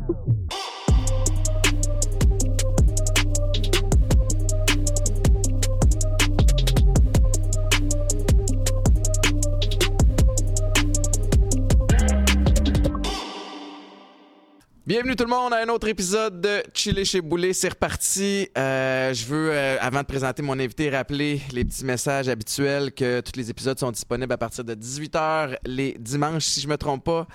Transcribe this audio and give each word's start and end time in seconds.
Oh. 0.00 0.48
Bienvenue 14.98 15.14
tout 15.14 15.26
le 15.26 15.30
monde 15.30 15.54
à 15.54 15.62
un 15.62 15.68
autre 15.68 15.86
épisode 15.86 16.40
de 16.40 16.60
Chiller 16.74 17.04
chez 17.04 17.20
Boulet. 17.20 17.52
C'est 17.52 17.68
reparti. 17.68 18.48
Euh, 18.58 19.14
je 19.14 19.26
veux, 19.26 19.50
euh, 19.52 19.76
avant 19.80 20.00
de 20.00 20.06
présenter 20.06 20.42
mon 20.42 20.58
invité, 20.58 20.90
rappeler 20.90 21.40
les 21.52 21.64
petits 21.64 21.84
messages 21.84 22.28
habituels 22.28 22.90
que 22.90 23.20
tous 23.20 23.36
les 23.36 23.48
épisodes 23.48 23.78
sont 23.78 23.92
disponibles 23.92 24.32
à 24.32 24.36
partir 24.36 24.64
de 24.64 24.74
18h 24.74 25.56
les 25.64 25.94
dimanches, 26.00 26.46
si 26.46 26.60
je 26.60 26.66
me 26.66 26.76
trompe 26.76 27.04
pas. 27.04 27.28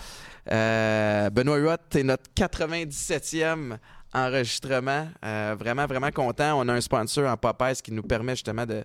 Euh, 0.52 1.30
Benoît 1.30 1.58
Huot 1.58 1.78
est 1.96 2.04
notre 2.04 2.26
97e 2.36 3.78
enregistrement. 4.14 5.08
Vraiment, 5.22 5.86
vraiment 5.86 6.12
content. 6.12 6.60
On 6.60 6.68
a 6.68 6.74
un 6.74 6.82
sponsor 6.82 7.32
en 7.32 7.38
Popeyes 7.38 7.82
qui 7.82 7.94
nous 7.94 8.04
permet 8.04 8.34
justement 8.34 8.66
de, 8.66 8.84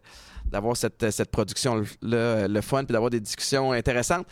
d'avoir 0.51 0.77
cette, 0.77 1.11
cette 1.11 1.30
production-là, 1.30 2.48
le 2.48 2.61
fun, 2.61 2.84
puis 2.84 2.93
d'avoir 2.93 3.11
des 3.11 3.20
discussions 3.20 3.73
intéressantes. 3.73 4.27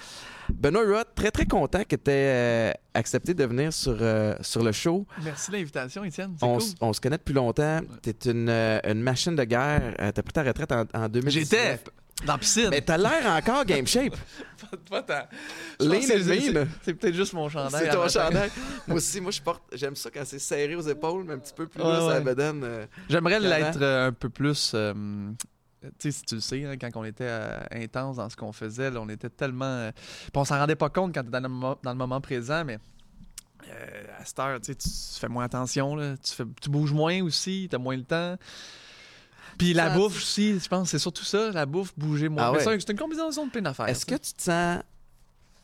Benoît 0.53 0.85
Huot, 0.85 1.03
très, 1.17 1.31
très 1.33 1.45
content 1.45 1.83
que 1.83 1.97
tu 1.97 2.11
aies 2.11 2.73
accepté 2.95 3.35
de 3.35 3.45
venir 3.45 3.73
sur, 3.73 3.97
euh, 4.01 4.35
sur 4.41 4.63
le 4.63 4.71
show. 4.73 5.05
Merci 5.25 5.51
de 5.51 5.57
l'invitation, 5.57 6.05
Étienne. 6.05 6.37
On, 6.41 6.55
cool. 6.59 6.63
s- 6.63 6.75
on 6.81 6.93
se 6.93 7.01
connaît 7.01 7.19
depuis 7.19 7.35
longtemps. 7.35 7.81
Tu 8.03 8.11
es 8.11 8.31
une, 8.31 8.49
euh, 8.49 8.79
une 8.85 9.03
machine 9.03 9.35
de 9.35 9.43
guerre. 9.45 9.95
Euh, 10.01 10.13
tu 10.13 10.21
as 10.21 10.23
pris 10.23 10.33
ta 10.33 10.45
retraite 10.45 10.71
en, 10.71 10.85
en 10.95 11.09
2019. 11.09 11.33
J'étais 11.33 11.81
dans 12.25 12.35
la 12.35 12.39
piscine. 12.39 12.69
Mais 12.71 12.81
t'as 12.81 12.97
l'air 12.97 13.27
encore 13.27 13.65
game 13.67 13.87
shape. 13.89 14.15
Pas- 14.89 15.03
pas 15.03 15.29
c'est- 15.81 16.95
peut-être 16.95 17.15
juste 17.15 17.33
mon 17.33 17.49
chandail. 17.49 17.83
C'est 17.83 17.89
à 17.91 17.95
ton 17.97 18.09
chandail. 18.09 18.51
Moi 18.87 18.97
aussi, 18.99 19.21
moi 19.21 19.33
je 19.33 19.43
porte. 19.43 19.63
J'aime 19.73 19.97
ça 19.97 20.11
quand 20.15 20.23
c'est 20.25 20.39
serré 20.39 20.77
aux 20.77 20.81
épaules, 20.89 21.25
mais 21.27 21.35
un 21.35 21.39
petit 21.39 21.53
peu 21.55 21.67
plus 21.67 21.83
Ouais, 21.83 21.89
la 21.93 22.07
ouais. 22.07 22.21
bedaine. 22.21 22.63
euh. 22.65 22.87
J'aimerais 23.11 23.41
l'être 23.41 23.79
euh, 23.83 24.09
un 24.09 24.13
peu 24.13 24.29
plus. 24.31 24.73
euh, 24.75 24.95
sais, 25.99 26.11
si 26.13 26.23
tu 26.23 26.35
le 26.37 26.41
sais, 26.41 26.65
hein, 26.65 26.77
quand 26.81 26.91
on 26.95 27.05
était 27.05 27.25
euh, 27.29 27.59
intense 27.73 28.17
dans 28.17 28.29
ce 28.29 28.37
qu'on 28.37 28.53
faisait, 28.53 28.91
là, 28.91 29.01
on 29.01 29.09
était 29.09 29.31
tellement. 29.31 29.65
euh, 29.65 29.93
puis 29.93 30.31
on 30.35 30.45
s'en 30.45 30.59
rendait 30.59 30.77
pas 30.77 30.89
compte 30.91 31.15
quand 31.15 31.23
tu 31.25 31.31
dans, 31.31 31.41
dans 31.41 31.91
le 31.91 31.95
moment 31.95 32.21
présent, 32.21 32.65
mais. 32.65 32.79
euh, 33.69 34.05
à 34.21 34.25
cette 34.25 34.39
heure, 34.39 34.61
tu 34.61 34.75
fais 35.19 35.29
moins 35.29 35.45
attention, 35.45 35.97
là, 35.97 36.17
tu, 36.23 36.33
fais, 36.33 36.45
tu 36.61 36.71
bouges 36.71 36.93
moins 36.93 37.21
aussi, 37.23 37.67
tu 37.69 37.75
as 37.77 37.79
moins 37.79 37.97
le 37.97 38.05
temps. 38.05 38.37
Puis 39.59 39.73
la 39.73 39.89
Ça, 39.89 39.95
bouffe 39.95 40.17
aussi, 40.17 40.59
je 40.61 40.69
pense, 40.69 40.91
c'est 40.91 40.99
surtout 40.99 41.25
ça, 41.25 41.51
la 41.51 41.65
bouffe, 41.67 41.93
bouger 41.97 42.29
moins. 42.29 42.45
Ah 42.45 42.53
ouais. 42.53 42.61
c'est 42.61 42.69
un- 42.75 42.79
c'est 42.79 42.91
une 42.93 42.99
combinaison 42.99 43.47
de 43.47 43.51
plein 43.51 43.63
d'affaires. 43.63 43.89
Est-ce 43.89 44.05
que 44.07 44.15
tu 44.17 44.33
te 44.35 44.43
sens 44.43 44.83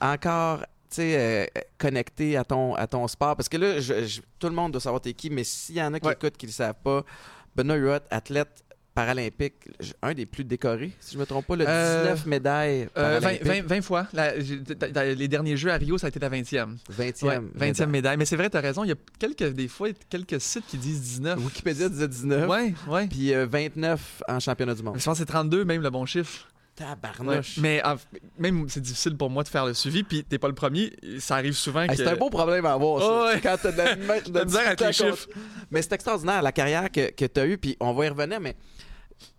encore 0.00 0.60
tu 0.90 0.96
sais, 0.96 1.16
euh, 1.56 1.60
connecté 1.78 2.36
à 2.36 2.44
ton, 2.44 2.74
à 2.74 2.86
ton 2.86 3.06
sport? 3.08 3.36
Parce 3.36 3.48
que 3.48 3.56
là, 3.56 3.80
je- 3.80 4.04
je- 4.06 4.20
tout 4.38 4.48
le 4.48 4.54
monde 4.54 4.72
doit 4.72 4.80
savoir 4.80 5.00
t'es 5.00 5.12
qui, 5.14 5.30
mais 5.30 5.44
s'il 5.44 5.76
y 5.76 5.82
en 5.82 5.92
a 5.94 6.00
qui 6.00 6.06
Ouais. 6.06 6.12
écoutent 6.14 6.36
qui 6.36 6.46
ne 6.46 6.50
le 6.50 6.54
savent 6.54 6.80
pas, 6.82 7.04
Benoît 7.54 7.76
Huot, 7.76 8.00
athlète 8.10 8.64
paralympique, 8.94 9.54
un 10.02 10.12
des 10.14 10.26
plus 10.26 10.44
décorés, 10.44 10.92
si 11.00 11.14
je 11.14 11.18
me 11.18 11.24
trompe 11.26 11.46
pas, 11.46 11.56
le 11.56 11.64
Euh, 11.66 12.02
19 12.02 12.26
médailles 12.26 12.88
Euh, 12.96 13.18
20, 13.18 13.20
paralympiques. 13.20 13.46
20 13.46 13.62
20 13.66 13.82
fois. 13.82 14.06
La- 14.12 14.34
les 15.14 15.28
derniers 15.28 15.56
Jeux 15.56 15.70
à 15.70 15.76
Rio, 15.76 15.98
ça 15.98 16.06
a 16.06 16.08
été 16.08 16.18
la 16.20 16.28
20e. 16.28 16.76
20e. 16.90 17.26
Ouais, 17.28 17.40
20e 17.54 17.90
médaille. 17.90 18.16
Mais 18.16 18.24
c'est 18.26 18.36
vrai, 18.36 18.50
tu 18.50 18.56
as 18.56 18.60
raison. 18.60 18.84
Il 18.84 18.88
y 18.88 18.92
a 18.92 18.96
quelques, 19.18 19.52
des 19.54 19.68
fois, 19.68 19.88
quelques 20.10 20.40
sites 20.40 20.66
qui 20.66 20.76
disent 20.76 21.00
19. 21.00 21.38
Wikipédia 21.44 21.88
disait 21.88 22.08
19. 22.08 22.48
Ouais, 22.48 22.74
ouais. 22.88 23.06
Puis 23.08 23.32
euh, 23.34 23.46
29 23.50 24.22
en 24.28 24.40
championnat 24.40 24.74
du 24.74 24.82
monde. 24.82 24.98
Je 24.98 25.04
pense 25.04 25.14
que 25.14 25.24
c'est 25.24 25.30
32, 25.32 25.64
même 25.64 25.82
le 25.82 25.90
bon 25.90 26.04
chiffre. 26.06 26.46
Ouais. 26.78 26.86
Tabarnouche. 26.86 27.58
Mais 27.58 27.82
en- 27.84 27.96
même, 28.38 28.66
c'est 28.68 28.80
difficile 28.80 29.14
pour 29.16 29.28
moi 29.28 29.42
de 29.42 29.48
faire 29.48 29.66
le 29.66 29.74
suivi. 29.74 30.02
Puis 30.04 30.24
t'es 30.24 30.38
pas 30.38 30.48
le 30.48 30.54
premier. 30.54 30.90
Ça 31.18 31.36
arrive 31.36 31.52
souvent 31.52 31.82
Hey, 31.82 31.88
que. 31.88 31.96
c'est 31.96 32.06
un 32.06 32.16
beau 32.16 32.30
problème 32.30 32.64
à 32.64 32.72
avoir, 32.72 32.98
ça. 33.00 33.06
Oh, 33.10 33.26
ouais. 33.34 33.40
Quand 33.42 33.56
t'as 33.62 33.72
de 33.72 33.76
la, 33.76 33.94
de 33.96 34.06
la 34.08 34.20
T'as 34.20 34.44
misère 34.46 34.66
avec 34.66 34.80
les 34.80 34.92
chiffres. 34.92 35.28
Mais 35.70 35.82
c'est 35.82 35.92
extraordinaire, 35.92 36.40
la 36.42 36.50
carrière 36.52 36.90
que, 36.90 37.10
que 37.10 37.26
tu 37.26 37.40
as 37.40 37.46
eue, 37.46 37.58
puis 37.58 37.76
on 37.78 37.92
va 37.92 38.06
y 38.06 38.08
revenir, 38.08 38.40
mais 38.40 38.56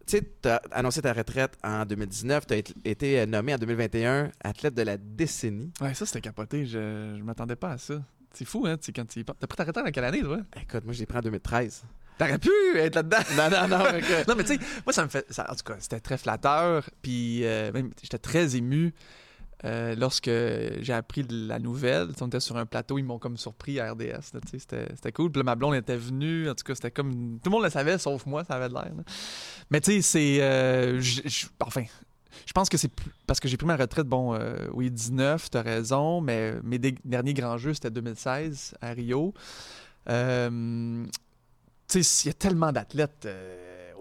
tu 0.06 0.18
sais, 0.18 0.22
tu 0.42 0.50
as 0.50 0.62
annoncé 0.72 1.02
ta 1.02 1.14
retraite 1.14 1.58
en 1.64 1.86
2019, 1.86 2.46
tu 2.48 2.54
as 2.54 2.58
été 2.86 3.26
nommé 3.26 3.54
en 3.54 3.58
2021 3.58 4.32
athlète 4.44 4.74
de 4.74 4.82
la 4.82 4.98
décennie. 4.98 5.72
Ouais, 5.82 5.94
ça, 5.94 6.06
c'était 6.06 6.22
capoté. 6.22 6.66
Je, 6.66 7.16
je 7.18 7.24
m'attendais 7.24 7.56
pas 7.56 7.72
à 7.72 7.78
ça. 7.78 7.96
C'est 8.34 8.46
fou, 8.46 8.66
hein, 8.66 8.78
quand 8.96 9.06
tu. 9.08 9.24
T'as 9.24 9.34
pris 9.34 9.56
ta 9.58 9.64
retraite 9.64 9.86
en 9.88 9.92
quelle 9.92 10.04
année, 10.06 10.22
toi? 10.22 10.40
Écoute, 10.62 10.84
moi, 10.86 10.94
je 10.94 11.00
l'ai 11.00 11.06
pris 11.06 11.18
en 11.18 11.22
2013. 11.22 11.84
T'aurais 12.18 12.38
pu 12.38 12.50
être 12.78 12.96
là-dedans. 12.96 13.18
Non, 13.38 13.50
non, 13.50 13.68
non. 13.68 13.84
Non, 14.28 14.36
mais 14.36 14.44
tu 14.44 14.54
sais, 14.56 14.60
moi, 14.86 14.94
ça 14.94 15.04
me 15.04 15.10
fait. 15.10 15.26
ça- 15.32 15.48
en 15.50 15.56
tout 15.56 15.64
cas, 15.64 15.76
c'était 15.80 16.00
très 16.00 16.18
flatteur. 16.18 16.90
Puis, 17.02 17.44
euh, 17.46 17.72
j'étais 18.02 18.18
très 18.20 18.56
ému 18.56 18.94
euh, 19.66 19.96
lorsque 19.96 20.30
j'ai 20.30 20.94
appris 20.94 21.26
la 21.30 21.60
nouvelle. 21.60 22.10
On 22.22 22.28
était 22.28 22.40
sur 22.40 22.58
un 22.58 22.66
plateau, 22.66 22.98
ils 22.98 23.04
m'ont 23.04 23.20
comme 23.20 23.38
surpris 23.38 23.80
à 23.80 23.94
RDS. 23.94 24.34
C'était 24.58 25.12
cool. 25.14 25.32
Puis 25.32 25.40
là, 25.40 25.44
ma 25.44 25.56
blonde 25.56 25.76
était 25.76 25.96
venue. 25.96 26.50
En 26.50 26.56
tout 26.56 26.64
cas, 26.64 26.76
c'était 26.76 26.92
comme. 26.92 27.40
Tout 27.42 27.50
le 27.50 27.52
monde 27.52 27.64
le 27.64 27.70
savait, 27.70 27.98
sauf 27.98 28.26
moi, 28.26 28.44
ça 28.44 28.56
avait 28.56 28.70
de 28.70 28.74
l'air. 28.74 28.92
Mais 29.70 29.80
tu 29.82 29.92
sais, 29.92 30.02
c'est. 30.02 30.38
euh, 30.42 31.02
enfin. 31.62 31.84
Je 32.48 32.52
pense 32.52 32.68
que 32.68 32.78
c'est 32.78 32.92
parce 33.28 33.40
que 33.40 33.48
j'ai 33.48 33.58
pris 33.58 33.68
ma 33.68 33.78
retraite, 33.78 34.08
bon, 34.08 34.34
euh, 34.34 34.56
oui, 34.74 34.90
19, 34.90 35.52
t'as 35.52 35.62
raison, 35.62 36.20
mais 36.20 36.56
mes 36.64 36.80
derniers 36.80 37.36
grands 37.36 37.60
jeux, 37.60 37.76
c'était 37.76 37.92
2016 37.92 38.74
à 38.82 38.90
Rio. 38.90 39.36
Euh, 40.10 41.06
tu 41.88 42.04
sais, 42.04 42.26
il 42.26 42.28
y 42.30 42.32
a 42.32 42.34
tellement 42.34 42.72
d'athlètes 42.72 43.28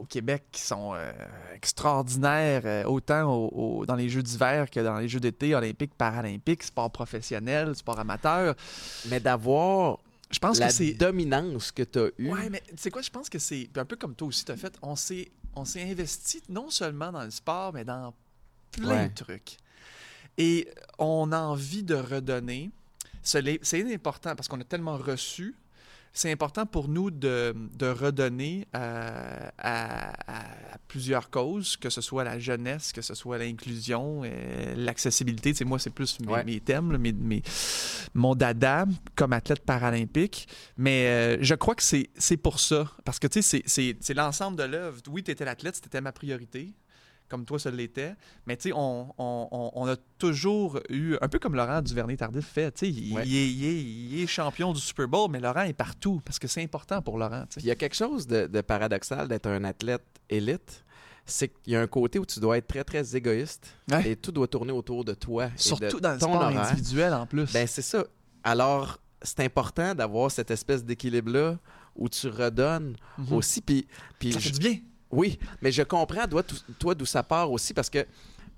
au 0.03 0.05
Québec 0.07 0.45
qui 0.53 0.61
sont 0.63 0.93
euh, 0.95 1.13
extraordinaires, 1.55 2.63
euh, 2.65 2.85
autant 2.85 3.33
au- 3.33 3.81
au- 3.81 3.87
dans 3.87 3.95
les 3.97 4.09
Jeux 4.09 4.23
d'hiver 4.23 4.69
que 4.71 4.81
dans 4.81 4.99
les 4.99 5.09
Jeux 5.09 5.21
d'été, 5.21 5.55
olympiques, 5.55 5.95
paralympiques, 5.95 6.63
sport 6.63 6.91
professionnel, 6.91 7.75
sport 7.77 7.99
amateur. 7.99 8.55
Mais 9.09 9.21
d'avoir 9.21 9.99
Je 10.31 10.39
pense 10.39 10.59
la 10.59 10.69
que 10.69 10.73
c'est... 10.73 10.95
dominance 10.95 11.73
que 11.73 11.83
tu 11.83 11.99
as 11.99 12.09
eue. 12.19 12.31
Ouais, 12.33 12.51
mais 12.51 12.61
tu 12.69 12.75
sais 12.77 12.91
quoi, 12.91 13.03
je 13.03 13.11
pense 13.11 13.29
que 13.29 13.39
c'est 13.39 13.69
un 13.77 13.85
peu 13.85 13.97
comme 13.97 14.15
toi 14.15 14.29
aussi 14.29 14.45
t'as 14.45 14.57
fait, 14.57 14.75
on 14.83 14.97
s'est 14.97 15.31
on 15.55 15.65
s'est 15.67 15.83
investi 15.83 16.43
non 16.49 16.71
seulement 16.71 17.13
dans 17.13 17.25
le 17.25 17.31
sport, 17.31 17.73
mais 17.75 17.85
dans 17.85 18.15
plein 18.71 18.89
Ouais. 19.03 19.09
de 19.11 19.15
trucs. 19.15 19.59
Et 20.39 20.67
on 20.99 21.31
a 21.31 21.39
envie 21.41 21.83
de 21.83 21.95
redonner. 21.95 22.71
C'est 23.23 23.93
important 23.93 24.35
parce 24.35 24.49
qu'on 24.49 24.61
a 24.61 24.65
tellement 24.65 24.97
reçu. 24.97 25.55
C'est 26.15 26.31
important 26.31 26.67
pour 26.67 26.89
nous 26.89 27.11
de, 27.11 27.55
de 27.79 27.87
redonner 27.87 28.67
euh, 28.77 29.49
à, 29.59 30.13
plusieurs 30.89 31.31
causes, 31.31 31.77
que 31.79 31.89
ce 31.89 32.03
soit 32.03 32.23
la 32.23 32.39
jeunesse, 32.39 32.93
que 32.93 33.01
ce 33.01 33.15
soit 33.15 33.39
l'inclusion, 33.39 34.21
euh, 34.25 34.75
l'accessibilité. 34.77 35.53
Tu 35.53 35.59
sais, 35.59 35.65
moi, 35.65 35.79
c'est 35.79 35.89
plus 35.91 36.21
mes, 36.21 36.27
Ouais. 36.29 36.45
mes 36.45 36.61
thèmes, 36.61 36.93
là, 36.93 36.99
mes, 36.99 37.13
mes- 37.13 37.43
mon 38.13 38.35
dada 38.35 38.85
comme 39.17 39.33
athlète 39.33 39.65
paralympique. 39.65 40.49
Mais 40.77 41.07
euh, 41.07 41.39
je 41.41 41.55
crois 41.55 41.75
que 41.75 41.83
c'est 41.83 42.37
pour 42.37 42.61
ça. 42.61 42.91
Parce 43.07 43.19
que, 43.19 43.27
tu 43.27 43.41
sais, 43.41 43.63
c'est 43.67 44.15
l'ensemble 44.15 44.59
de 44.59 44.65
l'œuvre. 44.65 45.01
Oui, 45.09 45.23
tu 45.23 45.31
étais 45.31 45.47
l'athlète, 45.47 45.77
c'était 45.83 46.03
ma 46.03 46.13
priorité, 46.13 46.75
comme 47.29 47.45
toi, 47.45 47.59
ça 47.59 47.71
l'était. 47.71 48.15
Mais, 48.47 48.57
tu 48.57 48.69
sais, 48.69 48.73
on, 48.75 49.13
on- 49.19 49.49
on- 49.51 49.71
on 49.75 49.87
a 49.89 49.97
toujours 50.19 50.81
eu, 50.91 51.17
un 51.21 51.29
peu 51.29 51.39
comme 51.39 51.55
Laurent 51.55 51.81
Duvernay-Tardif 51.83 52.47
fait, 52.47 52.73
tu 52.73 52.87
sais, 52.87 52.91
il, 52.93 53.15
Ouais. 53.15 53.23
il 53.27 53.37
est, 53.37 53.51
il 53.51 53.65
est- 53.65 53.83
il 53.83 54.23
est 54.23 54.27
champion 54.27 54.73
du 54.73 54.81
Super 54.81 55.09
Bowl, 55.09 55.31
mais 55.31 55.41
Laurent 55.41 55.63
est 55.63 55.73
partout 55.73 56.21
parce 56.25 56.39
que 56.39 56.47
c'est 56.49 56.63
important 56.63 57.01
pour 57.03 57.17
Laurent, 57.19 57.45
il 57.57 57.65
y 57.67 57.71
a 57.71 57.75
quelque 57.75 57.97
chose 57.97 58.27
de, 58.27 58.47
de 58.47 58.61
paradoxal 58.61 59.29
d'être 59.29 59.47
un 59.47 59.65
athlète 59.65 60.05
élite. 60.29 60.85
C'est 61.25 61.49
qu'il 61.49 61.73
y 61.75 61.77
a 61.77 61.81
un 61.81 61.87
côté 61.87 62.19
où 62.19 62.27
tu 62.27 62.41
dois 62.41 62.59
être 62.59 62.67
très, 62.67 62.83
très 62.83 63.15
égoïste 63.17 63.73
Ouais. 63.91 64.11
et 64.11 64.17
tout 64.17 64.33
doit 64.33 64.49
tourner 64.49 64.73
autour 64.73 65.05
de 65.05 65.15
toi. 65.15 65.47
et 65.47 65.51
Surtout 65.57 65.97
de 65.97 66.01
dans 66.01 66.13
le 66.15 66.19
ton 66.19 66.27
sport 66.33 66.43
horaire. 66.43 66.63
individuel 66.73 67.15
en 67.15 67.27
plus. 67.27 67.53
Ben, 67.53 67.67
c'est 67.69 67.81
ça. 67.81 68.05
Alors, 68.43 68.99
c'est 69.23 69.39
important 69.41 69.95
d'avoir 69.95 70.33
cette 70.33 70.51
espèce 70.51 70.85
d'équilibre-là 70.85 71.59
où 71.95 72.09
tu 72.09 72.27
redonnes 72.29 72.97
Mhm. 73.19 73.33
aussi. 73.35 73.61
Puis, 73.61 73.87
puis 74.19 74.33
ça 74.33 74.41
je- 74.41 74.49
fait 74.49 74.55
du 74.55 74.59
bien. 74.59 74.79
Oui, 75.13 75.39
mais 75.61 75.71
je 75.71 75.83
comprends, 75.83 76.27
toi, 76.79 76.95
d'où 76.95 77.07
ça 77.07 77.23
part 77.23 77.51
aussi, 77.53 77.73
parce 77.75 77.91
que 77.91 78.05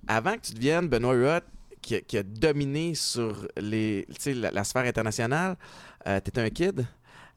avant 0.06 0.34
que 0.34 0.40
tu 0.42 0.54
deviennes 0.54 0.88
Benoît 0.88 1.14
Huot, 1.14 1.40
qui, 1.82 1.96
a- 1.96 2.00
qui 2.00 2.16
a 2.16 2.22
dominé 2.22 2.94
sur 2.94 3.46
les, 3.58 4.06
tu 4.20 4.32
la, 4.32 4.50
la 4.50 4.64
sphère 4.64 4.84
internationale, 4.84 5.56
tu 6.04 6.10
étais 6.12 6.40
un 6.40 6.50
kid 6.50 6.86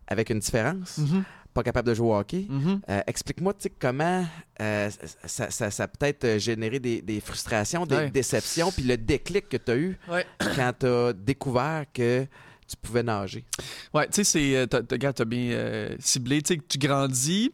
avec 0.08 0.30
une 0.30 0.40
différence, 0.40 1.00
Mhm. 1.00 1.24
pas 1.54 1.64
capable 1.64 1.88
de 1.90 1.94
jouer 1.94 2.08
au 2.08 2.16
hockey. 2.16 2.48
Euh, 2.90 3.02
Explique-moi 3.08 3.54
tu 3.56 3.70
comment 3.80 4.26
euh, 4.62 4.90
ça, 5.26 5.50
ça- 5.50 5.72
ça 5.72 5.84
a 5.84 5.88
peut-être 5.88 6.24
euh, 6.24 6.40
généré 6.40 6.80
des, 6.80 7.02
des 7.02 7.20
frustrations, 7.20 7.86
des 7.86 7.96
Ouais. 7.96 8.10
déceptions, 8.12 8.72
puis 8.72 8.84
le 8.84 8.96
déclic 8.98 9.50
que 9.50 9.58
tu 9.58 9.72
as 9.72 9.76
eu 9.78 9.98
Ouais. 10.10 10.26
quand 10.56 10.72
tu 10.80 10.86
as 10.86 11.14
découvert 11.14 11.86
que 11.94 12.26
tu 12.68 12.76
pouvais 12.82 13.04
nager. 13.04 13.44
Ouais, 13.94 14.06
tu 14.08 14.14
sais, 14.16 14.24
c'est. 14.26 14.56
euh, 14.58 14.66
Regarde, 14.92 15.16
t'as 15.16 15.26
bien 15.26 15.52
euh, 15.52 15.96
ciblé. 16.00 16.42
Tu 16.42 16.60
tu 16.60 16.78
grandis. 16.78 17.52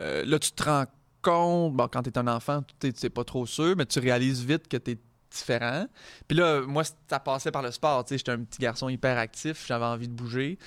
euh, 0.00 0.24
là, 0.24 0.38
tu 0.38 0.52
te 0.52 0.62
rends 0.62 0.84
Bon, 1.24 1.88
quand 1.90 2.02
t'es 2.02 2.16
un 2.18 2.28
enfant, 2.28 2.62
tu 2.80 2.92
sais 2.94 3.10
pas 3.10 3.24
trop 3.24 3.46
sûr, 3.46 3.74
mais 3.76 3.86
tu 3.86 3.98
réalises 3.98 4.44
vite 4.44 4.68
que 4.68 4.76
t'es 4.76 4.98
différent. 5.30 5.86
Puis 6.26 6.36
là, 6.36 6.62
moi, 6.62 6.82
ça 7.08 7.20
passait 7.20 7.50
par 7.50 7.62
le 7.62 7.70
sport. 7.70 8.04
Tu 8.04 8.16
j'étais 8.18 8.32
un 8.32 8.42
petit 8.42 8.60
garçon 8.60 8.88
hyper 8.88 9.18
actif. 9.18 9.64
J'avais 9.66 9.84
envie 9.84 10.08
de 10.08 10.12
bouger. 10.12 10.58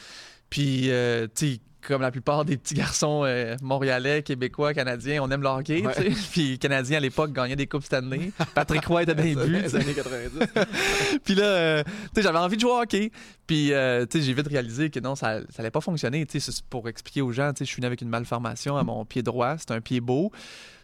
Puis, 0.50 0.90
euh, 0.92 1.28
tu 1.36 1.54
sais, 1.54 1.60
comme 1.88 2.02
la 2.02 2.12
plupart 2.12 2.46
des 2.46 2.58
petits 2.58 2.74
garçons 2.74 3.24
euh, 3.26 3.56
montréalais, 3.62 4.24
québécois, 4.24 4.74
canadiens, 4.74 5.22
on 5.22 5.30
aime 5.30 5.42
le 5.42 5.48
hockey. 5.48 5.86
Ouais. 5.86 6.12
Puis 6.32 6.60
Canadiens 6.60 6.98
à 6.98 7.02
l'époque 7.02 7.34
gagnaient 7.34 7.56
des 7.56 7.68
Coupes 7.68 7.84
Stanley. 7.84 8.32
Patrick 8.56 8.86
Roy 8.86 9.04
était 9.04 9.16
bien 9.16 9.36
vu. 9.36 9.64
tu 9.70 9.78
les 9.78 9.94
90. 9.94 10.40
Puis 11.24 11.36
là, 11.36 11.44
euh, 11.44 11.84
j'avais 12.16 12.38
envie 12.38 12.56
de 12.56 12.62
jouer 12.62 12.72
au 12.72 12.82
hockey. 12.82 13.12
Puis, 13.46 13.74
euh, 13.74 14.06
j'ai 14.14 14.34
vite 14.34 14.48
réalisé 14.48 14.90
que 14.90 15.00
non, 15.00 15.16
ça, 15.16 15.42
ça 15.50 15.60
allait 15.60 15.72
pas 15.72 15.82
fonctionner. 15.82 16.26
Pour 16.70 16.88
expliquer 16.88 17.22
aux 17.22 17.32
gens, 17.32 17.52
je 17.58 17.66
suis 17.66 17.82
né 17.82 17.88
avec 17.88 18.02
une 18.02 18.10
malformation 18.10 18.78
à 18.78 18.84
mon 18.84 19.06
pied 19.06 19.22
droit. 19.22 19.56
C'est 19.58 19.72
un 19.72 19.82
pied 19.82 20.00
beau. 20.00 20.32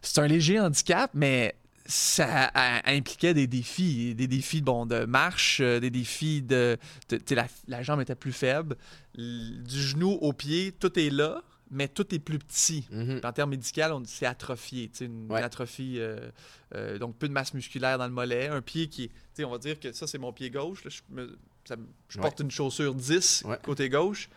C'est 0.01 0.19
un 0.19 0.27
léger 0.27 0.59
handicap, 0.59 1.11
mais 1.13 1.55
ça 1.89 2.51
impliquait 2.85 3.33
des 3.33 3.47
défis. 3.47 4.13
Des 4.15 4.27
défis, 4.27 4.61
bon, 4.61 4.85
de 4.85 5.05
marche, 5.05 5.59
euh, 5.59 5.79
des 5.79 5.89
défis 5.89 6.41
de... 6.41 6.77
de- 7.09 7.35
la, 7.35 7.47
la 7.67 7.81
jambe 7.83 7.99
était 8.01 8.15
plus 8.15 8.31
faible. 8.31 8.77
Du 9.15 9.81
genou 9.81 10.11
au 10.21 10.31
pied, 10.31 10.71
tout 10.71 10.97
est 10.99 11.09
là, 11.09 11.41
mais 11.71 11.87
tout 11.87 12.13
est 12.13 12.19
plus 12.19 12.37
petit. 12.39 12.87
Mhm. 12.91 13.21
En 13.23 13.31
termes 13.33 13.49
médicaux, 13.49 13.81
on 13.91 13.99
dit 14.01 14.11
c'est 14.11 14.25
atrophié. 14.27 14.91
Une, 15.01 15.25
Ouais. 15.31 15.39
une 15.39 15.45
atrophie, 15.45 15.95
euh, 15.97 16.29
euh, 16.75 16.97
donc 16.99 17.15
peu 17.17 17.27
de 17.27 17.33
masse 17.33 17.53
musculaire 17.53 17.97
dans 17.97 18.07
le 18.07 18.13
mollet. 18.13 18.47
Un 18.47 18.61
pied 18.61 18.87
qui 18.87 19.09
On 19.43 19.49
va 19.49 19.57
dire 19.57 19.79
que 19.79 19.91
ça, 19.91 20.05
c'est 20.05 20.17
mon 20.19 20.31
pied 20.33 20.49
gauche. 20.51 20.83
là, 20.83 20.91
je 20.91 21.01
me- 21.15 21.37
ça 21.65 21.75
me- 21.75 21.87
je 22.09 22.17
Ouais. 22.17 22.21
porte 22.21 22.39
une 22.41 22.51
chaussure 22.51 22.93
10 22.93 23.43
Ouais. 23.45 23.57
côté 23.63 23.89
gauche, 23.89 24.29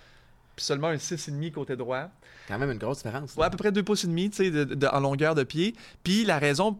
puis 0.56 0.64
seulement 0.64 0.88
un 0.88 0.96
6,5 0.98 1.50
côté 1.50 1.76
droit. 1.76 2.08
Quand 2.48 2.58
même 2.58 2.70
une 2.70 2.78
grosse 2.78 2.98
différence. 2.98 3.34
Ouais, 3.36 3.44
à 3.46 3.50
peu 3.50 3.56
près 3.56 3.72
2 3.72 3.82
pouces 3.82 4.04
et 4.04 4.06
demi 4.06 4.30
sais, 4.32 4.50
de- 4.50 4.64
de- 4.64 4.86
en 4.86 5.00
longueur 5.00 5.34
de 5.34 5.42
pied. 5.44 5.74
Puis 6.04 6.24
la 6.24 6.38
raison 6.38 6.78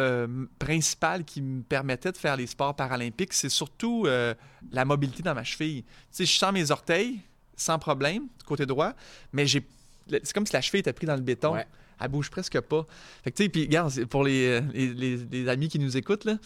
euh, 0.00 0.46
principale 0.58 1.24
qui 1.24 1.42
me 1.42 1.62
permettait 1.62 2.10
de 2.10 2.16
faire 2.16 2.36
les 2.36 2.46
sports 2.46 2.74
paralympiques, 2.74 3.32
c'est 3.32 3.50
surtout 3.50 4.04
euh, 4.06 4.34
la 4.72 4.84
mobilité 4.84 5.22
dans 5.22 5.34
ma 5.34 5.44
cheville. 5.44 5.82
Tu 5.82 5.90
sais, 6.10 6.24
je 6.24 6.38
sens 6.38 6.52
mes 6.52 6.70
orteils 6.70 7.20
sans 7.54 7.78
problème 7.78 8.22
du 8.38 8.44
côté 8.46 8.64
droit, 8.64 8.94
mais 9.32 9.46
c'est 9.46 10.32
comme 10.32 10.46
si 10.46 10.54
la 10.54 10.62
cheville 10.62 10.80
était 10.80 10.94
prise 10.94 11.08
dans 11.08 11.16
le 11.16 11.20
béton. 11.20 11.54
Elle 12.00 12.08
bouge 12.08 12.30
presque 12.30 12.58
pas. 12.60 12.86
Fait 13.22 13.30
que, 13.30 13.36
tu 13.36 13.42
sais, 13.44 13.48
puis, 13.48 13.62
regarde, 13.64 14.04
pour 14.06 14.24
les, 14.24 14.60
les, 14.72 14.88
les- 14.94 15.16
les 15.30 15.48
amis 15.48 15.68
qui 15.68 15.78
nous 15.78 15.96
écoutent, 15.96 16.24
là, 16.24 16.36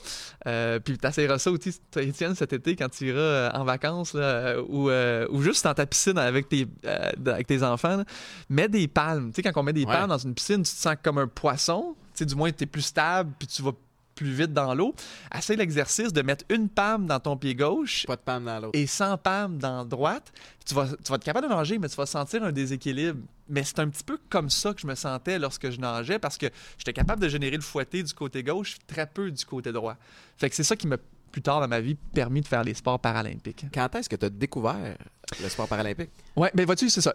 euh, 0.47 0.79
puis 0.81 0.99
t'essaieras 0.99 1.39
ça 1.39 1.51
aussi, 1.51 1.79
Étienne, 1.97 2.35
cet 2.35 2.53
été, 2.53 2.77
quand 2.77 2.89
tu 2.89 3.09
iras 3.09 3.19
euh, 3.21 3.51
en 3.55 3.65
vacances, 3.65 4.15
là, 4.15 4.57
ou, 4.69 4.91
euh, 4.91 5.27
ou 5.31 5.43
juste 5.43 5.65
dans 5.65 5.75
ta 5.75 5.87
piscine 5.87 6.19
avec 6.19 6.49
tes, 6.49 6.67
euh, 6.85 7.11
avec 7.27 7.47
tes 7.47 7.63
enfants, 7.63 7.97
là, 7.99 8.05
mets 8.49 8.69
des 8.69 8.89
palmes. 8.89 9.31
Tu 9.33 9.37
sais, 9.37 9.43
quand 9.43 9.61
on 9.61 9.63
met 9.65 9.73
des 9.73 9.85
Ouais. 9.85 9.93
palmes 9.93 10.09
dans 10.09 10.19
une 10.19 10.35
piscine, 10.35 10.63
tu 10.63 10.73
te 10.75 10.81
sens 10.81 10.97
comme 11.03 11.19
un 11.19 11.29
poisson. 11.29 11.95
Tu 12.15 12.19
sais, 12.21 12.25
du 12.27 12.35
moins, 12.35 12.51
tu 12.53 12.65
es 12.65 12.67
plus 12.67 12.83
stable, 12.83 13.33
puis 13.39 13.47
tu 13.49 13.63
vas 13.63 13.73
plus 14.15 14.33
vite 14.33 14.53
dans 14.53 14.75
l'eau. 14.75 14.95
Essaye 15.37 15.57
l'exercice 15.57 16.13
de 16.13 16.23
mettre 16.23 16.45
une 16.49 16.69
palme 16.69 17.07
dans 17.07 17.21
ton 17.21 17.37
pied 17.37 17.55
gauche 17.55 18.05
Pas 18.07 18.17
de 18.17 18.21
panne 18.21 18.45
dans 18.45 18.61
l'autre. 18.61 18.79
et 18.79 18.87
100 18.87 19.19
palmes 19.19 19.59
dans 19.59 19.85
droite, 19.85 20.33
tu 20.67 20.75
vas, 20.75 20.87
tu 20.89 21.11
vas 21.11 21.17
être 21.17 21.25
capable 21.25 21.49
de 21.49 21.53
nager, 21.55 21.79
mais 21.79 21.89
tu 21.89 21.97
vas 21.97 22.07
sentir 22.07 22.43
un 22.45 22.53
déséquilibre. 22.53 23.21
Mais 23.49 23.63
c'est 23.65 23.79
un 23.81 23.89
petit 23.89 24.05
peu 24.05 24.19
comme 24.31 24.49
ça 24.51 24.73
que 24.73 24.81
je 24.81 24.87
me 24.87 24.95
sentais 24.95 25.39
lorsque 25.39 25.71
je 25.71 25.79
nageais 25.79 26.19
parce 26.19 26.39
que 26.39 26.47
j'étais 26.79 26.93
capable 26.95 27.21
de 27.21 27.29
générer 27.29 27.57
le 27.57 27.63
fouetté 27.63 28.03
du 28.03 28.15
côté 28.15 28.43
gauche, 28.43 28.77
très 28.87 29.07
peu 29.07 29.31
du 29.31 29.45
côté 29.45 29.73
droit. 29.73 29.97
Fait 30.39 30.49
que 30.49 30.57
c'est 30.57 30.65
ça 30.65 30.77
qui 30.77 30.87
m'a, 30.87 30.97
plus 31.31 31.43
tard 31.43 31.61
dans 31.61 31.69
ma 31.69 31.81
vie, 31.81 31.97
permis 32.15 32.41
de 32.41 32.47
faire 32.47 32.65
les 32.65 32.75
sports 32.75 32.99
paralympiques. 33.01 33.67
Quand 33.75 33.95
est-ce 33.97 34.09
que 34.09 34.17
tu 34.17 34.25
as 34.27 34.31
découvert 34.31 34.97
le 35.43 35.49
sport 35.49 35.69
paralympique? 35.69 36.11
Ouais, 36.37 36.51
ben 36.55 36.65
vois-tu, 36.65 36.89
c'est 36.89 37.01
ça. 37.03 37.15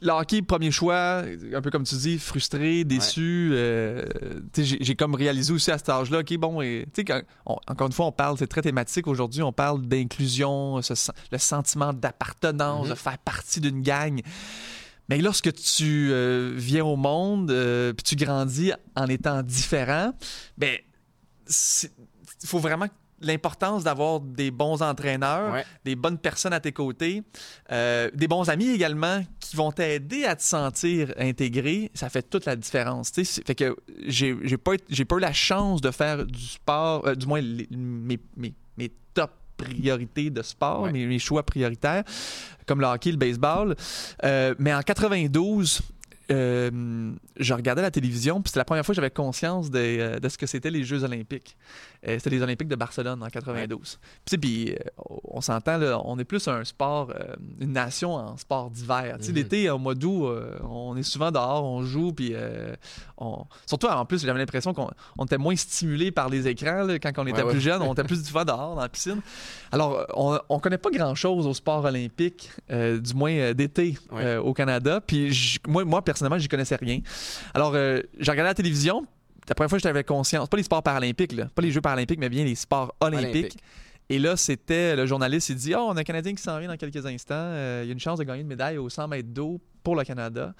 Le 0.00 0.10
hockey, 0.12 0.42
premier 0.42 0.70
choix, 0.70 1.22
un 1.54 1.60
peu 1.60 1.70
comme 1.70 1.82
tu 1.84 1.94
dis, 1.96 2.18
frustré, 2.18 2.84
déçu. 2.84 3.50
euh, 3.52 4.04
j'ai, 4.56 4.94
comme 4.94 5.14
réalisé 5.14 5.52
aussi 5.52 5.70
à 5.70 5.78
cet 5.78 5.88
âge-là, 5.88 6.20
OK, 6.20 6.36
bon, 6.36 6.62
et, 6.62 6.86
quand- 7.06 7.22
on- 7.46 7.58
encore 7.66 7.86
une 7.88 7.92
fois, 7.92 8.06
on 8.06 8.12
parle, 8.12 8.36
c'est 8.38 8.46
très 8.46 8.62
thématique 8.62 9.06
aujourd'hui, 9.08 9.42
on 9.42 9.52
parle 9.52 9.82
d'inclusion, 9.82 10.76
le 11.32 11.38
sentiment 11.38 11.92
d'appartenance, 11.92 12.84
Mhm. 12.86 12.90
de 12.90 12.94
faire 12.98 13.18
partie 13.18 13.60
d'une 13.60 13.82
gang. 13.82 14.20
Mais 15.08 15.18
lorsque 15.18 15.52
tu 15.54 16.10
euh, 16.12 16.52
viens 16.54 16.84
au 16.84 16.96
monde, 16.96 17.50
euh, 17.50 17.92
puis 17.92 18.04
tu 18.04 18.16
grandis 18.16 18.72
en 18.94 19.06
étant 19.06 19.42
différent, 19.42 20.12
ben, 20.58 20.76
il 21.48 22.46
faut 22.46 22.58
vraiment 22.58 22.86
l'importance 23.20 23.84
d'avoir 23.84 24.20
des 24.20 24.50
bons 24.50 24.82
entraîneurs, 24.82 25.52
Ouais. 25.52 25.64
des 25.84 25.96
bonnes 25.96 26.18
personnes 26.18 26.52
à 26.52 26.60
tes 26.60 26.72
côtés, 26.72 27.22
euh, 27.72 28.10
des 28.14 28.28
bons 28.28 28.48
amis 28.48 28.68
également 28.68 29.22
qui 29.40 29.56
vont 29.56 29.72
t'aider 29.72 30.24
à 30.24 30.36
te 30.36 30.42
sentir 30.42 31.12
intégré, 31.18 31.90
ça 31.94 32.08
fait 32.10 32.22
toute 32.28 32.44
la 32.44 32.56
différence. 32.56 33.10
Fait 33.10 33.54
que 33.54 33.76
j'ai 34.06 34.34
pas, 34.56 34.72
pas 35.08 35.16
eu 35.16 35.20
la 35.20 35.32
chance 35.32 35.80
de 35.80 35.90
faire 35.90 36.24
du 36.24 36.40
sport, 36.40 37.06
euh, 37.06 37.14
du 37.14 37.26
moins 37.26 37.40
les- 37.40 37.68
mes, 37.70 38.18
mes, 38.36 38.54
mes 38.76 38.92
top 39.14 39.30
priorités 39.56 40.30
de 40.30 40.42
sport, 40.42 40.82
Ouais. 40.82 40.92
mes, 40.92 41.06
mes 41.06 41.18
choix 41.18 41.42
prioritaires, 41.44 42.04
comme 42.66 42.80
le 42.80 42.86
hockey, 42.86 43.10
le 43.10 43.16
baseball. 43.16 43.74
Euh, 44.24 44.54
mais 44.60 44.72
en 44.72 44.82
92, 44.82 45.80
euh, 46.30 47.12
je 47.38 47.54
regardais 47.54 47.82
la 47.82 47.90
télévision, 47.90 48.40
puis 48.42 48.50
c'était 48.50 48.60
la 48.60 48.64
première 48.64 48.84
fois 48.84 48.92
que 48.92 48.96
j'avais 48.96 49.10
conscience 49.10 49.70
de, 49.70 49.78
euh, 49.78 50.18
de 50.20 50.28
ce 50.28 50.36
que 50.36 50.46
c'était 50.46 50.70
les 50.70 50.84
Jeux 50.84 51.02
olympiques. 51.04 51.56
Euh, 52.06 52.14
c'était 52.18 52.30
les 52.30 52.42
Olympiques 52.42 52.68
de 52.68 52.76
Barcelone 52.76 53.22
en 53.22 53.28
92. 53.28 53.98
Puis, 54.40 54.74
on 55.24 55.40
s'entend, 55.40 55.80
on 56.04 56.18
est 56.18 56.24
plus 56.24 56.46
un 56.48 56.64
sport, 56.64 57.10
euh, 57.10 57.34
une 57.60 57.72
nation 57.72 58.14
en 58.14 58.36
sport 58.36 58.70
d'hiver. 58.70 59.16
Mhm. 59.20 59.34
L'été, 59.34 59.70
au 59.70 59.78
mois 59.78 59.94
d'août, 59.94 60.28
on 60.68 60.96
est 60.96 61.02
souvent 61.02 61.30
dehors, 61.32 61.64
on 61.64 61.82
joue, 61.82 62.12
puis 62.12 62.34
on... 63.16 63.44
surtout 63.66 63.86
en 63.88 64.04
plus, 64.04 64.24
j'avais 64.24 64.38
l'impression 64.38 64.72
qu'on 64.74 64.90
on 65.16 65.24
était 65.24 65.38
moins 65.38 65.56
stimulé 65.56 66.10
par 66.10 66.28
les 66.28 66.46
écrans 66.46 66.84
là, 66.84 66.98
quand 66.98 67.12
on 67.16 67.26
était 67.26 67.38
Ouais, 67.38 67.44
ouais. 67.44 67.52
plus 67.52 67.60
jeune, 67.60 67.82
on 67.82 67.92
était 67.92 68.04
plus 68.04 68.24
souvent 68.24 68.44
dehors 68.44 68.74
dans 68.74 68.82
la 68.82 68.88
piscine. 68.88 69.20
Alors, 69.72 70.04
on, 70.14 70.38
on 70.48 70.58
connaît 70.60 70.78
pas 70.78 70.90
grand-chose 70.90 71.46
au 71.46 71.54
sport 71.54 71.84
olympique, 71.84 72.50
du 72.70 73.14
moins 73.14 73.52
d'été 73.54 73.96
Ouais. 74.12 74.36
au 74.36 74.52
Canada. 74.54 75.00
Puis 75.00 75.58
moi, 75.66 75.84
moi, 75.84 76.02
personnellement, 76.02 76.17
j'y 76.38 76.48
connaissais 76.48 76.76
rien. 76.76 77.00
Alors, 77.54 77.72
euh, 77.74 78.00
j'ai 78.18 78.30
regardé 78.30 78.50
la 78.50 78.54
télévision. 78.54 79.06
La 79.48 79.54
première 79.54 79.70
fois 79.70 79.78
que 79.78 79.82
j'avais 79.82 80.04
conscience, 80.04 80.48
pas 80.48 80.58
les 80.58 80.62
sports 80.62 80.82
paralympiques, 80.82 81.32
là, 81.32 81.46
pas 81.54 81.62
les 81.62 81.70
Jeux 81.70 81.80
paralympiques, 81.80 82.18
mais 82.18 82.28
bien 82.28 82.44
les 82.44 82.54
sports 82.54 82.94
olympiques. 83.00 83.34
Olympique. 83.34 83.58
Et 84.10 84.18
là, 84.18 84.36
c'était 84.36 84.96
le 84.96 85.04
journaliste, 85.04 85.50
il 85.50 85.56
dit 85.56 85.74
Oh, 85.74 85.86
on 85.88 85.96
a 85.96 86.00
un 86.00 86.04
Canadien 86.04 86.34
qui 86.34 86.42
s'en 86.42 86.58
vient 86.58 86.68
dans 86.68 86.76
quelques 86.76 87.04
instants. 87.04 87.34
Euh, 87.36 87.82
il 87.84 87.88
y 87.88 87.90
a 87.90 87.92
une 87.92 88.00
chance 88.00 88.18
de 88.18 88.24
gagner 88.24 88.40
une 88.40 88.46
médaille 88.46 88.78
aux 88.78 88.88
100 88.88 89.08
mètres 89.08 89.28
d'eau 89.28 89.60
pour 89.82 89.96
le 89.96 90.04
Canada 90.04 90.54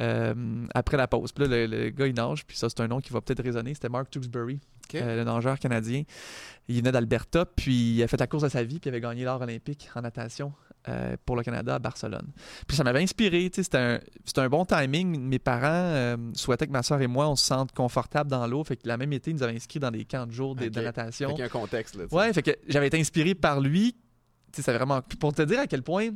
euh, 0.00 0.34
après 0.74 0.96
la 0.96 1.06
pause. 1.06 1.32
Puis 1.32 1.46
là, 1.46 1.66
le, 1.66 1.66
le 1.66 1.90
gars, 1.90 2.06
il 2.06 2.14
nage, 2.14 2.46
puis 2.46 2.56
ça, 2.56 2.68
c'est 2.68 2.80
un 2.80 2.88
nom 2.88 3.00
qui 3.00 3.12
va 3.12 3.20
peut-être 3.20 3.42
résonner. 3.42 3.74
C'était 3.74 3.90
Mark 3.90 4.10
Tewksbury, 4.10 4.58
euh, 4.94 5.16
le 5.16 5.24
nageur 5.24 5.58
canadien. 5.58 6.04
Il 6.68 6.78
venait 6.78 6.92
d'Alberta, 6.92 7.44
puis 7.44 7.96
il 7.96 8.02
a 8.02 8.08
fait 8.08 8.18
la 8.18 8.26
course 8.26 8.44
de 8.44 8.48
sa 8.48 8.62
vie, 8.62 8.80
puis 8.80 8.88
il 8.88 8.94
avait 8.94 9.02
gagné 9.02 9.24
l'or 9.24 9.40
olympique 9.40 9.90
en 9.94 10.00
natation 10.00 10.52
euh, 10.88 11.16
pour 11.24 11.36
le 11.36 11.42
Canada 11.42 11.76
à 11.76 11.78
Barcelone. 11.78 12.26
Puis 12.66 12.76
ça 12.76 12.84
m'avait 12.84 13.02
inspiré, 13.02 13.50
c'était 13.52 13.78
un, 13.78 14.00
un 14.36 14.48
bon 14.48 14.64
timing. 14.66 15.18
Mes 15.18 15.38
parents 15.38 15.62
euh, 15.64 16.16
souhaitaient 16.34 16.66
que 16.66 16.72
ma 16.72 16.82
soeur 16.82 17.00
et 17.00 17.06
moi, 17.06 17.26
on 17.28 17.36
se 17.36 17.46
sente 17.46 17.72
confortable 17.72 18.30
dans 18.30 18.46
l'eau. 18.46 18.62
Fait 18.64 18.76
que 18.76 18.86
la 18.86 18.96
même 18.96 19.12
été, 19.14 19.30
ils 19.30 19.34
nous 19.34 19.42
avaient 19.42 19.56
inscrits 19.56 19.80
dans 19.80 19.90
des 19.90 20.04
camps 20.04 20.26
de 20.26 20.32
jour 20.32 20.54
de, 20.54 20.68
natation. 20.68 21.28
Fait 21.30 21.34
qu'il 21.34 21.40
y 21.40 21.42
a 21.42 21.46
un 21.46 21.48
contexte. 21.48 21.96
Là. 21.96 22.04
Ouais, 22.10 22.32
fait 22.34 22.42
que 22.42 22.50
j'avais 22.68 22.88
été 22.88 23.00
inspiré 23.00 23.34
par 23.34 23.60
lui. 23.60 23.94
Tu 24.52 24.56
sais, 24.56 24.62
c'est 24.62 24.74
vraiment. 24.74 25.00
Pour 25.18 25.32
te 25.32 25.42
dire 25.42 25.60
à 25.60 25.66
quel 25.66 25.82
point, 25.82 26.10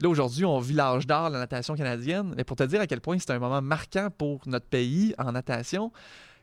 là 0.00 0.08
aujourd'hui, 0.08 0.44
on 0.44 0.58
vit 0.58 0.74
l'âge 0.74 1.06
d'or 1.06 1.28
de 1.28 1.34
la 1.34 1.38
natation 1.38 1.76
canadienne, 1.76 2.34
mais 2.36 2.42
pour 2.42 2.56
te 2.56 2.64
dire 2.64 2.80
à 2.80 2.88
quel 2.88 3.00
point 3.00 3.18
c'était 3.18 3.34
un 3.34 3.38
moment 3.38 3.62
marquant 3.62 4.08
pour 4.10 4.40
notre 4.46 4.66
pays 4.66 5.14
en 5.18 5.32
natation. 5.32 5.92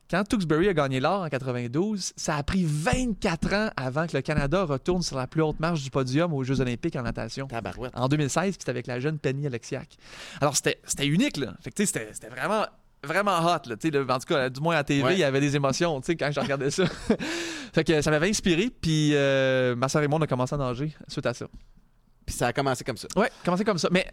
Quand 0.10 0.24
Tewksbury 0.24 0.70
a 0.70 0.74
gagné 0.74 1.00
l'or 1.02 1.24
en 1.24 1.28
92, 1.30 2.14
ça 2.16 2.38
a 2.38 2.44
pris 2.44 2.64
24 2.66 3.54
ans 3.54 3.70
avant 3.76 4.08
que 4.08 4.16
le 4.16 4.22
Canada 4.22 4.64
retourne 4.64 5.02
sur 5.02 5.18
la 5.18 5.28
plus 5.28 5.42
haute 5.42 5.60
marche 5.60 5.84
du 5.84 5.90
podium 5.90 6.34
aux 6.34 6.44
Jeux 6.44 6.62
Olympiques 6.62 6.96
en 6.96 7.02
natation. 7.02 7.48
Tabarouette. 7.48 7.92
En 7.94 8.08
2016, 8.08 8.44
puis 8.44 8.54
c'était 8.60 8.70
avec 8.70 8.88
la 8.88 9.00
jeune 9.02 9.20
Penny 9.20 9.46
Alexiak. 9.48 9.98
Alors, 10.40 10.56
c'était 10.56 10.80
unique, 11.08 11.36
là. 11.38 11.56
Fait 11.62 11.72
que, 11.72 11.76
tu 11.76 11.86
sais, 11.86 12.10
c'était- 12.14 12.30
vraiment, 12.30 12.66
vraiment 13.04 13.38
hot, 13.40 13.68
là. 13.68 13.76
En 14.10 14.20
tout 14.20 14.26
cas, 14.28 14.50
du 14.50 14.62
moins 14.62 14.78
à 14.78 14.84
TV, 14.86 15.04
Ouais. 15.04 15.14
il 15.16 15.20
y 15.20 15.24
avait 15.26 15.42
des 15.42 15.56
émotions, 15.58 16.00
tu 16.00 16.06
sais, 16.08 16.16
quand 16.16 16.32
je 16.32 16.40
regardais 16.40 16.72
ça. 16.72 16.86
fait 17.74 17.84
que 17.84 18.02
ça 18.02 18.10
m'avait 18.10 18.30
inspiré, 18.30 18.70
puis 18.70 19.12
euh, 19.14 19.76
ma 19.76 19.90
soeur 19.90 20.04
et 20.04 20.08
moi, 20.08 20.20
on 20.20 20.22
a 20.24 20.28
commencé 20.28 20.56
à 20.56 20.58
nager 20.58 20.96
suite 21.10 21.26
à 21.26 21.34
ça. 21.34 21.48
Puis 22.26 22.34
ça 22.36 22.48
a 22.48 22.54
commencé 22.54 22.84
comme 22.86 22.98
ça. 22.98 23.08
Ouais, 23.18 23.30
commencé 23.44 23.66
comme 23.66 23.78
ça. 23.78 23.90
Mais, 23.92 24.08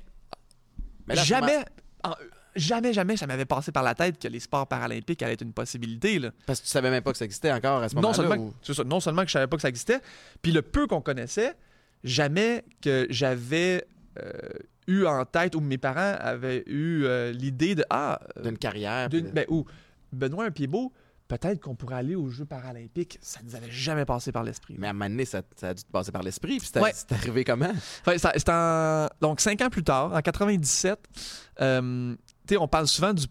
Mais 1.07 1.15
là, 1.15 1.23
jamais, 1.23 1.65
en- 2.03 2.15
jamais, 2.57 2.93
jamais, 2.93 3.17
ça 3.17 3.27
m'avait 3.27 3.45
passé 3.45 3.73
par 3.73 3.83
la 3.83 3.95
tête 3.95 4.19
que 4.21 4.29
les 4.29 4.41
sports 4.41 4.67
paralympiques 4.67 5.23
allaient 5.23 5.35
être 5.35 5.43
une 5.43 5.53
possibilité, 5.53 6.19
là. 6.19 6.31
Parce 6.47 6.61
que 6.61 6.65
tu 6.65 6.71
savais 6.71 6.91
même 6.91 7.03
pas 7.03 7.13
que 7.13 7.19
ça 7.19 7.25
existait 7.25 7.53
encore 7.53 7.83
à 7.83 7.89
ce 7.89 7.95
Non 7.95 8.03
moment-là. 8.03 8.17
seulement, 8.29 8.45
ou- 8.45 8.55
c'est 8.63 8.75
ça, 8.75 8.85
non 8.85 9.01
seulement 9.01 9.23
que 9.23 9.29
je 9.29 9.33
savais 9.33 9.47
pas 9.47 9.57
que 9.57 9.63
ça 9.63 9.69
existait, 9.69 10.01
puis 10.43 10.53
le 10.53 10.63
peu 10.63 10.87
qu'on 10.87 11.01
connaissait, 11.01 11.55
jamais 12.03 12.65
que 12.83 13.07
j'avais 13.11 13.87
euh, 14.23 14.31
eu 14.87 15.05
en 15.07 15.25
tête 15.25 15.55
ou 15.57 15.61
mes 15.61 15.79
parents 15.79 16.15
avaient 16.21 16.63
eu 16.67 17.05
euh, 17.05 17.33
l'idée 17.33 17.75
de 17.75 17.85
ah 17.91 18.21
euh, 18.39 18.43
D'une 18.43 18.59
carrière. 18.59 19.09
de- 19.09 19.21
ben, 19.21 19.45
ou 19.49 19.65
Benoît 20.13 20.45
un 20.45 20.51
pied 20.51 20.67
beau, 20.67 20.93
peut-être 21.27 21.59
qu'on 21.61 21.75
pourrait 21.75 21.97
aller 21.97 22.15
aux 22.15 22.29
Jeux 22.29 22.45
paralympiques. 22.45 23.19
Ça 23.23 23.41
nous 23.43 23.57
avait 23.57 23.71
jamais 23.71 24.05
passé 24.05 24.31
par 24.31 24.45
l'esprit. 24.45 24.77
Mais 24.79 24.87
à 24.87 24.91
un 24.91 24.93
moment 24.93 25.09
donné, 25.09 25.25
ça, 25.25 25.41
ça 25.57 25.71
a 25.71 25.75
dû 25.75 25.83
te 25.83 25.91
passer 25.91 26.13
par 26.13 26.23
l'esprit. 26.23 26.59
Puis 26.59 26.69
c'est 26.73 26.81
Ouais. 26.81 26.93
arrivé 27.11 27.43
comment? 27.45 27.73
Ça- 28.19 28.33
c'est 28.37 28.49
en- 28.51 29.09
Donc, 29.23 29.41
cinq 29.41 29.63
ans 29.63 29.71
plus 29.71 29.83
tard, 29.83 30.13
en 30.13 30.21
97, 30.21 30.99
euh, 31.63 32.15
tu 32.47 32.55
sais, 32.55 32.57
on 32.61 32.69
parle 32.69 32.87
souvent 32.89 33.13
du, 33.15 33.25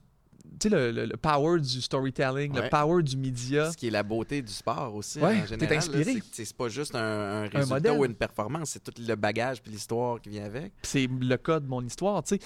tu 0.60 0.70
sais, 0.70 0.70
le, 0.70 0.92
le- 0.92 1.06
le 1.06 1.18
power 1.18 1.60
du 1.60 1.82
storytelling, 1.82 2.54
le 2.56 2.70
power 2.70 3.02
du 3.02 3.18
média. 3.18 3.72
Ce 3.72 3.78
qui 3.78 3.88
est 3.88 3.92
la 3.92 4.04
beauté 4.04 4.42
du 4.42 4.52
sport 4.52 4.94
aussi, 4.94 5.20
Ouais, 5.20 5.38
en 5.38 5.42
t'es 5.42 5.48
général. 5.48 5.78
inspiré. 5.78 6.24
c'est 6.32 6.54
pas 6.54 6.68
juste 6.70 6.94
un, 6.96 7.44
un 7.44 7.48
résultat 7.48 7.94
ou 7.94 8.06
une 8.06 8.14
performance, 8.14 8.70
c'est 8.72 8.84
tout 8.84 8.94
le 9.00 9.16
bagage 9.16 9.62
puis 9.62 9.72
l'histoire 9.72 10.22
qui 10.22 10.30
vient 10.30 10.46
avec. 10.46 10.72
c'est 10.84 11.08
le 11.08 11.38
cas 11.38 11.60
de 11.60 11.68
mon 11.68 11.82
histoire, 11.84 12.22
tu 12.24 12.36
sais. 12.36 12.42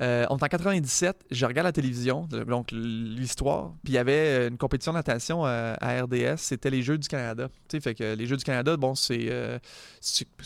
Euh, 0.00 0.26
on 0.30 0.38
est 0.38 0.42
en 0.42 0.48
97, 0.48 1.24
je 1.30 1.46
regarde 1.46 1.66
la 1.66 1.72
télévision, 1.72 2.26
donc 2.26 2.70
l'histoire, 2.72 3.74
puis 3.84 3.92
il 3.92 3.96
y 3.96 3.98
avait 3.98 4.48
une 4.48 4.58
compétition 4.58 4.92
de 4.92 4.98
natation 4.98 5.46
euh, 5.46 5.74
à 5.80 6.02
RDS, 6.02 6.38
c'était 6.38 6.70
les 6.70 6.82
Jeux 6.82 6.98
du 6.98 7.06
Canada. 7.08 7.48
Tu 7.68 7.76
sais, 7.76 7.80
fait 7.80 7.94
que 7.94 8.14
les 8.14 8.26
Jeux 8.26 8.36
du 8.36 8.44
Canada, 8.44 8.76
bon, 8.76 8.94
c'est 8.94 9.26
euh, 9.30 9.58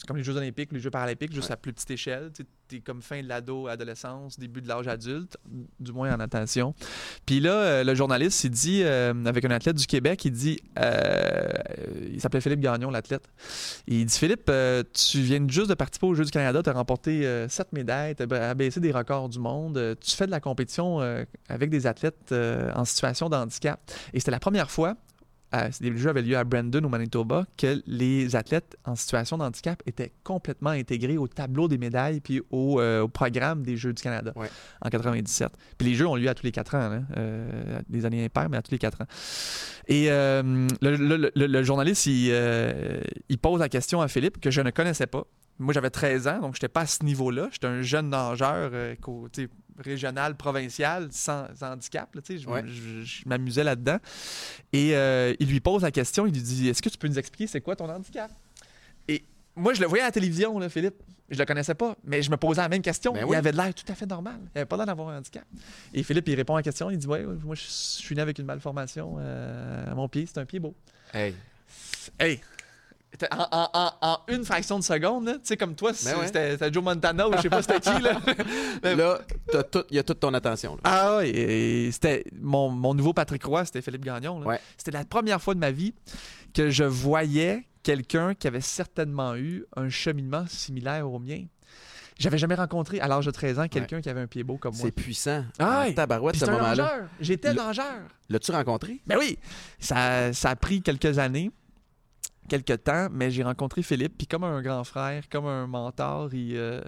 comme 0.06 0.16
les 0.18 0.25
Jeux 0.25 0.37
olympiques, 0.37 0.71
les 0.73 0.80
Jeux 0.80 0.90
paralympiques, 0.90 1.33
juste 1.33 1.49
Ouais. 1.49 1.52
à 1.54 1.56
plus 1.56 1.73
petite 1.73 1.90
échelle. 1.92 2.30
Tu 2.35 2.45
es 2.73 2.80
comme 2.80 3.02
fin 3.02 3.23
de 3.23 3.28
l'ado, 3.28 3.68
adolescence, 3.68 4.38
début 4.38 4.61
de 4.61 4.68
l'âge 4.68 4.88
adulte, 4.88 5.37
du 5.80 5.92
moins 5.92 6.12
en 6.12 6.16
natation. 6.16 6.75
Puis 7.25 7.40
là, 7.40 7.52
euh, 7.52 7.85
le 7.85 7.94
journaliste, 7.94 8.44
il 8.44 8.50
dit, 8.50 8.82
euh, 8.82 9.12
avec 9.25 9.44
un 9.44 9.50
athlète 9.50 9.76
du 9.76 9.87
Québec, 9.87 10.25
il 10.25 10.32
dit, 10.32 10.58
euh, 10.78 11.50
il 12.12 12.20
s'appelait 12.20 12.40
Philippe 12.40 12.61
Gagnon, 12.61 12.90
l'athlète. 12.90 13.28
Il 13.87 14.06
dit 14.06 14.18
Philippe, 14.18 14.50
tu 14.92 15.20
viens 15.20 15.46
juste 15.49 15.68
de 15.68 15.75
participer 15.75 16.06
aux 16.06 16.14
Jeux 16.14 16.25
du 16.25 16.30
Canada, 16.30 16.62
tu 16.62 16.70
as 16.70 16.73
remporté 16.73 17.46
sept 17.49 17.73
médailles, 17.73 18.14
tu 18.14 18.23
as 18.23 18.50
abaissé 18.50 18.80
des 18.80 18.92
records 18.92 19.28
du 19.28 19.38
monde, 19.38 19.96
tu 20.00 20.16
fais 20.16 20.26
de 20.26 20.30
la 20.30 20.40
compétition 20.40 21.00
avec 21.49 21.70
des 21.70 21.87
athlètes 21.87 22.35
en 22.75 22.85
situation 22.85 23.28
de 23.28 23.37
handicap. 23.37 23.80
Et 24.12 24.20
c'était 24.20 24.30
la 24.30 24.40
première 24.40 24.70
fois, 24.70 24.96
euh, 25.64 25.68
les 25.80 25.96
Jeux 25.96 26.10
avaient 26.10 26.22
lieu 26.22 26.36
à 26.36 26.44
Brandon, 26.44 26.82
au 26.84 26.88
Manitoba, 26.88 27.46
que 27.56 27.82
les 27.86 28.36
athlètes 28.36 28.76
en 28.84 28.94
situation 28.96 29.38
de 29.38 29.42
handicap 29.42 29.82
étaient 29.86 30.12
complètement 30.25 30.70
intégrés 30.70 31.16
au 31.18 31.28
tableau 31.28 31.68
des 31.68 31.78
médailles 31.78 32.20
puis 32.20 32.42
au, 32.50 32.80
euh, 32.80 33.02
au 33.02 33.08
programme 33.08 33.62
des 33.62 33.76
Jeux 33.76 33.92
du 33.92 34.02
Canada 34.02 34.32
Ouais. 34.36 34.48
en 34.82 34.88
97. 34.88 35.50
Puis 35.78 35.88
les 35.88 35.94
Jeux 35.94 36.06
ont 36.06 36.16
lieu 36.16 36.28
à 36.28 36.34
tous 36.34 36.44
les 36.44 36.52
quatre 36.52 36.75
ans, 36.75 36.88
là, 36.88 37.00
euh, 37.16 37.80
des 37.88 38.04
années 38.06 38.25
impaires, 38.25 38.48
mais 38.50 38.56
à 38.56 38.62
tous 38.62 38.72
les 38.72 38.78
quatre 38.78 39.00
ans. 39.02 39.06
Et 39.88 40.10
euh, 40.10 40.66
le, 40.82 40.96
le- 40.96 41.30
le- 41.34 41.46
le 41.46 41.62
journaliste, 41.62 42.06
il, 42.06 42.30
euh, 42.32 43.00
il 43.28 43.38
pose 43.38 43.60
la 43.60 43.68
question 43.68 44.00
à 44.00 44.08
Philippe 44.08 44.40
que 44.40 44.50
je 44.50 44.60
ne 44.60 44.70
connaissais 44.70 45.06
pas. 45.06 45.25
Moi, 45.58 45.72
j'avais 45.72 45.88
13 45.90 46.28
ans, 46.28 46.40
donc 46.40 46.54
je 46.54 46.58
n'étais 46.58 46.68
pas 46.68 46.82
à 46.82 46.86
ce 46.86 47.02
niveau-là. 47.02 47.48
J'étais 47.50 47.66
un 47.66 47.80
jeune 47.82 48.10
nageur 48.10 48.70
euh, 48.75 48.94
régional, 49.78 50.37
provincial, 50.37 51.09
sans, 51.11 51.47
sans 51.54 51.73
handicap. 51.73 52.14
là, 52.14 52.21
je 52.28 52.47
Ouais. 52.49 52.62
je- 52.66 53.04
je 53.04 53.23
m'amusais 53.28 53.64
là-dedans. 53.64 53.99
Et 54.73 54.95
euh, 54.97 55.35
il 55.40 55.49
lui 55.49 55.61
pose 55.61 55.83
la 55.83 55.90
question, 55.90 56.26
il 56.26 56.33
lui 56.35 56.42
dit 56.42 56.68
Est-ce 56.68 56.83
que 56.83 56.88
tu 56.88 56.99
peux 56.99 57.09
nous 57.09 57.18
expliquer 57.18 57.47
c'est 57.47 57.61
quoi 57.61 57.76
ton 57.76 57.88
handicap 57.88 58.30
Et 59.09 59.25
moi, 59.54 59.75
je 59.75 59.80
le 59.80 59.87
voyais 59.87 60.02
à 60.02 60.06
la 60.06 60.12
télévision, 60.12 60.59
là, 60.59 60.68
Philippe. 60.68 61.02
Je 61.28 61.38
le 61.40 61.45
connaissais 61.45 61.75
pas, 61.75 61.97
mais 62.04 62.23
je 62.23 62.30
me 62.30 62.37
posais 62.37 62.61
la 62.61 62.68
même 62.68 62.83
question. 62.83 63.12
Ben 63.12 63.23
il 63.23 63.25
oui. 63.25 63.35
avait 63.37 63.50
de 63.50 63.56
l'air 63.56 63.75
tout 63.75 63.85
à 63.90 63.97
fait 63.97 64.06
normal. 64.06 64.38
Il 64.54 64.59
avait 64.59 64.64
pas 64.66 64.76
l'air 64.76 64.87
d'avoir 64.87 65.09
un 65.09 65.18
handicap. 65.18 65.45
Et 65.92 66.04
Philippe, 66.04 66.28
il 66.28 66.37
répond 66.37 66.54
à 66.54 66.59
la 66.59 66.62
question. 66.62 66.88
Il 66.88 66.99
dit 66.99 67.06
Ouais, 67.09 67.25
moi, 67.25 67.56
je 67.56 67.62
je 67.62 67.66
suis 67.68 68.14
né 68.14 68.23
avec 68.23 68.38
une 68.38 68.45
malformation 68.47 69.16
euh, 69.18 69.90
à 69.90 69.95
mon 69.97 70.09
pied. 70.09 70.25
C'est 70.26 70.38
un 70.38 70.45
pied 70.45 70.61
beau. 70.61 70.75
Hey. 71.12 71.35
Hey! 72.21 72.40
En, 73.32 73.90
en- 74.00 74.18
une 74.28 74.44
fraction 74.44 74.78
de 74.78 74.85
seconde, 74.85 75.26
tu 75.35 75.40
sais, 75.44 75.56
comme 75.56 75.75
toi, 75.75 75.92
Ben 76.04 76.16
ouais. 76.18 76.26
c'était 76.26 76.73
Joe 76.73 76.82
Montana 76.85 77.28
ou 77.28 77.32
je 77.37 77.42
sais 77.42 77.49
pas 77.50 77.62
c'était 77.62 77.80
qui, 77.80 78.00
là. 78.02 78.20
Là, 78.94 79.20
il 79.90 79.96
y 79.96 79.99
a 79.99 80.02
toute 80.02 80.20
ton 80.20 80.32
attention. 80.35 80.75
là. 80.76 80.80
Ah 80.85 81.16
oui, 81.20 81.28
et 81.30 81.90
c'était 81.92 82.25
mon, 82.40 82.68
mon 82.70 82.94
nouveau 82.94 83.12
Patrick 83.12 83.44
Roy, 83.44 83.64
c'était 83.64 83.82
Philippe 83.82 84.04
Gagnon. 84.04 84.42
Ouais. 84.44 84.61
C'était 84.76 84.90
la 84.92 85.04
première 85.04 85.40
fois 85.40 85.54
de 85.54 85.61
ma 85.61 85.70
vie 85.70 85.94
que 86.54 86.70
je 86.70 86.85
voyais 86.85 87.66
quelqu'un 87.82 88.35
qui 88.35 88.46
avait 88.49 88.61
certainement 88.61 89.35
eu 89.37 89.64
un 89.76 89.88
cheminement 89.88 90.44
similaire 90.49 91.11
au 91.11 91.18
mien. 91.18 91.44
J'avais 92.18 92.38
jamais 92.38 92.54
rencontré 92.54 92.99
à 92.99 93.08
l'âge 93.08 93.26
de 93.26 93.30
13 93.30 93.58
ans 93.58 93.68
quelqu'un 93.68 94.00
qui 94.00 94.08
avait 94.08 94.23
un 94.23 94.26
pied 94.26 94.42
beau 94.42 94.56
comme 94.56 94.75
moi. 94.75 94.87
C'est 94.87 94.90
puissant. 94.90 95.44
Ah, 95.58 95.82
ouais. 95.82 95.92
tabarouette, 95.92 96.37
ce 96.37 96.46
moment-là. 96.46 97.00
J'étais 97.20 97.52
nageur. 97.52 97.85
L'as-tu 98.30 98.52
rencontré? 98.52 99.00
Ben 99.06 99.18
oui, 99.18 99.38
ça, 99.78 100.32
ça 100.32 100.49
a 100.50 100.56
pris 100.56 100.80
quelques 100.80 101.18
années, 101.18 101.50
quelques 102.46 102.82
temps, 102.84 103.08
mais 103.10 103.30
j'ai 103.30 103.42
rencontré 103.42 103.82
Philippe, 103.82 104.14
puis 104.18 104.26
comme 104.26 104.44
un 104.44 104.62
grand 104.62 104.84
frère, 104.84 105.24
comme 105.30 105.46
un 105.46 105.66
mentor, 105.66 106.32
il, 106.34 106.56
euh, 106.56 106.80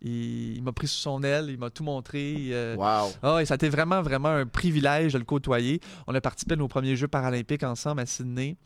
il, 0.00 0.56
il 0.56 0.62
m'a 0.62 0.72
pris 0.72 0.88
sous 0.88 0.98
son 1.00 1.22
aile, 1.22 1.46
il 1.50 1.58
m'a 1.58 1.70
tout 1.70 1.84
montré. 1.84 2.34
euh, 2.50 2.74
Wow. 2.76 3.12
ah 3.22 3.34
ouais, 3.36 3.44
ça 3.46 3.54
a 3.54 3.56
été 3.56 3.68
vraiment, 3.68 4.02
vraiment 4.02 4.30
un 4.30 4.46
privilège 4.46 5.12
de 5.12 5.18
le 5.18 5.24
côtoyer. 5.24 5.80
On 6.06 6.14
a 6.14 6.20
participé 6.20 6.54
à 6.54 6.56
nos 6.56 6.68
premiers 6.68 6.96
Jeux 6.96 7.08
paralympiques 7.08 7.62
ensemble 7.62 8.00
à 8.00 8.06
Sydney 8.06 8.56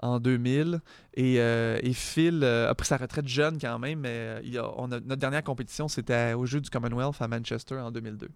en 0.00 0.18
2000. 0.20 0.80
Et, 1.14 1.36
euh, 1.38 1.78
et 1.82 1.92
Phil 1.94 2.40
euh, 2.42 2.68
a 2.68 2.74
pris 2.74 2.86
sa 2.86 2.96
retraite 2.98 3.26
jeune 3.28 3.58
quand 3.58 3.78
même, 3.78 4.00
mais 4.00 4.40
il 4.44 4.58
a- 4.58 4.70
on 4.76 4.86
a- 4.92 5.00
notre 5.00 5.16
dernière 5.16 5.42
compétition, 5.44 5.88
c'était 5.88 6.34
aux 6.34 6.44
Jeux 6.44 6.60
du 6.60 6.68
Commonwealth 6.68 7.16
à 7.20 7.28
Manchester 7.28 7.76
en 7.76 7.90
2002. 7.90 8.28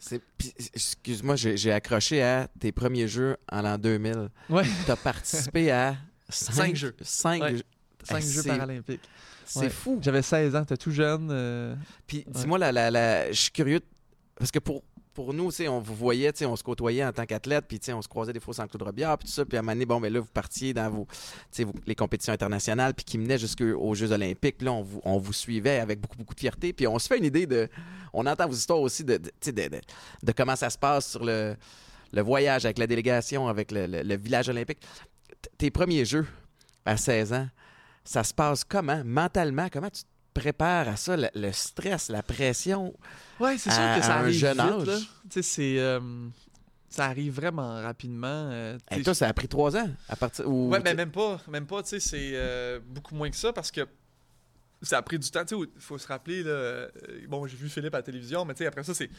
C'est- 0.00 0.22
puis, 0.36 0.52
Excuse-moi, 0.74 1.34
j'ai 1.36 1.56
j'ai 1.56 1.72
accroché 1.72 2.22
à 2.22 2.48
tes 2.60 2.70
premiers 2.72 3.08
jeux 3.08 3.36
en 3.50 3.62
l'an 3.62 3.78
2000. 3.78 4.30
Ouais. 4.48 4.62
Tu 4.84 4.90
as 4.92 4.96
participé 4.96 5.70
à 5.72 5.96
cinq, 6.28 6.52
Cinq 6.52 6.76
jeux. 6.76 6.96
Cinq 7.02 7.42
Ouais. 7.42 7.56
jeux. 7.56 7.62
Cinq 8.04 8.22
Hey, 8.22 8.30
Jeux 8.30 8.42
paralympiques. 8.44 9.00
C'est 9.44 9.60
Ouais. 9.60 9.70
fou. 9.70 9.98
J'avais 10.02 10.22
16 10.22 10.54
ans, 10.54 10.64
t'es 10.64 10.76
tout 10.76 10.90
jeune. 10.90 11.28
euh, 11.30 11.74
Puis 12.06 12.24
dis-moi, 12.28 12.58
la, 12.58 12.70
la, 12.70 12.90
la- 12.90 13.32
je 13.32 13.40
suis 13.40 13.50
curieux, 13.50 13.80
parce 14.36 14.50
que 14.50 14.58
pour, 14.60 14.82
pour 15.14 15.34
nous, 15.34 15.50
tu 15.50 15.56
sais, 15.56 15.68
on 15.68 15.80
vous 15.80 15.94
voyait, 15.96 16.32
tu 16.32 16.38
sais, 16.40 16.44
on 16.46 16.54
se 16.54 16.62
côtoyait 16.62 17.04
en 17.04 17.12
tant 17.12 17.26
qu'athlète, 17.26 17.64
puis 17.66 17.80
tu 17.80 17.86
sais, 17.86 17.92
on 17.92 18.00
se 18.02 18.06
croisait 18.08 18.32
des 18.32 18.38
fois 18.40 18.54
sans 18.54 18.68
Claude 18.68 18.82
Robillard, 18.82 19.18
puis 19.18 19.26
tout 19.26 19.34
ça, 19.34 19.44
puis 19.44 19.56
à 19.56 19.60
un 19.60 19.62
moment 19.62 19.72
donné, 19.72 19.84
bon, 19.86 20.00
ben 20.00 20.12
là, 20.12 20.20
vous 20.20 20.28
partiez 20.32 20.72
dans 20.72 20.88
vos, 20.90 21.06
tu 21.10 21.18
sais, 21.50 21.64
vos- 21.64 21.74
les 21.86 21.94
compétitions 21.96 22.32
internationales, 22.32 22.94
puis 22.94 23.04
qui 23.04 23.18
menaient 23.18 23.38
jusqu'aux 23.38 23.94
Jeux 23.94 24.12
olympiques, 24.12 24.62
là, 24.62 24.72
on 24.72 24.82
vous, 24.82 25.00
on 25.04 25.18
vous 25.18 25.32
suivait 25.32 25.80
avec 25.80 25.98
beaucoup, 26.00 26.16
beaucoup 26.18 26.34
de 26.34 26.40
fierté, 26.40 26.72
puis 26.72 26.86
on 26.86 26.98
se 27.00 27.08
fait 27.08 27.18
une 27.18 27.24
idée 27.24 27.46
de, 27.46 27.68
on 28.12 28.26
entend 28.26 28.46
vos 28.46 28.54
histoires 28.54 28.80
aussi 28.80 29.02
de, 29.02 29.16
de, 29.16 29.28
tu 29.28 29.32
sais, 29.40 29.52
de, 29.52 29.68
de- 29.76 29.80
de 30.22 30.32
comment 30.32 30.54
ça 30.54 30.70
se 30.70 30.78
passe 30.78 31.10
sur 31.10 31.24
le, 31.24 31.56
le 32.12 32.22
voyage 32.22 32.64
avec 32.64 32.78
la 32.78 32.86
délégation, 32.86 33.48
avec 33.48 33.72
le, 33.72 33.86
le- 33.88 34.02
le 34.02 34.16
village 34.16 34.48
olympique. 34.50 34.78
Tes 35.58 35.70
premiers 35.70 36.04
Jeux 36.04 36.26
à 36.84 36.96
16 36.96 37.32
ans, 37.32 37.48
ça 38.04 38.24
se 38.24 38.32
passe 38.34 38.64
comment, 38.64 39.02
mentalement, 39.04 39.68
comment 39.72 39.90
tu 39.90 40.02
te 40.02 40.08
prépares 40.40 40.88
à 40.88 40.96
ça, 40.96 41.16
le, 41.16 41.28
le 41.34 41.52
stress, 41.52 42.08
la 42.08 42.22
pression? 42.22 42.94
Ouais, 43.40 43.56
c'est 43.58 43.70
sûr 43.70 43.82
À- 43.82 43.94
que 43.96 44.02
ça 44.02 44.14
à 44.14 44.18
un 44.18 44.22
arrive 44.24 44.38
jeune 44.40 44.58
vite, 44.58 44.60
âge. 44.60 44.86
là. 44.86 44.98
Tu 44.98 45.06
sais, 45.30 45.42
c'est... 45.42 45.78
euh, 45.78 46.00
ça 46.88 47.04
arrive 47.06 47.34
vraiment 47.34 47.82
rapidement. 47.82 48.26
euh, 48.50 48.78
Et 48.90 48.96
sais, 48.96 49.02
toi, 49.02 49.14
ça 49.14 49.28
a 49.28 49.32
pris 49.34 49.48
trois 49.48 49.76
ans 49.76 49.88
à 50.08 50.16
partir. 50.16 50.48
Ou, 50.48 50.70
Ouais, 50.70 50.80
mais 50.80 50.94
même 50.94 51.10
pas, 51.10 51.40
même 51.48 51.66
pas, 51.66 51.82
tu 51.82 51.90
sais, 51.90 52.00
c'est 52.00 52.30
euh, 52.34 52.80
beaucoup 52.84 53.14
moins 53.14 53.30
que 53.30 53.36
ça 53.36 53.52
parce 53.52 53.70
que 53.70 53.86
ça 54.82 54.98
a 54.98 55.02
pris 55.02 55.18
du 55.18 55.30
temps, 55.30 55.44
tu 55.44 55.56
sais, 55.56 55.62
il 55.76 55.80
faut 55.80 55.98
se 55.98 56.06
rappeler, 56.06 56.42
là, 56.42 56.50
euh, 56.50 56.88
bon, 57.28 57.46
j'ai 57.46 57.56
vu 57.56 57.68
Philippe 57.68 57.94
à 57.94 57.98
la 57.98 58.02
télévision, 58.02 58.44
mais 58.44 58.54
tu 58.54 58.58
sais, 58.58 58.66
après 58.66 58.84
ça, 58.84 58.94
c'est 58.94 59.10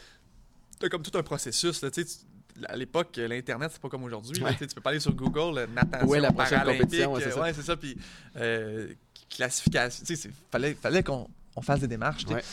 t'as 0.79 0.89
comme 0.89 1.03
tout 1.03 1.17
un 1.17 1.23
processus, 1.23 1.81
là, 1.81 1.91
tu 1.91 2.03
sais, 2.03 2.19
à 2.67 2.75
l'époque, 2.75 3.15
l'Internet, 3.17 3.69
c'est 3.73 3.81
pas 3.81 3.89
comme 3.89 4.03
aujourd'hui, 4.03 4.41
Ouais. 4.43 4.51
tu 4.53 4.59
sais, 4.59 4.67
tu 4.67 4.75
peux 4.75 4.81
pas 4.81 4.89
aller 4.91 4.99
sur 4.99 5.13
Google, 5.13 5.57
euh, 5.59 5.67
natation 5.67 6.15
est 6.15 6.19
la 6.19 6.31
prochaine 6.31 6.59
paralympique, 6.59 6.81
compétition, 6.81 7.13
ouais, 7.13 7.21
c'est 7.21 7.27
euh, 7.59 7.63
ça. 7.63 7.71
ouais, 7.73 7.77
puis 7.77 7.97
euh, 8.37 8.93
classification, 9.29 10.03
tu 10.05 10.15
sais, 10.15 10.29
fallait, 10.51 10.73
fallait 10.73 11.03
qu'on 11.03 11.29
on 11.55 11.61
fasse 11.61 11.79
des 11.81 11.87
démarches, 11.87 12.23
tu 12.23 12.29
sais. 12.29 12.35
Ouais. 12.35 12.43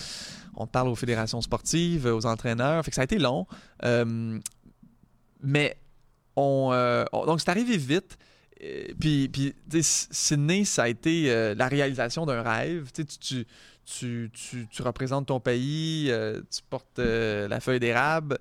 on 0.56 0.66
parle 0.66 0.88
aux 0.88 0.94
fédérations 0.94 1.40
sportives, 1.40 2.06
aux 2.06 2.26
entraîneurs, 2.26 2.84
fait 2.84 2.90
que 2.90 2.94
ça 2.94 3.02
a 3.02 3.04
été 3.04 3.18
long, 3.18 3.46
euh, 3.84 4.38
mais 5.42 5.76
on, 6.36 6.70
euh, 6.72 7.04
on- 7.12 7.26
donc 7.26 7.40
c'est 7.40 7.50
arrivé 7.50 7.76
vite. 7.76 8.16
Euh, 8.62 8.86
Puis, 8.98 9.28
puis 9.28 9.54
Sydney, 9.82 10.64
ça 10.64 10.84
a 10.84 10.88
été 10.88 11.30
euh, 11.30 11.54
la 11.54 11.68
réalisation 11.68 12.24
d'un 12.24 12.40
rêve. 12.42 12.90
Tu, 12.94 13.02
sais, 13.02 13.18
tu, 13.18 13.46
tu, 13.86 14.30
tu, 14.34 14.66
tu- 14.70 14.82
représentes 14.82 15.26
ton 15.26 15.38
pays, 15.40 16.08
euh, 16.10 16.40
tu 16.50 16.60
portes 16.68 16.98
euh, 16.98 17.46
la 17.48 17.60
feuille 17.60 17.78
d'érable, 17.80 18.36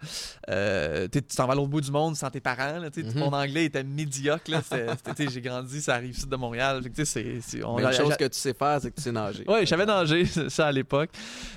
euh, 0.49 1.07
tu 1.11 1.21
t'en 1.21 1.45
vas 1.45 1.53
à 1.53 1.55
l'autre 1.55 1.69
bout 1.69 1.81
du 1.81 1.91
monde 1.91 2.15
sans 2.15 2.29
tes 2.29 2.39
parents. 2.41 2.79
là, 2.79 2.89
Mhm. 2.95 3.13
Mon 3.15 3.31
anglais 3.31 3.65
était 3.65 3.83
médiocre. 3.83 4.49
là, 4.49 4.61
c'était- 4.61 4.87
c'était- 4.97 5.13
tu 5.13 5.23
sais, 5.25 5.29
J'ai 5.31 5.41
grandi, 5.41 5.81
ça 5.81 5.95
arrive 5.95 6.17
sud 6.17 6.29
de 6.29 6.35
Montréal. 6.35 6.81
Fait 6.83 6.89
que, 6.89 6.95
tu 6.95 7.05
sais, 7.05 7.23
c'est- 7.23 7.41
c'est- 7.41 7.63
on 7.63 7.75
Mais 7.77 7.85
a- 7.85 7.91
une 7.91 7.97
chose 7.97 8.17
que 8.17 8.25
tu 8.25 8.37
sais 8.39 8.53
faire, 8.53 8.79
c'est 8.81 8.89
que 8.91 8.95
tu 8.95 9.01
sais 9.03 9.11
nager. 9.11 9.43
oui, 9.47 9.59
je 9.61 9.65
savais 9.65 9.85
nager, 9.85 10.25
ça 10.49 10.67
à 10.67 10.71
l'époque. 10.71 11.11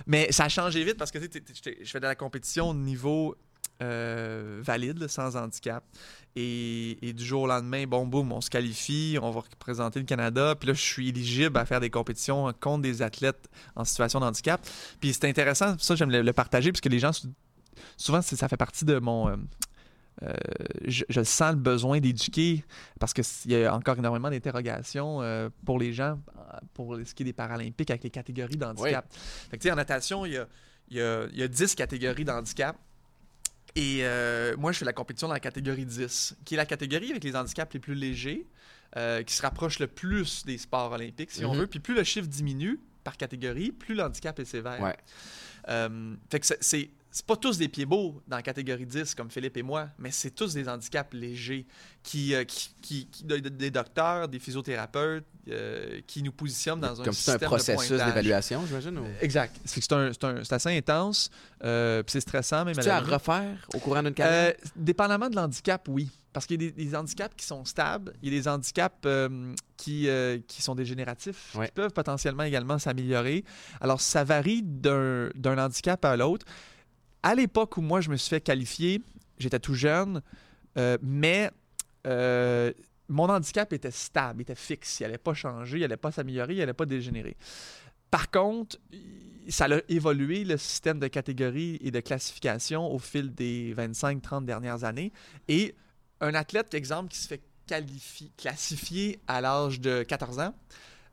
Mais 0.07 0.31
ça 0.33 0.45
a 0.45 0.49
changé 0.49 0.85
vite 0.85 0.97
parce 0.99 1.11
que 1.11 1.19
je 1.21 1.85
fais 1.91 2.01
de 2.01 2.07
la 2.07 2.15
compétition 2.15 2.69
au 2.71 2.75
niveau 2.75 3.37
euh, 3.83 4.61
valide, 4.63 4.99
là, 4.99 5.09
sans 5.09 5.37
handicap. 5.37 5.85
Et, 6.37 6.99
et 7.09 7.13
du 7.13 7.25
jour 7.25 7.43
au 7.43 7.47
lendemain, 7.47 7.85
bon, 7.87 8.07
boum, 8.07 8.31
on 8.33 8.41
se 8.41 8.51
qualifie, 8.51 9.19
on 9.21 9.31
va 9.31 9.41
représenter 9.41 9.99
le 9.99 10.05
Canada. 10.05 10.55
Puis 10.59 10.69
là, 10.69 10.73
je 10.75 10.81
suis 10.83 11.09
éligible 11.09 11.57
à 11.59 11.65
faire 11.67 11.81
des 11.81 11.91
compétitions 11.91 12.53
contre 12.61 12.83
des 12.83 13.03
athlètes 13.03 13.49
en 13.75 13.85
situation 13.85 14.21
de 14.21 14.25
handicap. 14.27 14.61
Puis 15.01 15.13
c'est 15.13 15.29
intéressant, 15.29 15.77
ça, 15.79 15.97
j'aime 15.97 16.11
le, 16.11 16.23
le 16.23 16.33
partager 16.33 16.71
parce 16.71 16.81
que 16.81 16.89
les 16.89 16.99
gens, 17.01 17.11
souvent, 17.97 18.23
ça 18.23 18.49
fait 18.49 18.57
partie 18.57 18.85
de 18.85 18.99
mon. 18.99 19.29
euh, 19.31 19.37
euh, 20.25 20.33
je, 20.85 21.05
je 21.09 21.23
sens 21.23 21.53
le 21.53 21.59
besoin 21.61 22.01
d'éduquer 22.01 22.65
parce 22.99 23.13
qu'il 23.13 23.25
y 23.53 23.65
a 23.65 23.73
encore 23.73 23.97
énormément 23.99 24.31
d'interrogations 24.31 25.23
euh, 25.23 25.49
pour 25.65 25.79
les 25.79 25.93
gens 25.93 26.19
pour 26.75 26.97
ce 27.05 27.15
qui 27.15 27.23
est 27.23 27.27
des 27.27 27.33
Paralympiques 27.33 27.91
avec 27.91 28.03
les 28.03 28.11
catégories 28.11 28.57
d'handicap. 28.57 29.07
Fait 29.13 29.57
que, 29.57 29.63
tu 29.63 29.69
sais, 29.69 29.73
en 29.73 29.77
natation, 29.77 30.27
il 30.27 30.33
y 30.33 30.37
a, 30.37 30.49
il 30.89 30.97
y, 30.97 31.01
a, 31.01 31.27
il 31.33 31.39
y 31.39 31.43
a 31.43 31.49
10 31.49 31.75
catégories 31.77 32.25
d'handicap. 32.25 32.77
Et 33.77 33.99
euh, 34.03 34.57
moi, 34.57 34.73
je 34.73 34.79
fais 34.79 34.85
la 34.85 34.93
compétition 34.93 35.29
dans 35.29 35.35
la 35.35 35.41
catégorie 35.41 35.85
10, 35.85 36.37
qui 36.45 36.55
est 36.55 36.57
la 36.57 36.67
catégorie 36.67 37.11
avec 37.11 37.23
les 37.25 37.37
handicaps 37.37 37.73
les 37.75 37.81
plus 37.81 37.95
légers, 37.95 38.47
euh, 38.97 39.23
qui 39.23 39.35
se 39.35 39.43
rapproche 39.43 39.79
le 39.79 39.87
plus 39.87 40.45
des 40.47 40.59
sports 40.59 40.93
olympiques, 40.93 41.31
si 41.31 41.45
on 41.45 41.53
Mhm. 41.55 41.61
veut. 41.61 41.67
Puis 41.67 41.79
plus 41.81 41.95
le 41.95 42.05
chiffre 42.05 42.27
diminue 42.29 42.81
par 43.05 43.17
catégorie, 43.17 43.71
plus 43.73 43.95
le 43.95 44.03
handicap 44.03 44.39
est 44.41 44.45
sévère. 44.45 44.81
Ouais. 44.81 44.97
Euh, 45.69 46.15
fait 46.31 46.41
que 46.41 46.47
c'est- 46.61 46.91
c'est 47.19 47.27
pas 47.27 47.37
tous 47.37 47.59
des 47.59 47.69
pieds 47.69 47.85
beaux 47.85 48.23
dans 48.29 48.37
la 48.37 48.43
catégorie 48.43 48.87
10 48.87 49.15
comme 49.17 49.29
Philippe 49.29 49.57
et 49.57 49.63
moi, 49.63 49.89
mais 49.99 50.13
c'est 50.13 50.31
tous 50.31 50.55
des 50.55 50.69
handicaps 50.69 51.13
légers 51.15 51.67
qui, 52.05 52.33
euh, 52.33 52.45
qui, 52.45 52.71
qui- 52.81 53.07
qui- 53.09 53.25
de- 53.25 53.39
de- 53.39 53.49
des 53.49 53.73
docteurs, 53.73 54.29
des 54.29 54.39
physiothérapeutes 54.39 55.25
euh, 55.49 56.01
qui 56.07 56.23
nous 56.23 56.31
positionnent 56.31 56.81
dans 56.81 56.93
un 57.01 57.05
Comme 57.05 57.09
un 57.09 57.13
système 57.13 57.39
de 57.39 57.45
processus 57.47 57.89
d'évaluation, 57.91 58.65
j'imagine. 58.67 58.99
ou- 58.99 59.07
Exact. 59.21 59.57
C'est 59.65 59.81
c'est 59.81 59.93
un- 59.95 60.13
un- 60.23 60.43
assez 60.49 60.77
intense, 60.77 61.31
euh, 61.65 62.03
puis 62.05 62.13
c'est 62.13 62.21
stressant 62.21 62.65
même. 62.65 62.77
Tu 62.77 62.89
à 62.89 63.01
refaire 63.01 63.67
au 63.75 63.79
courant 63.79 64.03
d'une 64.03 64.15
carrière? 64.15 64.55
Euh, 64.57 64.69
dépendamment 64.77 65.29
de 65.29 65.35
l'handicap, 65.37 65.89
oui. 65.89 66.09
Parce 66.33 66.47
qu'il 66.47 66.63
y 66.63 66.67
a 66.67 66.71
des, 66.71 66.85
des 66.85 66.95
handicaps 66.95 67.35
qui 67.37 67.45
sont 67.47 67.65
stables, 67.65 68.13
il 68.23 68.33
y 68.33 68.37
a 68.37 68.41
des 68.41 68.47
handicaps 68.47 68.95
euh, 69.07 69.53
qui, 69.77 70.09
euh, 70.09 70.39
qui 70.47 70.63
sont 70.63 70.77
dégénératifs, 70.77 71.55
Ouais. 71.57 71.67
qui 71.67 71.73
peuvent 71.73 71.93
potentiellement 71.93 72.45
également 72.45 72.79
s'améliorer. 72.79 73.45
Alors, 73.81 74.01
ça 74.01 74.23
varie 74.23 74.63
d'un 74.63 75.31
handicap 75.59 76.05
à 76.05 76.17
l'autre. 76.17 76.47
À 77.23 77.35
l'époque 77.35 77.77
où 77.77 77.81
moi, 77.81 78.01
je 78.01 78.11
me 78.11 78.17
suis 78.17 78.31
fait 78.31 78.41
qualifier, 78.41 79.03
j'étais 79.39 79.59
tout 79.59 79.75
jeune, 79.75 80.23
euh, 80.77 80.99
mais 81.03 81.51
euh, 82.07 82.73
mon 83.09 83.29
handicap 83.29 83.73
était 83.73 83.91
stable, 83.91 84.43
était 84.43 84.55
fixe. 84.55 85.01
Il 85.01 85.05
n'allait 85.05 85.19
pas 85.19 85.35
changer, 85.35 85.79
il 85.79 85.81
n'allait 85.81 85.97
pas 85.97 86.13
s'améliorer, 86.13 86.55
il 86.55 86.59
n'allait 86.59 86.73
pas 86.73 86.87
dégénérer. 86.87 87.37
Par 88.11 88.31
contre, 88.31 88.79
ça 89.49 89.67
a 89.67 89.79
évolué 89.89 90.45
le 90.45 90.57
système 90.57 90.99
de 90.99 91.09
catégories 91.09 91.79
et 91.83 91.91
de 91.91 92.01
classification 92.01 92.91
au 92.91 92.99
fil 92.99 93.35
des 93.35 93.75
25-30 93.75 94.45
dernières 94.45 94.85
années. 94.85 95.13
Et 95.49 95.75
un 96.21 96.35
athlète, 96.35 96.75
exemple, 96.75 97.11
qui 97.11 97.19
se 97.19 97.29
fait 97.29 97.43
qualifier, 97.67 98.31
classifier 98.37 99.21
à 99.27 99.41
l'âge 99.41 99.81
de 99.81 100.03
14 100.03 100.41
ans, 100.41 100.55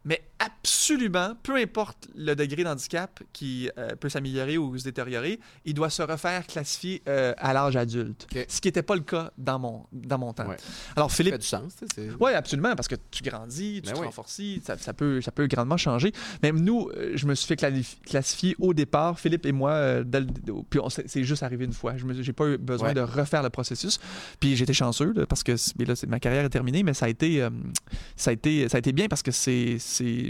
mais 0.05 0.23
absolument, 0.39 1.33
peu 1.43 1.55
importe 1.55 2.07
le 2.15 2.35
degré 2.35 2.63
d'handicap 2.63 3.21
qui 3.33 3.69
euh, 3.77 3.89
peut 3.95 4.09
s'améliorer 4.09 4.57
ou 4.57 4.77
se 4.77 4.83
détériorer, 4.83 5.39
il 5.65 5.73
doit 5.73 5.89
se 5.89 6.01
refaire 6.01 6.45
classifier 6.47 7.01
euh, 7.07 7.33
à 7.37 7.53
l'âge 7.53 7.75
adulte. 7.75 8.27
Ce 8.47 8.61
qui 8.61 8.67
n'était 8.67 8.83
pas 8.83 8.95
le 8.95 9.01
cas 9.01 9.31
dans 9.37 9.59
mon, 9.59 9.85
dans 9.91 10.17
mon 10.17 10.33
temps. 10.33 10.47
Ouais. 10.47 10.57
Alors, 10.95 11.09
Ça 11.11 11.17
Philippe, 11.17 11.33
fait 11.33 11.39
du 11.39 11.45
sens. 11.47 11.73
tu 11.75 11.85
sais, 11.87 11.93
c'est- 11.95 12.09
oui, 12.19 12.31
absolument, 12.33 12.75
parce 12.75 12.87
que 12.87 12.95
tu 13.11 13.23
grandis, 13.23 13.81
tu 13.83 13.89
Ben 13.89 13.95
te 13.95 13.99
oui. 13.99 14.05
renforcis, 14.05 14.61
ça, 14.65 14.77
ça 14.77 14.93
peut, 14.93 15.21
ça 15.21 15.31
peut 15.31 15.47
grandement 15.47 15.77
changer. 15.77 16.11
Même 16.43 16.59
nous, 16.59 16.89
euh, 16.95 17.11
je 17.15 17.25
me 17.25 17.33
suis 17.35 17.47
fait 17.47 17.55
classifier 18.05 18.55
au 18.59 18.73
départ, 18.73 19.19
Philippe 19.19 19.45
et 19.45 19.51
moi, 19.51 20.03
dès 20.03 20.21
puis 20.69 20.79
c'est 21.07 21.23
juste 21.23 21.43
arrivé 21.43 21.65
une 21.65 21.73
fois. 21.73 21.95
Je 21.97 22.05
n'ai 22.05 22.33
pas 22.33 22.47
eu 22.47 22.57
besoin 22.57 22.89
Ouais. 22.89 22.93
de 22.93 23.01
refaire 23.01 23.41
le 23.43 23.49
processus. 23.49 23.99
Puis 24.39 24.55
j'étais 24.55 24.73
chanceux, 24.73 25.13
là, 25.15 25.25
parce 25.25 25.43
que 25.43 25.53
mais 25.79 25.85
là, 25.85 25.95
c'est- 25.95 26.07
ma 26.07 26.19
carrière 26.19 26.45
est 26.45 26.49
terminée, 26.49 26.83
mais 26.83 26.93
ça 26.93 27.05
a 27.05 27.09
été, 27.09 27.41
euh, 27.41 27.49
ça 28.15 28.29
a 28.29 28.33
été, 28.33 28.67
ça 28.69 28.77
a 28.77 28.79
été 28.79 28.91
bien 28.91 29.07
parce 29.07 29.23
que 29.23 29.31
c'est, 29.31 29.77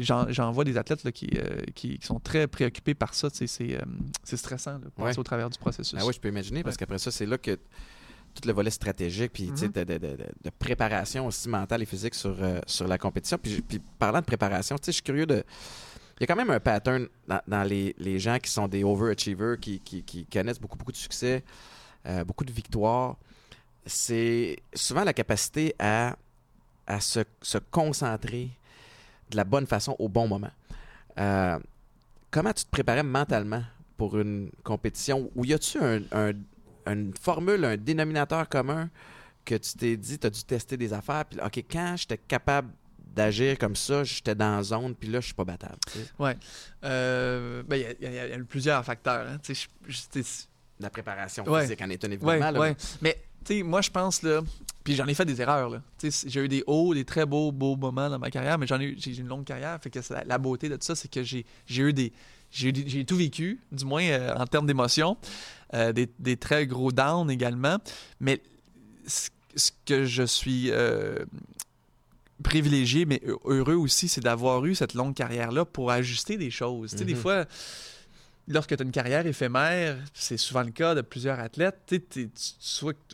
j'en, 0.02 0.52
vois 0.52 0.64
des 0.64 0.78
athlètes 0.78 1.04
là, 1.04 1.12
qui, 1.12 1.30
euh, 1.36 1.62
qui, 1.74 1.98
qui 2.00 2.06
sont 2.06 2.20
très 2.20 2.48
préoccupés 2.48 2.94
par 2.94 3.14
ça. 3.14 3.30
C'est, 3.32 3.46
euh, 3.62 3.80
c'est 4.24 4.38
stressant 4.38 4.80
de 4.80 4.90
passer 4.90 5.08
Ouais. 5.16 5.20
au 5.20 5.24
travers 5.24 5.50
du 5.50 5.58
processus. 5.58 5.98
Ah 6.00 6.06
oui, 6.06 6.14
je 6.14 6.20
peux 6.20 6.30
imaginer, 6.30 6.64
parce 6.64 6.76
Ouais. 6.76 6.80
qu'après 6.80 6.98
ça, 7.00 7.12
c'est 7.12 7.26
là 7.26 7.38
que 7.38 7.52
tout 7.56 8.46
le 8.48 8.52
volet 8.54 8.70
stratégique, 8.72 9.32
puis 9.34 9.46
Mhm. 9.50 9.72
de, 9.72 9.84
de- 9.86 9.98
de- 9.98 10.18
de 10.44 10.50
préparation 10.60 11.26
aussi 11.28 11.48
mentale 11.48 11.82
et 11.84 11.86
physique 11.86 12.14
sur, 12.16 12.36
euh, 12.42 12.60
sur 12.68 12.88
la 12.88 12.98
compétition. 12.98 13.38
Puis, 13.42 13.62
puis 13.62 13.80
parlant 13.98 14.20
de 14.20 14.26
préparation, 14.26 14.76
je 14.86 14.92
suis 14.92 15.02
curieux 15.02 15.26
de. 15.26 15.44
Il 16.18 16.22
y 16.22 16.24
a 16.24 16.28
quand 16.28 16.36
même 16.36 16.50
un 16.50 16.60
pattern 16.60 17.08
dans, 17.28 17.42
dans 17.48 17.64
les, 17.64 17.94
les 17.98 18.20
gens 18.20 18.38
qui 18.40 18.50
sont 18.50 18.68
des 18.68 18.84
overachievers, 18.84 19.58
qui, 19.60 19.80
qui, 19.80 20.02
qui 20.04 20.26
connaissent 20.26 20.60
beaucoup, 20.60 20.78
beaucoup 20.78 20.92
de 20.94 20.98
succès, 20.98 21.44
euh, 22.06 22.24
beaucoup 22.24 22.46
de 22.46 22.52
victoires. 22.54 23.18
C'est 23.86 24.58
souvent 24.74 25.04
la 25.04 25.14
capacité 25.14 25.76
à, 25.78 26.16
à 26.88 27.00
se, 27.00 27.20
se 27.42 27.58
concentrer 27.58 28.50
de 29.36 29.38
la 29.38 29.44
bonne 29.44 29.68
façon 29.68 29.96
au 30.00 30.08
bon 30.10 30.28
moment. 30.28 30.52
Euh, 31.20 31.60
comment 32.32 32.54
tu 32.54 32.64
te 32.66 32.70
préparais 32.70 33.04
mentalement 33.04 33.64
pour 33.98 34.18
une 34.18 34.50
compétition? 34.64 35.30
Ou 35.36 35.46
y 35.46 35.54
a-tu 35.54 35.78
un, 35.80 36.00
un- 36.12 36.32
une 36.92 37.14
formule, 37.20 37.66
un 37.66 37.78
dénominateur 37.78 38.48
commun 38.48 38.90
que 39.44 39.56
tu 39.56 39.74
t'es 39.78 39.98
dit, 39.98 40.18
tu 40.18 40.28
as 40.28 40.30
dû 40.30 40.44
tester 40.44 40.78
des 40.78 40.92
affaires, 40.94 41.26
puis 41.26 41.40
OK, 41.40 41.64
quand 41.70 41.96
j'étais 41.98 42.18
capable 42.18 42.70
d'agir 43.14 43.58
comme 43.58 43.76
ça, 43.76 44.04
j'étais 44.04 44.36
dans 44.36 44.58
la 44.58 44.64
zone, 44.64 44.96
puis 44.96 45.08
là, 45.10 45.20
je 45.20 45.26
suis 45.28 45.34
pas 45.34 45.46
battable. 45.46 45.78
tu 45.92 46.00
sais? 46.00 46.38
Euh, 46.84 47.64
ben, 47.64 47.76
Il 47.78 47.82
y, 47.82 47.86
a- 47.86 47.92
il 47.92 48.04
y 48.14 48.26
il 48.26 48.30
y 48.30 48.34
a 48.34 48.44
plusieurs 48.44 48.84
facteurs. 48.84 49.28
hein. 49.28 49.38
Je- 49.48 49.54
je- 49.88 50.22
La 50.82 50.90
préparation 50.90 51.46
Ouais. 51.50 51.62
physique 51.62 51.82
en 51.82 51.90
est 51.90 52.04
un 52.04 52.10
Ouais, 52.10 52.14
évidemment. 52.16 52.52
là, 52.52 52.60
ouais. 52.60 52.76
Mais, 53.02 53.22
tu 53.46 53.58
sais, 53.58 53.64
moi, 53.64 53.82
je 53.82 53.90
pense, 53.90 54.22
là, 54.24 54.42
puis 54.86 54.96
j'en 54.96 55.06
ai 55.08 55.14
fait 55.14 55.26
des 55.26 55.42
erreurs, 55.42 55.70
là. 55.70 55.82
J'ai 56.02 56.40
eu 56.46 56.48
des 56.48 56.64
hauts, 56.68 56.94
des 56.94 57.04
très 57.04 57.26
beaux, 57.26 57.52
beaux 57.52 57.76
moments 57.76 58.10
dans 58.10 58.20
ma 58.20 58.30
carrière, 58.32 58.58
mais 58.58 58.68
j'en 58.68 58.80
ai 58.80 58.86
eu, 58.86 58.96
j'ai 58.98 59.12
eu 59.12 59.20
une 59.20 59.28
longue 59.28 59.44
carrière, 59.44 59.78
fait 59.82 59.90
que 59.90 60.00
la, 60.12 60.24
la 60.24 60.38
beauté 60.38 60.70
de 60.70 60.76
tout 60.76 60.86
ça, 60.86 60.96
c'est 60.96 61.12
que 61.12 61.24
j'ai, 61.24 61.46
j'ai 61.66 61.84
eu 61.84 61.92
des, 61.92 62.14
j'ai, 62.52 62.72
tout 63.04 63.18
vécu, 63.18 63.60
du 63.74 63.84
moins 63.84 64.04
euh, 64.04 64.34
en 64.38 64.46
termes 64.46 64.68
d'émotions, 64.68 65.18
euh, 65.74 65.92
des, 65.92 66.08
des 66.20 66.38
très 66.38 66.68
gros 66.68 66.92
downs 66.94 67.30
également, 67.30 67.78
mais 68.22 68.42
ce, 69.08 69.30
ce 69.56 69.72
que 69.86 70.06
je 70.06 70.24
suis 70.24 70.70
euh, 70.72 71.26
privilégié, 72.44 73.06
mais 73.06 73.22
heu- 73.26 73.38
heureux 73.46 73.76
aussi, 73.76 74.08
c'est 74.08 74.22
d'avoir 74.22 74.66
eu 74.66 74.76
cette 74.76 74.94
longue 74.94 75.16
carrière-là 75.16 75.66
pour 75.66 75.92
ajuster 75.92 76.38
des 76.38 76.52
choses. 76.52 76.92
Tu 76.92 76.98
sais, 77.00 77.06
des 77.06 77.14
Mhm. 77.14 77.20
fois, 77.20 77.46
lorsque 78.48 78.76
tu 78.76 78.82
as 78.82 78.86
une 78.86 78.92
carrière 78.92 79.26
éphémère, 79.26 79.98
c'est 80.14 80.38
souvent 80.38 80.64
le 80.64 80.72
cas 80.72 80.96
de 80.96 81.02
plusieurs 81.02 81.40
athlètes, 81.40 81.80
tu, 81.88 82.02
tu- 82.02 82.30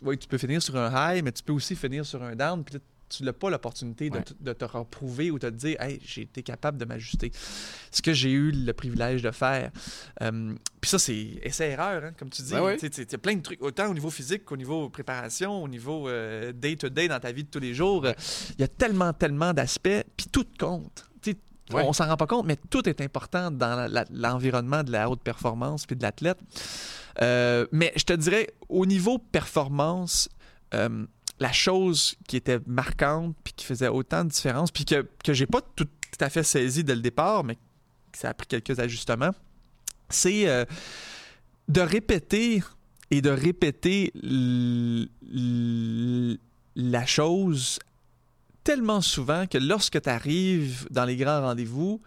ouais, 0.02 0.16
tu 0.16 0.28
peux 0.28 0.38
finir 0.38 0.62
sur 0.62 0.76
un 0.76 0.90
high, 1.16 1.24
mais 1.24 1.32
tu 1.32 1.42
peux 1.42 1.52
aussi 1.52 1.74
finir 1.76 2.04
sur 2.06 2.22
un 2.22 2.34
down, 2.36 2.62
puis 2.64 2.76
tu 3.08 3.24
n'as 3.24 3.32
pas 3.34 3.50
l'opportunité 3.50 4.08
de, 4.08 4.16
Ouais. 4.16 4.22
te- 4.22 4.32
de 4.40 4.52
te 4.54 4.64
reprouver 4.64 5.30
ou 5.30 5.38
de 5.38 5.48
te 5.50 5.54
dire 5.54 5.78
Hey, 5.82 6.00
j'ai 6.02 6.22
été 6.22 6.42
capable 6.42 6.78
de 6.78 6.86
m'ajuster. 6.86 7.30
Ce 7.90 8.00
que 8.00 8.14
j'ai 8.14 8.30
eu 8.30 8.50
le 8.52 8.72
privilège 8.72 9.20
de 9.20 9.30
faire. 9.30 9.70
Euh, 10.22 10.54
puis 10.80 10.88
ça, 10.90 10.98
c'est 10.98 11.38
essai-erreur, 11.42 12.04
hein, 12.04 12.12
comme 12.18 12.30
tu 12.30 12.40
dis. 12.40 12.52
Ben 12.52 12.62
oui. 12.64 12.72
Il 12.80 13.12
y 13.12 13.14
a 13.14 13.18
plein 13.18 13.36
de 13.36 13.42
trucs, 13.42 13.62
autant 13.62 13.90
au 13.90 13.92
niveau 13.94 14.08
physique 14.08 14.46
qu'au 14.46 14.56
niveau 14.56 14.88
préparation, 14.88 15.62
au 15.62 15.68
niveau 15.68 16.08
euh, 16.08 16.52
day-to-day 16.52 17.08
dans 17.08 17.20
ta 17.20 17.32
vie 17.32 17.44
de 17.44 17.50
tous 17.50 17.60
les 17.60 17.74
jours. 17.74 18.06
Euh, 18.06 18.12
Il 18.58 18.62
y 18.62 18.64
a 18.64 18.68
tellement, 18.68 19.12
tellement 19.12 19.52
d'aspects, 19.52 20.04
puis 20.16 20.26
tout 20.32 20.46
compte. 20.58 21.06
Ouais. 21.72 21.84
On 21.86 21.92
s'en 21.92 22.06
rend 22.06 22.16
pas 22.16 22.26
compte, 22.26 22.46
mais 22.46 22.56
tout 22.70 22.88
est 22.88 23.00
important 23.00 23.50
dans 23.50 23.90
l'environnement 24.10 24.82
de 24.82 24.92
la 24.92 25.08
haute 25.08 25.22
performance 25.22 25.86
puis 25.86 25.96
de 25.96 26.02
l'athlète. 26.02 26.38
Euh, 27.20 27.66
mais 27.72 27.92
je 27.96 28.04
te 28.04 28.12
dirais, 28.12 28.48
au 28.68 28.86
niveau 28.86 29.18
performance, 29.18 30.28
euh, 30.74 31.06
la 31.38 31.52
chose 31.52 32.16
qui 32.26 32.36
était 32.36 32.60
marquante 32.66 33.34
puis 33.44 33.52
qui 33.54 33.66
faisait 33.66 33.88
autant 33.88 34.24
de 34.24 34.30
différence, 34.30 34.70
puis 34.70 34.84
que, 34.84 35.06
que 35.24 35.32
j'ai 35.32 35.46
pas 35.46 35.60
tout, 35.60 35.88
à 36.20 36.30
fait 36.30 36.42
saisi 36.42 36.84
dès 36.84 36.94
le 36.94 37.00
départ, 37.00 37.42
mais 37.42 37.56
que 37.56 38.18
ça 38.18 38.28
a 38.28 38.34
pris 38.34 38.46
quelques 38.46 38.78
ajustements, 38.78 39.32
c'est 40.08 40.48
euh, 40.48 40.64
de 41.68 41.80
répéter 41.80 42.62
et 43.10 43.20
de 43.20 43.30
répéter 43.30 44.12
la 46.76 47.06
chose 47.06 47.78
tellement 48.64 49.00
souvent 49.00 49.46
que 49.46 49.58
lorsque 49.58 50.00
tu 50.00 50.08
arrives 50.08 50.86
dans 50.90 51.04
les 51.04 51.16
grands 51.16 51.40
rendez-vous, 51.42 52.00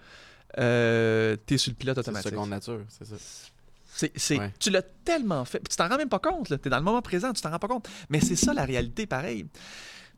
euh, 0.57 1.35
tu 1.45 1.55
es 1.55 1.57
sur 1.57 1.71
le 1.71 1.75
pilote 1.75 1.95
C'est 1.97 2.01
automatique. 2.01 2.31
seconde 2.31 2.49
nature, 2.49 2.81
c'est 2.89 3.05
ça. 3.05 3.15
C'est, 3.97 4.11
c'est- 4.17 4.37
Ouais. 4.39 4.53
Tu 4.59 4.69
l'as 4.69 4.81
tellement 4.81 5.45
fait. 5.45 5.61
Tu 5.69 5.75
t'en 5.77 5.87
rends 5.87 5.97
même 5.97 6.09
pas 6.09 6.19
compte. 6.19 6.47
Tu 6.47 6.53
es 6.53 6.69
dans 6.69 6.77
le 6.77 6.83
moment 6.83 7.01
présent, 7.01 7.31
tu 7.33 7.41
t'en 7.41 7.49
rends 7.51 7.59
pas 7.59 7.67
compte. 7.69 7.87
Mais 8.09 8.19
c'est 8.19 8.35
ça 8.35 8.53
la 8.53 8.65
réalité, 8.65 9.05
pareil. 9.05 9.45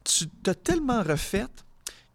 Tu 0.04 0.28
t'as 0.44 0.56
tellement 0.56 1.04
refait 1.04 1.46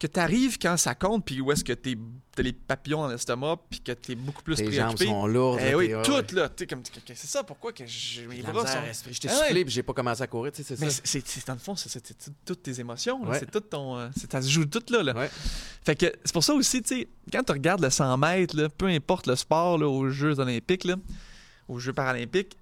que 0.02 0.12
tu 0.12 0.20
arrives 0.20 0.58
quand 0.58 0.76
ça 0.76 0.94
compte, 0.94 1.24
puis 1.24 1.40
où 1.40 1.50
est-ce 1.52 1.62
que 1.64 1.72
tu 1.72 1.98
as 2.38 2.42
les 2.42 2.52
papillons 2.52 3.02
dans 3.02 3.08
l'estomac, 3.08 3.56
puis 3.70 3.80
que 3.80 3.92
tu 3.92 4.12
es 4.12 4.14
beaucoup 4.14 4.42
plus 4.42 4.56
Tes 4.56 4.64
jambes 4.72 4.94
préoccupé. 4.96 5.04
sont 5.06 5.26
lourdes. 5.26 5.60
Eh 5.62 5.70
là, 5.70 5.76
oui, 5.76 5.88
t'es- 5.88 6.02
toutes 6.02 6.32
là. 6.32 6.50
Comme, 6.68 6.82
c'est 7.06 7.26
ça, 7.26 7.42
pourquoi 7.44 7.72
que 7.72 7.86
je- 7.86 8.22
mes 8.22 8.42
bras 8.42 8.66
sont. 8.66 8.78
Je 9.10 9.18
t'ai 9.20 9.28
Ah 9.28 9.34
soufflé, 9.36 9.54
ouais. 9.54 9.64
puis 9.64 9.72
j'ai 9.74 9.82
pas 9.82 9.92
commencé 9.92 10.22
à 10.22 10.26
courir, 10.26 10.52
tu 10.52 10.62
sais, 10.62 10.74
c'est 10.76 10.80
Mais 10.84 10.90
ça. 10.90 11.00
c'est, 11.04 11.26
c'est- 11.26 11.46
dans 11.46 11.52
le 11.54 11.58
fond, 11.58 11.76
c'est, 11.76 12.02
toutes 12.44 12.62
tes 12.62 12.80
émotions. 12.80 13.22
Ouais. 13.24 13.38
C'est 13.38 13.50
tout 13.50 13.60
ton. 13.60 13.98
euh, 13.98 14.08
c'est- 14.16 14.30
ça 14.30 14.42
se 14.42 14.48
joue 14.48 14.64
tout 14.66 14.82
là. 14.90 15.02
là. 15.02 15.14
Ouais. 15.14 15.30
Fait 15.84 15.96
que 15.96 16.06
c'est 16.24 16.32
pour 16.32 16.44
ça 16.44 16.54
aussi, 16.54 16.82
tu 16.82 16.96
sais, 17.00 17.08
quand 17.32 17.42
tu 17.44 17.52
regardes 17.52 17.82
le 17.82 17.90
100 17.90 18.16
mètres, 18.18 18.56
là, 18.56 18.68
peu 18.68 18.86
importe 18.86 19.26
le 19.26 19.36
sport 19.36 19.78
là, 19.78 19.86
aux 19.88 20.08
Jeux 20.10 20.38
olympiques, 20.38 20.84
là, 20.84 20.96
aux 21.68 21.78
Jeux 21.78 21.92
paralympiques, 21.92 22.56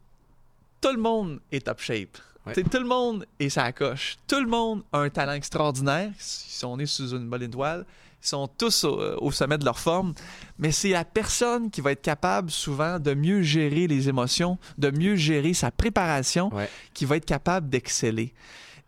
tout 0.80 0.92
le 0.92 1.00
monde 1.00 1.40
est 1.52 1.64
top 1.66 1.80
shape. 1.80 2.18
Ouais. 2.56 2.62
Tout 2.64 2.78
le 2.78 2.86
monde 2.86 3.26
est 3.38 3.48
sa 3.48 3.72
coche. 3.72 4.16
Tout 4.26 4.40
le 4.40 4.46
monde 4.48 4.82
a 4.92 4.98
un 4.98 5.10
talent 5.10 5.32
extraordinaire. 5.32 6.10
Ils 6.16 6.22
sont 6.52 6.76
nés 6.76 6.86
sous 6.86 7.10
une 7.10 7.28
bonne 7.28 7.42
étoile. 7.42 7.84
Ils 8.22 8.26
sont 8.28 8.48
tous 8.48 8.84
au, 8.84 8.98
au 9.18 9.30
sommet 9.32 9.56
de 9.58 9.64
leur 9.64 9.78
forme. 9.78 10.12
Mais 10.58 10.72
c'est 10.72 10.90
la 10.90 11.04
personne 11.04 11.70
qui 11.70 11.80
va 11.80 11.92
être 11.92 12.02
capable 12.02 12.50
souvent 12.50 12.98
de 12.98 13.14
mieux 13.14 13.40
gérer 13.42 13.86
les 13.86 14.08
émotions, 14.10 14.58
de 14.76 14.90
mieux 14.90 15.16
gérer 15.16 15.54
sa 15.54 15.70
préparation, 15.70 16.52
Ouais. 16.54 16.68
qui 16.92 17.04
va 17.06 17.16
être 17.16 17.24
capable 17.24 17.68
d'exceller. 17.70 18.34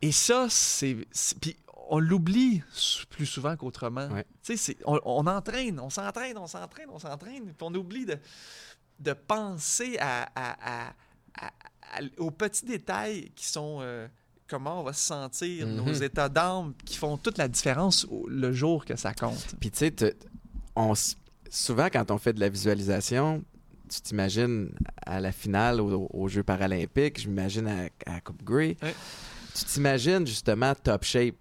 Et 0.02 0.12
ça, 0.12 0.46
c'est. 0.50 0.96
Puis 1.40 1.56
on 1.88 1.98
l'oublie 1.98 2.62
plus 3.10 3.26
souvent 3.26 3.54
qu'autrement. 3.56 4.08
Ouais. 4.08 4.26
On, 4.84 4.98
on 5.04 5.26
entraîne, 5.26 5.78
on 5.80 5.90
s'entraîne, 5.90 6.36
on 6.38 6.46
s'entraîne, 6.46 6.88
on 6.90 6.98
s'entraîne, 6.98 7.44
puis 7.44 7.54
on 7.60 7.74
oublie 7.74 8.06
de, 8.06 8.16
de 9.00 9.12
penser 9.12 9.96
à, 9.98 10.22
à- 10.34 10.56
à- 10.88 10.88
à- 11.38 11.46
à- 11.46 11.50
aux 12.18 12.30
petits 12.30 12.64
détails 12.64 13.30
qui 13.34 13.46
sont 13.46 13.78
euh, 13.80 14.06
comment 14.48 14.80
on 14.80 14.82
va 14.82 14.92
se 14.92 15.04
sentir, 15.04 15.66
Mhm. 15.66 15.76
nos 15.84 15.92
états 15.92 16.28
d'âme, 16.28 16.74
qui 16.84 16.96
font 16.96 17.16
toute 17.16 17.38
la 17.38 17.48
différence 17.48 18.06
au- 18.10 18.26
le 18.28 18.52
jour 18.52 18.84
que 18.84 18.96
ça 18.96 19.14
compte. 19.14 19.54
Puis 19.60 19.70
tu 19.70 19.78
sais, 19.78 20.14
souvent 21.50 21.88
quand 21.92 22.10
on 22.10 22.18
fait 22.18 22.32
de 22.32 22.40
la 22.40 22.48
visualisation, 22.48 23.42
tu 23.88 24.00
t'imagines 24.00 24.70
à 25.04 25.20
la 25.20 25.32
finale 25.32 25.80
au- 25.80 26.08
aux 26.12 26.28
Jeux 26.28 26.42
paralympiques, 26.42 27.20
je 27.20 27.28
m'imagine 27.28 27.66
à, 27.68 27.88
à 28.16 28.20
Coupe 28.20 28.42
Grey. 28.42 28.76
Ouais. 28.82 28.94
Tu 29.54 29.64
t'imagines 29.64 30.26
justement 30.26 30.74
top 30.74 31.04
shape. 31.04 31.34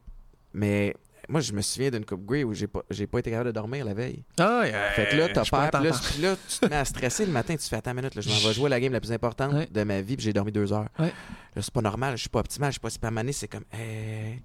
Mais 0.54 0.94
moi, 1.32 1.42
je 1.42 1.54
me 1.54 1.62
souviens 1.62 1.90
d'une 1.90 2.06
Coupe 2.06 2.26
Grey 2.26 2.44
où 2.44 2.54
j'ai 2.54 2.68
pas, 2.68 2.84
j'ai 2.90 3.08
pas 3.08 3.20
été 3.20 3.32
capable 3.32 3.48
de 3.48 3.52
dormir 3.54 3.86
la 3.86 3.94
veille. 3.94 4.24
Ah, 4.40 4.64
Fait 4.96 5.08
que 5.10 5.16
là, 5.16 5.30
t'as 5.30 5.44
peur. 5.46 5.82
là, 5.82 5.92
là, 6.20 6.36
tu 6.50 6.60
te 6.60 6.66
mets 6.68 6.76
à 6.76 6.86
stresser 6.86 7.26
le 7.26 7.32
matin. 7.32 7.56
Tu 7.56 7.68
fais, 7.68 7.78
attends 7.78 7.92
une 7.92 7.98
minute, 7.98 8.14
là, 8.16 8.22
je 8.22 8.30
m'en 8.30 8.48
vais 8.48 8.54
jouer 8.54 8.70
la 8.70 8.80
game 8.80 8.92
la 8.94 9.00
plus 9.00 9.12
importante 9.12 9.54
Ouais. 9.54 9.68
de 9.72 9.84
ma 9.84 10.02
vie, 10.02 10.16
puis 10.18 10.26
j'ai 10.26 10.34
dormi 10.34 10.52
deux 10.52 10.72
heures. 10.74 10.90
Ouais. 11.00 11.14
Là, 11.56 11.62
c'est 11.62 11.74
pas 11.74 11.82
normal, 11.82 12.16
je 12.18 12.22
suis 12.22 12.30
pas 12.30 12.40
optimal, 12.40 12.70
je 12.70 12.74
suis 12.74 12.80
pas 12.82 12.90
super 12.90 13.12
mané. 13.12 13.32
C'est 13.32 13.48
comme, 13.48 13.66
hey. 13.72 14.42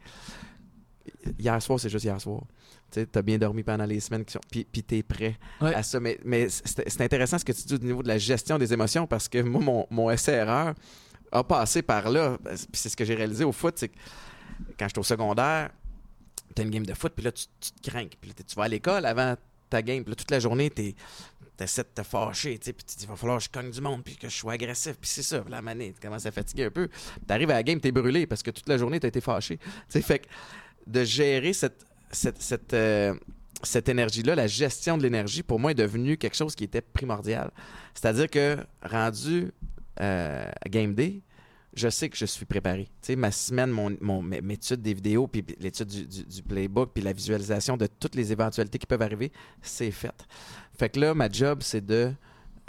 Hier 1.39 1.61
soir, 1.63 1.79
c'est 1.81 1.89
juste 1.89 2.05
hier 2.05 2.21
soir. 2.21 2.43
Tu 2.91 3.07
t'as 3.07 3.23
bien 3.23 3.39
dormi 3.39 3.63
pendant 3.63 3.85
les 3.85 3.99
semaines 4.01 4.25
qui 4.25 4.33
sont. 4.33 4.41
Puis, 4.51 4.65
puis 4.71 4.83
t'es 4.83 5.03
prêt 5.03 5.37
Ouais. 5.61 5.75
à 5.75 5.83
ça. 5.83 5.99
Mais, 6.01 6.19
mais 6.25 6.49
c'est 6.49 6.89
c'est 6.89 7.01
intéressant 7.03 7.39
ce 7.39 7.45
que 7.45 7.53
tu 7.53 7.63
dis 7.65 7.75
au 7.75 7.79
niveau 7.79 8.03
de 8.03 8.09
la 8.09 8.19
gestion 8.19 8.59
des 8.59 8.73
émotions 8.73 9.07
parce 9.07 9.29
que 9.29 9.39
moi, 9.43 9.61
mon, 9.61 9.87
mon 9.91 10.11
essai-erreur 10.11 10.75
a 11.33 11.45
passé 11.45 11.83
par 11.83 12.11
là. 12.11 12.39
Puis 12.45 12.57
c'est 12.73 12.89
ce 12.89 12.97
que 12.97 13.05
j'ai 13.05 13.15
réalisé 13.15 13.45
au 13.45 13.53
foot, 13.53 13.75
c'est 13.77 13.89
que 13.89 13.97
quand 14.79 14.87
j'étais 14.89 14.99
au 15.01 15.05
secondaire, 15.05 15.71
t'as 16.57 16.65
une 16.65 16.71
game 16.71 16.87
de 16.87 16.95
foot, 16.95 17.13
puis 17.15 17.25
là, 17.25 17.31
tu, 17.31 17.47
te 17.47 17.89
crains. 17.89 18.09
Puis 18.21 18.31
là, 18.31 18.35
tu 18.47 18.55
vas 18.57 18.65
à 18.65 18.69
l'école 18.69 19.07
avant 19.07 19.37
ta 19.71 19.83
game, 19.83 20.03
puis 20.03 20.11
là, 20.11 20.17
toute 20.17 20.31
la 20.31 20.41
journée, 20.41 20.71
t'es 20.71 20.95
t'essaies 21.57 21.85
de 21.85 21.89
te 21.95 22.03
fâcher, 22.03 22.59
puis 22.59 22.75
tu 22.75 22.97
dis, 22.97 23.05
il 23.05 23.09
va 23.09 23.17
falloir 23.17 23.39
que 23.39 23.45
je 23.45 23.49
cogne 23.49 23.71
du 23.71 23.81
monde, 23.81 24.05
puis 24.05 24.17
que 24.17 24.29
je 24.29 24.37
sois 24.37 24.53
agressif, 24.55 24.99
puis 25.01 25.09
c'est 25.09 25.23
ça, 25.23 25.43
la 25.49 25.63
manée, 25.63 25.95
tu 25.95 26.07
commences 26.07 26.27
à 26.27 26.31
fatiguer 26.31 26.65
un 26.65 26.71
peu. 26.71 26.91
T'arrives 27.27 27.51
à 27.51 27.55
la 27.55 27.63
game, 27.63 27.81
t'es 27.81 27.93
brûlé, 27.93 28.27
parce 28.27 28.43
que 28.43 28.51
toute 28.51 28.69
la 28.69 28.77
journée, 28.77 29.01
t'as 29.01 29.09
été 29.09 29.23
fâché. 29.23 29.59
Tu 29.89 30.03
fait 30.03 30.19
que 30.19 30.27
de 30.87 31.03
gérer 31.03 31.55
cette, 31.55 31.87
cette, 32.11 32.43
cette, 32.43 32.75
euh, 32.75 33.15
cette 33.63 33.89
énergie-là, 33.89 34.35
la 34.35 34.47
gestion 34.47 34.99
de 34.99 35.03
l'énergie, 35.03 35.43
pour 35.43 35.59
moi, 35.59 35.71
est 35.71 35.75
devenue 35.75 36.19
quelque 36.19 36.37
chose 36.37 36.55
qui 36.55 36.65
était 36.65 36.83
primordial. 36.83 37.51
C'est-à-dire 37.95 38.29
que, 38.29 38.59
rendu 38.83 39.51
euh, 40.01 40.51
à 40.61 40.69
Game 40.69 40.95
Day, 40.95 41.23
je 41.77 41.89
sais 41.91 42.09
que 42.09 42.17
je 42.17 42.25
suis 42.25 42.45
préparé. 42.47 42.85
Tu 43.03 43.09
sais, 43.09 43.17
ma 43.17 43.31
semaine, 43.31 43.71
mon, 43.71 43.97
mon, 44.01 44.29
études 44.51 44.83
des 44.83 44.95
vidéos, 44.95 45.27
puis 45.29 45.45
l'étude 45.61 45.87
du, 45.89 46.07
du- 46.07 46.25
du 46.25 46.43
playbook, 46.43 46.93
puis 46.95 47.03
la 47.05 47.13
visualisation 47.13 47.77
de 47.77 47.87
toutes 47.87 48.15
les 48.15 48.33
éventualités 48.33 48.79
qui 48.79 48.87
peuvent 48.87 49.03
arriver, 49.03 49.31
c'est 49.63 49.91
fait. 49.91 50.27
Fait 50.79 50.89
que 50.89 50.99
là, 51.01 51.15
ma 51.15 51.29
job, 51.31 51.59
c'est 51.63 51.85
de 51.85 52.13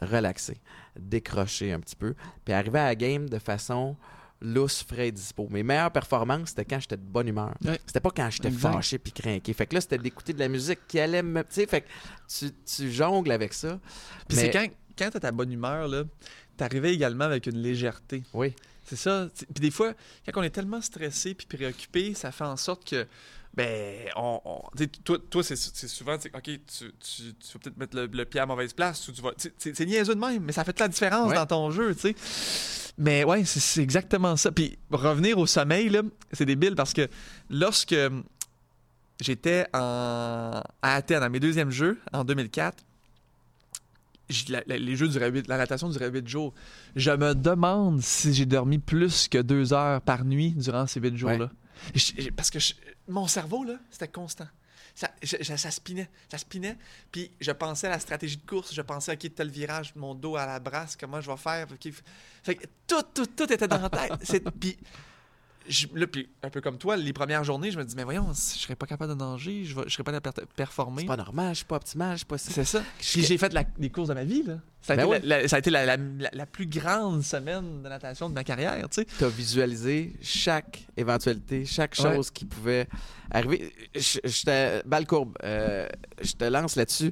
relaxer, 0.02 0.58
décrocher 1.00 1.72
un 1.74 1.80
petit 1.80 1.96
peu, 1.96 2.13
puis 2.46 2.54
arriver 2.54 2.80
à 2.80 2.86
la 2.86 2.96
game 2.96 3.30
de 3.30 3.39
façon 3.39 3.96
lousse, 4.41 4.84
frais 4.84 5.08
et 5.08 5.12
dispo. 5.12 5.48
Mes 5.50 5.63
meilleures 5.63 5.91
performances, 5.91 6.50
c'était 6.50 6.65
quand 6.65 6.80
j'étais 6.80 6.98
de 6.98 7.02
bonne 7.02 7.28
humeur. 7.28 7.56
Ouais. 7.65 7.80
C'était 7.88 8.00
pas 8.00 8.12
quand 8.12 8.30
j'étais 8.30 8.52
fâché 8.52 9.00
puis 9.00 9.12
craqué. 9.12 9.52
Fait 9.54 9.65
que 9.65 9.74
là, 9.74 9.82
c'était 9.82 9.98
d'écouter 9.98 10.34
de 10.34 10.39
la 10.39 10.48
musique 10.48 10.80
qui 10.88 11.00
allait 11.00 11.24
me... 11.24 11.41
Tu 11.41 11.48
sais, 11.50 11.65
fait 11.65 11.82
que 11.82 11.88
tu, 12.28 12.52
tu 12.63 12.91
jongles 12.91 13.32
avec 13.32 13.54
ça. 13.54 13.80
Puis 14.28 14.38
Mais- 14.38 14.43
c'est 14.43 14.52
quand, 14.52 14.67
quand 14.96 15.10
t'as 15.12 15.20
ta 15.22 15.32
bonne 15.32 15.52
humeur, 15.52 15.88
là, 15.88 16.04
t'arrivais 16.56 16.93
également 16.93 17.24
avec 17.24 17.48
une 17.48 17.58
légèreté. 17.58 18.22
Oui. 18.34 18.54
C'est 18.88 18.95
ça. 18.95 19.28
Puis 19.36 19.62
des 19.62 19.71
fois, 19.71 19.93
quand 20.26 20.39
on 20.39 20.43
est 20.43 20.50
tellement 20.50 20.82
stressé 20.82 21.34
puis 21.34 21.45
préoccupé, 21.45 22.13
ça 22.13 22.32
fait 22.32 22.45
en 22.45 22.56
sorte 22.58 22.88
que, 22.89 23.06
ben, 23.54 24.08
on, 24.15 24.39
on- 24.45 24.62
toi, 25.04 25.17
toi 25.30 25.43
c'est 25.43 25.56
souvent, 25.58 26.15
OK, 26.15 26.41
tu, 26.43 26.60
tu, 26.65 26.91
tu 27.00 27.23
vas 27.54 27.60
peut-être 27.62 27.78
mettre 27.78 27.97
le, 27.97 28.06
le 28.06 28.26
pied 28.26 28.39
à 28.39 28.45
mauvaise 28.45 28.71
place 28.73 29.08
ou 29.08 29.12
tu 29.12 29.21
vas. 29.21 29.32
C'est 29.58 29.80
niaiseux 29.86 30.15
de 30.15 30.19
même, 30.19 30.43
mais 30.43 30.54
ça 30.54 30.63
fait 30.63 30.71
toute 30.71 30.80
la 30.80 30.88
différence 30.88 31.30
Ouais. 31.30 31.36
dans 31.36 31.45
ton 31.45 31.69
jeu, 31.71 31.93
tu 31.95 32.02
sais. 32.13 32.15
Mais 32.97 33.23
ouais, 33.26 33.43
c'est- 33.45 33.82
exactement 33.84 34.38
ça. 34.38 34.52
Puis 34.52 34.78
revenir 34.89 35.38
au 35.38 35.45
sommeil, 35.47 35.89
là, 35.89 36.02
c'est 36.32 36.45
débile 36.45 36.76
parce 36.76 36.93
que 36.93 37.08
lorsque 37.50 37.95
j'étais 39.21 39.65
à 39.73 40.63
Athènes, 40.82 41.23
à 41.23 41.30
mes 41.30 41.39
deuxièmes 41.39 41.71
jeux, 41.71 42.00
en 42.13 42.23
2004, 42.23 42.78
j- 42.80 42.84
la- 44.50 44.63
la- 44.68 44.78
les 44.78 44.96
jeux 44.96 45.08
du 45.08 45.18
rabbit, 45.18 45.44
la 45.48 45.58
natation 45.58 45.90
du 45.90 45.98
rabbit 45.98 46.28
jour, 46.28 46.54
je 46.96 47.12
me 47.12 47.34
demande 47.34 48.02
si 48.02 48.34
j'ai 48.34 48.46
dormi 48.46 48.78
plus 48.78 49.28
que 49.28 49.38
deux 49.40 49.74
heures 49.74 50.02
par 50.02 50.26
nuit 50.26 50.52
durant 50.52 50.86
ces 50.88 51.00
huit 51.00 51.16
jours-là. 51.16 51.50
Parce 52.36 52.50
que 52.50 52.60
je- 52.60 52.74
mon 53.08 53.28
cerveau, 53.28 53.63
là, 53.63 53.76
c'était 53.90 54.08
constant. 54.08 54.48
Ça, 54.96 55.12
je- 55.22 55.38
je- 55.42 55.56
ça 55.56 55.70
spinait, 55.70 56.10
ça 56.30 56.40
spinait. 56.40 56.76
Puis 57.12 57.30
je 57.40 57.52
pensais 57.52 57.86
à 57.86 57.92
la 57.92 58.00
stratégie 58.00 58.38
de 58.38 58.46
course, 58.48 58.74
je 58.74 58.82
pensais 58.82 59.12
à 59.12 59.16
qui 59.16 59.30
tel 59.30 59.50
virage, 59.52 59.94
mon 59.96 60.16
dos 60.16 60.36
à 60.36 60.48
la 60.48 60.60
brasse, 60.60 60.96
comment 61.00 61.22
je 61.22 61.30
vais 61.30 61.38
faire. 61.38 61.68
ok. 61.72 61.94
Fait 62.44 62.56
que 62.56 62.66
tout, 62.88 63.04
tout, 63.13 63.28
tout 63.28 63.54
était 63.54 63.68
dans 63.68 63.78
la 63.80 63.90
tête. 63.92 64.50
Puis, 64.60 64.76
je- 65.69 65.88
là, 65.95 66.08
puis 66.08 66.30
un 66.43 66.49
peu 66.49 66.62
comme 66.62 66.77
toi, 66.77 66.95
les 66.97 67.13
premières 67.13 67.43
journées, 67.43 67.71
je 67.71 67.77
me 67.77 67.84
dis, 67.84 67.95
mais 67.95 68.03
voyons, 68.03 68.27
je 68.34 68.39
serais 68.60 68.75
pas 68.75 68.86
capable 68.86 69.13
de 69.13 69.17
nager, 69.17 69.65
je, 69.65 69.75
vais- 69.75 69.84
je 69.88 69.93
serais 69.93 70.03
pas 70.03 70.12
capable 70.12 70.36
de 70.36 70.41
per- 70.41 70.47
performer. 70.56 71.01
C'est 71.01 71.08
pas 71.08 71.17
normal, 71.17 71.49
je 71.49 71.58
suis 71.58 71.65
pas 71.65 71.75
optimal, 71.77 72.12
je 72.13 72.17
suis 72.17 72.25
pas... 72.25 72.38
C'est 72.38 72.63
ça. 72.63 72.84
Puis 72.99 73.23
j'ai 73.23 73.38
fait 73.38 73.53
la- 73.53 73.63
les 73.77 73.89
courses 73.89 74.10
de 74.10 74.13
ma 74.13 74.23
vie, 74.23 74.43
là. 74.43 74.56
Ça 74.82 74.93
a 74.93 74.95
Ben 74.95 75.01
été, 75.03 75.12
ouais. 75.12 75.19
la, 75.23 75.41
la- 75.41 75.47
ça 75.47 75.58
a 75.58 75.60
été 75.60 75.69
la, 75.69 76.45
plus 76.45 76.67
grande 76.67 77.21
semaine 77.23 77.82
de 77.84 77.89
natation 77.89 78.30
de 78.30 78.34
ma 78.34 78.43
carrière, 78.43 78.77
tu 78.89 79.01
sais. 79.01 79.06
tu 79.17 79.23
as 79.23 79.30
visualisé 79.30 80.13
chaque 80.21 80.86
éventualité, 80.95 81.65
chaque 81.65 81.95
Ouais. 81.99 82.15
chose 82.15 82.32
qui 82.32 82.45
pouvait 82.45 82.88
arriver. 83.32 83.73
Je, 83.95 84.19
je 84.23 84.43
te, 84.43 84.88
balle 84.88 85.06
courbe, 85.06 85.38
euh, 85.43 85.88
je 86.21 86.34
te 86.34 86.45
lance 86.45 86.75
là-dessus 86.75 87.12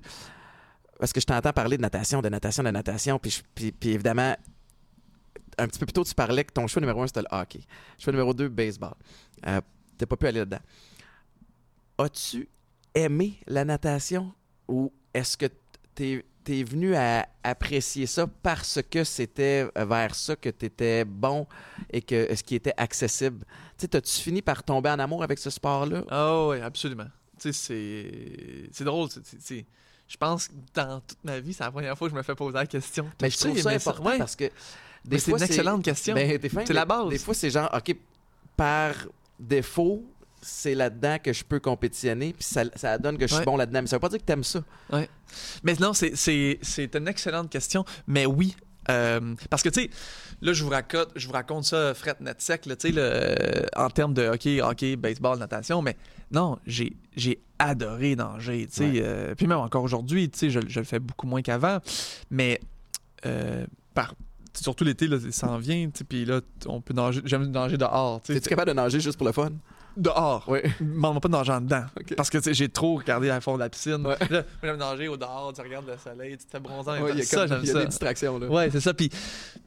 parce 0.99 1.11
que 1.11 1.19
je 1.19 1.25
t'entends 1.25 1.51
parler 1.51 1.75
de 1.75 1.81
natation, 1.81 2.21
de 2.21 2.29
natation, 2.29 2.63
de 2.63 2.69
natation, 2.69 3.19
puis, 3.19 3.41
puis, 3.53 3.71
puis 3.73 3.89
évidemment, 3.89 4.35
un 5.57 5.67
petit 5.67 5.79
peu 5.79 5.85
plus 5.85 5.93
tôt, 5.93 6.03
tu 6.03 6.13
parlais 6.15 6.43
que 6.43 6.51
ton 6.53 6.67
choix 6.67 6.79
numéro 6.81 7.01
un, 7.01 7.07
c'était 7.07 7.21
le 7.21 7.27
hockey. 7.31 7.61
Choix 7.97 8.11
numéro 8.13 8.33
deux, 8.33 8.49
baseball. 8.49 8.93
Euh, 9.47 9.61
T'as 9.97 10.05
pas 10.05 10.17
pu 10.17 10.27
aller 10.27 10.39
là-dedans. 10.39 10.59
As-tu 11.97 12.49
aimé 12.93 13.39
la 13.47 13.63
natation 13.65 14.33
ou 14.67 14.91
est-ce 15.13 15.37
que 15.37 15.45
t'es 15.93 16.25
es 16.47 16.63
venu 16.63 16.93
à 16.95 17.27
apprécier 17.43 18.05
ça 18.05 18.27
parce 18.27 18.79
que 18.91 19.03
c'était 19.03 19.67
vers 19.75 20.13
ça 20.13 20.35
que 20.35 20.49
tu 20.49 20.65
étais 20.67 21.03
bon 21.05 21.47
et 21.91 22.01
que 22.01 22.35
ce 22.35 22.43
qui 22.43 22.55
était 22.55 22.73
accessible? 22.77 23.45
Tu 23.77 23.87
sais, 23.87 23.95
as-tu 23.95 24.11
fini 24.21 24.41
par 24.41 24.61
tomber 24.63 24.89
en 24.89 24.99
amour 24.99 25.23
avec 25.23 25.39
ce 25.39 25.49
sport-là? 25.49 26.03
Ah 26.09 26.47
oui, 26.47 26.59
absolument. 26.59 27.07
Tu 27.39 27.51
sais, 27.51 27.53
c'est... 27.53 28.69
C'est 28.71 28.83
drôle, 28.83 29.09
c'est- 29.09 29.65
Je 30.07 30.17
pense 30.17 30.47
que 30.49 30.53
dans 30.75 30.99
toute 31.01 31.23
ma 31.23 31.39
vie, 31.39 31.53
c'est 31.53 31.63
la 31.63 31.71
première 31.71 31.97
fois 31.97 32.07
que 32.09 32.11
je 32.13 32.17
me 32.17 32.21
fais 32.23 32.35
poser 32.35 32.53
la 32.57 32.67
question. 32.67 33.09
Mais 33.21 33.29
je 33.31 33.37
trouve 33.39 33.57
ça? 33.59 33.69
important 33.71 34.03
Ouais. 34.05 34.17
parce 34.19 34.35
que 34.35 34.51
des 35.07 35.19
c'est 35.19 35.31
une 35.31 35.41
excellente 35.41 35.83
question. 35.83 36.15
Ben, 36.15 36.39
C'est 36.65 36.73
la 36.73 36.85
base. 36.85 37.09
Des 37.09 37.17
fois, 37.17 37.33
c'est 37.33 37.49
genre, 37.49 37.69
OK, 37.75 37.95
par 38.57 38.93
défaut, 39.39 40.03
c'est 40.41 40.75
là-dedans 40.75 41.17
que 41.23 41.33
je 41.33 41.43
peux 41.43 41.59
compétitionner, 41.59 42.33
puis 42.33 42.43
ça, 42.43 42.63
ça 42.75 42.97
donne 42.97 43.17
que 43.17 43.23
je 43.27 43.31
suis 43.33 43.39
Ouais. 43.39 43.45
bon 43.45 43.57
là-dedans. 43.57 43.81
Mais 43.81 43.87
ça 43.87 43.95
veut 43.95 43.99
pas 44.01 44.09
dire 44.09 44.19
que 44.19 44.25
t'aimes 44.25 44.43
ça. 44.43 44.63
Mais 45.63 45.73
non, 45.79 45.93
c'est- 45.93 46.15
c'est 46.15 46.59
c'est 46.61 46.95
une 46.95 47.07
excellente 47.07 47.49
question. 47.49 47.83
Mais 48.07 48.25
oui. 48.25 48.55
euh, 48.89 49.33
parce 49.49 49.63
que, 49.63 49.69
tu 49.69 49.81
sais, 49.81 49.89
là, 50.43 50.53
je 50.53 50.63
vous 50.63 50.69
raconte, 50.69 51.07
je 51.15 51.25
vous 51.25 51.33
raconte 51.33 51.63
ça 51.65 51.95
fret 51.95 52.17
net 52.19 52.39
sec, 52.39 52.61
tu 52.61 52.69
sais, 52.77 52.93
euh, 52.95 53.65
en 53.75 53.89
termes 53.89 54.13
de 54.13 54.27
hockey, 54.27 54.61
hockey, 54.61 54.95
baseball, 54.95 55.39
natation, 55.39 55.81
mais 55.81 55.97
non, 56.31 56.59
j'ai 56.67 56.93
j'ai 57.15 57.39
adoré 57.57 58.15
nager, 58.15 58.67
tu 58.67 58.75
sais. 58.75 58.83
Ouais. 58.85 59.01
euh, 59.03 59.33
puis 59.35 59.47
même 59.47 59.57
encore 59.57 59.81
aujourd'hui, 59.81 60.29
tu 60.29 60.37
sais, 60.37 60.49
je, 60.51 60.59
je 60.67 60.79
le 60.81 60.85
fais 60.85 60.99
beaucoup 60.99 61.25
moins 61.25 61.41
qu'avant. 61.41 61.79
Mais, 62.29 62.61
euh, 63.25 63.65
par, 63.95 64.13
surtout 64.63 64.83
l'été, 64.83 65.07
là, 65.07 65.17
ça 65.31 65.47
en 65.49 65.57
vient, 65.57 65.89
puis 66.07 66.25
là, 66.25 66.41
on 66.67 66.81
peut 66.81 66.93
nager, 66.93 67.21
j'aime 67.25 67.45
nager 67.51 67.77
dehors, 67.77 68.21
tu 68.21 68.31
sais. 68.33 68.37
Es-tu 68.37 68.49
capable 68.49 68.69
de 68.69 68.73
nager 68.75 68.99
juste 68.99 69.17
pour 69.17 69.27
le 69.27 69.33
fun? 69.33 69.51
Dehors? 69.97 70.43
Oui. 70.49 70.59
M'en 70.81 71.17
pas 71.21 71.29
de 71.29 71.33
nager 71.33 71.53
en 71.53 71.61
dedans. 71.61 71.85
Parce 72.17 72.29
que 72.29 72.39
j'ai 72.53 72.67
trop 72.67 72.95
regardé 72.97 73.29
à 73.29 73.39
fond 73.39 73.53
de 73.55 73.59
la 73.59 73.69
piscine. 73.69 74.05
Ouais. 74.05 74.17
Là, 74.29 74.43
j'aime 74.61 74.75
nager 74.75 75.07
au 75.07 75.15
dehors, 75.15 75.53
tu 75.55 75.61
regardes 75.61 75.87
le 75.87 75.95
soleil, 75.97 76.37
tu 76.37 76.45
te 76.45 76.51
fais 76.51 76.59
bronzer. 76.59 76.89
en 76.89 76.93
même 76.95 77.03
Ouais, 77.05 77.15
y 77.15 77.21
a, 77.21 77.23
ça, 77.23 77.37
comme- 77.37 77.47
j'aime 77.47 77.63
y 77.65 77.69
a 77.69 77.73
ça. 77.73 77.79
des 77.79 77.85
distractions. 77.87 78.37
Là. 78.39 78.47
Ouais, 78.47 78.69
c'est 78.71 78.81
ça. 78.81 78.93
Puis, 78.93 79.09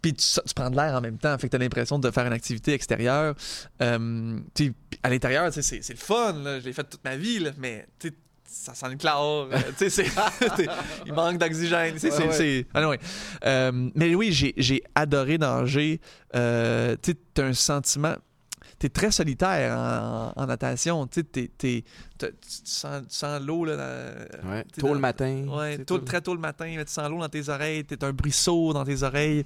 puis 0.03 0.13
tu, 0.13 0.27
tu 0.47 0.55
prends 0.55 0.69
de 0.69 0.77
l'air 0.77 0.95
en 0.95 1.01
même 1.01 1.17
temps. 1.17 1.37
Fait 1.39 1.47
que 1.49 1.53
t'as 1.53 1.59
l'impression 1.59 1.99
de 1.99 2.11
faire 2.11 2.27
une 2.27 2.33
activité 2.35 2.75
extérieure. 2.75 3.35
Euh, 3.81 4.39
à 5.03 5.09
l'intérieur, 5.09 5.51
c'est, 5.51 5.63
c'est 5.63 5.89
le 5.89 5.97
fun. 5.97 6.35
Là. 6.35 6.61
Je 6.61 6.65
l'ai 6.67 6.73
fait 6.75 6.85
toute 6.85 7.05
ma 7.05 7.17
vie, 7.17 7.39
là, 7.39 7.51
mais 7.57 7.87
tu 7.99 8.09
sais, 8.09 8.15
ça 8.51 8.75
sent 8.75 8.89
le 8.91 8.97
chlore. 8.97 9.49
euh, 9.53 9.59
tu 9.77 9.91
sais, 9.91 10.07
il 11.07 11.13
manque 11.13 11.39
d'oxygène. 11.39 11.97
Tu 11.99 12.09
Ouais, 12.09 12.67
anyway. 12.75 12.99
Euh, 13.45 13.91
mais 13.95 14.15
oui, 14.15 14.33
j'ai, 14.33 14.83
adoré 14.95 15.39
nager. 15.39 16.01
Euh, 16.35 16.97
tu 17.03 17.15
t'as 17.35 17.45
un 17.45 17.53
sentiment... 17.53 18.15
T'es 18.79 18.89
très 18.91 19.11
solitaire 19.11 19.77
en, 19.77 20.33
en 20.41 20.47
natation. 20.47 21.07
Tu 21.09 21.25
tu 21.25 21.83
sens, 22.65 23.03
tu 23.09 23.15
sens 23.17 23.41
l'eau 23.43 23.65
là, 23.65 23.77
dans- 23.77 24.49
Ouais. 24.51 24.65
t'es 24.73 24.81
Tôt 24.81 24.89
dans- 24.89 24.95
le 24.95 25.01
matin. 25.01 25.45
Tu 25.77 25.85
tôt- 25.85 25.99
tôt- 25.99 26.05
très 26.05 26.21
tôt 26.21 26.33
le 26.35 26.41
matin, 26.41 26.73
tu 26.79 26.93
sens 26.93 27.09
l'eau 27.11 27.19
dans 27.19 27.29
tes 27.29 27.49
oreilles, 27.49 27.85
t'es 27.85 28.03
un 28.05 28.13
brisseau 28.13 28.73
dans 28.73 28.85
tes 28.85 29.03
oreilles. 29.03 29.43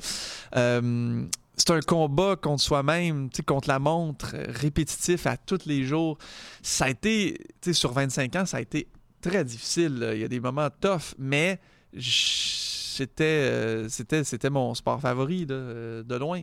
Euh, 0.54 1.24
c'est 1.64 1.72
un 1.72 1.80
combat 1.80 2.34
contre 2.34 2.60
soi-même, 2.60 3.30
contre 3.46 3.68
la 3.68 3.78
montre, 3.78 4.32
euh, 4.34 4.46
répétitif 4.48 5.26
à 5.26 5.36
tous 5.36 5.64
les 5.64 5.84
jours. 5.84 6.18
Ça 6.60 6.86
a 6.86 6.90
été, 6.90 7.38
sur 7.72 7.92
25 7.92 8.34
ans, 8.34 8.46
ça 8.46 8.56
a 8.56 8.60
été 8.60 8.88
très 9.20 9.44
difficile. 9.44 10.10
Il 10.14 10.20
y 10.20 10.24
a 10.24 10.28
des 10.28 10.40
moments 10.40 10.68
tough, 10.80 11.14
mais 11.18 11.60
euh, 11.94 13.88
c'était, 13.88 14.24
c'était 14.24 14.50
mon 14.50 14.74
sport 14.74 15.00
favori 15.00 15.46
euh, 15.50 16.02
de 16.02 16.14
loin. 16.16 16.42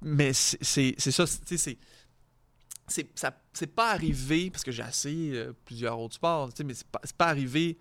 Mais 0.00 0.32
c'est, 0.32 0.94
ça, 0.98 1.26
c'est 1.26 1.78
c'est 2.88 3.74
pas 3.74 3.90
arrivé 3.90 4.50
parce 4.50 4.64
que 4.64 4.72
j'ai 4.72 4.82
euh, 5.06 5.52
plusieurs 5.64 5.98
autres 5.98 6.14
sports 6.14 6.50
mais 6.64 6.74
c'est 6.74 7.16
pas 7.16 7.26
arrivé 7.26 7.78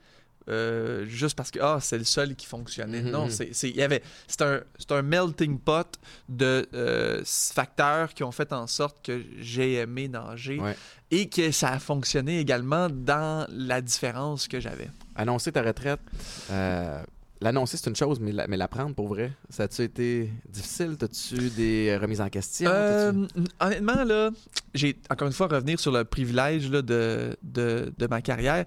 euh, 0.50 1.06
juste 1.06 1.36
parce 1.38 1.52
que 1.52 1.60
ah, 1.62 1.78
c'est 1.82 1.98
le 1.98 2.04
seul 2.04 2.36
qui 2.36 2.46
fonctionnait. 2.48 3.02
Mhm, 3.02 3.12
Non, 3.12 3.26
mhm. 3.26 3.48
c'est 3.52 3.70
y 3.70 3.82
avait 3.82 4.02
c'est 4.28 4.42
un 4.42 4.62
c'est 4.78 4.92
un 4.92 5.02
melting 5.02 5.60
pot 5.60 6.00
de 6.30 6.68
euh, 6.74 7.22
facteurs 7.26 8.14
qui 8.14 8.24
ont 8.24 8.32
fait 8.32 8.52
en 8.54 8.68
sorte 8.68 9.06
que 9.06 9.22
j'ai 9.40 9.76
aimé 9.76 10.08
nager 10.08 10.60
Ouais. 10.60 10.76
et 11.12 11.30
que 11.30 11.52
ça 11.52 11.70
a 11.70 11.80
fonctionné 11.80 12.40
également 12.40 12.90
dans 12.90 13.46
la 13.52 13.82
différence 13.82 14.48
que 14.48 14.60
j'avais. 14.60 14.90
Annoncer 15.16 15.52
ta 15.52 15.62
retraite, 15.62 16.00
euh, 16.52 17.02
l'annoncer, 17.42 17.78
c'est 17.78 17.90
une 17.90 17.96
chose, 17.96 18.20
mais 18.20 18.32
la, 18.32 18.48
mais 18.48 18.58
la 18.58 18.68
prendre 18.68 18.96
pour 18.96 19.08
vrai, 19.10 19.32
ça 19.50 19.64
a-tu 19.64 19.82
été 19.84 20.30
difficile? 20.50 20.96
T'as-tu 20.98 21.50
des 21.50 21.98
remises 21.98 22.22
en 22.22 22.30
question? 22.30 22.70
Honnêtement, 23.60 24.04
là, 24.04 24.30
j'ai 24.74 24.98
encore 25.10 25.28
une 25.28 25.34
fois 25.34 25.48
revenir 25.48 25.80
sur 25.80 25.92
le 25.92 26.04
privilège 26.06 26.70
là, 26.72 26.82
de, 26.82 27.36
de, 27.44 27.94
de 27.98 28.08
ma 28.08 28.22
carrière. 28.22 28.66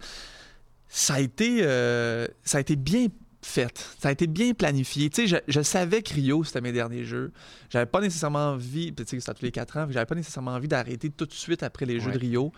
Ça 0.96 1.14
a 1.14 1.20
été, 1.20 1.58
euh, 1.62 2.28
ça 2.44 2.58
a 2.58 2.60
été 2.60 2.76
bien 2.76 3.08
fait. 3.42 3.94
Ça 3.98 4.10
a 4.10 4.12
été 4.12 4.28
bien 4.28 4.54
planifié. 4.54 5.10
Tu 5.10 5.22
sais, 5.22 5.26
je, 5.26 5.36
je 5.48 5.60
savais 5.60 6.02
que 6.02 6.14
Rio, 6.14 6.44
c'était 6.44 6.60
mes 6.60 6.70
derniers 6.70 7.04
jeux. 7.04 7.32
J'avais 7.68 7.86
pas 7.86 8.00
nécessairement 8.00 8.52
envie, 8.52 8.94
tu 8.94 9.02
sais, 9.04 9.18
c'était 9.18 9.34
tous 9.34 9.42
les 9.42 9.50
quatre 9.50 9.76
ans, 9.76 9.88
j'avais 9.90 10.06
pas 10.06 10.14
nécessairement 10.14 10.52
envie 10.52 10.68
d'arrêter 10.68 11.10
tout 11.10 11.26
de 11.26 11.32
suite 11.32 11.64
après 11.64 11.84
les 11.84 11.98
Jeux 11.98 12.12
de 12.12 12.18
Rio. 12.18 12.52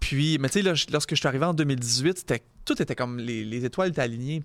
Puis, 0.00 0.38
mais 0.38 0.48
tu 0.48 0.62
sais, 0.62 0.74
lorsque 0.90 1.10
je 1.10 1.16
suis 1.16 1.28
arrivé 1.28 1.44
en 1.44 1.52
2018, 1.52 2.18
c'était, 2.18 2.42
tout 2.64 2.80
était 2.80 2.94
comme 2.94 3.18
les, 3.18 3.44
les 3.44 3.64
étoiles 3.66 3.90
étaient 3.90 4.00
alignées. 4.00 4.42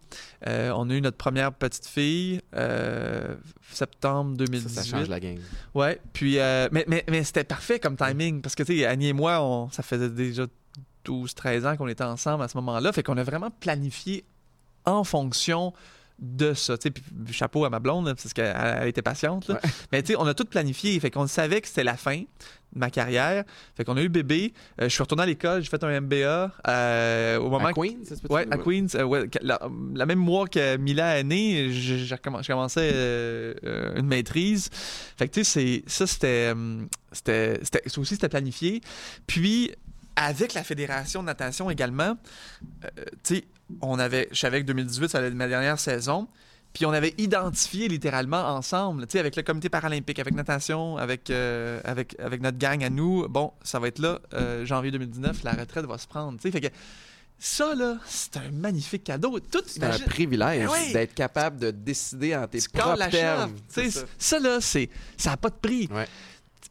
Euh, 0.48 0.74
on 0.76 0.90
a 0.90 0.94
eu 0.94 1.02
notre 1.02 1.18
première 1.18 1.54
petite 1.54 1.88
fille, 1.88 2.42
euh, 2.56 3.36
septembre 3.72 4.32
ça, 4.32 4.46
2018. 4.46 4.70
ça 4.70 4.84
change 4.84 5.08
la 5.08 5.22
game. 5.22 5.40
Ouais, 5.74 6.02
puis 6.12 6.38
euh, 6.38 6.68
mais, 6.74 6.84
mais, 6.88 7.06
mais 7.10 7.24
c'était 7.24 7.46
parfait 7.46 7.80
comme 7.80 7.96
timing 7.96 8.42
parce 8.42 8.56
que 8.56 8.64
tu 8.64 8.78
sais 8.78 8.86
Annie 8.86 9.10
et 9.10 9.14
moi, 9.14 9.42
on, 9.42 9.70
ça 9.72 9.84
faisait 9.84 10.10
déjà 10.10 10.48
12 11.04 11.34
13 11.36 11.66
ans 11.66 11.78
qu'on 11.78 11.88
était 11.88 12.04
ensemble 12.04 12.44
à 12.44 12.48
ce 12.48 12.58
moment-là, 12.58 12.92
fait 12.94 13.04
qu'on 13.04 13.18
a 13.18 13.24
vraiment 13.24 13.52
planifié 13.52 14.24
en 14.86 15.04
fonction 15.04 15.74
de 16.20 16.54
ça, 16.54 16.78
tu 16.78 16.90
sais, 16.90 17.34
chapeau 17.34 17.66
à 17.66 17.72
ma 17.72 17.80
blonde 17.80 18.06
là, 18.06 18.14
parce 18.14 18.32
qu'elle 18.32 18.56
elle 18.56 18.88
était 18.88 19.02
patiente 19.02 19.48
là. 19.48 19.56
Ouais. 19.56 19.70
Mais 19.92 20.04
tu 20.04 20.14
sais, 20.14 20.20
on 20.20 20.28
a 20.28 20.36
tout 20.36 20.46
planifié, 20.46 21.00
fait 21.00 21.10
qu'on 21.10 21.26
savait 21.26 21.62
que 21.62 21.68
c'était 21.68 21.84
la 21.84 21.98
fin 21.98 22.18
de 22.20 22.26
ma 22.80 22.92
carrière, 22.92 23.44
fait 23.76 23.84
qu'on 23.84 23.98
a 23.98 24.02
eu 24.04 24.08
bébé, 24.10 24.54
Euh, 24.80 24.84
je 24.84 24.90
suis 24.90 25.02
retourné 25.02 25.24
à 25.24 25.26
l'école, 25.26 25.64
j'ai 25.64 25.70
fait 25.70 25.84
un 25.84 26.00
MBA 26.00 26.52
euh, 26.68 27.38
au 27.40 27.50
moment 27.50 27.66
À 27.70 27.74
que- 27.74 27.80
Queen, 27.82 28.06
ça 28.06 28.16
se 28.16 28.22
peut 28.22 28.32
Ouais, 28.32 28.46
à 28.52 28.58
Queens, 28.60 28.86
euh, 28.96 29.04
ouais, 29.04 29.28
que- 29.30 29.40
la, 29.42 29.60
la 29.96 30.06
même 30.06 30.20
mois 30.20 30.48
que 30.48 30.78
Mila 30.78 31.18
est 31.20 31.24
née, 31.24 31.72
je 31.74 32.16
commençais 32.16 32.92
une 33.96 34.06
maîtrise. 34.06 34.70
Fait 35.18 35.28
que 35.28 35.34
tu 35.34 35.44
sais, 35.44 35.82
c'est- 35.84 35.90
ça 35.90 36.06
c'était, 36.06 36.54
c'était, 37.12 37.60
c'était- 37.64 37.90
ça 37.90 38.00
aussi 38.00 38.14
c'était 38.14 38.30
planifié. 38.30 38.82
Puis 39.26 39.72
avec 40.16 40.54
la 40.54 40.64
fédération 40.64 41.22
de 41.22 41.28
natation 41.28 41.70
également, 41.70 42.18
euh, 42.86 42.90
tu 43.24 43.36
sais, 43.36 43.46
on 43.82 44.00
avait, 44.00 44.28
je 44.32 44.40
savais 44.40 44.62
que 44.62 44.66
2018 44.66 45.10
ça 45.10 45.18
allait 45.20 45.28
être 45.28 45.34
ma 45.34 45.48
dernière 45.48 45.80
saison. 45.80 46.28
Puis 46.74 46.86
on 46.86 46.92
avait 46.92 47.14
identifié 47.18 47.90
littéralement 47.90 48.56
ensemble, 48.56 49.06
tu 49.06 49.14
sais, 49.14 49.20
avec 49.20 49.36
le 49.36 49.44
comité 49.44 49.68
paralympique, 49.68 50.20
avec 50.20 50.34
natation, 50.34 50.96
avec, 50.96 51.30
euh, 51.30 51.82
avec, 51.84 52.16
avec 52.18 52.42
notre 52.42 52.58
gang 52.58 52.82
à 52.82 52.90
nous. 52.90 53.28
Bon, 53.28 53.52
ça 53.62 53.80
va 53.80 53.90
être 53.90 54.00
là, 54.00 54.22
euh, 54.34 54.66
janvier 54.66 54.90
2019, 54.92 55.44
la 55.44 55.52
retraite 55.52 55.86
va 55.86 55.98
se 55.98 56.08
prendre. 56.08 56.38
Tu 56.38 56.44
sais, 56.44 56.52
fait 56.52 56.62
que 56.62 56.74
ça, 57.38 57.76
là, 57.76 57.98
c'est 58.06 58.38
un 58.38 58.52
magnifique 58.52 59.04
cadeau. 59.04 59.40
Tout, 59.40 59.64
C'est 59.66 59.84
un 59.84 59.98
privilège 60.00 60.70
oui. 60.72 60.94
d'être 60.94 61.14
capable 61.14 61.60
de 61.60 61.72
décider 61.72 62.36
en 62.36 62.48
tes 62.48 62.62
tu 62.62 62.70
propres 62.70 62.98
la 62.98 63.10
termes. 63.10 63.56
ça. 63.68 63.82
ça, 64.18 64.40
là, 64.40 64.62
c'est, 64.62 64.90
ça 65.18 65.32
n'a 65.32 65.38
pas 65.38 65.50
de 65.50 65.56
prix. 65.56 65.90
Ouais. 65.92 66.08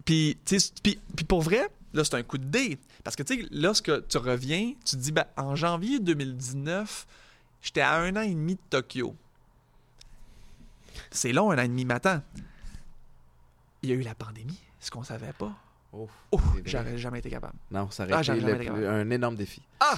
Puis, 0.05 0.38
tu 0.46 0.59
sais, 0.59 0.72
puis, 0.83 0.98
puis 1.14 1.24
pour 1.26 1.42
vrai, 1.42 1.68
là, 1.92 2.05
c'est 2.05 2.14
un 2.14 2.22
coup 2.22 2.38
de 2.38 2.44
dé. 2.44 2.79
Parce 3.05 3.16
que, 3.16 3.22
tu 3.22 3.40
sais, 3.42 3.48
lorsque 3.50 4.09
tu 4.09 4.18
reviens, 4.18 4.72
tu 4.85 4.96
te 4.96 5.00
dis, 5.00 5.12
ben, 5.12 5.24
en 5.37 5.55
janvier 5.57 5.98
2019, 6.00 7.07
j'étais 7.62 7.81
à 7.81 7.96
un 8.00 8.14
an 8.16 8.22
et 8.22 8.31
demi 8.35 8.55
de 8.55 8.61
Tokyo. 8.70 9.14
C'est 11.11 11.33
long, 11.33 11.50
un 11.50 11.59
an 11.59 11.62
et 11.62 11.68
demi, 11.68 11.87
attends. 11.90 12.22
Il 13.83 13.88
y 13.90 13.92
a 13.92 13.96
eu 13.96 14.03
la 14.03 14.14
pandémie, 14.14 14.59
ce 14.79 14.90
qu'on 14.90 15.03
savait 15.03 15.33
pas. 15.33 15.53
Oh, 15.92 16.09
Oh, 16.31 16.40
j'aurais 16.64 16.98
jamais 16.98 17.18
été 17.18 17.31
capable. 17.31 17.55
Non, 17.70 17.90
ça 17.90 18.05
Ah, 18.09 18.14
aurait 18.14 18.22
j'aurais 18.24 18.38
été 18.38 18.64
le 18.68 18.88
un 18.88 19.11
énorme 19.11 19.35
défi. 19.35 19.61
Ah! 19.81 19.96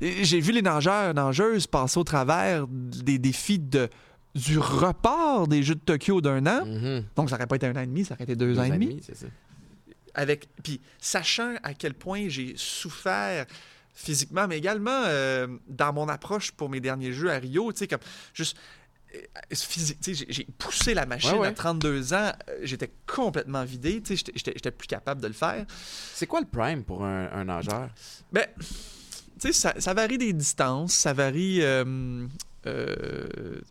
J'ai 0.00 0.40
vu 0.40 0.52
les 0.52 0.60
nageurs, 0.60 1.14
nageuses 1.14 1.66
passer 1.66 1.98
au 1.98 2.04
travers 2.04 2.66
des 2.68 3.18
défis 3.18 3.58
de, 3.58 3.88
du 4.34 4.58
report 4.58 5.48
des 5.48 5.62
Jeux 5.62 5.76
de 5.76 5.80
Tokyo 5.80 6.20
d'un 6.20 6.44
an. 6.46 6.66
Mhm. 6.66 7.04
Donc, 7.16 7.30
ça 7.30 7.36
n'aurait 7.36 7.46
pas 7.46 7.56
été 7.56 7.66
un 7.66 7.76
an 7.76 7.80
et 7.80 7.86
demi, 7.86 8.04
ça 8.04 8.14
aurait 8.14 8.24
été 8.24 8.36
deux, 8.36 8.58
ans 8.58 8.64
et 8.64 8.70
demi. 8.70 9.00
Avec, 10.14 10.48
puis, 10.62 10.80
sachant 11.00 11.54
à 11.62 11.74
quel 11.74 11.94
point 11.94 12.28
j'ai 12.28 12.54
souffert 12.56 13.46
physiquement, 13.94 14.46
mais 14.48 14.58
également 14.58 15.02
euh, 15.06 15.46
dans 15.68 15.92
mon 15.92 16.08
approche 16.08 16.50
pour 16.52 16.68
mes 16.70 16.80
derniers 16.80 17.12
Jeux 17.12 17.30
à 17.30 17.38
Rio, 17.38 17.72
tu 17.72 17.80
sais, 17.80 17.88
comme 17.88 18.00
juste. 18.34 18.56
euh, 19.14 19.20
physique, 19.54 20.00
tu 20.00 20.14
sais, 20.14 20.24
j'ai- 20.28 20.46
poussé 20.58 20.94
la 20.94 21.04
machine 21.04 21.32
Ouais, 21.32 21.38
ouais. 21.40 21.48
à 21.48 21.52
32 21.52 22.14
ans, 22.14 22.32
euh, 22.48 22.58
j'étais 22.62 22.90
complètement 23.06 23.62
vidé, 23.64 24.00
tu 24.00 24.16
sais, 24.16 24.24
j'étais- 24.34 24.70
plus 24.70 24.86
capable 24.88 25.20
de 25.20 25.26
le 25.28 25.34
faire. 25.34 25.66
C'est 26.14 26.26
quoi 26.26 26.40
le 26.40 26.46
prime 26.46 26.82
pour 26.84 27.04
un, 27.04 27.30
un 27.32 27.44
nageur? 27.44 27.90
Ben, 28.32 28.46
tu 28.58 28.64
sais, 29.38 29.52
ça, 29.52 29.74
ça 29.78 29.92
varie 29.92 30.16
des 30.18 30.32
distances, 30.32 30.94
ça 30.94 31.12
varie. 31.12 31.58
euh, 31.62 32.26
euh, 32.66 33.26
tu 33.60 33.62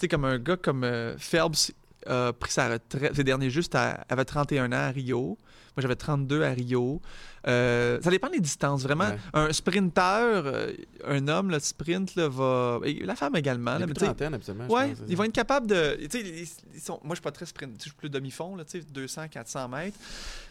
sais, 0.00 0.08
comme 0.08 0.24
un 0.24 0.38
gars 0.38 0.56
comme 0.56 0.84
euh, 0.84 1.16
Phelps 1.18 1.72
a 2.06 2.32
pris 2.32 2.52
sa 2.52 2.68
retraite, 2.70 3.14
ses 3.14 3.24
derniers 3.24 3.50
jeux, 3.50 3.62
c'était 3.62 3.78
à- 3.78 4.06
avait 4.08 4.24
31 4.24 4.72
ans 4.72 4.76
à 4.76 4.88
Rio. 4.90 5.36
Moi, 5.76 5.82
j'avais 5.82 5.96
32 5.96 6.42
à 6.42 6.50
Rio. 6.50 7.02
Euh, 7.46 8.00
ça 8.02 8.10
dépend 8.10 8.28
des 8.30 8.40
distances, 8.40 8.82
vraiment. 8.82 9.08
Ouais. 9.10 9.18
Un 9.34 9.52
sprinter, 9.52 10.00
euh, 10.46 10.72
un 11.06 11.28
homme, 11.28 11.50
le 11.50 11.58
sprint, 11.60 12.14
là, 12.16 12.28
va. 12.28 12.80
et 12.84 13.04
la 13.04 13.14
femme 13.14 13.36
également. 13.36 13.78
Là, 13.78 13.86
mais 13.86 13.92
trentaine, 13.92 14.34
absolument. 14.34 14.66
Ouais, 14.68 14.88
pense, 14.94 14.98
ils 15.08 15.16
vont 15.16 15.24
être 15.24 15.32
capables 15.32 15.66
de. 15.66 15.98
Ils- 16.00 16.48
ils 16.74 16.80
sont- 16.80 16.98
moi, 17.04 17.10
je 17.10 17.16
suis 17.16 17.22
pas 17.22 17.30
très 17.30 17.46
sprint, 17.46 17.74
je 17.78 17.82
suis 17.84 17.92
plus 17.92 18.08
demi-fond, 18.10 18.56
là, 18.56 18.64
tu 18.64 18.80
sais, 18.80 18.86
200, 18.90 19.28
400 19.28 19.68
mètres. 19.68 19.98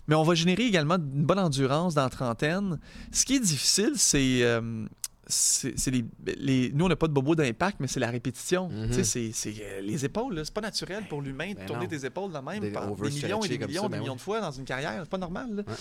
Mais 0.08 0.16
on 0.16 0.24
va 0.24 0.36
générer 0.36 0.64
également 0.64 0.96
une 0.96 1.26
bonne 1.26 1.40
endurance 1.40 1.96
dans 1.96 2.04
la 2.04 2.10
trentaine. 2.10 2.80
Ce 3.12 3.26
qui 3.26 3.36
est 3.36 3.40
difficile, 3.40 3.94
c'est. 3.96 4.44
euh, 4.44 4.86
c'est 5.28 5.88
les, 5.92 6.06
les- 6.38 6.72
Nous, 6.74 6.86
on 6.86 6.90
n'a 6.90 6.96
pas 6.96 7.08
de 7.08 7.14
bobo 7.14 7.36
d'impact, 7.36 7.78
mais 7.80 7.88
c'est 7.88 8.00
la 8.00 8.10
répétition. 8.12 8.70
Tu 8.94 9.04
sais, 9.04 9.32
c'est- 9.34 9.56
euh, 9.62 9.82
les 9.82 10.06
épaules. 10.06 10.40
C'est 10.44 10.54
pas 10.54 10.62
naturel 10.62 11.08
pour 11.08 11.22
l'humain 11.22 11.52
de 11.52 11.56
Ben 11.58 11.66
tourner 11.66 11.84
non. 11.86 11.90
tes 11.90 12.06
épaules 12.06 12.32
de 12.32 12.38
même 12.40 12.60
Des 12.62 12.72
par 12.72 12.86
des 12.96 13.10
millions 13.10 13.44
et 13.44 13.48
des 13.48 13.58
millions, 13.58 13.82
ça, 13.84 13.88
des 13.88 13.92
ben 13.94 14.00
millions 14.00 14.12
oui. 14.14 14.18
de 14.18 14.22
fois 14.22 14.42
dans 14.42 14.52
une 14.52 14.66
carrière. 14.66 15.00
C'est 15.02 15.10
pas 15.10 15.18
normal. 15.18 15.64
Ouais. 15.68 15.76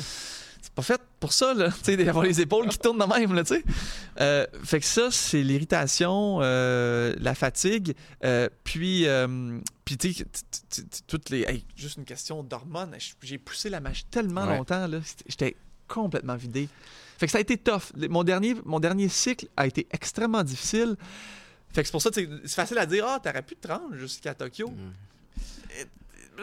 C'est 0.63 0.73
pas 0.73 0.83
fait 0.83 1.01
pour 1.21 1.35
ça, 1.35 1.53
là, 1.53 1.69
d'avoir 1.87 2.25
les 2.25 2.41
épaules 2.41 2.69
qui 2.69 2.79
tournent 2.79 2.99
de 2.99 3.05
même, 3.05 3.35
là, 3.35 3.45
tu 3.45 3.55
sais. 3.57 3.63
Euh, 4.21 4.47
fait 4.63 4.81
que 4.81 4.87
ça, 4.87 5.11
c'est 5.11 5.43
l'irritation, 5.43 6.39
euh, 6.41 7.15
la 7.21 7.35
fatigue, 7.35 7.95
euh, 8.25 8.49
puis, 8.65 9.07
euh, 9.07 9.59
puis 9.85 9.99
tu 9.99 10.15
toutes 11.07 11.29
les... 11.29 11.43
hey, 11.43 11.67
juste 11.77 11.99
une 11.99 12.05
question 12.07 12.43
d'hormones. 12.43 12.97
J'ai 13.23 13.37
poussé 13.37 13.69
la 13.69 13.81
machine 13.81 14.07
tellement 14.11 14.47
Ouais. 14.47 14.57
longtemps, 14.57 14.87
là, 14.87 15.01
j'étais 15.29 15.55
complètement 15.87 16.37
vidé. 16.37 16.69
Fait 17.19 17.27
que 17.27 17.33
ça 17.33 17.39
a 17.39 17.41
été 17.41 17.57
tough. 17.57 17.93
Mon 18.09 18.25
dernier, 18.25 18.55
mon 18.65 18.81
dernier 18.81 19.09
cycle 19.09 19.47
a 19.57 19.67
été 19.67 19.87
extrêmement 19.93 20.43
difficile. 20.43 20.97
Fait 21.73 21.83
que 21.83 21.87
c'est 21.89 21.93
pour 21.93 22.03
ça, 22.03 22.11
sais, 22.13 22.29
c'est 22.45 22.55
facile 22.55 22.79
à 22.79 22.87
dire, 22.87 23.05
ah, 23.07 23.19
t'aurais 23.23 23.43
pu 23.43 23.57
te 23.57 23.67
rendre 23.69 23.95
jusqu'à 23.97 24.35
Tokyo. 24.35 24.73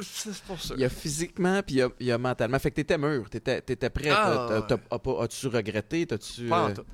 C'est 0.02 0.34
pour 0.44 0.62
ça. 0.62 0.74
Il 0.78 0.82
y 0.82 0.86
a 0.86 0.90
physiquement, 0.90 1.62
puis 1.62 1.76
il 1.76 1.78
y 1.80 1.82
a, 1.82 1.90
il 2.00 2.06
y 2.06 2.12
a 2.12 2.18
mentalement. 2.18 2.58
Fait 2.60 2.70
que 2.72 2.76
t'étais 2.76 2.98
mûr, 2.98 3.30
t'étais, 3.30 3.62
t'étais 3.62 3.90
prêt. 3.90 4.10
Ah, 4.10 4.14
T'as- 4.50 4.56
ouais. 4.56 4.62
t'as- 4.68 4.78
t'as- 4.78 5.00
pas- 5.00 5.24
As-tu 5.24 5.48
regretté? 5.48 6.06
T'as-tu... 6.08 6.48
Pas 6.48 6.64
en 6.64 6.70
euh, 6.70 6.74
tout. 6.74 6.86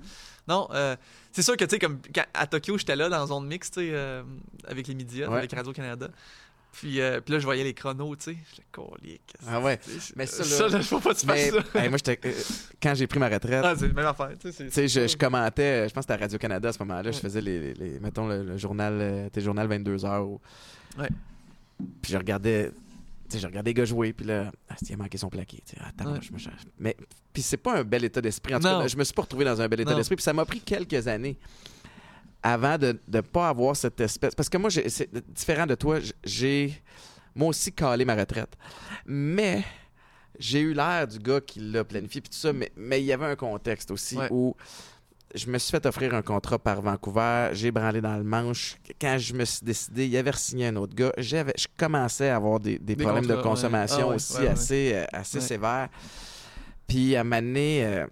Non, 0.48 0.68
euh, 0.72 0.96
c'est 1.32 1.44
sûr 1.44 1.56
que, 1.58 1.66
tu 1.66 1.72
sais, 1.72 1.80
comme 1.80 2.00
à 2.34 2.48
Tokyo, 2.48 2.78
j'étais 2.78 2.96
là 2.96 3.08
dans 3.10 3.28
zone 3.28 3.46
mixte, 3.48 3.76
tu 3.76 3.82
sais, 3.82 3.90
euh, 3.94 4.24
avec 4.68 4.88
les 4.88 4.96
médias, 4.96 5.30
Ouais. 5.30 5.38
avec 5.40 5.52
Radio-Canada. 5.54 6.10
Puis, 6.80 7.02
euh, 7.02 7.22
puis 7.22 7.34
là, 7.34 7.40
je 7.40 7.46
voyais 7.46 7.64
les 7.64 7.74
chronos, 7.74 8.16
tu 8.18 8.24
sais. 8.26 8.38
J'étais 8.52 8.68
colique. 8.72 9.34
Ah 9.48 9.60
ouais. 9.60 9.80
Mais 10.16 10.28
ça, 10.28 10.44
là- 10.44 10.44
Ça, 10.44 10.68
là, 10.68 10.82
faut 10.84 11.00
pas 11.00 11.14
que 11.16 11.20
tu 11.20 11.26
Mais, 11.26 11.50
fasses 11.50 11.64
ça. 11.74 11.84
hey, 11.84 11.90
moi, 11.90 11.98
euh, 12.08 12.34
quand 12.82 12.94
j'ai 12.94 13.08
pris 13.08 13.18
ma 13.20 13.30
retraite, 13.30 13.62
Ah, 13.66 13.74
c'est 13.76 13.88
la 13.88 13.94
même 13.94 14.06
affaire, 14.06 14.30
tu 14.40 14.52
sais. 14.52 14.88
je, 14.88 15.08
je 15.08 15.18
commentais, 15.18 15.90
je 15.90 15.94
pense 15.94 16.06
que 16.06 16.12
c'était 16.14 16.22
à 16.22 16.24
Radio-Canada 16.26 16.70
à 16.70 16.74
ce 16.74 16.80
moment-là, 16.80 17.12
je 17.12 17.18
faisais 17.20 17.42
les, 17.42 17.60
les- 17.60 17.74
les- 17.74 18.00
mettons, 18.00 18.28
le, 18.28 18.44
le 18.44 18.58
journal, 18.58 18.94
euh, 19.02 19.30
tes 19.30 19.42
journal 19.42 19.68
22 19.68 20.06
heures. 20.06 20.28
ou- 20.28 20.40
Ouais. 21.00 21.10
Puis 22.02 22.12
je 22.14 22.18
regardais, 22.18 22.70
tu 22.70 22.74
sais, 23.30 23.40
je 23.40 23.48
regardais 23.48 23.72
les 23.72 23.74
gars 23.74 23.86
jouer, 23.86 24.14
puis 24.14 24.26
là, 24.28 24.52
ah, 24.70 24.76
il 24.88 24.94
a 24.94 24.98
manqué 24.98 25.18
son 25.18 25.30
plaqué, 25.30 25.64
tu 25.66 25.76
sais, 25.76 25.82
attends, 25.84 26.14
Ouais. 26.14 26.20
je 26.22 26.32
me 26.32 26.38
cherche. 26.38 26.62
Mais, 26.80 26.96
puis 27.34 27.42
c'est 27.42 27.58
pas 27.58 27.80
un 27.80 27.84
bel 27.84 28.04
état 28.06 28.22
d'esprit. 28.22 28.54
En 28.54 28.60
tout 28.60 28.68
Non. 28.68 28.82
cas, 28.82 28.88
je 28.88 28.98
me 28.98 29.04
suis 29.04 29.14
pas 29.16 29.24
retrouvé 29.24 29.46
dans 29.46 29.60
un 29.62 29.68
bel 29.68 29.80
état 29.82 29.96
d'esprit, 29.96 30.16
puis 30.16 30.24
ça 30.24 30.34
m'a 30.34 30.46
pris 30.46 30.60
quelques 30.62 31.08
années 31.08 31.38
avant 32.54 32.78
de 32.78 33.00
ne 33.08 33.22
pas 33.22 33.50
avoir 33.50 33.76
cette 33.76 34.00
espèce. 34.00 34.34
Parce 34.36 34.50
que 34.50 34.58
moi, 34.58 34.70
c'est 34.70 35.10
différent 35.34 35.66
de 35.66 35.76
toi, 35.76 36.00
j'ai 36.24 36.82
moi 37.36 37.50
aussi 37.50 37.72
calé 37.72 38.06
ma 38.06 38.16
retraite. 38.16 38.54
Mais 39.06 39.64
j'ai 40.40 40.60
eu 40.60 40.74
l'air 40.74 41.08
du 41.08 41.20
gars 41.20 41.42
qui 41.42 41.60
l'a 41.60 41.84
planifié 41.84 42.22
puis 42.22 42.30
tout 42.30 42.38
ça, 42.38 42.54
mais 42.54 42.72
mais 42.76 43.02
il 43.02 43.06
y 43.06 43.14
avait 43.14 43.26
un 43.26 43.36
contexte 43.36 43.92
aussi 43.92 44.18
Ouais. 44.18 44.28
où 44.32 44.56
je 45.36 45.48
me 45.50 45.58
suis 45.58 45.72
fait 45.72 45.86
offrir 45.86 46.14
un 46.16 46.22
contrat 46.22 46.58
par 46.58 46.82
Vancouver, 46.82 47.50
j'ai 47.52 47.70
branlé 47.70 48.00
dans 48.00 48.16
le 48.16 48.24
manche. 48.24 48.78
Quand 49.00 49.18
je 49.18 49.34
me 49.34 49.44
suis 49.46 49.66
décidé, 49.66 50.08
il 50.08 50.16
avait 50.16 50.32
signé 50.34 50.68
un 50.68 50.76
autre 50.78 50.96
gars. 50.96 51.12
J'avais, 51.18 51.54
je 51.58 51.68
commençais 51.78 52.30
à 52.30 52.38
avoir 52.38 52.60
des, 52.62 52.80
des 52.80 52.96
Des 52.96 53.04
problèmes 53.04 53.26
de 53.26 53.34
contrats, 53.36 53.50
consommation 53.50 53.98
Ah 54.04 54.08
ouais, 54.10 54.16
aussi 54.16 54.38
ouais. 54.38 54.48
assez, 54.48 54.92
euh, 54.96 55.06
assez 55.12 55.42
sévères. 55.42 55.90
Puis 56.88 57.16
à 57.18 57.22
un 57.22 57.24
moment 57.26 57.42
donné, 57.42 57.84
euh, 57.86 58.08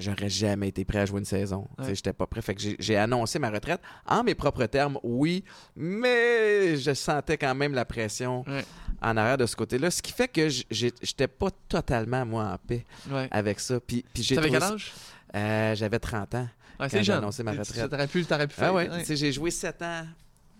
j'aurais 0.00 0.28
jamais 0.28 0.68
été 0.68 0.84
prêt 0.84 0.98
à 1.00 1.06
jouer 1.06 1.18
une 1.20 1.24
saison. 1.24 1.66
Ouais. 1.78 1.94
J'étais 1.94 2.12
pas 2.12 2.26
prêt. 2.26 2.42
Fait 2.42 2.54
que 2.54 2.62
j'ai- 2.78 2.96
annoncé 2.96 3.38
ma 3.38 3.50
retraite 3.50 3.80
en 4.06 4.22
mes 4.24 4.34
propres 4.34 4.66
termes, 4.66 4.98
oui, 5.02 5.44
mais 5.74 6.76
je 6.76 6.94
sentais 6.94 7.36
quand 7.38 7.54
même 7.54 7.74
la 7.74 7.84
pression 7.84 8.44
Ouais. 8.46 8.64
en 9.02 9.16
arrière 9.16 9.36
de 9.38 9.46
ce 9.46 9.54
côté-là. 9.56 9.90
Ce 9.90 10.02
qui 10.02 10.12
fait 10.12 10.28
que 10.28 10.48
j'étais 10.48 11.28
pas 11.28 11.50
totalement, 11.68 12.24
moi, 12.26 12.44
en 12.44 12.58
paix 12.58 12.84
Ouais. 13.10 13.28
avec 13.30 13.60
ça. 13.60 13.78
Puis, 13.80 14.04
puis 14.12 14.22
j'ai 14.22 14.36
quel 14.36 14.62
âge? 14.62 14.92
Euh, 15.34 15.74
J'avais 15.74 15.98
30 15.98 16.34
ans. 16.34 16.48
Quand 16.78 16.88
j'ai 17.02 17.12
annoncé 17.12 17.42
ma 17.42 17.52
retraite. 17.52 17.90
T'aurais 17.90 18.06
pu, 18.06 18.24
t'aurais 18.24 18.46
pu 18.46 18.54
Ah 18.58 18.72
faire. 18.72 19.16
j'ai 19.16 19.32
joué 19.32 19.50
7 19.50 19.82
ans 19.82 20.04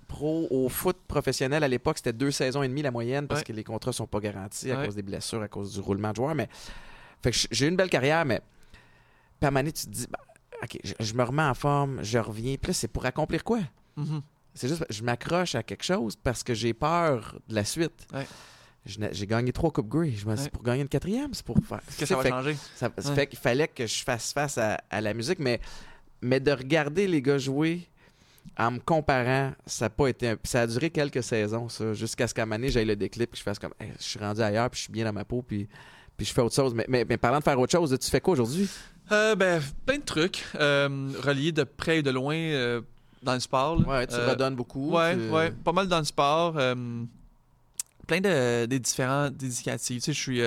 pro 0.09 0.47
au 0.51 0.69
foot 0.69 0.97
professionnel 1.09 1.65
à 1.65 1.69
l'époque, 1.69 1.97
c'était 1.99 2.13
deux 2.13 2.31
saisons 2.31 2.63
et 2.63 2.69
demie 2.69 2.81
la 2.83 2.93
moyenne 2.93 3.27
parce 3.27 3.41
Ouais. 3.41 3.45
que 3.45 3.53
les 3.53 3.65
contrats 3.65 3.93
sont 3.93 4.07
pas 4.07 4.21
garantis 4.21 4.71
à 4.71 4.79
Ouais. 4.79 4.87
cause 4.87 4.95
des 4.95 5.03
blessures, 5.03 5.43
à 5.43 5.49
cause 5.49 5.73
du 5.75 5.81
roulement 5.81 6.11
de 6.13 6.17
joueurs. 6.17 6.35
Mais 6.35 6.49
fait 7.23 7.31
que 7.31 7.37
j'ai 7.51 7.67
eu 7.67 7.69
une 7.69 7.77
belle 7.77 7.91
carrière, 7.91 8.25
mais 8.25 8.41
puis 8.41 9.45
à 9.45 9.49
un 9.49 9.51
moment 9.51 9.61
donné, 9.61 9.73
tu 9.73 9.85
te 9.87 9.91
dis, 9.91 10.07
bah, 10.11 10.19
ok, 10.63 10.79
je, 10.83 10.93
je 11.01 11.15
me 11.15 11.23
remets 11.23 11.43
en 11.43 11.55
forme, 11.55 12.03
je 12.03 12.19
reviens. 12.19 12.57
Puis 12.57 12.69
là, 12.69 12.75
c'est 12.75 12.89
pour 12.89 13.05
accomplir 13.05 13.45
quoi? 13.45 13.61
Mhm. 13.97 14.23
C'est 14.55 14.69
juste, 14.69 14.85
je 14.89 15.03
m'accroche 15.03 15.55
à 15.55 15.63
quelque 15.63 15.85
chose 15.85 16.17
parce 16.17 16.43
que 16.43 16.55
j'ai 16.55 16.73
peur 16.73 17.39
de 17.49 17.55
la 17.55 17.65
suite. 17.65 18.07
Ouais. 18.15 18.27
J'ai 18.87 19.27
gagné 19.27 19.53
trois 19.53 19.71
coupes 19.73 19.89
Grey. 19.89 20.13
Je 20.13 20.25
me 20.27 20.35
Ouais. 20.37 20.49
pour 20.49 20.63
gagner 20.63 20.83
une 20.83 20.89
quatrième, 20.89 21.35
c'est 21.35 21.45
pour 21.45 21.59
faire. 21.59 21.81
Qu'est-ce 21.87 21.99
que 21.99 22.07
ça 22.07 22.17
va 22.17 22.23
Fait- 22.23 22.29
changer? 22.31 22.57
ça, 22.77 22.89
Ouais. 22.97 23.15
fait 23.15 23.27
qu'il 23.27 23.39
fallait 23.39 23.69
que 23.69 23.87
je 23.87 24.03
fasse 24.05 24.33
face 24.33 24.57
à, 24.59 24.79
à 24.89 25.01
la 25.01 25.13
musique, 25.13 25.41
mais, 25.41 25.61
mais 26.23 26.39
de 26.41 26.53
regarder 26.53 27.07
les 27.09 27.21
gars 27.21 27.37
jouer 27.37 27.87
en 28.57 28.71
me 28.71 28.79
comparant, 28.79 29.53
ça 29.67 29.87
a 29.87 29.91
pas 29.91 30.07
été 30.09 30.29
un- 30.29 30.37
ça 30.45 30.63
a 30.63 30.67
duré 30.69 30.89
quelques 30.91 31.23
saisons, 31.25 31.69
ça, 31.69 31.93
jusqu'à 31.95 32.29
ce 32.29 32.33
qu'à 32.33 32.45
un 32.45 32.47
moment 32.47 32.65
j'aille 32.69 32.85
le 32.87 32.95
déclip, 32.97 33.33
que 33.33 33.37
je 33.37 33.43
fasse 33.43 33.59
comme, 33.59 33.75
Hey, 33.81 33.93
je 33.99 34.05
suis 34.05 34.19
rendu 34.21 34.41
ailleurs, 34.41 34.71
puis 34.71 34.79
je 34.79 34.83
suis 34.85 34.93
bien 34.93 35.05
dans 35.05 35.13
ma 35.13 35.25
peau, 35.25 35.43
puis, 35.43 35.69
puis 36.17 36.27
je 36.27 36.33
fais 36.33 36.41
autre 36.41 36.55
chose. 36.55 36.75
Mais, 36.75 36.85
mais, 36.89 37.05
mais 37.09 37.17
parlant 37.17 37.39
de 37.39 37.45
faire 37.45 37.59
autre 37.59 37.73
chose, 37.73 37.97
tu 38.01 38.11
fais 38.11 38.21
quoi 38.21 38.33
aujourd'hui? 38.33 38.69
Euh, 39.13 39.35
ben, 39.37 39.63
plein 39.85 39.99
de 39.99 40.03
trucs 40.05 40.45
euh, 40.57 41.11
reliés 41.23 41.53
de 41.53 41.63
près 41.65 41.99
et 41.99 42.03
de 42.03 42.11
loin 42.11 42.35
euh, 42.37 42.81
dans 43.23 43.35
le 43.35 43.41
sport. 43.41 43.79
là. 43.81 43.87
Ouais, 43.87 44.07
tu 44.07 44.15
Euh, 44.15 44.31
redonnes 44.31 44.57
beaucoup. 44.57 44.91
Ouais, 44.93 45.15
tu- 45.17 45.31
ouais, 45.31 45.51
pas 45.53 45.73
mal 45.73 45.87
dans 45.89 45.99
le 45.99 46.05
sport. 46.05 46.55
plein 48.07 48.21
de 48.21 48.67
des 48.67 48.79
différents. 48.79 49.31
Tu 49.39 49.51
sais, 49.51 49.79
je 49.99 50.11
suis 50.13 50.41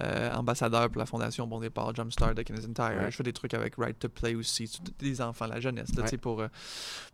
euh, 0.00 0.32
ambassadeur 0.32 0.88
pour 0.88 0.98
la 0.98 1.06
fondation 1.06 1.46
Bon 1.46 1.60
Départ, 1.60 1.94
Jumpstart 1.94 2.34
de 2.34 2.42
Canadian 2.42 2.72
Tire. 2.72 2.98
Ouais. 2.98 3.10
Je 3.10 3.16
fais 3.16 3.22
des 3.22 3.32
trucs 3.34 3.52
avec 3.52 3.74
Right 3.76 3.98
to 3.98 4.08
Play 4.08 4.34
aussi, 4.34 4.70
les 5.02 5.20
enfants, 5.20 5.46
la 5.46 5.60
jeunesse, 5.60 5.94
là, 5.94 6.04
Ouais. 6.04 6.16
pour, 6.16 6.40
euh, 6.40 6.48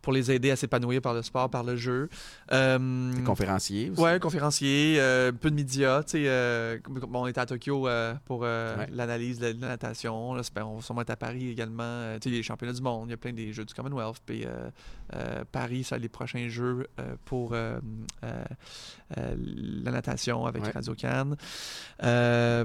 pour 0.01 0.13
les 0.13 0.31
aider 0.31 0.49
à 0.51 0.55
s'épanouir 0.55 1.01
par 1.01 1.13
le 1.13 1.21
sport, 1.21 1.49
par 1.49 1.63
le 1.63 1.75
jeu. 1.75 2.07
Euh, 2.53 3.11
conférencier 3.25 3.89
aussi. 3.89 4.01
Ouais, 4.01 4.17
conférencier, 4.19 4.95
euh, 4.99 5.29
un 5.31 5.33
peu 5.33 5.49
de 5.49 5.55
médias. 5.55 6.03
On 7.13 7.27
était 7.27 7.41
à 7.41 7.45
Tokyo 7.45 7.87
pour 8.25 8.39
Ouais. 8.41 8.87
l'analyse 8.91 9.39
de 9.39 9.47
la, 9.47 9.67
natation. 9.69 10.33
Là, 10.33 10.41
ben, 10.55 10.63
on 10.63 10.77
va 10.77 10.81
sûrement 10.81 11.01
être 11.01 11.09
à 11.09 11.17
Paris 11.17 11.49
également. 11.49 12.13
Tu 12.21 12.29
sais, 12.29 12.35
les 12.35 12.43
championnats 12.43 12.73
du 12.73 12.81
monde, 12.81 13.07
il 13.07 13.11
y 13.11 13.13
a 13.13 13.17
plein 13.17 13.33
des 13.33 13.51
jeux 13.51 13.65
du 13.65 13.73
Commonwealth. 13.73 14.21
Puis 14.25 14.45
Paris, 15.51 15.83
ça, 15.83 15.97
les 15.97 16.09
prochains 16.09 16.47
jeux 16.47 16.87
pour 17.25 17.53
la 17.53 17.75
natation 19.91 20.45
avec. 20.45 20.63
Radio 20.73 20.93
Cannes. 20.93 21.35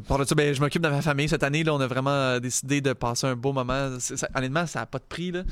Pour 0.07 0.19
de 0.19 0.25
ça, 0.25 0.35
ben, 0.35 0.55
je 0.55 0.61
m'occupe 0.61 0.83
de 0.83 0.89
ma 0.89 1.03
famille 1.03 1.29
cette 1.29 1.43
année. 1.43 1.65
Là, 1.65 1.75
on 1.75 1.81
a 1.81 1.87
vraiment 1.87 2.11
euh, 2.11 2.41
décidé 2.41 2.81
de 2.81 2.93
passer 2.93 3.27
un 3.27 3.37
beau 3.37 3.53
moment. 3.53 3.91
Ça- 3.99 4.29
honnêtement, 4.35 4.67
ça 4.67 4.81
n'a 4.81 4.87
pas 4.87 4.99
de 4.99 5.05
prix. 5.09 5.31
Là. 5.33 5.43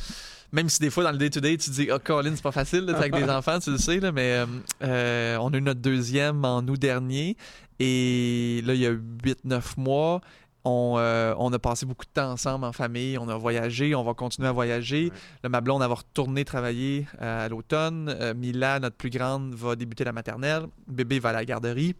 Même 0.52 0.68
si 0.68 0.80
des 0.80 0.90
fois, 0.90 1.04
dans 1.04 1.12
le 1.12 1.18
day-to-day, 1.18 1.56
tu 1.56 1.70
te 1.70 1.74
dis, 1.74 1.88
oh, 1.92 1.98
Colin, 2.02 2.32
c'est 2.34 2.42
pas 2.42 2.52
facile 2.52 2.84
là, 2.84 2.96
avec 2.96 3.14
des 3.14 3.24
enfants, 3.30 3.58
tu 3.58 3.70
le 3.70 3.78
sais, 3.78 4.00
là, 4.00 4.12
mais 4.12 4.32
euh, 4.34 4.46
euh, 4.82 5.36
on 5.40 5.52
a 5.52 5.56
eu 5.56 5.62
notre 5.62 5.80
deuxième 5.80 6.44
en 6.44 6.60
août 6.60 6.78
dernier. 6.78 7.36
Et 7.80 8.62
là, 8.64 8.74
il 8.74 8.80
y 8.80 8.86
a 8.86 8.92
8-9 8.92 9.62
mois, 9.78 10.20
on, 10.64 10.94
euh, 10.98 11.34
on 11.38 11.52
a 11.52 11.58
passé 11.58 11.86
beaucoup 11.86 12.04
de 12.04 12.10
temps 12.10 12.30
ensemble 12.30 12.64
en 12.64 12.72
famille. 12.72 13.18
On 13.18 13.28
a 13.28 13.36
voyagé, 13.36 13.94
on 13.94 14.04
va 14.04 14.14
continuer 14.14 14.48
à 14.48 14.52
voyager. 14.52 15.06
Ouais. 15.06 15.18
Là, 15.42 15.48
ma 15.48 15.60
blonde, 15.60 15.80
va 15.80 15.88
retourner 15.88 16.44
travailler 16.44 17.06
euh, 17.20 17.46
à 17.46 17.48
l'automne. 17.48 18.14
Euh, 18.20 18.34
Mila, 18.34 18.78
notre 18.78 18.96
plus 18.96 19.10
grande, 19.10 19.54
va 19.54 19.74
débuter 19.74 20.04
la 20.04 20.12
maternelle. 20.12 20.66
Bébé 20.86 21.18
va 21.18 21.30
à 21.30 21.32
la 21.32 21.44
garderie. 21.44 21.96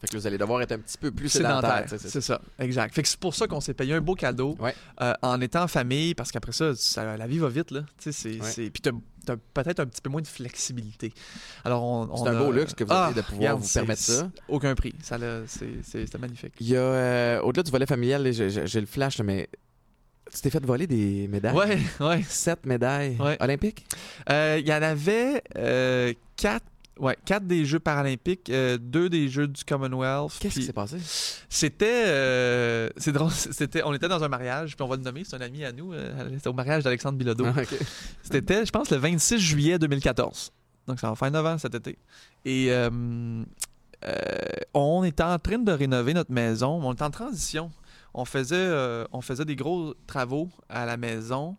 Fait 0.00 0.06
que 0.08 0.14
là, 0.14 0.20
vous 0.20 0.26
allez 0.26 0.38
devoir 0.38 0.62
être 0.62 0.72
un 0.72 0.78
petit 0.78 0.96
peu 0.96 1.10
plus 1.10 1.28
Sédentaire. 1.28 1.84
C'est 1.88 2.20
ça, 2.22 2.40
exact. 2.58 2.94
Fait 2.94 3.02
que 3.02 3.08
c'est 3.08 3.20
pour 3.20 3.34
ça 3.34 3.46
qu'on 3.46 3.60
s'est 3.60 3.74
payé 3.74 3.92
un 3.94 4.00
beau 4.00 4.14
cadeau 4.14 4.56
Ouais. 4.58 4.74
euh, 5.02 5.12
en 5.20 5.40
étant 5.42 5.64
en 5.64 5.68
famille, 5.68 6.14
parce 6.14 6.32
qu'après 6.32 6.52
ça, 6.52 6.74
ça- 6.74 7.16
la 7.18 7.26
vie 7.26 7.38
va 7.38 7.48
vite, 7.48 7.70
là. 7.70 7.82
C'est, 7.98 8.40
Ouais. 8.40 8.70
Puis 8.70 8.80
t'as, 8.82 9.36
peut-être 9.52 9.80
un 9.80 9.86
petit 9.86 10.00
peu 10.00 10.08
moins 10.08 10.22
de 10.22 10.26
flexibilité. 10.26 11.12
Alors, 11.64 11.82
on, 11.84 12.08
on 12.10 12.16
C'est 12.24 12.30
un 12.30 12.36
a- 12.36 12.42
beau 12.42 12.50
luxe 12.50 12.72
que 12.74 12.84
vous 12.84 12.90
Ah, 12.92 13.06
avez 13.06 13.14
de 13.14 13.20
pouvoir 13.20 13.38
regarde, 13.40 13.60
vous 13.60 13.68
permettre 13.72 14.00
ça. 14.00 14.30
Aucun 14.48 14.74
prix. 14.74 14.94
Ça, 15.02 15.18
c'est, 15.46 16.18
magnifique. 16.18 16.54
Il 16.60 16.68
y 16.68 16.76
a, 16.76 16.80
euh, 16.80 17.40
au-delà 17.42 17.62
du 17.62 17.70
volet 17.70 17.84
familial, 17.86 18.32
j'ai 18.32 18.80
le 18.80 18.86
flash, 18.86 19.18
là, 19.18 19.24
mais 19.24 19.48
tu 20.32 20.40
t'es 20.40 20.48
fait 20.50 20.64
voler 20.64 20.86
des 20.86 21.28
médailles. 21.28 21.54
Ouais, 21.54 21.78
ouais. 22.00 22.22
Sept 22.26 22.64
médailles 22.64 23.16
Ouais. 23.20 23.36
olympiques? 23.40 23.84
Euh, 24.30 24.58
Il 24.60 24.66
y 24.66 24.72
en 24.72 24.80
avait 24.82 25.42
euh, 25.56 26.14
quatre. 26.36 26.64
Ouais, 27.00 27.16
quatre 27.24 27.46
des 27.46 27.64
Jeux 27.64 27.78
paralympiques, 27.78 28.50
euh, 28.50 28.76
deux 28.78 29.08
des 29.08 29.28
Jeux 29.28 29.48
du 29.48 29.64
Commonwealth. 29.64 30.36
Qu'est-ce 30.38 30.56
qui 30.56 30.62
s'est 30.64 30.72
passé? 30.74 30.98
C'était, 31.48 32.04
euh, 32.06 32.90
c'est 32.98 33.12
drôle, 33.12 33.30
c'était, 33.32 33.82
on 33.82 33.94
était 33.94 34.08
dans 34.08 34.22
un 34.22 34.28
mariage, 34.28 34.76
puis 34.76 34.84
on 34.84 34.88
va 34.88 34.96
le 34.96 35.02
nommer, 35.02 35.24
c'est 35.24 35.34
un 35.36 35.40
ami 35.40 35.64
à 35.64 35.72
nous, 35.72 35.94
euh, 35.94 36.28
c'était 36.34 36.48
au 36.48 36.52
mariage 36.52 36.84
d'Alexandre 36.84 37.16
Bilodeau. 37.16 37.46
Ah. 37.46 37.62
C'était, 38.22 38.66
je 38.66 38.70
pense, 38.70 38.90
le 38.90 38.98
26 38.98 39.38
juillet 39.38 39.78
2014. 39.78 40.52
Donc, 40.86 41.00
ça 41.00 41.08
va 41.08 41.16
faire 41.16 41.30
9 41.30 41.46
ans 41.46 41.58
cet 41.58 41.74
été. 41.74 41.98
Et 42.44 42.70
on 44.74 45.04
était 45.04 45.22
en 45.22 45.38
train 45.38 45.58
de 45.58 45.72
rénover 45.72 46.12
notre 46.14 46.32
maison. 46.32 46.80
On 46.82 46.92
était 46.92 47.02
en 47.02 47.10
transition. 47.10 47.70
On 48.12 48.24
faisait, 48.24 48.70
on 49.12 49.20
faisait 49.20 49.44
des 49.44 49.56
gros 49.56 49.94
travaux 50.06 50.50
à 50.68 50.84
la 50.84 50.96
maison. 50.96 51.56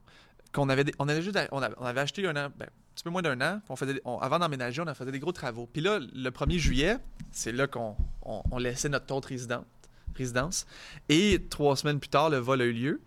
Qu'on 0.53 0.67
avait, 0.69 0.85
on, 0.99 1.07
avait 1.07 1.21
juste, 1.21 1.37
on, 1.51 1.61
avait, 1.61 2.01
acheté 2.01 2.27
un 2.27 2.35
an, 2.35 2.49
ben, 2.57 2.65
un 2.65 2.93
petit 2.93 3.03
peu 3.03 3.09
moins 3.09 3.21
d'un 3.21 3.39
an. 3.41 3.61
On 3.69 3.75
faisait, 3.75 4.01
avant 4.05 4.39
d'emménager, 4.39 4.81
on 4.81 4.87
a 4.87 4.93
fait 4.93 5.05
des 5.05 5.19
gros 5.19 5.31
travaux. 5.31 5.67
Puis 5.71 5.81
là, 5.81 5.99
le 5.99 6.29
1er 6.29 6.57
juillet, 6.57 6.97
c'est 7.31 7.51
là 7.51 7.67
qu'on 7.67 7.95
on, 8.23 8.57
laissait 8.57 8.89
notre 8.89 9.13
autre 9.15 9.29
résidente, 9.29 9.65
résidence. 10.15 10.65
Et 11.07 11.45
trois 11.49 11.77
semaines 11.77 11.99
plus 11.99 12.09
tard, 12.09 12.29
le 12.29 12.37
vol 12.37 12.61
a 12.61 12.65
eu 12.65 12.73
lieu. 12.73 13.01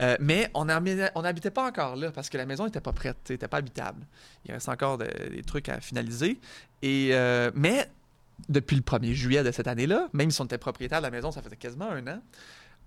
Euh, 0.00 0.16
mais 0.20 0.50
on 0.54 0.64
n'habitait 0.66 1.50
pas 1.50 1.66
encore 1.66 1.96
là 1.96 2.12
parce 2.12 2.28
que 2.28 2.36
la 2.36 2.46
maison 2.46 2.66
n'était 2.66 2.80
pas 2.80 2.92
prête, 2.92 3.16
n'était 3.30 3.48
pas 3.48 3.56
habitable. 3.56 4.06
Il 4.44 4.52
reste 4.52 4.68
encore 4.68 4.98
de- 4.98 5.28
des 5.30 5.42
trucs 5.42 5.68
à 5.68 5.80
finaliser. 5.80 6.38
Et, 6.82 7.10
euh, 7.12 7.50
mais 7.54 7.90
depuis 8.48 8.76
le 8.76 8.82
1er 8.82 9.14
juillet 9.14 9.42
de 9.42 9.50
cette 9.50 9.66
année-là, 9.66 10.08
même 10.12 10.30
si 10.30 10.40
on 10.40 10.44
était 10.44 10.58
propriétaire 10.58 10.98
de 10.98 11.04
la 11.04 11.10
maison, 11.10 11.32
ça 11.32 11.42
faisait 11.42 11.56
quasiment 11.56 11.90
un 11.90 12.06
an, 12.06 12.22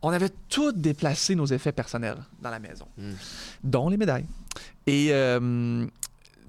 on 0.01 0.09
avait 0.11 0.29
tout 0.49 0.71
déplacé 0.71 1.35
nos 1.35 1.45
effets 1.45 1.71
personnels 1.71 2.17
dans 2.41 2.49
la 2.49 2.59
maison, 2.59 2.85
Hmm. 2.97 3.11
dont 3.63 3.89
les 3.89 3.97
médailles. 3.97 4.25
Et 4.87 5.09
euh, 5.11 5.85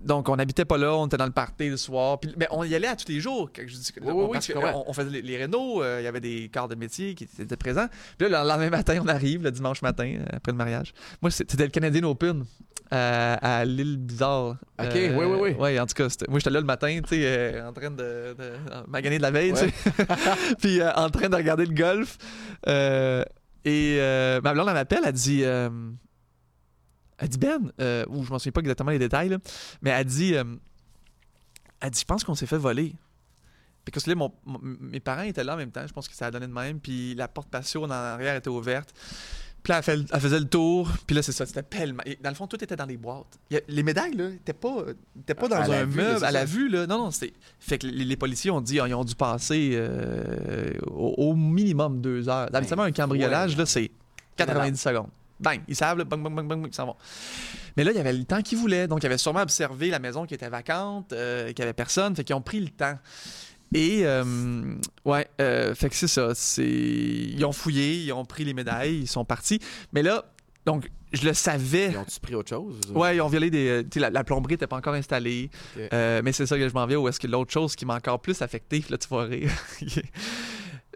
donc, 0.05 0.29
on 0.31 0.37
n'habitait 0.37 0.65
pas 0.65 0.79
là, 0.79 0.95
on 0.95 1.07
était 1.07 1.19
dans 1.19 1.27
le 1.27 1.31
party 1.33 1.69
le 1.69 1.77
soir. 1.77 2.19
Puis, 2.21 2.33
mais 2.39 2.47
on 2.53 2.65
y 2.65 2.75
allait 2.75 2.87
à 2.89 2.97
tous 2.97 3.09
les 3.09 3.21
jours. 3.21 3.51
Je 3.55 3.65
dis 3.77 3.93
Oui, 4.01 4.13
oui, 4.15 4.27
oui, 4.31 4.53
comprends. 4.55 4.85
on, 4.87 4.91
on 4.91 4.93
faisait 4.95 5.11
les, 5.11 5.21
les 5.23 5.37
rénaux, 5.37 5.83
euh, 5.83 6.01
il 6.01 6.05
y 6.05 6.07
avait 6.07 6.21
des 6.21 6.49
corps 6.53 6.69
de 6.69 6.75
métier 6.75 7.15
qui 7.15 7.25
étaient 7.39 7.57
présents. 7.57 7.87
Puis 8.17 8.29
là, 8.31 8.43
le 8.43 8.49
lendemain 8.49 8.71
matin, 8.71 8.99
on 9.03 9.09
arrive, 9.09 9.43
le 9.43 9.51
dimanche 9.51 9.83
matin, 9.83 10.11
euh, 10.19 10.25
après 10.33 10.53
le 10.53 10.57
mariage. 10.59 10.95
Moi, 11.21 11.31
c'était 11.31 11.65
le 11.65 11.69
Canadian 11.71 12.09
Open 12.09 12.45
euh, 12.93 13.37
à 13.43 13.65
l'île 13.67 13.99
Bizarre. 13.99 14.57
Ok, 14.81 14.89
oui, 14.95 15.11
oui, 15.15 15.37
oui. 15.39 15.57
Oui, 15.59 15.79
en 15.79 15.85
tout 15.87 15.95
cas, 15.95 16.09
moi, 16.31 16.39
j'étais 16.39 16.51
là 16.51 16.61
le 16.61 16.67
matin, 16.67 16.99
tu 17.03 17.09
sais, 17.11 17.21
euh, 17.23 17.69
en 17.69 17.73
train 17.75 17.91
de, 17.91 18.35
de 18.39 18.53
maganer 18.89 19.19
de 19.19 19.23
la 19.23 19.31
veille, 19.31 19.53
tu 19.53 19.59
sais. 19.59 19.73
Puis 20.61 20.81
en 20.83 21.11
train 21.11 21.29
de 21.29 21.37
regarder 21.37 21.67
le 21.67 21.75
golf. 21.75 22.17
Et 23.65 23.97
euh, 24.01 24.41
ma 24.43 24.53
blonde, 24.53 24.69
elle 24.69 24.75
m'appelle, 24.75 25.03
elle 25.05 25.13
dit... 25.13 25.45
euh, 25.45 25.69
elle 27.21 27.29
dit 27.29 27.39
Ben, 27.39 27.71
euh, 27.81 28.05
ou 28.09 28.25
je 28.25 28.31
m'en 28.31 28.39
souviens 28.39 28.53
pas 28.53 28.61
exactement 28.61 28.91
les 28.91 28.99
détails, 28.99 29.37
mais 29.83 29.91
elle 29.91 30.07
dit, 30.07 30.35
euh, 30.35 30.45
elle 31.81 31.91
dit, 31.91 32.01
je 32.01 32.05
pense 32.05 32.25
qu'on 32.25 32.35
s'est 32.35 32.47
fait 32.47 32.59
voler. 32.59 32.95
Parce 33.85 34.05
que 34.05 34.11
mes 34.81 35.01
parents 35.01 35.23
étaient 35.23 35.43
là 35.43 35.55
en 35.55 35.57
même 35.57 35.73
temps, 35.73 35.87
je 35.87 35.93
pense 35.93 36.09
que 36.09 36.15
ça 36.15 36.27
a 36.27 36.31
donné 36.31 36.47
de 36.47 36.53
même, 36.53 36.81
puis 36.81 37.15
la 37.15 37.29
porte 37.29 37.49
patio 37.49 37.85
en 37.85 37.91
arrière 37.91 38.37
était 38.37 38.49
ouverte. 38.49 38.95
Puis 39.63 39.73
là, 39.73 39.79
elle, 39.79 39.83
fait- 39.85 40.07
elle 40.13 40.21
faisait 40.21 40.39
le 40.41 40.49
tour, 40.49 40.89
puis 41.07 41.15
là, 41.15 41.23
c'est 41.23 41.33
ça, 41.33 41.45
c'était 41.45 41.63
pellement. 41.63 42.03
et 42.07 42.19
Dans 42.23 42.31
le 42.31 42.35
fond, 42.35 42.47
tout 42.47 42.63
était 42.63 42.77
dans 42.77 42.87
les 42.87 42.97
boîtes. 42.97 43.39
A- 43.53 43.57
les 43.69 43.83
médailles, 43.83 44.15
là, 44.15 44.31
n'étaient 44.31 44.53
pas, 44.55 44.85
étaient 45.21 45.35
pas 45.35 45.49
dans 45.49 45.71
un 45.71 45.85
meuble, 45.87 46.19
c'est 46.19 46.25
à 46.25 46.31
la 46.31 46.45
vue, 46.47 46.69
là. 46.71 46.87
Non, 46.87 46.99
non, 46.99 47.11
c'était. 47.11 47.35
Fait 47.59 47.77
que 47.79 47.87
les, 47.87 48.05
les 48.05 48.17
policiers 48.17 48.51
ont 48.51 48.61
dit, 48.63 48.81
ah, 48.81 48.89
ils 48.89 48.95
ont 48.95 49.05
dû 49.05 49.15
passer 49.15 49.73
euh, 49.75 50.73
au, 50.87 51.15
au 51.19 51.35
minimum 51.35 52.01
deux 52.01 52.29
heures. 52.29 52.49
Habituellement, 52.55 52.85
un 52.85 52.93
cambriolage, 52.93 53.53
ouais. 53.53 53.59
là, 53.59 53.67
c'est 53.67 53.91
90 54.37 54.81
secondes. 54.81 55.09
Bang, 55.39 55.61
ils 55.69 55.77
savent, 55.77 55.97
là, 55.99 56.05
bang, 56.05 56.23
bang, 56.23 56.35
bang, 56.35 56.47
bang, 56.49 56.67
ils 56.67 56.75
s'en 56.75 56.87
vont. 56.87 56.97
Mais 57.77 57.85
là, 57.85 57.93
il 57.93 57.97
y 57.97 58.01
avait 58.01 58.13
le 58.13 58.25
temps 58.25 58.43
qu'ils 58.43 58.59
voulaient. 58.59 58.87
Donc, 58.87 59.03
ils 59.03 59.07
avaient 59.07 59.17
sûrement 59.19 59.41
observé 59.41 59.89
la 59.89 59.99
maison 59.99 60.27
qui 60.27 60.35
était 60.35 60.51
vacante, 60.51 61.13
euh, 61.15 61.47
qu'il 61.49 61.57
n'y 61.59 61.63
avait 61.63 61.73
personne. 61.73 62.15
Fait 62.15 62.25
qu'ils 62.25 62.35
ont 62.37 62.43
pris 62.43 62.61
le 62.61 62.69
temps. 62.69 62.99
Et, 63.75 64.01
euh, 64.05 64.75
ouais, 65.05 65.29
euh, 65.41 65.75
fait 65.75 65.89
que 65.91 65.95
c'est 65.95 66.09
ça. 66.09 66.35
C'est... 66.35 66.65
Ils 66.67 67.45
ont 67.45 67.53
fouillé, 67.53 67.95
ils 68.05 68.13
ont 68.13 68.25
pris 68.25 68.45
les 68.45 68.55
médailles, 68.55 69.01
ils 69.03 69.09
sont 69.09 69.25
partis. 69.25 69.61
Mais 69.93 70.03
là, 70.03 70.25
donc, 70.67 70.91
je 71.13 71.27
le 71.27 71.35
savais. 71.35 71.91
Ils 71.91 71.99
ont-tu 71.99 72.21
pris 72.21 72.35
autre 72.35 72.51
chose? 72.51 72.81
Ouais, 72.95 73.17
ils 73.17 73.21
ont 73.21 73.29
violé 73.29 73.51
des. 73.51 73.83
tu 73.85 73.95
sais, 73.95 74.01
La, 74.01 74.11
la 74.11 74.25
plomberie 74.25 74.55
n'était 74.55 74.67
pas 74.67 74.77
encore 74.77 74.95
installée. 74.95 75.51
Euh, 75.93 76.21
mais 76.25 76.33
c'est 76.33 76.47
ça 76.47 76.57
que 76.59 76.69
je 76.69 76.75
m'en 76.75 76.87
viens. 76.87 76.99
Ou 76.99 77.09
est-ce 77.09 77.21
que 77.21 77.27
l'autre 77.27 77.53
chose 77.53 77.77
qui 77.77 77.87
m'a 77.87 77.95
encore 77.95 78.21
plus 78.21 78.43
affecté, 78.43 78.85
là, 78.91 78.99
tu 78.99 79.09
vas 79.09 79.23
rire. 79.23 79.51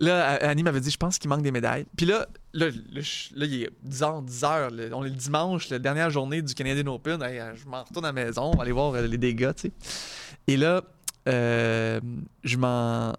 là, 0.00 0.34
Annie 0.42 0.62
m'avait 0.62 0.80
dit, 0.80 0.90
je 0.90 0.96
pense 0.96 1.18
qu'il 1.18 1.28
manque 1.28 1.42
des 1.42 1.50
médailles. 1.50 1.86
Puis 1.96 2.06
là, 2.06 2.26
là, 2.52 2.68
là, 2.70 3.46
il 3.46 3.62
est 3.62 3.70
10 3.82 4.00
h 4.02 4.24
10 4.24 4.44
heures. 4.44 4.70
là. 4.70 4.84
On 4.92 5.04
est 5.04 5.08
le 5.10 5.14
dimanche, 5.14 5.68
la 5.70 5.78
dernière 5.78 6.10
journée 6.10 6.42
du 6.42 6.54
Canadian 6.54 6.92
Open. 6.92 7.22
Hey, 7.22 7.38
euh, 7.38 7.54
je 7.54 7.66
m'en 7.68 7.82
retourne 7.82 8.04
à 8.04 8.08
la 8.08 8.12
maison, 8.12 8.50
on 8.52 8.56
va 8.56 8.62
aller 8.62 8.72
voir 8.72 8.94
euh, 8.94 9.06
les 9.06 9.18
dégâts, 9.18 9.52
tu 9.54 9.68
sais. 9.68 9.72
Et 10.46 10.56
là, 10.56 10.82
euh, 11.28 12.00
je 12.42 12.56
m'en. 12.56 13.12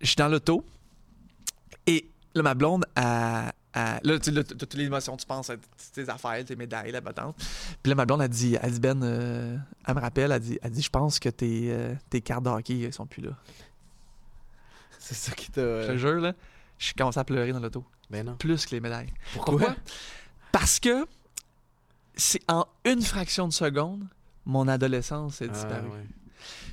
Je 0.00 0.06
suis 0.06 0.16
dans 0.16 0.28
l'auto. 0.28 0.64
Et 1.86 2.08
là, 2.34 2.42
ma 2.42 2.54
blonde, 2.54 2.84
a. 2.96 3.52
là, 3.74 4.18
tu 4.18 4.32
toutes 4.32 4.74
les 4.74 4.84
émotions, 4.84 5.16
tu 5.16 5.26
penses 5.26 5.50
à 5.50 5.54
tes 5.94 6.08
affaires, 6.08 6.44
tes 6.44 6.56
médailles, 6.56 6.92
la 6.92 7.00
battante. 7.00 7.36
Puis 7.82 7.90
là, 7.90 7.94
ma 7.94 8.04
blonde 8.06 8.22
a 8.22 8.28
dit, 8.28 8.56
elle 8.60 8.72
dit 8.72 8.80
Ben, 8.80 9.02
euh, 9.02 9.56
elle 9.86 9.94
me 9.94 10.00
rappelle, 10.00 10.32
elle 10.32 10.40
dit, 10.40 10.58
elle 10.62 10.70
dit 10.70 10.82
Je 10.82 10.90
pense 10.90 11.18
que 11.18 11.28
tes, 11.28 11.72
euh, 11.72 11.94
tes 12.10 12.20
cartes 12.20 12.44
de 12.44 12.50
hockey, 12.50 12.80
elles 12.80 12.92
sont 12.92 13.06
plus 13.06 13.22
là. 13.22 13.30
C'est 14.98 15.14
ça 15.14 15.32
qui 15.32 15.50
t'a. 15.50 15.82
Je 15.82 15.86
te 15.92 15.96
jure, 15.96 16.20
là, 16.20 16.32
je 16.78 16.92
commence 16.94 17.16
à 17.16 17.24
pleurer 17.24 17.52
dans 17.52 17.60
l'auto. 17.60 17.84
Ben 18.10 18.24
non. 18.26 18.36
Plus 18.36 18.66
que 18.66 18.72
les 18.72 18.80
médailles. 18.80 19.12
Pourquoi? 19.34 19.74
Parce 20.52 20.78
que 20.80 21.06
c'est 22.16 22.40
en 22.48 22.66
une 22.84 23.02
fraction 23.02 23.46
de 23.48 23.52
seconde, 23.52 24.04
mon 24.44 24.68
adolescence 24.68 25.42
est 25.42 25.48
Ah, 25.50 25.52
disparue. 25.52 25.88
ouais. 25.88 26.06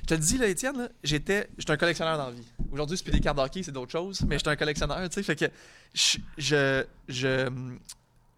Je 0.02 0.06
te 0.06 0.14
dis, 0.14 0.38
là, 0.38 0.46
Étienne, 0.48 0.76
là, 0.76 0.88
j'étais, 1.02 1.48
j'étais 1.58 1.72
un 1.72 1.76
collectionneur 1.76 2.18
dans 2.18 2.26
la 2.26 2.32
vie. 2.32 2.42
Aujourd'hui, 2.72 2.96
c'est 2.96 3.04
plus 3.04 3.12
des 3.12 3.20
cartes 3.20 3.36
de 3.38 3.42
hockey, 3.42 3.62
c'est 3.62 3.72
d'autres 3.72 3.92
choses, 3.92 4.22
mais 4.28 4.36
j'étais 4.38 4.50
un 4.50 4.56
collectionneur, 4.56 4.98
tu 5.08 5.14
sais. 5.14 5.22
Fait 5.22 5.36
que 5.36 5.46
je, 5.94 6.18
je, 6.38 6.84
je- 7.08 7.50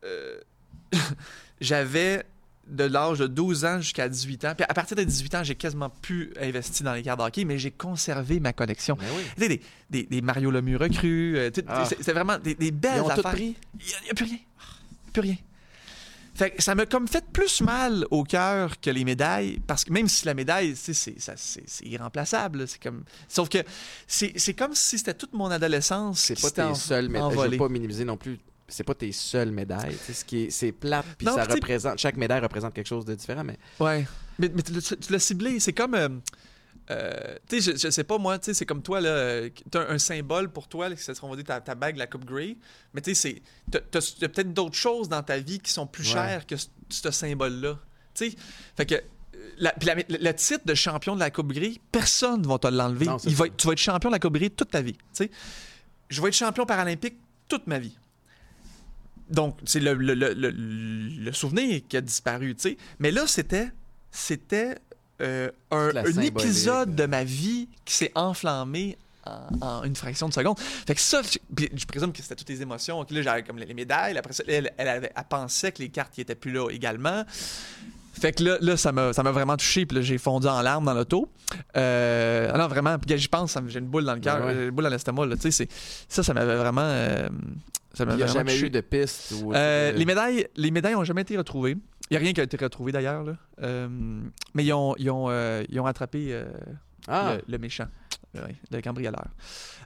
euh, 0.05 0.41
j'avais 1.61 2.25
de 2.69 2.85
l'âge 2.85 3.19
de 3.21 3.27
12 3.29 3.65
ans 3.65 3.81
jusqu'à 3.81 4.09
18 4.09 4.45
ans. 4.45 4.53
Puis 4.57 4.65
à 4.69 4.75
partir 4.75 4.97
de 4.97 5.05
18 5.05 5.35
ans, 5.37 5.45
j'ai 5.45 5.55
quasiment 5.55 5.89
plus 5.89 6.33
investi 6.41 6.83
dans 6.83 6.95
les 6.95 7.03
cartes 7.03 7.21
de 7.21 7.25
hockey, 7.25 7.45
mais 7.45 7.59
j'ai 7.59 7.71
conservé 7.71 8.41
ma 8.41 8.53
collection. 8.53 8.97
Ben 8.97 9.07
oui. 9.17 9.23
Tu 9.37 9.43
sais, 9.43 9.49
des, 9.49 9.61
des, 9.91 10.03
des 10.05 10.21
Mario 10.21 10.51
Lemieux 10.51 10.77
recrues, 10.77 11.37
euh, 11.39 11.51
Ah. 11.69 11.85
c'est, 11.89 12.03
c'est 12.03 12.13
vraiment 12.13 12.39
des, 12.39 12.55
belles 12.73 12.97
Ils 12.97 13.01
ont 13.03 13.09
affaires. 13.09 13.37
Il 13.39 13.47
n'y 14.05 14.11
a, 14.11 14.15
plus 14.15 14.25
rien. 14.25 14.39
Plus 15.13 15.23
rien. 15.23 15.37
Fait 16.37 16.51
que 16.51 16.63
ça 16.63 16.75
m'a 16.75 16.85
comme 16.87 17.09
fait 17.09 17.25
plus 17.33 17.63
mal 17.63 18.05
au 18.11 18.23
cœur 18.23 18.79
que 18.81 18.91
les 18.91 19.05
médailles, 19.05 19.59
parce 19.67 19.85
que 19.85 19.93
même 19.93 20.07
si 20.09 20.27
la 20.27 20.35
médaille, 20.35 20.77
c'est, 20.77 20.93
ça- 20.95 21.33
c'est, 21.37 21.63
c'est 21.67 21.87
irremplaçable. 21.87 22.69
C'est 22.69 22.83
comme... 22.83 23.05
Sauf 23.29 23.49
que 23.49 23.59
c'est, 24.07 24.33
c'est 24.37 24.53
comme 24.55 24.75
si 24.75 24.99
c'était 24.99 25.15
toute 25.15 25.33
mon 25.33 25.51
adolescence. 25.51 26.21
C'est 26.21 26.41
pas 26.41 26.51
tes 26.51 26.75
seules 26.75 27.09
médailles. 27.09 27.31
Je 27.33 27.51
veux 27.53 27.57
pas 27.57 27.69
minimiser 27.69 28.05
non 28.05 28.17
plus. 28.17 28.39
C'est 28.69 28.85
pas 28.85 28.95
tes 28.95 29.13
seules 29.13 29.53
médailles. 29.53 29.97
Sais, 30.05 30.13
ce 30.13 30.25
qui 30.25 30.43
est, 30.45 30.51
c'est 30.51 30.73
plate, 30.73 31.07
puis 31.17 31.27
ça 31.27 31.45
représente. 31.55 31.99
Chaque 31.99 32.17
médaille 32.17 32.41
représente 32.41 32.75
quelque 32.75 32.89
chose 32.89 33.05
de 33.05 33.15
différent, 33.15 33.45
mais 33.45 33.59
Ouais. 33.81 34.05
Mais, 34.39 34.51
mais 34.55 34.63
tu, 34.63 34.73
l'as- 34.73 34.97
tu 35.01 35.13
l'as 35.13 35.19
ciblé. 35.21 35.59
C'est 35.61 35.73
comme. 35.73 35.95
euh, 35.95 36.09
euh, 36.91 37.35
tu 37.49 37.61
sais, 37.61 37.73
je, 37.73 37.77
je 37.79 37.91
sais 37.91 38.05
pas, 38.05 38.17
moi, 38.19 38.39
tu 38.39 38.47
sais, 38.47 38.55
c'est 38.55 38.67
comme 38.67 38.83
toi, 38.83 39.01
là. 39.01 39.49
T'as 39.71 39.89
un, 39.89 39.95
un 39.95 39.99
symbole 39.99 40.51
pour 40.51 40.69
toi, 40.69 40.89
que 40.91 40.97
ce 41.01 41.15
sera, 41.15 41.27
on 41.27 41.31
va 41.31 41.37
dire, 41.37 41.45
ta, 41.45 41.61
ta 41.61 41.75
bague, 41.75 41.97
la 41.97 42.07
Coupe 42.07 42.25
Grey. 42.25 42.57
Mais 42.95 43.01
tu 43.01 43.15
sais, 43.15 43.43
c'est- 43.71 43.81
t'as- 43.91 44.01
peut-être 44.29 44.53
d'autres 44.55 44.77
choses 44.77 45.09
dans 45.09 45.23
ta 45.23 45.39
vie 45.39 45.59
qui 45.59 45.73
sont 45.73 45.87
plus 45.87 46.07
Ouais. 46.09 46.13
chères 46.15 46.47
que 46.47 46.57
ce, 46.57 46.69
ce 46.89 47.11
symbole-là. 47.11 47.79
Tu 48.15 48.31
sais, 48.31 48.37
fait 48.77 48.87
que. 48.87 48.95
la- 49.59 49.73
puis 49.73 49.87
la- 49.87 49.95
le, 49.95 50.33
titre 50.35 50.65
de 50.67 50.75
champion 50.75 51.15
de 51.15 51.21
la 51.21 51.31
Coupe 51.31 51.53
Grey, 51.53 51.75
personne 51.93 52.43
ne 52.43 52.47
va 52.47 52.59
te 52.59 52.67
l'enlever. 52.69 53.07
C'est 53.19 53.31
Tu 53.31 53.35
vas 53.35 53.47
être 53.73 53.79
champion 53.79 54.11
de 54.11 54.15
la 54.15 54.19
Coupe 54.19 54.35
Grey 54.35 54.51
toute 54.51 54.71
ta 54.71 54.81
vie. 54.83 54.93
Tu 54.95 55.01
sais, 55.13 55.31
je 56.09 56.21
vais 56.23 56.29
être 56.29 56.35
champion 56.35 56.67
paralympique 56.67 57.17
toute 57.49 57.67
ma 57.67 57.79
vie. 57.79 57.97
Donc, 59.29 59.59
c'est 59.65 59.81
le, 59.81 59.95
le- 59.95 60.15
le- 60.15 60.35
le- 60.35 60.51
le 60.51 61.33
souvenir 61.33 61.81
qui 61.89 61.97
a 61.97 62.01
disparu, 62.01 62.55
tu 62.55 62.63
sais. 62.63 62.77
Mais 63.01 63.11
là, 63.11 63.27
c'était 63.27 63.71
c'était 64.13 64.77
euh, 65.21 65.51
un, 65.71 65.91
épisode 66.21 66.95
de 66.95 67.07
ma 67.07 67.25
vie 67.25 67.69
qui 67.85 67.95
s'est 67.95 68.13
enflammé 68.15 68.97
en, 69.25 69.67
en 69.67 69.83
une 69.85 69.97
fraction 69.97 70.29
de 70.29 70.35
seconde. 70.35 70.59
Fait 70.59 70.95
que 70.95 71.01
ça, 71.01 71.21
je, 71.23 71.87
présume 71.87 72.13
que 72.13 72.23
c'était 72.23 72.37
toutes 72.37 72.49
les 72.49 72.63
émotions. 72.63 73.05
Là, 73.11 73.23
j'avais 73.23 73.43
comme 73.43 73.59
les, 73.59 73.67
les 73.67 73.75
médailles. 73.75 74.17
Après 74.17 74.33
ça, 74.33 74.45
elle, 74.47 74.73
elle, 74.77 74.89
avait- 74.89 75.13
elle 75.17 75.25
pensait 75.29 75.73
que 75.73 75.79
les 75.83 75.89
cartes 75.89 76.13
qui 76.15 76.21
étaient 76.21 76.35
plus 76.35 76.53
là 76.53 76.69
également. 76.71 77.25
Fait 78.19 78.33
que 78.33 78.43
là, 78.45 78.57
là 78.61 78.77
ça 78.79 78.93
m'a 78.93 79.13
ça 79.13 79.23
m'a 79.23 79.31
vraiment 79.31 79.57
touché. 79.57 79.85
Puis 79.85 79.97
là, 79.97 80.03
j'ai 80.03 80.17
fondu 80.19 80.47
en 80.47 80.63
larmes 80.63 80.85
dans 80.85 80.95
l'auto. 80.95 81.29
Euh, 81.77 82.51
ah 82.53 82.59
non, 82.59 82.69
vraiment. 82.69 82.99
Puis 82.99 83.19
j'y 83.19 83.29
pense, 83.29 83.57
j'ai 83.69 83.79
une 83.79 83.87
boule 83.87 84.05
dans 84.05 84.15
le 84.15 84.21
cœur, 84.21 84.45
Ouais, 84.45 84.55
ouais. 84.55 84.65
une 84.65 84.71
boule 84.71 84.85
dans 84.85 84.91
l'estomac. 84.91 85.27
Ça, 86.09 86.23
ça 86.23 86.35
m'avait 86.35 86.57
vraiment... 86.57 86.83
euh, 86.83 87.29
ça 87.95 88.05
il 88.09 88.17
n'y 88.17 88.23
a 88.23 88.27
jamais 88.27 88.53
touché. 88.53 88.67
eu 88.67 88.71
de 88.71 88.81
piste. 88.81 89.35
Ou, 89.43 89.53
Euh, 89.55 89.93
les 89.93 90.05
médailles, 90.05 90.47
les 90.57 90.71
médailles 90.71 90.95
ont 90.95 91.05
jamais 91.05 91.23
été 91.23 91.37
retrouvées. 91.37 91.77
Il 92.11 92.15
n'y 92.15 92.17
a 92.19 92.21
rien 92.21 92.33
qui 92.33 92.41
a 92.41 92.45
été 92.45 92.57
retrouvé 92.57 92.93
d'ailleurs. 92.93 93.25
là. 93.25 93.37
Euh, 93.63 93.89
mais 94.55 94.65
ils 94.65 94.73
ont, 94.73 94.95
ils 94.99 95.11
ont, 95.11 95.29
euh, 95.29 95.65
ils 95.69 95.81
ont 95.81 95.87
attrapé 95.87 96.29
euh, 96.33 96.47
Ah, 97.09 97.37
le, 97.47 97.53
le 97.53 97.59
méchant, 97.59 97.87
Ouais, 98.35 98.55
le 98.71 98.81
cambrioleur. 98.83 99.27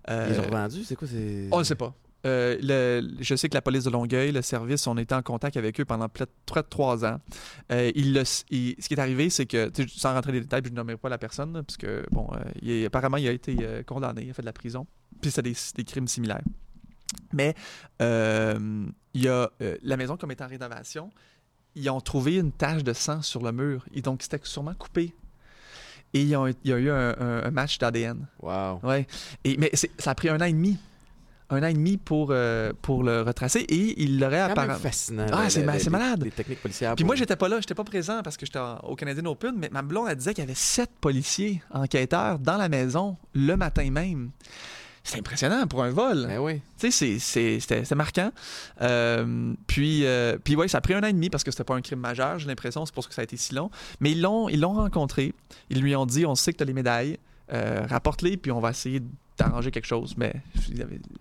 Ils 0.09 0.39
ont 0.41 0.43
revendu, 0.43 0.85
c'est 0.85 0.97
quoi 0.97 1.07
c'est... 1.09 1.49
on 1.53 1.59
ne 1.61 1.65
sait 1.65 1.77
pas. 1.77 1.95
Euh, 2.27 2.59
le- 2.61 3.17
je 3.23 3.35
sais 3.35 3.49
que 3.49 3.55
la 3.55 3.63
police 3.63 3.85
de 3.85 3.91
Longueuil, 3.91 4.31
le 4.33 4.43
service, 4.43 4.87
on 4.87 4.99
était 4.99 5.15
en 5.15 5.23
contact 5.23 5.57
avec 5.57 5.81
eux 5.81 5.87
pendant 5.87 6.07
peut-être 6.09 6.33
trois- 6.45 6.63
trois 6.63 7.05
ans. 7.07 7.19
Euh, 7.73 7.91
le- 7.95 8.25
ce 8.25 8.45
qui 8.45 8.77
est 8.91 8.99
arrivé, 8.99 9.31
c'est 9.31 9.47
que, 9.47 9.69
tu 9.71 9.85
sais, 9.85 9.89
sans 9.97 10.13
rentrer 10.13 10.33
dans 10.33 10.35
les 10.35 10.41
détails, 10.43 10.61
puis 10.61 10.69
je 10.69 10.75
ne 10.75 10.81
nommerai 10.81 10.99
pas 10.99 11.09
la 11.09 11.17
personne, 11.17 11.55
là, 11.55 11.63
parce 11.63 11.79
que, 11.79 12.05
bon, 12.11 12.29
euh, 12.35 12.39
il 12.61 12.71
est- 12.71 12.87
apparemment, 12.87 13.17
il 13.17 13.27
a 13.29 13.31
été 13.33 13.57
euh, 13.63 13.83
condamné, 13.85 14.25
il 14.25 14.31
a 14.31 14.35
fait 14.35 14.43
de 14.43 14.47
la 14.47 14.53
prison. 14.53 14.87
Puis 15.23 15.31
c'est 15.31 15.41
des, 15.43 15.55
des 15.77 15.85
crimes 15.85 16.09
similaires. 16.09 16.43
Mais 17.33 17.55
euh, 18.03 18.87
il 19.15 19.23
y 19.23 19.29
a 19.29 19.51
euh, 19.63 19.77
la 19.83 19.97
maison, 19.97 20.17
comme 20.17 20.31
est 20.31 20.43
en 20.43 20.47
rénovation, 20.47 21.11
ils 21.77 21.89
ont 21.91 22.01
trouvé 22.01 22.37
une 22.37 22.53
tache 22.53 22.83
de 22.85 22.93
sang 22.93 23.23
sur 23.23 23.43
le 23.43 23.53
mur. 23.53 23.85
Et 23.95 24.03
donc, 24.03 24.23
c'était 24.23 24.41
sûrement 24.43 24.75
coupé. 24.75 25.15
Et 26.13 26.23
ils 26.23 26.37
ont- 26.37 26.47
il 26.49 26.57
y 26.65 26.73
a 26.73 26.79
eu 26.79 26.91
un, 26.91 27.11
un- 27.19 27.43
un 27.45 27.51
match 27.51 27.79
d'ADN. 27.79 28.27
Wow. 28.41 28.81
Ouais. 28.83 29.07
Et, 29.45 29.57
mais 29.57 29.71
ça 29.99 30.11
a 30.11 30.15
pris 30.15 30.29
un 30.29 30.41
an 30.41 30.45
et 30.45 30.53
demi. 30.53 30.77
Un 31.53 31.63
an 31.65 31.67
et 31.67 31.75
demi 31.75 31.97
pour, 31.97 32.29
euh, 32.31 32.73
pour 32.83 33.03
le 33.03 33.23
retracer. 33.23 33.61
Et 33.61 34.01
il 34.03 34.19
l'aurait 34.21 34.37
C'est 34.37 34.51
apparemment. 34.53 34.75
fascinant. 34.79 35.27
Ah, 35.33 35.51
c'est 35.51 35.65
le- 35.65 35.79
c'est 35.81 35.91
malade. 35.91 36.23
Les 36.25 36.31
techniques 36.31 36.63
policières. 36.63 36.95
Puis 36.97 37.05
moi, 37.05 37.15
j'étais 37.17 37.35
pas 37.37 37.49
là, 37.49 37.59
j'étais 37.61 37.75
pas 37.75 37.83
présent 37.85 38.21
parce 38.23 38.37
que 38.37 38.47
j'étais 38.47 38.61
au 38.85 38.95
Canadian 38.97 39.25
Open, 39.27 39.55
mais 39.57 39.69
ma 39.73 39.83
blonde, 39.83 40.07
elle 40.11 40.17
disait 40.17 40.33
qu'il 40.35 40.43
y 40.43 40.47
avait 40.47 40.55
sept 40.55 40.91
policiers 41.01 41.61
enquêteurs 41.73 42.39
dans 42.39 42.57
la 42.57 42.69
maison 42.69 43.17
le 43.35 43.57
matin 43.57 43.89
même. 43.91 44.31
C'est 45.03 45.19
impressionnant 45.19 45.67
pour 45.67 45.83
un 45.83 45.91
vol. 45.91 46.27
Ben 46.29 46.39
oui. 46.39 46.61
Tu 46.79 46.91
sais, 46.91 47.19
c'est- 47.19 47.19
c'est- 47.19 47.61
c'était 47.61 47.95
marquant. 47.95 48.31
Euh, 48.83 49.55
puis, 49.67 50.05
euh, 50.05 50.37
puis 50.43 50.57
ouais, 50.57 50.69
ça 50.69 50.79
a 50.79 50.81
pris 50.81 50.95
un 50.95 51.03
an 51.03 51.07
et 51.07 51.13
demi 51.13 51.31
parce 51.31 51.43
que 51.43 51.51
c'était 51.51 51.65
pas 51.65 51.75
un 51.75 51.81
crime 51.81 52.01
majeur, 52.01 52.39
j'ai 52.39 52.47
l'impression, 52.47 52.85
c'est 52.87 52.95
pour 52.95 53.03
ça 53.05 53.09
que 53.09 53.15
ça 53.15 53.23
a 53.23 53.25
été 53.25 53.37
si 53.37 53.55
long. 53.55 53.71
Mais 54.01 54.13
ils 54.13 54.21
l'ont 54.21 54.49
ils 54.49 54.61
l'ont 54.61 54.75
rencontré, 54.75 55.33
ils 55.71 55.81
lui 55.81 55.97
ont 55.97 56.07
dit 56.07 56.27
on 56.27 56.35
sait 56.35 56.53
que 56.53 56.59
tu 56.59 56.63
as 56.63 56.67
les 56.67 56.75
médailles, 56.75 57.19
euh, 57.53 57.87
rapporte-les, 57.89 58.37
puis 58.37 58.51
on 58.53 58.61
va 58.61 58.71
essayer 58.71 59.01
d'arranger 59.39 59.71
quelque 59.71 59.87
chose. 59.87 60.15
Mais 60.17 60.33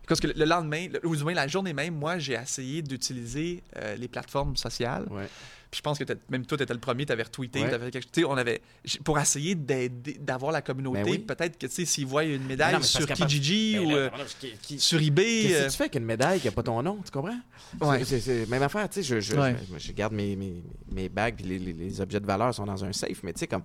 parce 0.07 0.19
que 0.19 0.27
le 0.27 0.45
lendemain, 0.45 0.87
le- 0.91 1.05
ou 1.07 1.15
du 1.15 1.23
moins 1.23 1.33
la 1.33 1.47
journée 1.47 1.73
même, 1.73 1.95
moi, 1.95 2.17
j'ai 2.19 2.33
essayé 2.33 2.81
d'utiliser 2.81 3.63
euh, 3.77 3.95
les 3.95 4.07
plateformes 4.07 4.55
sociales. 4.57 5.05
Ouais. 5.09 5.27
Puis 5.71 5.77
je 5.77 5.81
pense 5.83 5.99
que 5.99 6.03
t'as- 6.03 6.15
même 6.31 6.45
toi, 6.47 6.57
tu 6.57 6.63
étais 6.63 6.73
le 6.73 6.79
premier, 6.79 7.05
tu 7.05 7.11
avais 7.11 7.21
retweeté, 7.23 7.61
Ouais. 7.61 7.69
t'avais 7.69 7.85
fait 7.85 7.91
quelque 7.91 8.03
chose. 8.05 8.11
Tu 8.11 8.25
on 8.25 8.35
avait, 8.35 8.59
pour 9.03 9.19
essayer 9.19 9.53
d'aider- 9.53 10.17
d'avoir 10.19 10.51
la 10.51 10.61
communauté, 10.63 11.03
Ben 11.03 11.09
oui. 11.11 11.19
peut-être 11.19 11.59
que 11.59 11.67
tu 11.67 11.73
sais, 11.73 11.85
s'ils 11.85 12.07
voient 12.07 12.23
une 12.23 12.43
médaille 12.45 12.73
non, 12.73 12.81
sur 12.81 13.05
Kijiji 13.05 13.75
Ben 13.75 13.85
ou 13.85 13.89
là, 13.91 13.95
euh, 13.95 14.09
qui- 14.39 14.53
qui- 14.63 14.79
sur 14.79 14.99
eBay. 14.99 15.43
Qu'est-ce 15.43 15.53
euh, 15.53 15.65
que 15.67 15.71
tu 15.71 15.77
fais 15.77 15.83
avec 15.83 15.95
une 15.95 16.05
médaille 16.05 16.39
qui 16.39 16.47
n'a 16.47 16.51
pas 16.53 16.63
ton 16.63 16.81
nom, 16.81 16.99
tu 17.05 17.11
comprends? 17.11 17.37
Ouais. 17.81 17.99
C'est- 18.03 18.19
C'est 18.19 18.43
c'est 18.45 18.49
même 18.49 18.63
affaire, 18.63 18.89
tu 18.89 18.95
sais, 18.95 19.03
je, 19.03 19.19
je, 19.19 19.35
Ouais. 19.39 19.55
je- 19.73 19.77
je 19.87 19.91
garde 19.93 20.13
mes, 20.13 20.35
mes, 20.35 20.63
mes 20.91 21.07
bagues, 21.07 21.35
puis 21.35 21.45
les, 21.45 21.59
les- 21.59 21.73
les 21.73 22.01
objets 22.01 22.19
de 22.19 22.25
valeur 22.25 22.51
sont 22.53 22.65
dans 22.65 22.83
un 22.83 22.91
safe, 22.91 23.21
mais 23.23 23.31
tu 23.33 23.39
sais, 23.41 23.47
comme... 23.47 23.63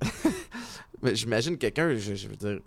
Mais 1.02 1.14
J'imagine 1.14 1.56
quelqu'un, 1.58 1.94
je, 1.94 2.14
je 2.14 2.28
veux 2.28 2.36
dire, 2.36 2.60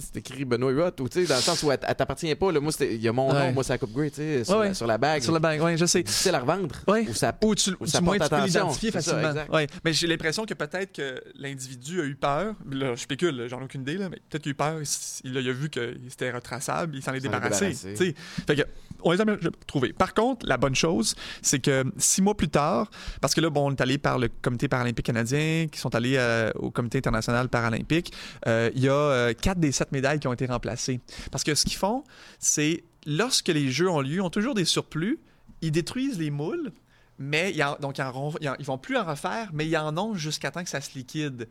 c'est 0.00 0.16
écrit 0.16 0.44
Benoît 0.44 0.70
Huot, 0.72 0.90
ou 1.00 1.08
tu 1.08 1.20
sais, 1.22 1.26
dans 1.26 1.36
le 1.36 1.40
sens 1.42 1.62
où 1.62 1.70
elle, 1.70 1.78
elle 1.86 1.94
t'appartient 1.94 2.34
pas, 2.34 2.52
là, 2.52 2.60
moi, 2.60 2.72
c'était- 2.72 2.94
il 2.94 3.00
y 3.00 3.08
a 3.08 3.12
mon 3.12 3.32
Ouais. 3.32 3.46
nom, 3.48 3.52
moi, 3.52 3.64
c'est 3.64 3.72
la 3.74 3.78
Coupe 3.78 3.92
Grey, 3.92 4.10
tu 4.10 4.16
sais, 4.16 4.44
sur, 4.44 4.54
Ouais, 4.56 4.62
la- 4.64 4.68
ouais. 4.70 4.74
sur 4.74 4.86
la 4.86 4.98
bague. 4.98 5.22
Sur 5.22 5.32
la 5.32 5.38
bague, 5.38 5.60
oui, 5.62 5.76
je 5.76 5.84
sais. 5.86 6.02
difficile 6.02 6.34
à 6.34 6.40
revendre. 6.40 6.74
Ou 6.88 7.14
ça... 7.14 7.34
Ou 7.42 7.54
tu, 7.54 7.70
Ou 7.80 7.86
ça 7.86 8.00
moins, 8.00 8.18
tu 8.18 8.28
peux 8.28 8.44
l'identifier 8.44 8.90
C'est 8.92 9.00
ça, 9.02 9.20
facilement. 9.20 9.66
Mais 9.84 9.92
j'ai 9.92 10.06
l'impression 10.06 10.44
que 10.46 10.54
peut-être 10.54 10.92
que 10.92 11.22
l'individu 11.36 12.00
a 12.00 12.04
eu 12.04 12.14
peur. 12.14 12.54
Là, 12.70 12.94
je 12.94 13.00
spécule, 13.00 13.46
j'en 13.48 13.60
ai 13.60 13.64
aucune 13.64 13.82
idée, 13.82 13.96
là, 13.96 14.08
mais 14.08 14.18
peut-être 14.28 14.42
qu'il 14.42 14.50
a 14.50 14.52
eu 14.52 14.54
peur. 14.54 14.78
Il, 15.24 15.36
il 15.36 15.48
a 15.48 15.52
vu 15.52 15.68
qu'il 15.70 16.00
était 16.12 16.30
retraçable, 16.30 16.96
il 16.96 17.02
s'en 17.02 17.12
est 17.14 17.20
débarrassé. 17.20 17.72
Fait 17.74 18.56
que, 18.56 18.62
on 19.02 19.12
les 19.12 19.20
a 19.20 19.24
trouvés. 19.66 19.92
Par 19.92 20.12
contre, 20.14 20.46
la 20.46 20.56
bonne 20.56 20.74
chose, 20.74 21.14
c'est 21.42 21.58
que 21.58 21.84
six 21.96 22.20
mois 22.22 22.36
plus 22.36 22.48
tard, 22.48 22.90
parce 23.20 23.34
que 23.34 23.40
là, 23.40 23.48
bon, 23.50 23.68
on 23.68 23.72
est 23.72 23.80
allé 23.80 23.98
par 23.98 24.18
le 24.18 24.28
Comité 24.42 24.68
paralympique 24.68 25.06
canadien, 25.06 25.66
qui 25.70 25.78
sont 25.78 25.94
allés 25.94 26.16
euh, 26.16 26.50
au 26.56 26.70
Comité 26.70 26.98
international 26.98 27.48
paralympique, 27.48 28.12
euh, 28.46 28.70
il 28.74 28.82
y 28.82 28.88
a 28.88 28.92
euh, 28.92 29.32
quatre 29.32 29.58
des 29.58 29.72
sept 29.72 29.89
médailles 29.92 30.20
qui 30.20 30.28
ont 30.28 30.32
été 30.32 30.46
remplacées. 30.46 31.00
Parce 31.30 31.44
que 31.44 31.54
ce 31.54 31.64
qu'ils 31.64 31.76
font, 31.78 32.04
c'est 32.38 32.84
lorsque 33.06 33.48
les 33.48 33.70
Jeux 33.70 33.88
ont 33.90 34.00
lieu, 34.00 34.14
ils 34.16 34.20
ont 34.20 34.30
toujours 34.30 34.54
des 34.54 34.64
surplus, 34.64 35.18
ils 35.62 35.72
détruisent 35.72 36.18
les 36.18 36.30
moules, 36.30 36.72
mais 37.18 37.52
ils 37.54 37.62
en- 37.62 37.76
donc 37.80 37.98
ils, 37.98 38.02
en 38.02 38.32
ils 38.58 38.64
vont 38.66 38.78
plus 38.78 38.96
en 38.96 39.04
refaire, 39.04 39.50
mais 39.52 39.66
ils 39.66 39.76
en 39.76 39.96
ont 39.98 40.14
jusqu'à 40.14 40.50
temps 40.50 40.62
que 40.64 40.70
ça 40.70 40.80
se 40.80 40.94
liquide 40.94 41.48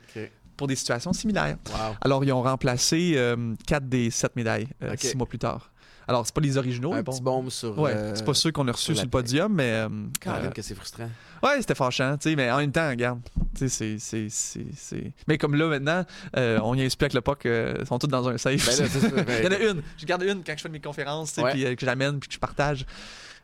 pour 0.57 0.67
des 0.67 0.75
situations 0.75 1.13
similaires. 1.13 1.57
Wow. 1.69 1.95
Alors, 2.01 2.23
ils 2.25 2.33
ont 2.33 2.41
remplacé 2.41 3.13
euh, 3.15 3.53
quatre 3.65 3.87
des 3.87 4.09
sept 4.11 4.35
médailles 4.35 4.67
euh, 4.83 4.89
six 4.97 5.15
mois 5.15 5.27
plus 5.27 5.39
tard. 5.39 5.71
Alors, 6.09 6.25
c'est 6.25 6.33
pas 6.33 6.41
les 6.41 6.57
originaux. 6.57 6.91
Un 6.93 7.03
bon. 7.03 7.11
petit 7.11 7.21
bombe 7.21 7.49
sur. 7.49 7.77
Ouais, 7.77 7.91
euh, 7.93 8.15
c'est 8.15 8.25
pas 8.25 8.33
ceux 8.33 8.51
qu'on 8.51 8.67
a 8.67 8.71
reçus 8.71 8.95
sur 8.95 9.03
le 9.03 9.09
podium, 9.09 9.53
mais. 9.53 9.71
euh, 9.71 9.89
euh, 10.27 10.49
que 10.49 10.61
c'est 10.61 10.73
frustrant. 10.75 11.09
ouais, 11.43 11.57
c'était 11.59 11.75
fâchant, 11.75 12.17
tu 12.17 12.29
sais, 12.31 12.35
mais 12.35 12.49
en 12.51 12.57
même 12.57 12.71
temps, 12.71 12.89
regarde. 12.89 13.19
Tu 13.55 13.69
sais, 13.69 13.69
c'est- 13.69 13.99
c'est- 13.99 14.27
c'est. 14.29 14.65
c'est- 14.75 15.13
Mais 15.27 15.37
comme 15.37 15.53
là, 15.55 15.67
maintenant, 15.67 16.03
euh, 16.35 16.59
on 16.63 16.73
y 16.75 16.81
explique 16.81 17.13
avec 17.13 17.13
le 17.13 17.21
POC, 17.21 17.45
ils 17.79 17.85
sont 17.85 17.99
tous 17.99 18.07
dans 18.07 18.27
un 18.27 18.37
safe. 18.37 18.65
Ben 18.65 19.15
là, 19.15 19.23
ben- 19.23 19.35
Il 19.39 19.45
y 19.45 19.47
en 19.47 19.51
a 19.51 19.71
une. 19.71 19.81
Je 19.97 20.05
garde 20.05 20.23
une 20.23 20.43
quand 20.43 20.53
je 20.57 20.61
fais 20.63 20.69
mes 20.69 20.81
conférences, 20.81 21.29
tu 21.29 21.35
sais, 21.35 21.43
Ouais. 21.43 21.51
puis 21.53 21.75
que 21.75 21.85
j'amène, 21.85 22.19
puis 22.19 22.27
que 22.27 22.33
je 22.33 22.39
partage. 22.39 22.85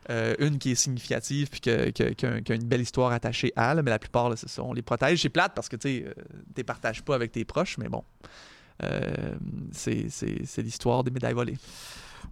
Euh, 0.08 0.34
une 0.38 0.58
qui 0.58 0.70
est 0.70 0.74
significative, 0.76 1.48
puis 1.50 1.60
qui 1.60 1.70
a, 1.70 2.54
une 2.54 2.64
belle 2.64 2.80
histoire 2.80 3.10
attachée 3.12 3.52
à, 3.56 3.74
là, 3.74 3.82
mais 3.82 3.90
la 3.90 3.98
plupart, 3.98 4.28
là, 4.30 4.36
c'est 4.36 4.48
ça, 4.48 4.62
on 4.62 4.72
les 4.72 4.82
protège. 4.82 5.20
C'est 5.22 5.28
plate 5.30 5.52
parce 5.54 5.68
que 5.68 5.74
tu 5.76 6.04
euh, 6.06 6.12
t'es 6.54 6.62
partages 6.62 7.02
pas 7.02 7.14
avec 7.16 7.32
tes 7.32 7.44
proches, 7.44 7.76
mais 7.78 7.88
bon. 7.88 8.04
Euh, 8.84 9.00
c'est 9.72 10.06
c'est- 10.10 10.44
c'est 10.44 10.62
l'histoire 10.62 11.02
des 11.02 11.10
médailles 11.10 11.32
volées. 11.32 11.56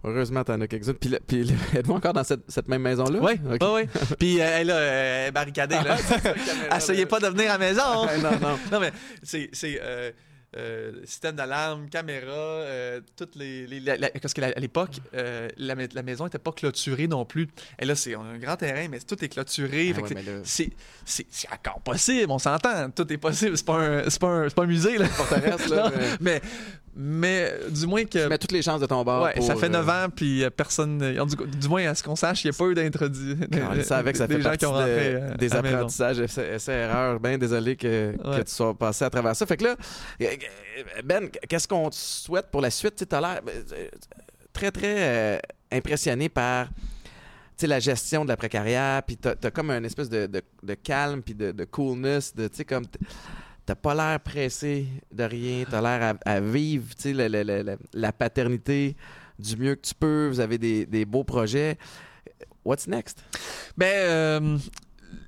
Heureusement, 0.05 0.43
t'en 0.43 0.59
as 0.61 0.67
quelques-unes. 0.67 0.93
Puis, 0.93 1.09
là- 1.09 1.19
puis 1.25 1.43
là, 1.43 1.53
êtes-vous 1.75 1.93
encore 1.93 2.13
dans 2.13 2.23
cette, 2.23 2.49
cette 2.49 2.67
même 2.67 2.81
maison-là? 2.81 3.19
Oui, 3.21 3.33
Ok. 3.51 3.57
oui, 3.61 3.67
oui. 3.93 4.15
Puis 4.19 4.41
euh, 4.41 4.45
elle, 4.59 4.67
là, 4.67 4.79
elle 4.79 5.27
est 5.29 5.31
barricadée. 5.31 5.75
Là. 5.75 5.97
Essayez 6.77 7.05
pas 7.05 7.19
de 7.19 7.27
venir 7.27 7.49
à 7.51 7.57
la 7.57 7.59
maison. 7.59 8.05
Non, 8.21 8.39
non. 8.41 8.59
non, 8.71 8.79
mais 8.79 8.91
c'est. 9.23 9.49
euh, 9.81 10.11
euh, 10.57 10.91
système 11.03 11.35
d'alarme, 11.35 11.89
caméra, 11.89 12.31
euh, 12.31 13.01
toutes 13.17 13.35
les. 13.35 13.67
les- 13.67 13.81
la- 13.81 13.97
la- 13.97 14.09
parce 14.09 14.33
qu'à 14.33 14.45
à 14.45 14.59
l'époque, 14.59 14.91
euh, 15.13 15.49
la, 15.57 15.75
ma- 15.75 15.81
la 15.93 16.01
maison 16.01 16.23
n'était 16.23 16.39
pas 16.39 16.53
clôturée 16.53 17.09
non 17.09 17.25
plus. 17.25 17.49
Et 17.77 17.83
là, 17.83 17.93
c'est 17.93 18.15
on 18.15 18.21
a 18.21 18.27
un 18.27 18.37
grand 18.37 18.55
terrain, 18.55 18.87
mais 18.89 18.99
tout 18.99 19.21
est 19.21 19.27
clôturé. 19.27 19.91
Ah 19.93 19.97
que 20.01 20.13
ouais, 20.13 20.23
c'est- 20.45 20.63
là, 20.63 20.71
c'est 21.05 21.47
encore 21.51 21.81
possible, 21.81 22.31
on 22.31 22.39
s'entend. 22.39 22.89
Tout 22.91 23.11
est 23.11 23.17
possible. 23.17 23.57
C'est 23.57 23.65
pas 23.65 23.79
un, 23.79 24.09
c'est 24.09 24.17
pas 24.21 24.49
pas 24.49 24.63
un 24.63 24.67
musée, 24.67 24.97
là. 24.97 25.07
forteresse, 25.07 25.67
là, 25.67 25.89
Non, 25.89 25.91
euh, 25.97 26.15
mais, 26.21 26.41
mais 26.95 27.51
du 27.69 27.85
moins 27.87 28.05
que. 28.05 28.23
tu 28.23 28.29
mets 28.29 28.37
toutes 28.37 28.51
les 28.51 28.61
chances 28.61 28.79
de 28.81 28.85
ton 28.85 29.03
bord. 29.03 29.23
Ouais, 29.23 29.33
pour, 29.33 29.45
ça 29.45 29.55
fait 29.55 29.65
euh, 29.65 29.69
9 29.69 29.89
ans, 29.89 30.07
puis 30.15 30.43
euh, 30.43 30.49
personne. 30.49 31.01
euh, 31.01 31.25
Du, 31.25 31.35
du 31.57 31.67
moins, 31.67 31.85
à 31.87 31.95
ce 31.95 32.01
qu'on 32.03 32.15
sache, 32.15 32.43
il 32.43 32.47
n'y 32.51 32.55
a 32.55 32.57
pas 32.57 32.65
eu 32.65 32.73
d'introduit. 32.75 33.35
On 33.53 33.83
savait 33.83 34.11
que 34.11 34.17
ça 34.17 34.27
des 34.27 34.35
fait 34.35 34.41
gens 34.41 34.49
partie 34.49 34.57
qui 34.59 34.65
ont 34.65 34.71
de- 34.71 34.77
rentré 34.77 35.15
euh, 35.15 35.35
des 35.35 35.51
à 35.53 35.61
la 35.61 35.69
apprentissages, 35.69 36.19
essais, 36.19 36.55
essais, 36.55 36.73
erreurs. 36.73 37.19
Bien 37.19 37.37
désolé 37.37 37.75
que, 37.75 38.15
que 38.17 38.41
tu 38.43 38.51
sois 38.51 38.73
passé 38.73 39.03
à 39.05 39.09
travers 39.09 39.35
ça. 39.35 39.45
Fait 39.45 39.57
que 39.57 39.65
là, 39.65 39.75
euh, 40.21 40.27
Ben, 41.03 41.29
qu'est-ce 41.49 41.67
qu'on 41.67 41.89
te 41.89 41.95
souhaite 41.95 42.47
pour 42.51 42.61
la 42.61 42.71
suite? 42.71 43.05
Tu 43.07 43.15
as 43.15 43.21
l'air 43.21 43.41
euh, 43.47 43.87
très, 44.53 44.71
très 44.71 44.95
euh, 44.97 45.37
impressionné 45.71 46.29
par 46.29 46.67
tu 46.67 47.61
sais, 47.61 47.67
la 47.67 47.79
gestion 47.79 48.23
de 48.25 48.29
l'après-carrière, 48.29 49.01
puis 49.03 49.15
t'as 49.15 49.33
as 49.41 49.51
comme 49.51 49.69
un 49.69 49.81
espèce 49.85 50.09
de, 50.09 50.25
de- 50.27 50.41
de 50.61 50.73
calme, 50.73 51.21
puis 51.21 51.33
de, 51.33 51.51
de 51.51 51.63
coolness, 51.63 52.35
de, 52.35 52.47
tu 52.49 52.57
sais, 52.57 52.65
comme... 52.65 52.83
T'as 53.65 53.75
pas 53.75 53.95
l'air 53.95 54.19
pressé 54.19 54.85
de 55.11 55.23
rien, 55.23 55.65
t'as 55.69 55.81
l'air 55.81 56.15
à, 56.25 56.39
vivre, 56.39 56.85
la- 57.63 57.77
la 57.93 58.11
paternité 58.13 58.95
du 59.39 59.57
mieux 59.57 59.75
que 59.75 59.81
tu 59.81 59.95
peux, 59.95 60.27
vous 60.27 60.39
avez 60.39 60.57
des, 60.57 60.85
des 60.85 61.03
beaux 61.05 61.23
projets. 61.23 61.77
What's 62.63 62.87
next? 62.87 63.23
Ben, 63.75 63.85
euh, 63.87 64.57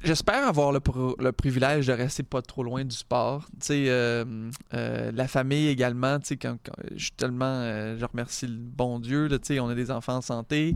j'espère 0.03 0.47
avoir 0.47 0.71
le, 0.71 0.79
le 1.19 1.31
privilège 1.31 1.87
de 1.87 1.93
rester 1.93 2.23
pas 2.23 2.41
trop 2.41 2.63
loin 2.63 2.83
du 2.83 2.95
sport. 2.95 3.45
Tu 3.59 3.67
sais, 3.67 3.85
euh, 3.87 4.49
euh, 4.73 5.11
la 5.13 5.27
famille 5.27 5.67
également, 5.67 6.19
tu 6.19 6.27
sais, 6.27 6.37
quand, 6.37 6.57
je 6.95 7.03
suis 7.03 7.11
tellement, 7.11 7.45
euh, 7.45 7.97
je 7.99 8.05
remercie 8.05 8.47
le 8.47 8.57
bon 8.57 8.99
Dieu, 8.99 9.27
tu 9.29 9.37
sais, 9.43 9.59
on 9.59 9.69
a 9.69 9.75
des 9.75 9.91
enfants 9.91 10.17
en 10.17 10.21
santé, 10.21 10.75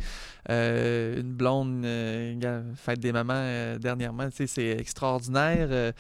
une 0.50 1.34
blonde, 1.34 1.86
fête 2.76 3.00
des 3.00 3.12
mamans 3.12 3.78
dernièrement, 3.78 4.30
tu 4.30 4.38
sais, 4.38 4.48
c'est 4.48 4.70
extraordinaire. 4.70 5.94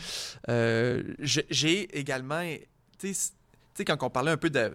J'ai- 0.47 1.97
également, 1.97 2.43
tu 2.99 3.13
sais, 3.13 3.85
quand 3.85 3.97
on 4.01 4.09
parlait 4.09 4.31
un 4.31 4.37
peu 4.37 4.49
de 4.49 4.71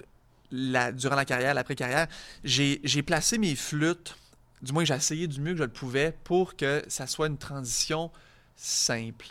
la, 0.51 0.93
durant 0.93 1.17
la 1.17 1.25
carrière, 1.25 1.55
l'après-carrière, 1.55 2.07
j'ai 2.45 2.81
j'ai 2.85 3.03
placé 3.03 3.37
mes 3.37 3.57
flûtes 3.57 4.17
du 4.63 4.73
moins 4.73 4.85
j'ai 4.85 4.95
essayé 4.95 5.27
du 5.27 5.41
mieux 5.41 5.53
que 5.53 5.59
je 5.59 5.65
le 5.65 5.71
pouvais 5.71 6.17
pour 6.25 6.57
que 6.57 6.83
ça 6.89 7.07
soit 7.07 7.27
une 7.27 7.39
transition 7.39 8.11
simple. 8.57 9.27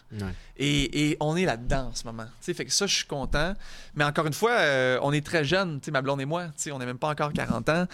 Et, 0.58 1.10
et 1.12 1.18
on 1.20 1.36
est 1.36 1.46
là-dedans 1.46 1.90
en 1.92 1.96
ce 1.96 2.04
moment. 2.06 2.26
Tu 2.26 2.46
sais, 2.46 2.54
fait 2.54 2.66
que 2.66 2.72
ça, 2.72 2.86
je 2.88 2.96
suis 2.96 3.06
content. 3.08 3.54
Mais 3.96 4.04
encore 4.04 4.26
une 4.28 4.34
fois, 4.34 4.52
euh, 4.52 5.00
on 5.02 5.12
est 5.12 5.26
très 5.26 5.44
sais, 5.86 5.92
ma 5.92 6.02
blonde 6.02 6.22
et 6.22 6.26
moi. 6.26 6.46
Tu 6.48 6.52
sais, 6.58 6.72
on 6.72 6.80
n'est 6.80 6.86
même 6.86 7.00
pas 7.00 7.10
encore 7.10 7.34
40 7.34 7.68
ans. 7.70 7.86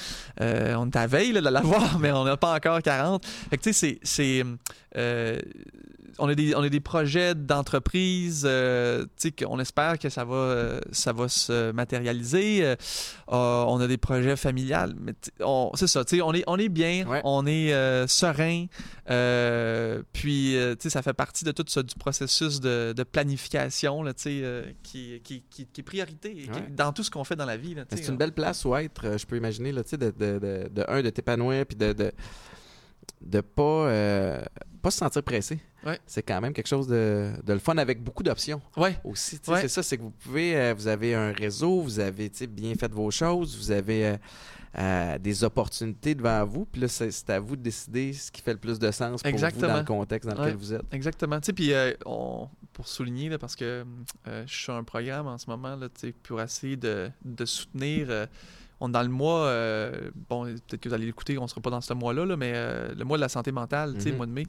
Euh, 0.42 0.76
on 0.76 0.88
est 0.88 0.96
à 0.98 1.08
veille 1.08 1.32
là, 1.32 1.42
de 1.42 1.50
l'avoir, 1.50 1.98
mais 2.00 2.12
on 2.12 2.24
n'a 2.26 2.38
pas 2.38 2.54
encore 2.56 2.82
40. 2.82 3.26
Fait 3.50 3.58
que 3.58 3.64
tu 3.64 3.74
sais, 3.74 4.00
c'est... 4.04 4.42
c'est, 4.42 4.46
euh, 4.98 5.40
on 6.20 6.28
a, 6.28 6.36
des, 6.36 6.54
on 6.56 6.62
a 6.62 6.68
des 6.70 6.82
projets 6.82 7.34
d'entreprise, 7.34 8.42
tu 8.42 9.08
sais, 9.16 9.32
qu'on 9.32 9.60
espère 9.60 9.98
que 9.98 10.10
ça 10.10 10.26
va, 10.26 10.82
ça 10.92 11.14
va 11.14 11.30
se 11.30 11.72
matérialiser. 11.72 12.76
On 13.28 13.80
a 13.82 13.88
des 13.88 13.98
projets 13.98 14.36
familiales, 14.36 14.94
mais 15.00 15.14
on- 15.40 15.72
c'est 15.76 15.88
ça, 15.88 16.04
tu 16.04 16.18
sais, 16.18 16.22
on 16.22 16.34
est, 16.34 16.44
on 16.48 16.58
est 16.58 16.68
bien, 16.70 17.08
Ouais. 17.08 17.22
on 17.24 17.48
est 17.48 17.72
serein, 18.08 18.66
puis, 20.14 20.56
tu 20.58 20.76
sais, 20.80 20.90
ça 20.90 21.02
fait 21.02 21.14
partie 21.26 21.46
de 21.46 21.52
tout 21.52 21.66
ça, 21.68 21.84
du 21.84 21.94
processus 21.94 22.60
de, 22.60 22.94
de 22.98 23.04
planification, 23.04 24.02
là, 24.02 24.12
euh, 24.26 24.66
qui, 24.82 25.22
qui, 25.24 25.44
qui, 25.52 25.68
qui 25.68 25.82
est 25.82 25.84
priorité 25.84 26.30
Ouais. 26.52 26.68
dans 26.72 26.92
tout 26.94 27.04
ce 27.04 27.12
qu'on 27.12 27.24
fait 27.24 27.36
dans 27.36 27.46
la 27.46 27.58
vie. 27.58 27.76
C'est 27.92 28.08
une 28.08 28.18
belle 28.18 28.32
place 28.34 28.66
où 28.66 28.76
être, 28.76 29.06
euh, 29.06 29.18
je 29.20 29.26
peux 29.28 29.38
imaginer, 29.38 29.72
là, 29.72 29.84
de, 29.84 29.98
de, 29.98 30.10
de, 30.40 30.68
de, 30.78 30.86
un, 30.88 31.02
de 31.04 31.10
t'épanouir, 31.12 31.66
puis 31.68 31.78
de, 31.78 31.94
de, 31.94 32.12
de 33.22 33.42
pas, 33.42 33.62
euh, 33.88 34.42
pas 34.82 34.90
se 34.90 34.98
sentir 34.98 35.22
pressé. 35.22 35.60
Ouais. 35.86 36.00
C'est 36.08 36.24
quand 36.24 36.42
même 36.42 36.54
quelque 36.54 36.68
chose 36.76 36.88
de, 36.88 37.32
de 37.44 37.54
le 37.54 37.60
fun 37.60 37.78
avec 37.78 38.04
beaucoup 38.04 38.24
d'options 38.24 38.62
Ouais, 38.76 38.98
aussi. 39.04 39.40
Ouais. 39.48 39.62
C'est 39.62 39.68
ça, 39.68 39.84
c'est 39.84 39.98
que 39.98 40.04
vous 40.04 40.10
pouvez, 40.24 40.56
euh, 40.56 40.74
vous 40.76 40.88
avez 40.88 41.14
un 41.14 41.32
réseau, 41.34 41.82
vous 41.82 42.00
avez 42.00 42.32
bien 42.50 42.74
fait 42.74 42.92
vos 42.92 43.12
choses, 43.12 43.56
vous 43.58 43.72
avez 43.72 44.16
euh, 44.78 45.18
des 45.18 45.44
opportunités 45.44 46.16
devant 46.16 46.46
vous, 46.46 46.66
puis 46.66 46.82
là, 46.82 46.88
c'est 46.88 47.30
à 47.30 47.40
vous 47.40 47.56
de 47.56 47.62
décider 47.62 48.14
ce 48.14 48.32
qui 48.32 48.42
fait 48.42 48.54
le 48.54 48.60
plus 48.60 48.80
de 48.80 48.90
sens 48.92 49.22
pour 49.22 49.32
vous 49.32 49.38
dans 49.62 49.78
le 49.78 49.84
contexte 49.84 50.30
dans 50.30 50.36
lequel 50.36 50.54
Ouais. 50.54 50.60
vous 50.60 50.74
êtes. 50.74 50.82
Exactement. 50.94 51.40
Tu 51.42 51.48
sais, 51.48 51.54
puis 51.54 51.74
euh, 51.74 51.94
on- 52.06 52.48
pour 52.74 52.88
souligner, 52.88 53.28
là, 53.30 53.38
parce 53.38 53.56
que 53.58 53.84
euh, 54.28 54.44
je 54.48 54.54
suis 54.54 54.64
sur 54.64 54.74
un 54.74 54.84
programme 54.86 55.28
en 55.28 55.38
ce 55.38 55.50
moment, 55.50 55.76
là, 55.76 55.88
pour 56.24 56.42
essayer 56.42 56.78
de, 56.78 57.10
de 57.26 57.46
soutenir. 57.46 58.08
euh, 58.10 58.26
on 58.84 58.90
est 58.90 58.94
dans 58.94 59.04
le 59.04 59.10
mois, 59.10 59.52
bon, 60.30 60.46
peut-être 60.46 60.78
que 60.82 60.90
vous 60.90 60.96
allez 60.96 61.06
l'écouter, 61.06 61.38
on 61.38 61.48
sera 61.48 61.62
pas 61.62 61.70
dans 61.70 61.82
ce 61.82 61.94
mois-là, 61.94 62.26
là, 62.26 62.36
mais 62.38 62.52
euh, 62.56 62.96
le 62.96 63.04
mois 63.06 63.18
de 63.18 63.22
la 63.22 63.30
santé 63.30 63.52
mentale, 63.52 63.94
tu 63.96 64.02
sais, 64.02 64.10
Mhm. 64.12 64.18
mois 64.18 64.26
de 64.26 64.32
mai. 64.32 64.46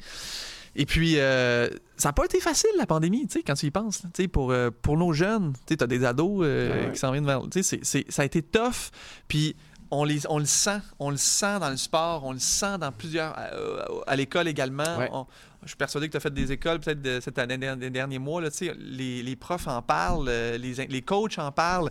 Et 0.74 0.86
puis, 0.86 1.18
euh, 1.18 1.68
ça 1.98 2.08
n'a 2.08 2.12
pas 2.14 2.24
été 2.24 2.40
facile, 2.40 2.70
la 2.78 2.86
pandémie, 2.86 3.26
tu 3.26 3.34
sais, 3.34 3.42
quand 3.42 3.52
tu 3.52 3.66
y 3.66 3.70
penses. 3.70 4.00
Tu 4.14 4.22
sais, 4.22 4.28
pour, 4.28 4.50
euh, 4.52 4.70
pour 4.70 4.96
nos 4.96 5.12
jeunes, 5.12 5.52
tu 5.66 5.74
sais, 5.74 5.82
as 5.82 5.86
des 5.86 6.02
ados 6.02 6.40
euh, 6.46 6.86
ouais. 6.86 6.92
qui 6.92 6.98
s'en 6.98 7.12
viennent 7.12 7.26
vers... 7.26 7.42
Tu 7.50 7.62
sais, 7.62 7.80
ça 8.08 8.22
a 8.22 8.24
été 8.24 8.40
tough, 8.40 8.90
puis 9.28 9.54
on, 9.92 10.02
les, 10.04 10.26
on 10.28 10.38
le 10.38 10.44
sent. 10.46 10.80
On 10.98 11.10
le 11.10 11.16
sent 11.16 11.60
dans 11.60 11.70
le 11.70 11.76
sport, 11.76 12.24
on 12.24 12.32
le 12.32 12.40
sent 12.40 12.78
dans 12.78 12.90
plusieurs... 12.90 13.38
euh, 13.38 13.84
à 14.08 14.16
l'école 14.16 14.48
également. 14.48 14.96
Ouais. 14.98 15.08
On- 15.12 15.26
je 15.62 15.68
suis 15.68 15.76
persuadé 15.76 16.08
que 16.08 16.10
tu 16.12 16.16
as 16.16 16.20
fait 16.20 16.34
des 16.34 16.50
écoles 16.50 16.80
peut-être 16.80 17.00
de 17.00 17.20
cette 17.20 17.38
année, 17.38 17.56
des 17.76 17.90
derniers 17.90 18.18
mois. 18.18 18.40
Là, 18.40 18.50
tu 18.50 18.56
sais, 18.66 18.74
les, 18.80 19.22
les 19.22 19.36
profs 19.36 19.68
en 19.68 19.80
parlent, 19.80 20.26
euh, 20.28 20.58
les, 20.58 20.74
les 20.86 21.02
coachs 21.02 21.38
en 21.38 21.52
parlent. 21.52 21.88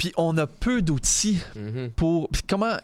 Puis 0.00 0.12
on 0.16 0.38
a 0.38 0.46
peu 0.46 0.80
d'outils 0.80 1.40
Mhm. 1.54 1.90
pour. 1.90 2.30
puis 2.30 2.40
comment, 2.48 2.78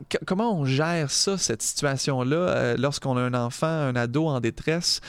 on 0.60 0.66
gère 0.66 1.10
ça, 1.10 1.38
cette 1.38 1.62
situation-là, 1.62 2.36
euh, 2.36 2.76
lorsqu'on 2.78 3.16
a 3.16 3.22
un 3.22 3.32
enfant, 3.32 3.66
un 3.66 3.96
ado 3.96 4.26
en 4.26 4.38
détresse, 4.38 5.00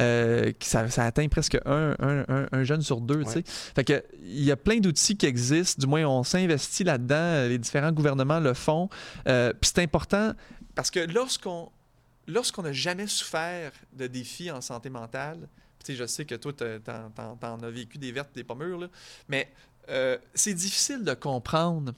euh, 0.00 0.50
qui 0.58 0.68
ça, 0.68 0.88
ça 0.90 1.04
atteint 1.04 1.28
presque 1.28 1.56
un, 1.64 1.94
un- 2.00 2.24
un- 2.28 2.48
un 2.50 2.64
jeune 2.64 2.82
sur 2.82 3.00
deux, 3.00 3.22
tu 3.24 3.30
sais. 3.30 3.44
Fait 3.46 3.84
que 3.84 4.02
il 4.24 4.42
y 4.42 4.50
a 4.50 4.56
plein 4.56 4.78
d'outils 4.78 5.16
qui 5.16 5.26
existent, 5.26 5.80
du 5.80 5.86
moins 5.86 6.04
on 6.04 6.24
s'investit 6.24 6.82
là-dedans, 6.82 7.14
euh, 7.14 7.48
les 7.48 7.58
différents 7.58 7.92
gouvernements 7.92 8.40
le 8.40 8.54
font. 8.54 8.88
Euh, 9.28 9.52
Puis 9.60 9.70
c'est 9.72 9.82
important 9.82 10.32
parce 10.74 10.90
que 10.90 10.98
lorsqu'on 10.98 11.70
lorsqu'on 12.26 12.62
n'a 12.62 12.72
jamais 12.72 13.06
souffert 13.06 13.70
de 13.92 14.08
défis 14.08 14.50
en 14.50 14.60
santé 14.60 14.90
mentale, 14.90 15.38
tu 15.84 15.92
sais, 15.92 15.94
je 15.96 16.06
sais 16.06 16.24
que 16.24 16.34
toi, 16.36 16.52
t'en, 16.52 17.10
t'en- 17.14 17.36
t'en 17.36 17.58
as 17.62 17.70
vécu 17.70 17.98
des 17.98 18.10
vertes, 18.12 18.30
des 18.34 18.44
pas 18.44 18.54
mûres, 18.54 18.78
là, 18.78 18.86
mais 19.28 19.48
euh, 19.88 20.18
c'est 20.34 20.54
difficile 20.54 21.04
de 21.04 21.14
comprendre 21.14 21.92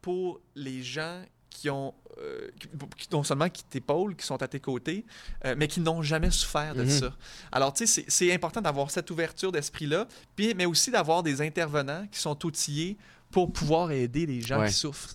pour 0.00 0.40
les 0.54 0.82
gens 0.82 1.22
qui 1.50 1.68
ont, 1.70 1.92
euh, 2.18 2.48
qui- 2.60 2.68
qui- 2.96 3.08
non 3.12 3.24
seulement 3.24 3.48
qui 3.48 3.64
t'épaulent, 3.64 4.14
qui 4.14 4.24
sont 4.24 4.40
à 4.42 4.48
tes 4.48 4.60
côtés, 4.60 5.04
euh, 5.44 5.54
mais 5.58 5.66
qui 5.66 5.80
n'ont 5.80 6.02
jamais 6.02 6.30
souffert 6.30 6.74
de 6.74 6.84
Mhm. 6.84 6.90
ça. 6.90 7.16
Alors, 7.50 7.72
tu 7.72 7.86
sais, 7.86 8.04
c'est- 8.06 8.32
important 8.32 8.60
d'avoir 8.60 8.90
cette 8.90 9.10
ouverture 9.10 9.50
d'esprit-là, 9.50 10.06
mais 10.56 10.66
aussi 10.66 10.90
d'avoir 10.90 11.22
des 11.22 11.40
intervenants 11.42 12.06
qui 12.12 12.20
sont 12.20 12.46
outillés 12.46 12.96
pour 13.30 13.52
pouvoir 13.52 13.90
aider 13.90 14.24
les 14.24 14.40
gens 14.40 14.60
Ouais. 14.60 14.68
qui 14.68 14.74
souffrent. 14.74 15.14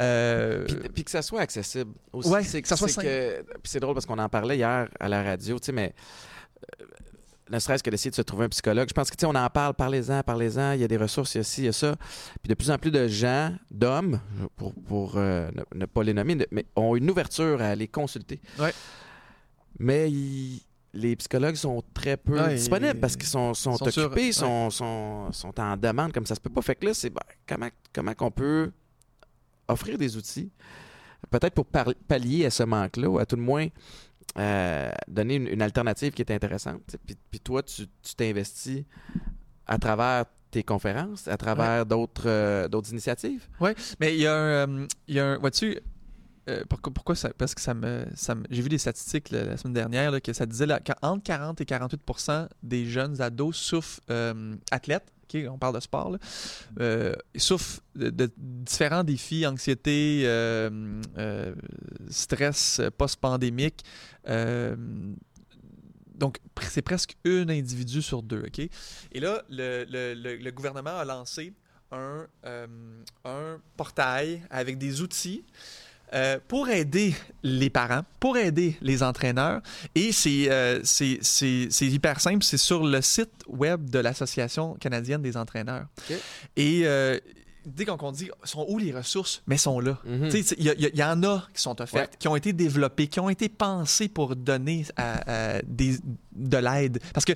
Euh, 0.00 0.64
Puis, 0.64 0.76
puis 0.94 1.04
que 1.04 1.10
ça 1.10 1.20
soit 1.20 1.40
accessible 1.40 1.92
aussi. 2.12 2.28
Ouais, 2.30 2.44
c'est 2.44 2.62
que 2.62 2.68
ça 2.68 2.76
soit 2.76 2.88
c'est 2.88 3.80
drôle 3.80 3.94
parce 3.94 4.06
qu'on 4.06 4.18
en 4.18 4.28
parlait 4.28 4.56
hier 4.56 4.88
à 4.98 5.08
la 5.08 5.22
radio, 5.22 5.58
tu 5.58 5.66
sais, 5.66 5.72
mais 5.72 5.94
euh, 6.80 6.84
ne 7.50 7.58
serait-ce 7.58 7.82
que 7.82 7.90
d'essayer 7.90 8.10
de 8.10 8.14
se 8.16 8.22
trouver 8.22 8.44
un 8.46 8.48
psychologue. 8.48 8.88
Je 8.88 8.94
pense 8.94 9.10
que, 9.10 9.16
tu 9.16 9.20
sais, 9.20 9.26
on 9.26 9.34
en 9.34 9.50
parle, 9.50 9.74
parlez-en, 9.74 10.22
parlez-en, 10.22 10.72
il 10.72 10.80
y 10.80 10.84
a 10.84 10.88
des 10.88 10.96
ressources, 10.96 11.34
il 11.34 11.38
y 11.38 11.40
a 11.40 11.44
ci, 11.44 11.62
il 11.62 11.64
y 11.64 11.68
a 11.68 11.72
ça. 11.72 11.96
Puis 12.42 12.48
de 12.48 12.54
plus 12.54 12.70
en 12.70 12.78
plus 12.78 12.90
de 12.90 13.08
gens, 13.08 13.54
d'hommes, 13.70 14.20
pour, 14.56 14.72
pour 14.74 15.14
euh, 15.16 15.50
ne, 15.74 15.78
ne 15.80 15.86
pas 15.86 16.02
les 16.02 16.14
nommer, 16.14 16.36
mais 16.50 16.64
ont 16.76 16.96
une 16.96 17.10
ouverture 17.10 17.60
à 17.60 17.66
aller 17.68 17.88
consulter. 17.88 18.40
Ouais. 18.58 18.72
Mais 19.78 20.10
ils- 20.10 20.62
les 20.94 21.16
psychologues 21.16 21.54
sont 21.54 21.82
très 21.94 22.18
peu 22.18 22.38
Ouais, 22.38 22.54
disponibles 22.54 23.00
parce 23.00 23.16
qu'ils 23.16 23.26
sont, 23.28 23.54
sont, 23.54 23.76
sont 23.78 23.90
sur- 23.90 24.04
occupés, 24.04 24.26
ouais. 24.26 24.32
sont, 24.32 24.68
sont, 24.68 25.32
sont 25.32 25.58
en 25.58 25.76
demande 25.78 26.12
comme 26.12 26.26
ça 26.26 26.34
se 26.34 26.40
peut 26.40 26.50
pas. 26.50 26.60
Fait 26.60 26.74
que 26.74 26.84
là, 26.86 26.92
c'est 26.94 27.08
ben, 27.08 27.22
comment, 27.48 27.68
comment 27.94 28.12
qu'on 28.14 28.30
peut 28.30 28.70
offrir 29.68 29.96
des 29.96 30.16
outils 30.18 30.50
peut-être 31.30 31.54
pour 31.54 31.64
pallier 31.66 32.44
à 32.44 32.50
ce 32.50 32.62
manque-là, 32.64 33.08
ou 33.08 33.18
à 33.18 33.24
tout 33.24 33.36
le 33.36 33.42
moins 33.42 33.68
euh, 34.38 34.90
donner 35.08 35.34
une, 35.36 35.46
une 35.48 35.62
alternative 35.62 36.12
qui 36.12 36.22
est 36.22 36.30
intéressante. 36.30 36.96
Puis, 37.06 37.16
puis 37.30 37.40
toi, 37.40 37.62
tu 37.62 37.86
t'investis 38.16 38.84
à 39.66 39.78
travers 39.78 40.24
tes 40.50 40.62
conférences, 40.62 41.28
à 41.28 41.36
travers 41.36 41.86
d'autres 41.86 42.24
euh, 42.26 42.68
d'autres 42.68 42.90
initiatives. 42.92 43.46
Mais 44.00 44.14
il 44.14 44.20
y 44.20 44.26
a 44.26 44.34
un. 44.34 44.68
euh, 44.68 44.86
il 45.08 45.14
y 45.14 45.20
a 45.20 45.26
un 45.26 45.38
vois-tu, 45.38 45.78
euh, 46.48 46.64
pourquoi, 46.68 46.92
pourquoi 46.92 47.14
ça. 47.14 47.30
Parce 47.36 47.54
que 47.54 47.60
ça 47.60 47.72
me. 47.74 48.04
Ça 48.14 48.34
me- 48.34 48.44
J'ai 48.50 48.60
vu 48.62 48.68
des 48.68 48.78
statistiques 48.78 49.30
là, 49.30 49.44
la 49.44 49.56
semaine 49.56 49.74
dernière 49.74 50.10
là, 50.10 50.20
que 50.20 50.32
ça 50.32 50.44
disait 50.44 50.66
qu'entre 50.84 51.22
40 51.22 51.60
et 51.60 51.64
48% 51.64 52.48
des 52.62 52.84
jeunes 52.86 53.20
ados 53.22 53.56
souffrent. 53.56 54.00
euh, 54.10 54.56
athlètes, 54.70 55.10
On 55.48 55.58
parle 55.58 55.74
de 55.74 55.80
sport, 55.80 56.10
là, 56.10 56.18
euh, 56.80 57.14
ils 57.34 57.40
souffrent 57.40 57.80
de, 57.94 58.30
différents 58.36 59.04
défis, 59.04 59.46
anxiété, 59.46 60.22
euh, 60.24 61.00
euh, 61.18 61.54
stress 62.08 62.80
euh, 62.80 62.90
post-pandémique. 62.90 63.82
donc, 66.14 66.38
c'est 66.60 66.82
presque 66.82 67.16
un 67.24 67.48
individu 67.48 68.02
sur 68.02 68.22
deux? 68.22 68.44
Et 69.12 69.20
là, 69.20 69.42
le, 69.48 69.84
le- 69.88 70.50
gouvernement 70.50 70.98
a 70.98 71.04
lancé 71.04 71.52
un, 71.90 72.26
un 73.24 73.60
portail 73.76 74.42
avec 74.50 74.78
des 74.78 75.00
outils 75.02 75.44
euh, 76.14 76.38
pour 76.48 76.68
aider 76.68 77.14
les 77.42 77.70
parents, 77.70 78.02
pour 78.20 78.36
aider 78.36 78.76
les 78.82 79.02
entraîneurs. 79.02 79.60
Et 79.94 80.12
c'est 80.12 80.50
euh, 80.50 80.80
c'est- 80.84 81.18
c'est- 81.22 81.68
c'est 81.70 81.86
hyper 81.86 82.20
simple. 82.20 82.42
C'est 82.44 82.58
sur 82.58 82.84
le 82.84 83.00
site 83.00 83.30
web 83.48 83.88
de 83.90 83.98
l'Association 83.98 84.74
canadienne 84.74 85.22
des 85.22 85.36
entraîneurs. 85.36 85.86
Et 86.56 86.82
euh, 86.84 87.18
dès 87.64 87.84
qu'on 87.84 88.10
dit 88.12 88.28
sont 88.44 88.66
où 88.68 88.78
les 88.78 88.92
ressources, 88.92 89.42
mais 89.46 89.56
sont 89.56 89.78
là. 89.80 89.98
Mhm. 90.04 90.30
Il 90.58 90.66
y, 90.66 90.88
il 90.92 90.96
y 90.98 91.04
en 91.04 91.22
a 91.22 91.46
qui 91.54 91.62
sont 91.62 91.80
offertes, 91.80 92.12
Ouais. 92.12 92.16
qui 92.18 92.28
ont 92.28 92.34
été 92.36 92.52
développées, 92.52 93.06
qui 93.06 93.20
ont 93.20 93.30
été 93.30 93.48
pensées 93.48 94.08
pour 94.08 94.34
donner 94.34 94.84
à- 94.96 95.56
à 95.56 95.62
des- 95.62 95.98
de 96.34 96.56
l'aide. 96.56 96.98
Parce 97.14 97.24
que, 97.24 97.32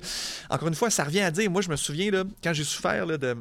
encore 0.49 0.67
une 0.67 0.75
fois, 0.75 0.89
ça 0.89 1.03
revient 1.05 1.21
à 1.21 1.31
dire, 1.31 1.49
moi 1.49 1.61
je 1.61 1.69
me 1.69 1.75
souviens, 1.77 2.11
là, 2.11 2.23
quand 2.43 2.51
j'ai 2.53 2.63
souffert 2.65 3.05
là, 3.05 3.17
de, 3.17 3.37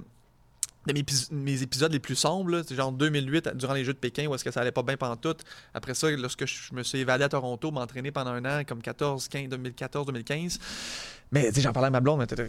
de 0.86 0.92
mes, 0.92 1.00
épis- 1.00 1.28
mes 1.32 1.62
épisodes 1.62 1.92
les 1.92 1.98
plus 1.98 2.14
sombres, 2.16 2.62
c'est 2.66 2.74
genre 2.74 2.92
2008, 2.92 3.50
durant 3.54 3.74
les 3.74 3.84
Jeux 3.84 3.92
de 3.94 3.98
Pékin, 3.98 4.26
où 4.26 4.34
est-ce 4.34 4.44
que 4.44 4.50
ça 4.50 4.60
allait 4.60 4.72
pas 4.72 4.82
bien 4.82 4.96
pantoute. 4.96 5.44
Après 5.74 5.94
ça, 5.94 6.10
lorsque 6.10 6.46
je 6.46 6.74
me 6.74 6.82
suis 6.82 6.98
évadé 6.98 7.24
à 7.24 7.28
Toronto, 7.28 7.70
m'entraîner 7.70 8.10
pendant 8.12 8.30
un 8.30 8.44
an, 8.44 8.62
comme 8.66 8.80
14, 8.82 9.28
15, 9.28 9.48
2014, 9.48 10.06
2015. 10.06 10.58
Mais 11.32 11.48
tu 11.48 11.54
sais, 11.56 11.60
j'en 11.62 11.72
parlais 11.72 11.88
à 11.88 11.90
ma 11.90 11.98
blonde, 12.00 12.20
mais 12.20 12.40
euh, 12.40 12.48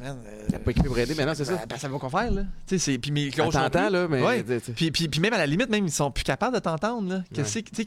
man, 0.00 0.18
euh, 0.26 0.46
T'as 0.50 0.58
pas 0.58 0.70
équipé 0.72 0.88
pour 0.88 0.98
aider, 0.98 1.14
mais 1.16 1.24
non, 1.24 1.32
c'est 1.34 1.46
ça? 1.46 1.56
ben, 1.56 1.66
ben, 1.70 1.78
ça 1.78 1.88
va 1.88 1.98
qu'on 1.98 2.10
faire, 2.10 2.30
là. 2.30 2.42
Tu 2.66 2.78
sais, 2.78 2.98
puis 2.98 3.10
mes 3.10 3.28
On 3.28 3.30
coachs 3.30 3.54
non 3.54 3.60
t'entend, 3.62 3.86
plus. 3.86 3.92
là, 3.92 4.08
mais. 4.08 4.22
Ouais. 4.22 4.42
Puis, 4.76 4.90
puis, 4.90 5.08
puis 5.08 5.20
même 5.20 5.32
à 5.32 5.38
la 5.38 5.46
limite, 5.46 5.70
même 5.70 5.86
ils 5.86 5.90
sont 5.92 6.10
plus 6.10 6.24
capables 6.24 6.54
de 6.54 6.60
t'entendre. 6.60 7.08
Là. 7.08 7.24
Tu 7.32 7.42
sais, 7.46 7.62
comme- 7.62 7.72
tu 7.74 7.84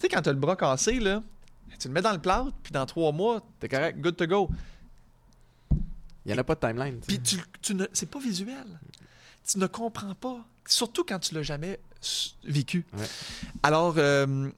sais, 0.00 0.08
quand 0.08 0.22
t'as 0.22 0.32
le 0.32 0.38
bras 0.40 0.56
cassé, 0.56 0.98
là, 0.98 1.22
tu 1.78 1.86
le 1.86 1.94
mets 1.94 2.02
dans 2.02 2.12
le 2.12 2.18
plâtre, 2.18 2.50
puis 2.64 2.72
dans 2.72 2.84
trois 2.84 3.12
mois, 3.12 3.42
T'es 3.60 3.68
correct. 3.68 4.00
good 4.00 4.16
to 4.16 4.26
go. 4.26 4.50
Il 6.26 6.32
n'y 6.32 6.34
en 6.34 6.38
a 6.38 6.44
pas 6.44 6.54
de 6.54 6.60
timeline. 6.60 6.98
Puis 7.06 7.18
tu, 7.20 7.36
tu 7.62 7.74
c'est 7.92 8.10
pas 8.10 8.18
visuel. 8.18 8.56
Tu 9.52 9.58
ne 9.58 9.66
comprends 9.66 10.14
pas. 10.14 10.44
Surtout 10.66 11.04
quand 11.04 11.18
tu 11.18 11.34
l'as 11.34 11.42
jamais 11.42 11.78
vécu. 12.44 12.84
Ouais. 12.96 13.04
Alors, 13.62 13.94
euh, 13.98 14.48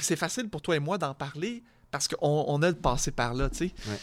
c'est 0.00 0.16
facile 0.16 0.48
pour 0.48 0.62
toi 0.62 0.76
et 0.76 0.80
moi 0.80 0.98
d'en 0.98 1.14
parler 1.14 1.62
parce 1.90 2.06
qu'on 2.08 2.44
on 2.48 2.62
a 2.62 2.68
le 2.68 2.76
passé 2.76 3.10
par 3.10 3.34
là, 3.34 3.48
tu 3.48 3.56
sais. 3.58 3.64
Ouais. 3.88 3.98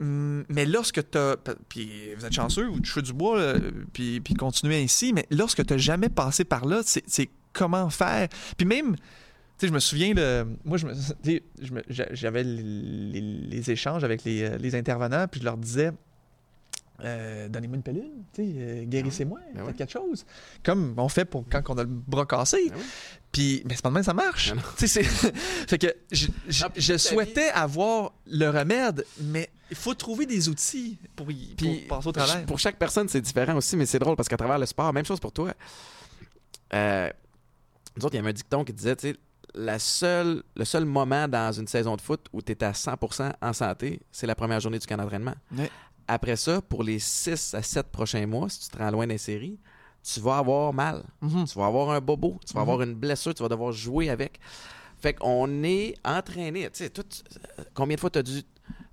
Hum, 0.00 0.44
Mais 0.48 0.66
lorsque 0.66 1.10
tu 1.10 1.18
as. 1.18 1.36
Puis 1.68 2.14
vous 2.14 2.24
êtes 2.26 2.32
chanceux, 2.32 2.66
vous 2.68 2.80
touchez 2.80 3.02
du 3.02 3.12
bois, 3.12 3.40
là, 3.40 3.58
puis, 3.92 4.20
puis 4.20 4.34
continuez 4.34 4.82
ainsi, 4.82 5.12
mais 5.12 5.26
lorsque 5.30 5.64
tu 5.66 5.72
n'as 5.72 5.78
jamais 5.78 6.08
passé 6.08 6.44
par 6.44 6.66
là, 6.66 6.82
c'est 6.84 7.30
comment 7.52 7.88
faire? 7.90 8.28
Puis 8.56 8.66
même, 8.66 8.94
tu 8.96 9.02
sais, 9.58 9.68
je 9.68 9.72
me 9.72 9.80
souviens, 9.80 10.12
le, 10.14 10.46
moi, 10.64 10.76
j'avais 11.88 12.44
les, 12.44 12.62
les- 12.62 13.20
les 13.20 13.70
échanges 13.70 14.04
avec 14.04 14.22
les, 14.24 14.42
euh, 14.42 14.58
les 14.58 14.74
intervenants, 14.76 15.26
puis 15.26 15.40
je 15.40 15.44
leur 15.46 15.56
disais. 15.56 15.90
Euh, 17.04 17.48
Donnez-moi 17.48 17.76
une 17.76 17.82
pilule, 17.82 18.10
euh, 18.40 18.84
guérissez-moi, 18.84 19.38
Ben 19.52 19.58
faites 19.60 19.66
ouais. 19.68 19.74
quelque 19.74 19.92
chose. 19.92 20.24
Comme 20.64 20.94
on 20.96 21.08
fait 21.08 21.24
pour 21.24 21.44
quand 21.48 21.62
on 21.68 21.78
a 21.78 21.82
le 21.82 21.88
bras 21.88 22.26
cassé. 22.26 22.68
Ben 22.70 22.76
oui. 22.76 22.84
Puis, 23.30 23.62
mais 23.66 23.74
c'est 23.74 23.82
pas 23.82 23.90
de 23.90 23.94
même, 23.94 24.02
ça 24.02 24.14
marche. 24.14 24.52
Ben 24.54 24.60
fait 24.88 25.78
que 25.78 25.94
je, 26.10 26.26
je- 26.48 26.64
Ah, 26.64 26.70
je 26.76 26.96
souhaitais 26.96 27.50
avoir 27.50 28.12
le 28.26 28.48
remède, 28.48 29.04
mais 29.20 29.48
il 29.70 29.76
faut 29.76 29.94
trouver 29.94 30.24
des 30.26 30.48
outils 30.48 30.98
pour, 31.14 31.30
y, 31.30 31.54
Puis, 31.56 31.80
pour 31.86 31.98
passer 31.98 32.08
au 32.08 32.12
travers. 32.12 32.46
Pour 32.46 32.58
chaque 32.58 32.78
personne, 32.78 33.08
c'est 33.08 33.20
différent 33.20 33.54
aussi, 33.56 33.76
mais 33.76 33.86
c'est 33.86 33.98
drôle 33.98 34.16
parce 34.16 34.28
qu'à 34.28 34.36
travers 34.38 34.58
le 34.58 34.66
sport, 34.66 34.92
même 34.92 35.04
chose 35.04 35.20
pour 35.20 35.32
toi. 35.32 35.52
Euh, 36.74 37.10
nous 37.96 38.04
autres, 38.04 38.14
il 38.14 38.18
y 38.18 38.20
avait 38.20 38.30
un 38.30 38.32
dicton 38.34 38.64
qui 38.64 38.72
disait, 38.72 38.96
tu 38.96 39.08
sais, 39.10 39.16
la 39.54 39.78
seule, 39.78 40.42
le 40.56 40.64
seul 40.64 40.84
moment 40.84 41.26
dans 41.26 41.52
une 41.52 41.66
saison 41.66 41.96
de 41.96 42.00
foot 42.00 42.26
où 42.32 42.42
tu 42.42 42.52
es 42.52 42.64
à 42.64 42.72
100% 42.72 43.32
en 43.40 43.52
santé, 43.52 44.00
c'est 44.12 44.26
la 44.26 44.34
première 44.34 44.60
journée 44.60 44.78
du 44.78 44.86
camp 44.86 44.96
d'entraînement. 44.96 45.34
Ouais. 45.56 45.70
Après 46.08 46.36
ça, 46.36 46.62
pour 46.62 46.82
les 46.82 46.98
6 46.98 47.54
à 47.54 47.62
7 47.62 47.88
prochains 47.88 48.26
mois, 48.26 48.48
si 48.48 48.60
tu 48.60 48.68
te 48.68 48.78
rends 48.78 48.90
loin 48.90 49.06
des 49.06 49.18
séries, 49.18 49.58
tu 50.02 50.20
vas 50.20 50.38
avoir 50.38 50.72
mal. 50.72 51.04
Mhm. 51.20 51.44
Tu 51.46 51.58
vas 51.58 51.66
avoir 51.66 51.90
un 51.90 52.00
bobo, 52.00 52.40
tu 52.46 52.54
vas 52.54 52.60
Mhm. 52.60 52.68
avoir 52.68 52.82
une 52.82 52.94
blessure, 52.94 53.34
tu 53.34 53.42
vas 53.42 53.48
devoir 53.50 53.72
jouer 53.72 54.08
avec. 54.08 54.40
Fait 55.00 55.12
qu'on 55.14 55.62
est 55.62 55.94
entraîné. 56.04 56.70
Tu 56.70 56.84
sais, 56.84 56.92
euh, 56.98 57.62
combien 57.74 57.94
de 57.94 58.00
fois 58.00 58.10
tu 58.10 58.18
as 58.18 58.22
dû 58.22 58.42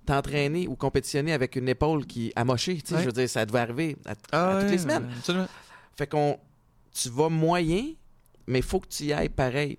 t'entraîner 0.04 0.68
ou 0.68 0.76
compétitionner 0.76 1.32
avec 1.32 1.56
une 1.56 1.68
épaule 1.68 2.06
qui 2.06 2.32
a 2.36 2.44
moché? 2.44 2.76
Tu 2.80 2.88
sais, 2.88 2.94
Ouais. 2.96 3.00
Je 3.00 3.06
veux 3.06 3.12
dire, 3.12 3.28
ça 3.30 3.44
devait 3.46 3.58
arriver 3.60 3.96
à, 4.04 4.10
à 4.10 4.14
Ah 4.32 4.56
toutes 4.60 4.64
ouais, 4.64 4.70
les 4.72 4.78
semaines. 4.78 5.08
absolument. 5.18 5.48
Fait 5.96 6.06
qu'on, 6.06 6.38
tu 6.92 7.08
vas 7.08 7.28
moyen, 7.30 7.86
mais 8.46 8.58
il 8.58 8.64
faut 8.64 8.78
que 8.80 8.88
tu 8.88 9.04
y 9.04 9.12
ailles 9.12 9.30
pareil. 9.30 9.78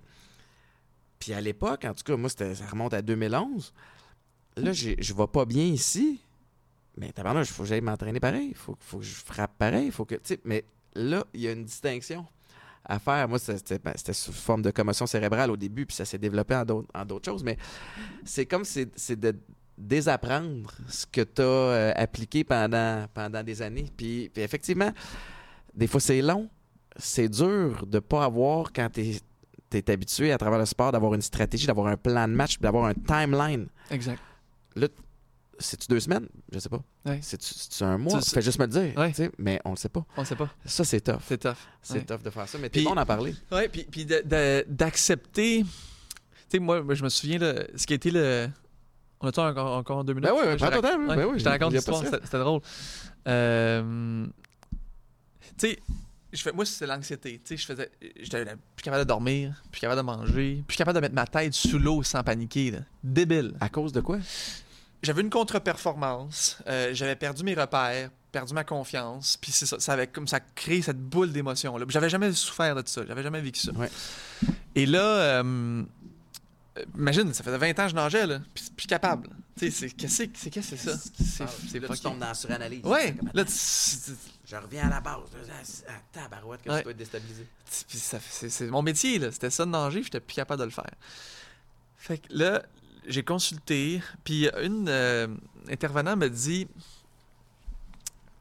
Puis 1.20 1.32
à 1.32 1.40
l'époque, 1.40 1.84
en 1.84 1.94
tout 1.94 2.02
cas, 2.04 2.16
moi, 2.16 2.28
ça 2.30 2.44
remonte 2.70 2.94
à 2.94 3.00
2011. 3.02 3.72
Là, 4.56 4.72
je 4.72 5.14
vais 5.14 5.26
pas 5.28 5.44
bien 5.44 5.64
ici. 5.64 6.20
Mais 6.98 7.12
tabarnak, 7.12 7.46
il 7.46 7.52
faut 7.52 7.62
que 7.62 7.68
j'aille 7.68 7.80
m'entraîner 7.80 8.20
pareil. 8.20 8.48
Il 8.50 8.56
faut, 8.56 8.76
faut 8.80 8.98
que 8.98 9.04
je 9.04 9.14
frappe 9.14 9.56
pareil. 9.56 9.90
Faut 9.90 10.04
que, 10.04 10.16
mais 10.44 10.64
là, 10.94 11.24
il 11.32 11.40
y 11.40 11.48
a 11.48 11.52
une 11.52 11.64
distinction 11.64 12.26
à 12.84 12.98
faire. 12.98 13.28
Moi, 13.28 13.38
c'était, 13.38 13.78
ben, 13.78 13.92
c'était 13.94 14.12
sous 14.12 14.32
forme 14.32 14.62
de 14.62 14.70
commotion 14.70 15.06
cérébrale 15.06 15.50
au 15.50 15.56
début, 15.56 15.86
puis 15.86 15.94
ça 15.94 16.04
s'est 16.04 16.18
développé 16.18 16.54
en 16.54 16.64
d'autres, 16.64 17.24
choses. 17.24 17.44
Mais 17.44 17.56
c'est 18.24 18.46
comme 18.46 18.64
c'est, 18.64 19.18
de 19.18 19.36
désapprendre 19.76 20.72
ce 20.88 21.06
que 21.06 21.20
tu 21.20 21.42
as 21.42 21.92
appliqué 21.96 22.42
pendant, 22.42 23.06
pendant 23.14 23.42
des 23.42 23.62
années. 23.62 23.86
Puis, 23.96 24.30
puis 24.32 24.42
effectivement, 24.42 24.90
des 25.74 25.86
fois, 25.86 26.00
c'est 26.00 26.22
long. 26.22 26.48
C'est 26.96 27.28
dur 27.28 27.86
de 27.86 28.00
pas 28.00 28.24
avoir, 28.24 28.72
quand 28.72 28.88
tu 28.92 29.20
es, 29.72 29.90
habitué 29.90 30.32
à 30.32 30.38
travers 30.38 30.58
le 30.58 30.66
sport, 30.66 30.90
d'avoir 30.90 31.14
une 31.14 31.22
stratégie, 31.22 31.66
d'avoir 31.66 31.86
un 31.86 31.96
plan 31.96 32.26
de 32.26 32.32
match, 32.32 32.58
d'avoir 32.58 32.86
un 32.86 32.94
timeline. 32.94 33.68
Exact. 33.90 34.20
C'est-tu 35.58 35.88
deux 35.88 36.00
semaines? 36.00 36.28
Je 36.52 36.58
sais 36.58 36.68
pas. 36.68 36.82
Ouais. 37.04 37.18
C'est-tu 37.22 37.82
un 37.84 37.98
mois? 37.98 38.20
Fais 38.20 38.42
juste 38.42 38.58
me 38.58 38.66
le 38.66 38.70
dire. 38.70 38.96
Ouais. 38.96 39.12
Mais 39.38 39.60
on 39.64 39.70
le 39.70 39.76
sait 39.76 39.88
pas. 39.88 40.04
On 40.16 40.24
sait 40.24 40.36
pas. 40.36 40.48
Ça, 40.64 40.84
c'est 40.84 41.00
tough. 41.00 41.20
C'est 41.26 41.38
tough. 41.38 41.56
C'est 41.82 41.94
Ouais. 41.94 42.04
tough 42.04 42.22
de 42.22 42.30
faire 42.30 42.48
ça. 42.48 42.58
Mais 42.58 42.68
t'es 42.68 42.78
Puis- 42.80 42.84
bon 42.84 42.94
d'en 42.94 43.04
parler. 43.06 43.34
Oui, 43.50 43.68
puis, 43.68 43.84
puis 43.90 44.06
d'accepter. 44.06 45.62
Tu 45.64 45.66
sais, 46.48 46.58
moi, 46.60 46.82
moi, 46.82 46.94
je 46.94 47.02
me 47.04 47.08
souviens, 47.08 47.38
là, 47.38 47.64
ce 47.76 47.86
qui 47.86 47.94
été 47.94 48.10
le. 48.10 48.48
On 49.20 49.26
a-tu 49.28 49.40
encore, 49.40 49.76
encore 49.76 50.04
deux 50.04 50.14
minutes? 50.14 50.30
Ben 50.30 50.36
oui, 50.36 50.56
prends 50.56 50.70
ton 50.70 50.80
temps, 50.80 51.06
Ben 51.06 51.24
oui, 51.26 51.38
je 51.40 51.44
te 51.44 51.48
raconte 51.48 51.72
l'histoire, 51.72 52.04
c'était 52.04 52.20
c'était 52.24 52.38
drôle. 52.38 52.60
Euh, 53.26 54.26
tu 55.58 55.70
sais, 55.70 55.78
je 56.32 56.40
fais, 56.42 56.52
moi, 56.52 56.64
c'est 56.64 56.86
l'anxiété. 56.86 57.40
Tu 57.44 57.48
sais, 57.48 57.56
je 57.56 57.66
faisais. 57.66 57.90
J'étais 58.20 58.44
plus 58.44 58.82
capable 58.84 59.02
de 59.02 59.08
dormir, 59.08 59.60
plus 59.72 59.80
capable 59.80 59.98
de 60.00 60.06
manger, 60.06 60.62
plus 60.68 60.76
capable 60.76 60.94
de 60.96 61.00
mettre 61.00 61.14
ma 61.16 61.26
tête 61.26 61.52
sous 61.52 61.78
l'eau 61.78 62.02
sans 62.04 62.22
paniquer. 62.22 62.70
là. 62.70 62.78
Débile. 63.02 63.54
À 63.60 63.68
cause 63.68 63.92
de 63.92 64.00
quoi? 64.00 64.18
J'avais 65.02 65.22
une 65.22 65.30
contre-performance, 65.30 66.58
euh, 66.66 66.90
j'avais 66.92 67.14
perdu 67.16 67.44
mes 67.44 67.54
repères, 67.54 68.10
perdu 68.32 68.52
ma 68.52 68.64
confiance, 68.64 69.36
puis 69.40 69.52
c'est 69.52 69.64
ça, 69.66 69.78
ça 69.78 69.92
avait 69.92 70.08
comme 70.08 70.26
ça 70.26 70.40
créé 70.40 70.82
cette 70.82 70.98
boule 71.00 71.32
d'émotions 71.32 71.76
là. 71.78 71.86
J'avais 71.88 72.08
jamais 72.10 72.32
souffert 72.32 72.74
de 72.74 72.82
ça, 72.86 73.02
j'avais 73.06 73.22
jamais 73.22 73.40
vécu 73.40 73.60
ça. 73.60 73.72
Ouais. 73.72 73.90
Et 74.74 74.86
là, 74.86 75.00
euh, 75.02 75.82
euh, 76.78 76.84
imagine, 76.96 77.32
ça 77.32 77.42
faisait 77.44 77.58
20 77.58 77.78
ans 77.78 77.84
que 77.84 77.90
je 77.90 77.94
nageais 77.94 78.26
là, 78.26 78.40
puis 78.52 78.64
plus 78.76 78.86
capable. 78.88 79.28
Tu 79.56 79.70
sais, 79.70 79.88
c'est 79.88 79.90
qu'est-ce 79.90 80.24
que 80.24 80.30
c'est 80.36 80.50
qu'est-ce 80.50 80.70
que 80.72 80.76
c'est 80.76 80.90
ça? 80.90 80.96
C'est 80.98 81.46
c'est 81.70 81.78
là, 81.80 81.88
tu 81.88 82.00
tombes 82.00 82.18
dans 82.18 82.26
la 82.28 82.34
suranalyse. 82.34 82.84
Ouais, 82.84 83.14
là 83.34 83.42
attends, 83.42 83.52
tu- 83.52 84.12
tu- 84.12 84.18
Je 84.46 84.56
reviens 84.56 84.86
à 84.86 84.90
la 84.90 85.00
base. 85.00 85.18
Ah, 85.88 85.92
tabarouette, 86.12 86.62
que 86.62 86.70
Ouais. 86.70 86.78
tu 86.78 86.82
dois 86.84 86.92
être 86.92 86.98
déstabilisé. 86.98 87.46
puis 87.88 87.98
ça- 87.98 88.18
c'est 88.30 88.66
mon 88.66 88.82
métier 88.82 89.18
là, 89.18 89.30
c'était 89.30 89.50
ça 89.50 89.64
de 89.64 89.70
nager, 89.70 90.00
puis 90.00 90.04
j'étais 90.06 90.20
plus 90.20 90.34
capable 90.34 90.60
de 90.60 90.64
le 90.64 90.70
faire. 90.70 90.90
Fait 91.96 92.18
que 92.18 92.26
là, 92.30 92.62
j'ai 93.08 93.22
consulté, 93.22 94.00
puis 94.24 94.48
une 94.62 94.88
euh, 94.88 95.28
intervenant 95.68 96.16
me 96.16 96.28
dit, 96.28 96.68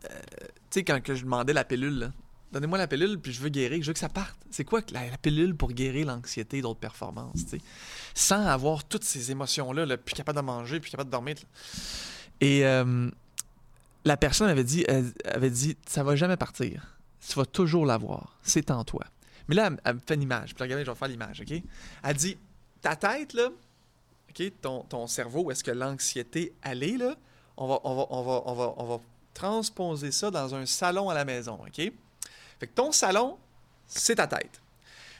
euh, 0.06 0.20
tu 0.40 0.48
sais, 0.70 0.84
quand 0.84 1.02
que 1.02 1.16
je 1.16 1.24
demandais 1.24 1.54
la 1.54 1.64
pilule, 1.64 2.12
donnez-moi 2.52 2.78
la 2.78 2.88
pilule, 2.88 3.20
puis 3.20 3.32
je 3.34 3.42
veux 3.42 3.50
guérir, 3.50 3.82
je 3.82 3.88
veux 3.88 3.94
que 3.94 4.00
ça 4.00 4.10
parte. 4.10 4.38
C'est 4.52 4.66
quoi 4.66 4.82
la 4.92 5.18
pilule 5.18 5.56
pour 5.56 5.72
guérir 5.72 6.08
l'anxiété 6.08 6.62
d'autres 6.62 6.80
performances, 6.80 7.46
tu 7.46 7.58
sais? 7.58 7.62
Sans 8.14 8.46
avoir 8.46 8.84
toutes 8.84 9.04
ces 9.04 9.32
émotions-là, 9.32 9.86
là, 9.86 9.98
plus 9.98 10.16
capable 10.16 10.38
de 10.38 10.44
manger, 10.44 10.80
plus 10.80 10.92
capable 10.92 11.10
de 11.10 11.12
dormir. 11.12 11.36
Et 12.42 12.66
euh, 12.66 13.10
la 14.06 14.18
personne 14.18 14.50
avait 14.50 14.64
dit, 14.64 14.84
elle 14.88 15.14
avait 15.26 15.50
dit, 15.50 15.78
ça 15.88 16.04
va 16.04 16.16
jamais 16.16 16.38
partir. 16.38 16.98
Tu 17.28 17.36
vas 17.36 17.46
toujours 17.46 17.86
l'avoir. 17.86 18.38
C'est 18.44 18.72
en 18.72 18.84
toi. 18.84 19.06
Mais 19.48 19.56
là, 19.56 19.68
elle, 19.68 19.82
elle 19.84 19.96
me 19.96 20.00
fait 20.06 20.16
une 20.16 20.22
image. 20.22 20.54
Puis 20.54 20.64
regardez, 20.64 20.86
je 20.86 20.92
vais 20.92 20.98
faire 20.98 21.08
l'image, 21.08 21.42
OK? 21.42 21.62
Elle 22.04 22.16
dit, 22.16 22.38
ta 22.82 22.96
tête, 22.96 23.34
là, 23.34 23.50
OK, 24.30 24.52
ton, 24.62 24.82
ton 24.84 25.08
cerveau, 25.08 25.44
où 25.44 25.52
est-ce 25.52 25.64
que 25.64 25.72
l'anxiété, 25.72 26.54
est, 26.64 26.76
là, 26.76 27.16
on 27.56 27.68
va, 27.68 27.80
on, 27.84 27.96
va, 27.96 28.06
on, 28.10 28.24
va, 28.24 28.42
on, 28.46 28.54
va, 28.54 28.74
on 28.78 28.86
va 28.86 29.00
transposer 29.34 30.12
ça 30.12 30.32
dans 30.32 30.56
un 30.56 30.66
salon 30.66 31.10
à 31.10 31.14
la 31.14 31.26
maison, 31.26 31.60
OK? 31.66 31.76
Fait 32.60 32.68
que 32.68 32.74
ton 32.74 32.92
salon, 32.92 33.38
c'est 33.88 34.16
ta 34.16 34.28
tête. 34.28 34.62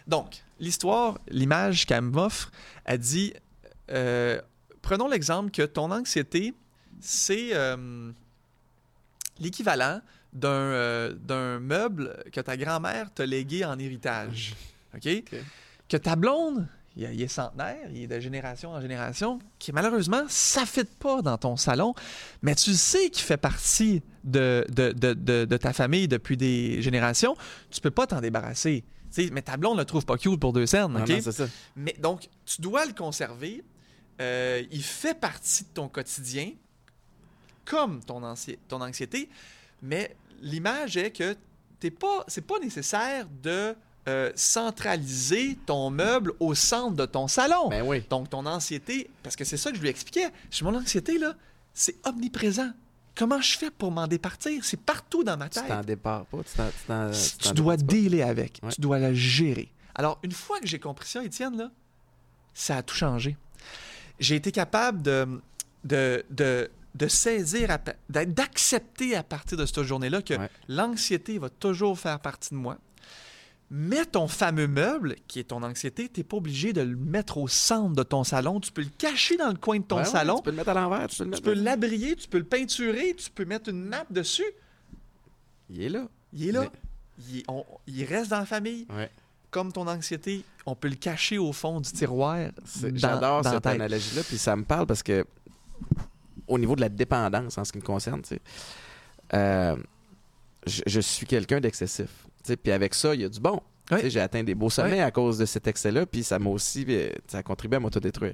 Donc, 0.08 0.44
l'histoire, 0.60 1.20
l'image 1.28 1.86
qu'elle 1.86 2.02
m'offre, 2.02 2.52
elle 2.86 3.00
dit, 3.00 3.34
euh, 3.92 4.42
prenons 4.82 5.08
l'exemple 5.08 5.52
que 5.52 5.64
ton 5.64 5.92
anxiété, 5.92 6.54
c'est 7.00 7.50
euh, 7.54 8.12
l'équivalent 9.40 10.02
d'un 10.34 10.50
euh, 10.50 11.14
d'un 11.14 11.60
meuble 11.60 12.24
que 12.32 12.42
ta 12.42 12.58
grand-mère 12.58 13.14
t'a 13.14 13.26
légué 13.26 13.66
en 13.66 13.78
héritage. 13.80 14.56
OK? 14.96 15.08
Que 15.90 15.98
ta 15.98 16.16
blonde, 16.16 16.68
il, 16.98 17.04
est- 17.06 17.14
il 17.16 17.22
est 17.22 17.28
centenaire, 17.28 17.78
il 17.94 18.02
est 18.04 18.08
de 18.08 18.20
génération 18.20 18.72
en 18.72 18.82
génération, 18.82 19.40
qui 19.60 19.72
malheureusement, 19.72 20.24
ça 20.28 20.62
ne 20.62 20.66
fit 20.66 20.84
pas 20.84 21.22
dans 21.22 21.38
ton 21.38 21.56
salon, 21.56 21.94
mais 22.42 22.56
tu 22.56 22.74
sais 22.74 23.10
qu'il 23.10 23.24
fait 23.24 23.38
partie 23.38 24.02
de, 24.24 24.66
de, 24.70 24.92
de, 24.92 25.14
de- 25.14 25.46
de 25.46 25.58
ta 25.58 25.72
famille 25.74 26.08
depuis 26.08 26.36
des 26.38 26.82
générations, 26.82 27.36
tu 27.72 27.80
peux 27.80 27.92
pas 27.92 28.08
t'en 28.08 28.20
débarrasser. 28.20 28.84
Mais 29.32 29.42
ta 29.42 29.58
blonde 29.58 29.76
ne 29.78 29.82
le 29.82 29.86
trouve 29.86 30.06
pas 30.06 30.18
cute 30.18 30.40
pour 30.40 30.52
deux 30.54 30.66
scènes. 30.68 30.92
Non, 30.92 31.02
OK? 31.02 31.10
non, 31.10 31.20
c'est 31.22 31.32
ça. 31.32 31.48
Mais 31.76 31.96
donc, 32.00 32.28
tu 32.46 32.62
dois 32.62 32.86
le 32.86 32.94
conserver. 32.94 33.64
Euh, 34.22 34.62
il 34.70 34.84
fait 34.84 35.18
partie 35.20 35.64
de 35.64 35.70
ton 35.70 35.88
quotidien, 35.88 36.52
comme 37.66 38.04
ton, 38.04 38.22
anxi- 38.22 38.58
ton 38.68 38.82
anxiété. 38.82 39.30
Mais 39.82 40.16
l'image 40.42 40.98
est 40.98 41.12
que 41.12 41.36
t'es 41.80 41.90
pas, 41.92 42.26
c'est 42.28 42.46
pas 42.46 42.60
nécessaire 42.60 43.28
de 43.42 43.76
euh, 44.08 44.32
centraliser 44.36 45.58
ton 45.66 45.90
meuble 45.90 46.34
au 46.40 46.56
centre 46.56 46.96
de 46.96 47.06
ton 47.06 47.28
salon. 47.28 47.70
Ben 47.70 47.84
oui. 47.86 48.04
Donc, 48.10 48.30
ton 48.30 48.46
anxiété, 48.46 49.10
parce 49.24 49.36
que 49.36 49.44
c'est 49.44 49.58
ça 49.58 49.72
que 49.72 49.78
je 49.78 49.82
lui 49.82 49.90
expliquais. 49.90 50.30
Je 50.52 50.58
dis, 50.60 50.64
mon 50.64 50.76
anxiété, 50.76 51.18
là, 51.18 51.34
c'est 51.74 51.96
omniprésent. 52.06 52.72
Comment 53.16 53.42
je 53.42 53.58
fais 53.58 53.72
pour 53.72 53.92
m'en 53.92 54.08
départir? 54.08 54.64
C'est 54.64 54.80
partout 54.80 55.24
dans 55.24 55.36
ma 55.38 55.50
Tu 55.50 55.60
tête 55.60 55.68
t'en 55.68 55.84
pas. 55.98 56.26
Tu, 56.32 56.56
t'en- 56.56 56.70
tu 56.70 56.88
t'en- 56.88 57.12
tu, 57.50 57.54
dois 57.54 57.76
pas. 57.78 57.82
dealer 57.84 58.22
avec. 58.22 58.60
Ouais. 58.64 58.70
Tu 58.72 58.80
dois 58.80 59.00
la 59.00 59.14
gérer. 59.14 59.72
Alors, 59.96 60.20
une 60.24 60.32
fois 60.32 60.60
que 60.60 60.68
j'ai 60.68 60.80
compris 60.80 61.08
ça, 61.08 61.24
Étienne, 61.24 61.58
là, 61.58 61.72
ça 62.54 62.78
a 62.78 62.84
tout 62.84 62.96
changé. 62.96 63.36
J'ai 64.20 64.36
été 64.36 64.52
capable 64.52 65.02
de, 65.02 65.42
de, 65.84 66.24
de, 66.30 66.70
de 66.96 67.08
saisir, 67.08 67.76
d'accepter 68.10 69.16
à 69.16 69.24
partir 69.24 69.58
de 69.58 69.66
cette 69.66 69.82
journée-là 69.84 70.22
que 70.22 70.36
Ouais. 70.36 70.50
l'anxiété 70.68 71.40
va 71.40 71.50
toujours 71.50 71.98
faire 72.00 72.20
partie 72.20 72.50
de 72.52 72.56
moi. 72.60 72.78
Mets 73.70 74.06
ton 74.06 74.30
fameux 74.30 74.68
meuble, 74.68 75.16
qui 75.28 75.40
est 75.40 75.46
ton 75.46 75.62
anxiété, 75.62 76.08
tu 76.08 76.20
n'es 76.22 76.24
pas 76.24 76.38
obligé 76.38 76.72
de 76.72 76.80
le 76.82 76.96
mettre 76.96 77.38
au 77.38 77.50
centre 77.50 77.94
de 77.96 78.04
ton 78.04 78.24
salon. 78.24 78.62
Tu 78.62 78.72
peux 78.72 78.82
le 78.82 78.90
cacher 78.98 79.36
dans 79.36 79.50
le 79.50 79.58
coin 79.58 79.80
de 79.80 79.84
ton 79.84 79.98
Ouais, 79.98 80.04
ouais, 80.04 80.08
salon. 80.10 80.38
tu 80.38 80.44
peux 80.44 80.52
le 80.52 80.56
mettre 80.56 80.70
à 80.70 80.74
l'envers. 80.74 81.08
Tu 81.10 81.26
peux 81.26 81.54
l'abrier, 81.54 82.16
tu 82.16 82.30
peux 82.30 82.38
le 82.38 82.46
peinturer, 82.46 83.14
tu 83.18 83.30
peux 83.30 83.44
mettre 83.44 83.70
une 83.70 83.90
nappe 83.90 84.12
dessus. 84.14 84.46
Il 85.70 85.82
est 85.82 85.90
là. 85.90 86.08
Il 86.32 86.48
est 86.48 86.52
là. 86.54 86.62
Mais- 86.62 86.70
Il, 87.30 87.44
on- 87.50 87.66
il 87.88 88.06
reste 88.06 88.30
dans 88.30 88.40
la 88.40 88.46
famille. 88.46 88.86
Ouais. 88.96 89.10
Comme 89.50 89.74
ton 89.74 89.88
anxiété, 89.88 90.44
on 90.66 90.76
peut 90.76 90.88
le 90.88 90.96
cacher 90.96 91.38
au 91.38 91.52
fond 91.52 91.82
du 91.82 91.92
tiroir. 91.92 92.38
J'adore 92.94 93.44
cette 93.44 93.66
analogie-là, 93.66 94.22
puis 94.24 94.38
ça 94.38 94.56
me 94.56 94.64
parle 94.64 94.86
parce 94.86 95.02
que 95.04 95.26
au 96.48 96.58
niveau 96.58 96.76
de 96.76 96.82
la 96.82 96.90
dépendance 96.90 97.58
en 97.58 97.66
ce 97.66 97.72
qui 97.74 97.80
me 97.80 97.84
concerne, 97.84 98.22
tu 98.22 98.30
sais, 98.36 98.42
euh, 99.34 99.76
je, 100.66 100.84
je 100.86 101.00
suis 101.02 101.26
quelqu'un 101.26 101.60
d'excessif. 101.60 102.10
Puis 102.56 102.72
avec 102.72 102.94
ça, 102.94 103.14
il 103.14 103.22
y 103.22 103.26
a 103.26 103.30
du 103.30 103.40
bon. 103.40 103.60
J'ai 104.10 104.20
atteint 104.20 104.44
des 104.44 104.54
beaux 104.56 104.70
sommets 104.70 105.02
à 105.02 105.12
cause 105.12 105.38
de 105.38 105.46
cet 105.46 105.66
excès-là, 105.68 106.06
puis 106.06 106.24
ça 106.24 106.40
m'a 106.40 106.50
aussi 106.50 106.86
euh, 106.90 107.10
ça 107.28 107.40
a 107.40 107.44
contribué 107.44 107.78
à 107.78 107.80
m'autodétruire. 107.80 108.34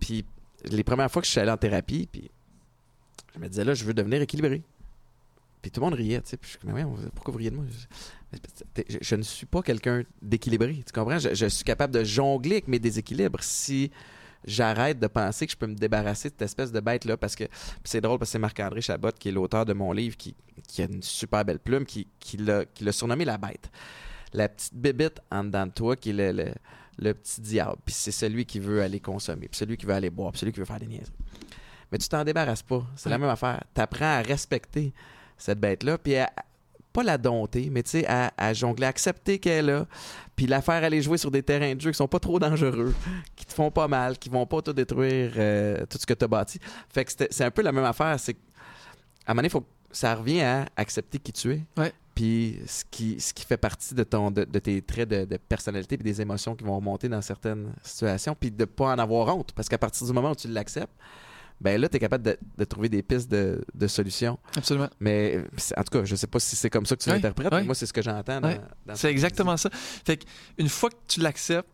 Puis 0.00 0.24
les 0.64 0.82
premières 0.84 1.10
fois 1.10 1.20
que 1.22 1.26
je 1.26 1.32
suis 1.32 1.40
allé 1.40 1.50
en 1.50 1.56
thérapie, 1.56 2.08
puis 2.10 2.30
je 3.34 3.40
me 3.40 3.48
disais 3.48 3.64
là, 3.64 3.74
je 3.74 3.84
veux 3.84 3.94
devenir 3.94 4.20
équilibré. 4.22 4.62
Puis 5.60 5.70
tout 5.70 5.80
le 5.80 5.84
monde 5.84 5.94
riait, 5.94 6.20
tu 6.22 6.30
sais. 6.30 6.36
Puis 6.36 6.50
je 6.52 6.66
Mais 6.66 6.72
voyons, 6.72 6.94
pourquoi 7.14 7.32
vous 7.32 7.38
riez 7.38 7.50
de 7.50 7.56
moi? 7.56 7.64
Je, 8.32 8.36
je- 8.88 8.98
je 9.00 9.14
ne 9.14 9.22
suis 9.22 9.46
pas 9.46 9.62
quelqu'un 9.62 10.02
d'équilibré, 10.22 10.82
tu 10.86 10.92
comprends? 10.92 11.18
Je, 11.18 11.34
je 11.34 11.46
suis 11.46 11.64
capable 11.64 11.92
de 11.94 12.02
jongler 12.02 12.52
avec 12.56 12.68
mes 12.68 12.78
déséquilibres 12.78 13.42
si 13.42 13.90
j'arrête 14.44 14.98
de 14.98 15.06
penser 15.06 15.46
que 15.46 15.52
je 15.52 15.56
peux 15.56 15.66
me 15.66 15.74
débarrasser 15.74 16.28
de 16.28 16.34
cette 16.34 16.42
espèce 16.42 16.72
de 16.72 16.80
bête-là. 16.80 17.16
Parce 17.16 17.34
que 17.36 17.44
c'est 17.84 18.00
drôle 18.00 18.18
parce 18.18 18.30
que 18.30 18.32
c'est 18.32 18.38
Marc-André 18.38 18.80
Chabot, 18.80 19.10
qui 19.18 19.28
est 19.28 19.32
l'auteur 19.32 19.64
de 19.64 19.72
mon 19.72 19.92
livre, 19.92 20.16
qui, 20.16 20.34
qui 20.68 20.82
a 20.82 20.86
une 20.86 21.02
super 21.02 21.44
belle 21.44 21.58
plume, 21.58 21.84
qui, 21.84 22.08
qui 22.18 22.36
l'a 22.36 22.64
surnommé 22.92 23.24
la 23.24 23.38
bête. 23.38 23.70
La 24.32 24.48
petite 24.48 24.74
bébite 24.74 25.20
en 25.30 25.44
dedans 25.44 25.66
de 25.66 25.72
toi, 25.72 25.96
qui 25.96 26.10
est 26.10 26.12
le, 26.12 26.32
le- 26.32 26.54
le 26.98 27.14
petit 27.14 27.40
diable. 27.40 27.78
Puis 27.86 27.94
c'est 27.94 28.12
celui 28.12 28.44
qui 28.44 28.58
veut 28.60 28.82
aller 28.82 29.00
consommer, 29.00 29.48
puis 29.48 29.56
celui 29.58 29.76
qui 29.78 29.86
veut 29.86 29.94
aller 29.94 30.10
boire, 30.10 30.30
puis 30.30 30.38
celui 30.40 30.52
qui 30.52 30.60
veut 30.60 30.66
faire 30.66 30.78
des 30.78 30.86
niaiseries. 30.86 31.10
Mais 31.90 31.96
tu 31.98 32.06
t'en 32.08 32.22
débarrasses 32.22 32.62
pas. 32.62 32.84
C'est 32.96 33.08
la 33.08 33.16
même 33.18 33.30
affaire. 33.30 33.64
Tu 33.74 33.80
apprends 33.80 34.18
à 34.18 34.20
respecter 34.20 34.92
cette 35.38 35.58
bête-là, 35.58 35.96
puis 35.98 36.16
à, 36.16 36.30
pas 36.92 37.02
la 37.02 37.18
dompter, 37.18 37.68
mais 37.70 37.82
tu 37.82 37.90
sais, 37.90 38.06
à, 38.06 38.32
à 38.36 38.52
jongler, 38.52 38.86
à 38.86 38.88
accepter 38.88 39.38
qu'elle 39.38 39.52
est 39.64 39.72
là, 39.72 39.86
puis 40.36 40.46
la 40.46 40.60
faire 40.62 40.82
aller 40.84 41.02
jouer 41.02 41.18
sur 41.18 41.30
des 41.30 41.42
terrains 41.42 41.74
de 41.74 41.80
jeu 41.80 41.90
qui 41.90 41.96
sont 41.96 42.08
pas 42.08 42.20
trop 42.20 42.38
dangereux, 42.38 42.94
qui 43.36 43.46
te 43.46 43.52
font 43.52 43.70
pas 43.70 43.88
mal, 43.88 44.18
qui 44.18 44.28
vont 44.28 44.46
pas 44.46 44.62
te 44.62 44.70
détruire 44.70 45.32
euh, 45.36 45.84
tout 45.88 45.98
ce 45.98 46.06
que 46.06 46.14
tu 46.14 46.24
as 46.24 46.28
bâti. 46.28 46.58
Fait 46.88 47.04
que 47.04 47.12
c'est 47.30 47.44
un 47.44 47.50
peu 47.50 47.62
la 47.62 47.72
même 47.72 47.84
affaire. 47.84 48.18
C'est 48.18 48.36
à 49.26 49.30
un 49.30 49.34
moment 49.34 49.38
donné, 49.38 49.48
faut, 49.48 49.64
ça 49.90 50.14
revient 50.14 50.42
à 50.42 50.66
accepter 50.76 51.18
qui 51.18 51.32
tu 51.32 51.52
es. 51.52 51.62
Ouais. 51.76 51.92
Puis 52.14 52.58
ce 52.66 52.84
qui, 52.90 53.18
ce 53.20 53.32
qui 53.32 53.44
fait 53.46 53.56
partie 53.56 53.94
de, 53.94 54.04
ton, 54.04 54.30
de, 54.30 54.44
de 54.44 54.58
tes 54.58 54.82
traits 54.82 55.08
de, 55.08 55.24
de 55.24 55.36
personnalité 55.38 55.96
puis 55.96 56.04
des 56.04 56.20
émotions 56.20 56.54
qui 56.54 56.64
vont 56.64 56.76
remonter 56.76 57.08
dans 57.08 57.22
certaines 57.22 57.72
situations, 57.82 58.36
puis 58.38 58.50
de 58.50 58.64
pas 58.66 58.94
en 58.94 58.98
avoir 58.98 59.34
honte. 59.34 59.52
Parce 59.52 59.68
qu'à 59.68 59.78
partir 59.78 60.06
du 60.06 60.12
moment 60.12 60.32
où 60.32 60.34
tu 60.34 60.48
l'acceptes, 60.48 60.92
ben 61.60 61.80
là, 61.80 61.88
tu 61.88 61.96
es 61.96 62.00
capable 62.00 62.24
de, 62.24 62.36
de 62.58 62.64
trouver 62.64 62.88
des 62.88 63.02
pistes 63.02 63.30
de, 63.30 63.64
de 63.74 63.86
solutions. 63.86 64.38
Absolument. 64.56 64.88
Mais 65.00 65.38
en 65.76 65.82
tout 65.84 65.98
cas, 65.98 66.04
je 66.04 66.16
sais 66.16 66.26
pas 66.26 66.40
si 66.40 66.56
c'est 66.56 66.70
comme 66.70 66.86
ça 66.86 66.96
que 66.96 67.02
tu 67.02 67.10
l'interprètes, 67.10 67.52
mais 67.52 67.64
moi, 67.64 67.74
c'est 67.74 67.86
ce 67.86 67.92
que 67.92 68.02
j'entends. 68.02 68.40
dans- 68.40 68.48
Ouais. 68.48 68.60
dans 68.86 68.94
ce 68.94 69.00
C'est 69.02 69.10
exactement 69.10 69.56
ça. 69.56 69.70
Fait 69.72 70.16
que 70.16 70.24
une 70.58 70.68
fois 70.68 70.90
que 70.90 70.96
tu 71.06 71.20
l'acceptes, 71.20 71.68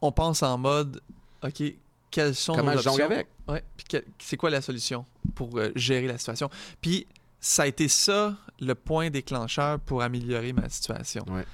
on 0.00 0.12
pense 0.12 0.42
en 0.42 0.58
mode 0.58 1.00
OK, 1.42 1.62
quelles 2.10 2.34
sont. 2.34 2.54
Comment 2.54 2.72
nos 2.74 2.80
je 2.80 2.88
options? 2.88 3.04
avec? 3.06 3.28
Ouais, 3.48 3.62
puis 3.76 4.00
c'est 4.18 4.36
quoi 4.36 4.50
la 4.50 4.60
solution 4.60 5.04
pour 5.34 5.58
euh, 5.58 5.70
gérer 5.76 6.06
la 6.06 6.18
situation? 6.18 6.50
Puis 6.80 7.06
ça 7.40 7.62
a 7.64 7.66
été 7.66 7.88
ça 7.88 8.36
le 8.60 8.74
point 8.74 9.10
déclencheur 9.10 9.78
pour 9.80 10.02
améliorer 10.02 10.52
ma 10.52 10.68
situation. 10.68 11.24
Ouais. 11.28 11.44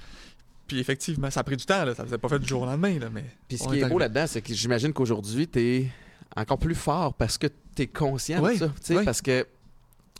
Puis 0.66 0.78
effectivement, 0.78 1.30
ça 1.30 1.40
a 1.40 1.44
pris 1.44 1.56
du 1.56 1.66
temps, 1.66 1.84
là. 1.84 1.94
ça 1.94 2.04
ne 2.04 2.08
s'est 2.08 2.16
pas 2.18 2.28
fait 2.28 2.38
du 2.38 2.46
jour 2.46 2.62
au 2.62 2.66
lendemain, 2.66 2.98
là, 2.98 3.10
mais. 3.12 3.24
Puis 3.48 3.58
ce 3.58 3.68
qui 3.68 3.80
est 3.80 3.88
beau 3.88 3.98
là-dedans, 3.98 4.26
c'est 4.26 4.40
que 4.40 4.54
j'imagine 4.54 4.92
qu'aujourd'hui, 4.92 5.46
tu 5.48 5.60
es 5.60 5.88
encore 6.36 6.58
plus 6.58 6.74
fort 6.74 7.14
parce 7.14 7.38
que 7.38 7.46
tu 7.76 7.82
es 7.82 7.86
conscient 7.86 8.42
Oui, 8.42 8.54
de 8.54 8.58
ça. 8.58 8.68
Tu 8.68 8.74
sais, 8.82 8.96
oui. 8.98 9.04
Parce 9.04 9.22
que 9.22 9.46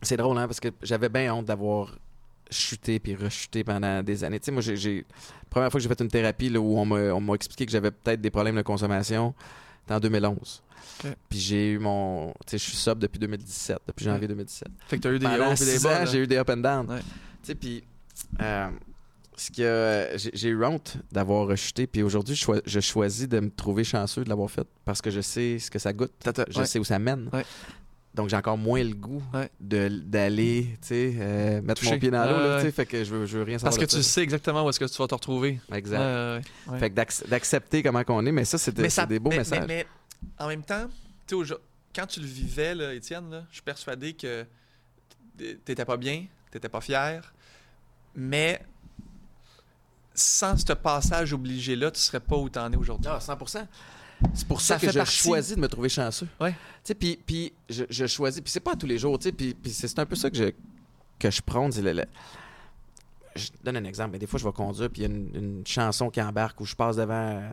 c'est 0.03 0.17
drôle, 0.17 0.37
hein, 0.39 0.47
parce 0.47 0.61
que 0.61 0.69
j'avais 0.83 1.09
bien 1.09 1.33
honte 1.35 1.47
d'avoir 1.47 1.97
chuté 2.51 2.99
puis 2.99 3.15
rechuté 3.15 3.65
pendant 3.65 4.03
des 4.03 4.25
années. 4.25 4.39
Tu 4.41 4.47
sais, 4.47 4.53
moi, 4.53 4.61
j'ai, 4.63 5.07
première 5.49 5.71
fois 5.71 5.79
que 5.79 5.83
j'ai 5.83 5.89
fait 5.89 6.01
une 6.01 6.09
thérapie 6.09 6.49
là, 6.51 6.61
où 6.61 6.79
on 6.79 6.85
m'a, 6.85 6.97
on 7.15 7.21
m'a 7.21 7.35
expliqué 7.35 7.65
que 7.67 7.73
j'avais 7.73 7.91
peut-être 7.91 8.21
des 8.21 8.31
problèmes 8.31 8.57
de 8.57 8.63
consommation, 8.63 9.35
c'était 9.81 9.95
en 9.95 10.01
2011. 10.01 10.63
Ok. 11.05 11.13
Puis 11.29 11.39
j'ai 11.39 11.71
eu 11.73 11.79
mon. 11.79 12.33
Tu 12.47 12.51
sais, 12.51 12.59
je 12.59 12.65
suis 12.65 12.77
sobre 12.77 13.01
depuis 13.01 13.19
2017, 13.19 13.79
depuis 13.87 14.05
janvier 14.05 14.23
Ouais. 14.23 14.29
2017. 14.29 14.69
Fait 14.87 14.97
que 14.97 15.03
tu 15.03 15.09
as 15.09 15.13
eu 15.13 15.19
des 15.19 15.27
hauts 15.27 15.55
et 15.55 15.65
des 15.65 15.79
bas. 15.79 16.05
j'ai 16.05 16.19
eu 16.19 16.27
des 16.27 16.37
up 16.37 16.51
and 16.51 16.57
down. 16.59 16.91
Ouais. 16.91 16.99
Tu 17.01 17.05
sais, 17.43 17.55
puis 17.55 17.83
euh, 18.41 18.69
ce 19.47 19.51
que 19.51 20.09
j'ai 20.19 20.31
j'ai 20.35 20.49
eu 20.49 20.65
honte 20.65 20.97
d'avoir 21.11 21.47
rechuté, 21.47 21.87
puis 21.87 22.03
aujourd'hui, 22.03 22.35
je, 22.35 22.41
choi- 22.43 22.63
je 22.67 22.81
choisis 22.81 23.29
de 23.29 23.41
me 23.41 23.51
trouver 23.51 23.85
chanceux 23.85 24.25
de 24.25 24.29
l'avoir 24.29 24.51
fait 24.51 24.67
parce 24.85 25.01
que 25.03 25.11
je 25.11 25.21
sais 25.21 25.59
ce 25.59 25.71
que 25.71 25.79
ça 25.79 25.93
goûte, 25.93 26.13
je 26.49 26.59
ouais. 26.59 26.67
sais 26.67 26.79
où 26.79 26.85
ça 26.85 26.99
mène. 26.99 27.29
Ouais. 27.33 27.45
Donc 28.15 28.29
j'ai 28.29 28.37
encore 28.37 28.59
moins 28.59 28.83
le 28.85 28.95
goût 28.95 29.23
Ouais. 29.33 29.49
d'aller, 29.59 30.67
euh, 30.93 31.63
mettre 31.63 31.83
mon 31.85 31.99
pied 31.99 32.11
dans 32.11 32.25
l'eau, 32.27 32.71
fait 32.71 32.85
que 32.85 33.05
je 33.05 33.11
veux, 33.15 33.25
je 33.27 33.39
veux 33.39 33.43
rien 33.45 33.55
Parce 33.59 33.75
savoir 33.75 33.89
que 33.89 33.93
de 33.95 33.99
tu 33.99 34.03
sais 34.03 34.21
exactement 34.23 34.65
où 34.67 34.69
est-ce 34.69 34.79
que 34.81 34.85
tu 34.85 34.99
vas 34.99 35.07
te 35.07 35.15
retrouver. 35.15 35.61
Exact. 35.73 36.43
Fait 36.79 36.91
que 36.91 36.95
d'acc- 36.95 37.27
d'accepter 37.29 37.83
comment 37.83 38.05
qu'on 38.05 38.25
est, 38.27 38.33
mais 38.33 38.45
ça, 38.45 38.59
c'est 38.59 38.73
de- 38.75 39.07
des 39.07 39.19
beaux 39.19 39.31
mais- 39.31 39.39
messages. 39.39 39.61
Mais, 39.67 39.67
mais 39.67 39.87
en 40.39 40.49
même 40.49 40.63
temps, 40.63 40.89
quand 41.95 42.07
tu 42.07 42.21
le 42.21 42.27
vivais, 42.27 42.75
là, 42.75 42.93
Étienne, 42.93 43.31
là, 43.31 43.45
je 43.49 43.55
suis 43.55 43.63
persuadé 43.63 44.13
que 44.13 44.45
t'étais 45.65 45.85
pas 45.87 45.97
bien, 45.97 46.27
t'étais 46.51 46.69
pas 46.69 46.83
fier, 46.83 47.33
mais 48.15 48.61
sans 50.15 50.57
ce 50.57 50.73
passage 50.73 51.33
obligé-là, 51.33 51.91
tu 51.91 52.01
serais 52.01 52.21
pas 52.21 52.37
où 52.37 52.49
t'en 52.49 52.71
es 52.73 52.77
aujourd'hui. 52.77 53.11
Ah, 53.13 53.21
100 53.21 53.39
C'est 54.35 54.47
pour 54.47 54.61
ça, 54.61 54.79
Ça 54.79 54.87
que 54.87 54.93
je 54.93 54.99
partie. 54.99 55.17
choisis 55.17 55.57
de 55.57 55.61
me 55.61 55.69
trouver 55.69 55.89
chanceux. 55.89 56.29
Ouais. 56.41 56.53
Tu 56.53 56.57
sais, 56.85 56.95
puis, 56.95 57.19
puis 57.25 57.53
je, 57.69 57.85
je 57.89 58.07
choisis. 58.07 58.41
Puis 58.41 58.51
c'est 58.51 58.61
pas 58.61 58.77
tous 58.77 58.87
les 58.87 58.99
jours, 58.99 59.19
tu 59.19 59.25
sais. 59.29 59.33
Puis, 59.33 59.55
puis 59.55 59.71
c'est 59.73 59.99
un 59.99 60.07
peu 60.07 60.15
ça 60.17 60.31
que 60.31 60.37
je, 60.37 60.51
que 61.19 61.31
je 61.31 61.41
prône. 61.43 61.71
le- 61.81 61.93
le- 61.93 62.05
Je 63.35 63.49
donne 63.65 63.77
un 63.79 63.85
exemple. 63.85 64.11
Mais 64.13 64.19
des 64.19 64.27
fois, 64.27 64.39
je 64.39 64.45
vais 64.45 64.53
conduire, 64.53 64.91
puis 64.91 65.03
il 65.03 65.09
y 65.09 65.13
a 65.13 65.15
une, 65.15 65.31
une 65.35 65.67
chanson 65.67 66.11
qui 66.11 66.21
embarque 66.21 66.61
où 66.61 66.67
je 66.67 66.77
passe 66.77 66.97
devant 66.97 67.51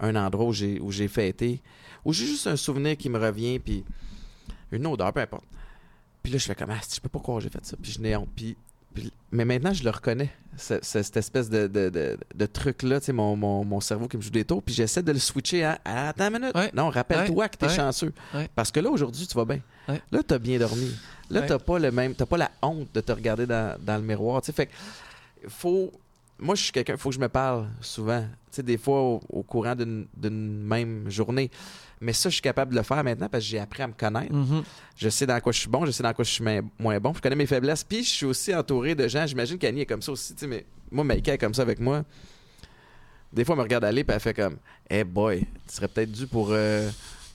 un 0.00 0.16
endroit 0.16 0.46
où 0.46 0.52
j'ai, 0.52 0.80
où 0.80 0.90
j'ai 0.90 1.08
fêté, 1.08 1.60
où 2.04 2.12
j'ai 2.12 2.24
juste 2.26 2.46
un 2.46 2.56
souvenir 2.56 2.96
qui 2.96 3.10
me 3.10 3.18
revient, 3.18 3.58
puis 3.58 3.84
une 4.72 4.86
odeur, 4.86 5.12
peu 5.12 5.20
importe. 5.20 5.44
Puis 6.22 6.32
là, 6.32 6.38
je 6.38 6.46
fais 6.46 6.54
comme, 6.54 6.70
ah, 6.70 6.80
je 6.92 7.00
peux 7.00 7.08
pas 7.08 7.18
croire 7.20 7.38
que 7.38 7.44
j'ai 7.44 7.50
fait 7.50 7.64
ça. 7.64 7.76
Puis 7.80 7.92
je 7.92 8.00
n'ai 8.00 8.16
honte. 8.16 8.28
Puis, 8.34 8.56
Puis- 9.00 9.12
mais 9.32 9.44
maintenant, 9.44 9.72
je 9.72 9.84
le 9.84 9.90
reconnais, 9.90 10.30
ce- 10.56 10.78
ce- 10.82 11.02
cette 11.02 11.16
espèce 11.16 11.48
de, 11.50 11.66
de, 11.66 11.88
de, 11.90 12.18
de 12.34 12.46
truc-là, 12.46 13.00
tu 13.00 13.06
sais, 13.06 13.12
mon, 13.12 13.36
mon, 13.36 13.64
mon 13.64 13.80
cerveau 13.80 14.08
qui 14.08 14.16
me 14.16 14.22
joue 14.22 14.30
des 14.30 14.44
tours. 14.44 14.62
Puis 14.62 14.74
j'essaie 14.74 15.02
de 15.02 15.12
le 15.12 15.18
switcher 15.18 15.64
à, 15.64 15.78
à, 15.84 16.08
attends 16.08 16.28
une 16.28 16.40
minute. 16.40 16.54
Ouais. 16.56 16.70
Non, 16.74 16.88
rappelle-toi 16.90 17.48
que 17.48 17.56
t'es 17.56 17.66
Ouais. 17.66 17.74
chanceux. 17.76 18.12
Parce 18.54 18.70
que 18.70 18.80
là, 18.80 18.90
aujourd'hui, 18.90 19.26
tu 19.26 19.34
vas 19.36 19.44
bien. 19.44 19.60
Là, 20.12 20.22
t'as 20.26 20.38
bien 20.38 20.58
dormi. 20.58 20.90
Là, 21.30 21.40
Ouais. 21.40 21.46
t'as 21.46 21.58
pas 21.58 21.78
le 21.78 21.90
même, 21.90 22.14
t'as 22.14 22.26
pas 22.26 22.36
la 22.38 22.50
honte 22.62 22.88
de 22.94 23.00
te 23.00 23.12
regarder 23.12 23.46
dans, 23.46 23.76
dans 23.80 23.96
le 23.96 24.02
miroir. 24.02 24.40
Tu 24.42 24.46
sais, 24.46 24.52
fait 24.52 24.66
que 24.66 24.72
faut. 25.48 25.92
Moi, 26.40 26.54
je 26.54 26.62
suis 26.64 26.72
quelqu'un, 26.72 26.94
il 26.94 26.98
faut 26.98 27.08
que 27.08 27.14
je 27.16 27.20
me 27.20 27.28
parle 27.28 27.66
souvent. 27.80 28.20
Tu 28.22 28.56
sais, 28.56 28.62
des 28.62 28.78
fois 28.78 29.00
au, 29.00 29.20
au 29.28 29.42
courant 29.42 29.74
d'une 29.74 30.06
même 30.64 31.10
journée. 31.10 31.50
Mais 32.00 32.12
ça, 32.12 32.28
je 32.28 32.34
suis 32.34 32.42
capable 32.42 32.70
de 32.72 32.76
le 32.76 32.84
faire 32.84 33.02
maintenant 33.02 33.28
parce 33.28 33.42
que 33.42 33.50
j'ai 33.50 33.58
appris 33.58 33.82
à 33.82 33.88
me 33.88 33.92
connaître. 33.92 34.32
Mhm. 34.32 34.62
Je 34.96 35.08
sais 35.08 35.26
dans 35.26 35.40
quoi 35.40 35.50
je 35.52 35.58
suis 35.58 35.68
bon, 35.68 35.84
je 35.84 35.90
sais 35.90 36.02
dans 36.04 36.12
quoi 36.12 36.24
je 36.24 36.30
suis 36.30 36.44
moins- 36.44 37.00
bon. 37.00 37.12
Je 37.12 37.20
connais 37.20 37.34
mes 37.34 37.46
faiblesses. 37.46 37.82
Puis 37.82 38.04
je 38.04 38.10
suis 38.10 38.26
aussi 38.26 38.54
entouré 38.54 38.94
de 38.94 39.08
gens. 39.08 39.26
J'imagine 39.26 39.58
qu'Annie 39.58 39.80
est 39.80 39.86
comme 39.86 40.00
ça 40.02 40.12
aussi. 40.12 40.32
tu 40.34 40.40
sais, 40.40 40.46
Mais 40.46 40.64
moi, 40.92 41.02
Maïka 41.02 41.34
est 41.34 41.38
comme 41.38 41.54
ça 41.54 41.62
avec 41.62 41.80
moi. 41.80 42.04
Des 43.32 43.44
fois, 43.44 43.54
elle 43.54 43.58
me 43.58 43.62
regarde 43.64 43.84
aller 43.84 44.04
puis 44.04 44.14
elle 44.14 44.20
fait 44.20 44.32
comme 44.34 44.56
Hey 44.88 45.02
boy, 45.04 45.40
tu 45.40 45.74
serais 45.74 45.88
peut-être 45.88 46.12
dû 46.12 46.26
pour 46.28 46.48
euh, 46.52 46.88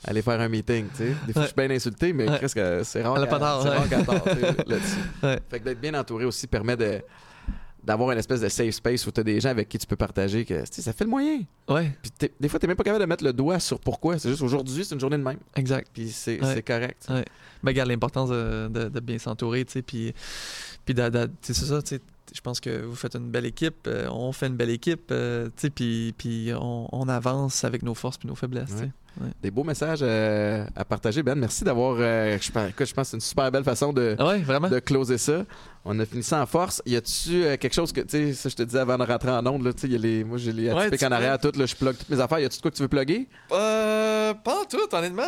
aller 0.05 0.21
faire 0.21 0.39
un 0.39 0.47
meeting. 0.49 0.87
tu 0.91 0.95
sais. 0.97 1.13
Des 1.27 1.33
fois, 1.33 1.41
je 1.43 1.47
suis 1.47 1.55
bien 1.55 1.69
insulté, 1.69 2.13
mais 2.13 2.27
Ouais. 2.29 2.37
presque 2.37 2.59
c'est 2.83 3.03
rare. 3.03 3.15
Elle 3.17 3.23
a 3.23 3.27
pas 3.27 3.61
c'est 3.61 3.69
ouais. 3.69 4.03
rare 4.05 4.55
là-dessus. 4.65 5.39
Fait 5.49 5.59
que 5.59 5.65
d'être 5.65 5.81
bien 5.81 5.93
entouré 5.93 6.23
aussi 6.25 6.47
permet 6.47 6.77
de 6.77 7.01
d'avoir 7.83 8.11
une 8.11 8.17
espèce 8.17 8.39
de 8.41 8.47
safe 8.49 8.73
space 8.75 9.05
où 9.07 9.11
tu 9.11 9.19
as 9.19 9.23
des 9.23 9.39
gens 9.41 9.49
avec 9.49 9.67
qui 9.69 9.77
tu 9.77 9.85
peux 9.87 9.95
partager 9.95 10.45
que 10.45 10.63
ça 10.65 10.93
fait 10.93 11.03
le 11.03 11.09
moyen. 11.09 11.41
Ouais, 11.69 11.91
Puis 12.01 12.29
des 12.39 12.47
fois, 12.49 12.59
tu 12.59 12.67
même 12.67 12.75
pas 12.77 12.83
capable 12.83 13.01
de 13.03 13.07
mettre 13.09 13.23
le 13.23 13.33
doigt 13.33 13.59
sur 13.59 13.79
pourquoi. 13.79 14.17
C'est 14.19 14.29
juste 14.29 14.41
aujourd'hui, 14.41 14.85
c'est 14.85 14.93
une 14.95 15.01
journée 15.01 15.17
de 15.17 15.23
même. 15.23 15.37
exact. 15.55 15.89
Puis 15.93 16.09
c'est 16.11 16.41
Ouais. 16.41 16.61
correct. 16.61 17.05
Ouais. 17.09 17.25
Ben, 17.61 17.71
regarde 17.71 17.89
l'importance 17.89 18.29
de, 18.29 18.67
de- 18.69 18.89
de 18.89 18.99
bien 18.99 19.17
s'entourer, 19.19 19.65
tu 19.65 19.73
sais, 19.73 19.81
puis, 19.81 20.13
puis 20.85 20.95
c'est 21.41 21.53
ça, 21.53 21.81
tu 21.81 21.95
sais, 21.95 22.01
je 22.33 22.41
pense 22.41 22.59
que 22.59 22.81
vous 22.83 22.95
faites 22.95 23.15
une 23.15 23.29
belle 23.29 23.45
équipe, 23.45 23.85
euh, 23.87 24.07
on 24.09 24.31
fait 24.31 24.47
une 24.47 24.55
belle 24.55 24.69
équipe, 24.69 25.09
euh, 25.11 25.47
tu 25.47 25.53
sais, 25.63 25.69
puis, 25.69 26.13
puis 26.17 26.51
on, 26.55 26.87
on 26.91 27.07
avance 27.09 27.63
avec 27.63 27.83
nos 27.83 27.93
forces 27.93 28.17
puis 28.17 28.27
nos 28.27 28.35
faiblesses, 28.35 28.69
tu 28.69 28.91
Des 29.41 29.51
beaux 29.51 29.63
messages 29.63 29.99
euh, 30.01 30.65
à 30.75 30.83
partager, 30.83 31.21
Ben. 31.21 31.35
Merci 31.35 31.63
d'avoir. 31.63 31.97
euh, 31.99 32.37
je, 32.41 32.49
écoute, 32.69 32.87
je 32.87 32.93
pense 32.93 33.05
que 33.07 33.11
c'est 33.11 33.17
une 33.17 33.21
super 33.21 33.51
belle 33.51 33.63
façon 33.63 33.93
de, 33.93 34.15
Ah 34.17 34.27
ouais, 34.29 34.39
vraiment? 34.39 34.69
de 34.69 34.79
closer 34.79 35.17
ça. 35.19 35.43
On 35.85 35.99
a 35.99 36.05
fini 36.05 36.23
ça 36.23 36.41
en 36.41 36.45
force. 36.45 36.81
Y 36.85 36.95
a-tu 36.95 37.43
euh, 37.43 37.57
quelque 37.57 37.73
chose 37.73 37.91
que, 37.91 38.01
tu 38.01 38.09
sais, 38.09 38.33
ça 38.33 38.49
je 38.49 38.55
te 38.55 38.63
disais 38.63 38.79
avant 38.79 38.97
de 38.97 39.03
rentrer 39.03 39.29
en 39.29 39.45
onde, 39.45 39.63
là, 39.65 39.73
tu 39.73 39.81
sais, 39.81 39.87
y 39.87 39.95
a 39.95 39.99
les, 39.99 40.23
moi 40.23 40.37
j'ai 40.37 40.51
les 40.51 40.71
Ouais, 40.71 40.81
atypiques 40.83 40.99
tu 41.01 41.05
en 41.05 41.11
arrière, 41.11 41.37
tout, 41.39 41.51
là, 41.55 41.65
je 41.65 41.75
plug 41.75 41.95
toutes 41.97 42.09
mes 42.09 42.19
affaires. 42.19 42.39
Y 42.39 42.45
a-tu 42.45 42.57
de 42.57 42.61
quoi 42.61 42.71
que 42.71 42.75
tu 42.75 42.81
veux 42.81 42.87
plugger? 42.87 43.27
Euh, 43.51 44.33
pas 44.33 44.61
en 44.61 44.65
tout, 44.65 44.77
honnêtement. 44.95 45.23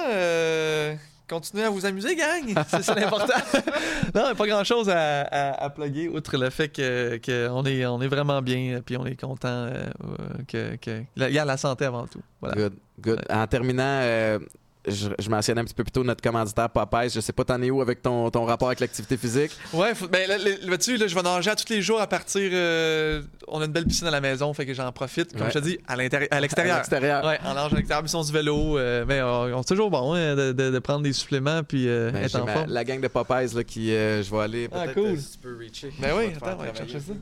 Continuez 1.27 1.63
à 1.63 1.69
vous 1.69 1.85
amuser, 1.85 2.15
gang. 2.15 2.53
C'est 2.67 2.83
ça 2.83 2.95
l'important. 2.95 3.33
non, 4.15 4.35
pas 4.35 4.47
grand 4.47 4.63
chose 4.63 4.89
à, 4.89 5.21
à, 5.21 5.65
à 5.65 5.69
plugger, 5.69 6.09
outre 6.09 6.37
le 6.37 6.49
fait 6.49 6.69
que, 6.69 7.17
que 7.17 7.49
on, 7.49 7.63
est, 7.65 7.85
on 7.85 8.01
est 8.01 8.07
vraiment 8.07 8.41
bien, 8.41 8.81
puis 8.85 8.97
on 8.97 9.05
est 9.05 9.19
content 9.19 9.47
euh, 9.47 9.85
euh, 10.03 10.43
que, 10.47 10.75
que. 10.77 11.01
Il 11.17 11.33
y 11.33 11.39
a 11.39 11.45
la 11.45 11.57
santé 11.57 11.85
avant 11.85 12.07
tout. 12.07 12.21
Voilà. 12.41 12.55
Good, 12.55 12.73
good. 13.01 13.21
En 13.29 13.47
terminant, 13.47 13.83
euh, 13.83 14.39
je, 14.87 15.09
je 15.19 15.29
mentionnais 15.29 15.61
un 15.61 15.63
petit 15.65 15.73
peu 15.73 15.83
plus 15.83 15.91
tôt 15.91 16.03
notre 16.03 16.21
commanditaire 16.21 16.69
Popeyes. 16.69 17.09
Je 17.09 17.19
sais 17.19 17.33
pas, 17.33 17.43
t'en 17.43 17.61
es 17.61 17.69
où 17.69 17.81
avec 17.81 18.01
ton, 18.01 18.29
ton 18.29 18.45
rapport 18.45 18.67
avec 18.69 18.79
l'activité 18.79 19.17
physique? 19.17 19.51
Ouais, 19.73 19.93
faut- 19.95 20.07
ben 20.07 20.27
là, 20.27 20.37
là, 20.37 20.49
là-dessus, 20.63 20.97
là, 20.97 21.07
je 21.07 21.15
vais 21.15 21.21
nager 21.21 21.49
à 21.51 21.55
tous 21.55 21.69
les 21.73 21.81
jours 21.81 21.99
à 22.01 22.07
partir. 22.07 22.49
euh, 22.53 23.21
on 23.47 23.61
a 23.61 23.65
une 23.65 23.71
belle 23.71 23.85
piscine 23.85 24.07
à 24.07 24.11
la 24.11 24.21
maison, 24.21 24.53
fait 24.53 24.65
que 24.65 24.73
j'en 24.73 24.91
profite, 24.91 25.31
comme 25.33 25.43
Ouais. 25.43 25.51
je 25.53 25.59
te 25.59 25.63
dis, 25.63 25.77
à 25.87 25.95
l'intérieur, 25.95 26.29
à 26.31 26.35
À 26.37 26.39
l'extérieur. 26.39 26.75
l'extérieur. 26.77 27.25
Ouais, 27.25 27.39
en 27.45 27.53
nage 27.53 27.73
à 27.73 27.75
l'extérieur, 27.75 28.03
mission 28.03 28.21
du 28.21 28.31
vélo. 28.31 28.77
euh, 28.77 29.05
mais 29.07 29.19
euh, 29.19 29.55
c'est 29.57 29.67
toujours 29.75 29.89
bon 29.91 30.13
hein, 30.13 30.35
de, 30.35 30.51
de- 30.51 30.71
de 30.71 30.79
prendre 30.79 31.01
des 31.03 31.13
suppléments 31.13 31.63
puis 31.63 31.87
euh, 31.87 32.11
Ben, 32.11 32.23
être 32.23 32.35
en 32.41 32.45
ma- 32.45 32.53
forme. 32.53 32.69
la 32.71 32.83
gang 32.83 32.99
de 33.01 33.07
Popeyes 33.07 33.53
là, 33.55 33.63
qui 33.63 33.91
euh, 33.93 34.23
je 34.23 34.31
vais 34.31 34.39
aller 34.41 34.69
Ah, 34.71 34.87
cool. 34.93 35.17
si 35.19 35.31
tu 35.33 35.37
peux 35.39 35.57
reacher. 35.57 35.91
Ben 35.99 36.09
Je 36.11 36.15
oui, 36.17 36.33
attends, 36.35 36.57
on 36.59 36.63
va 36.63 36.73
chercher 36.73 36.99
ça. 36.99 37.13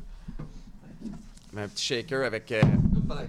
Un 1.55 1.67
petit 1.67 1.85
shaker 1.85 2.25
avec. 2.25 2.51
euh, 2.51 2.61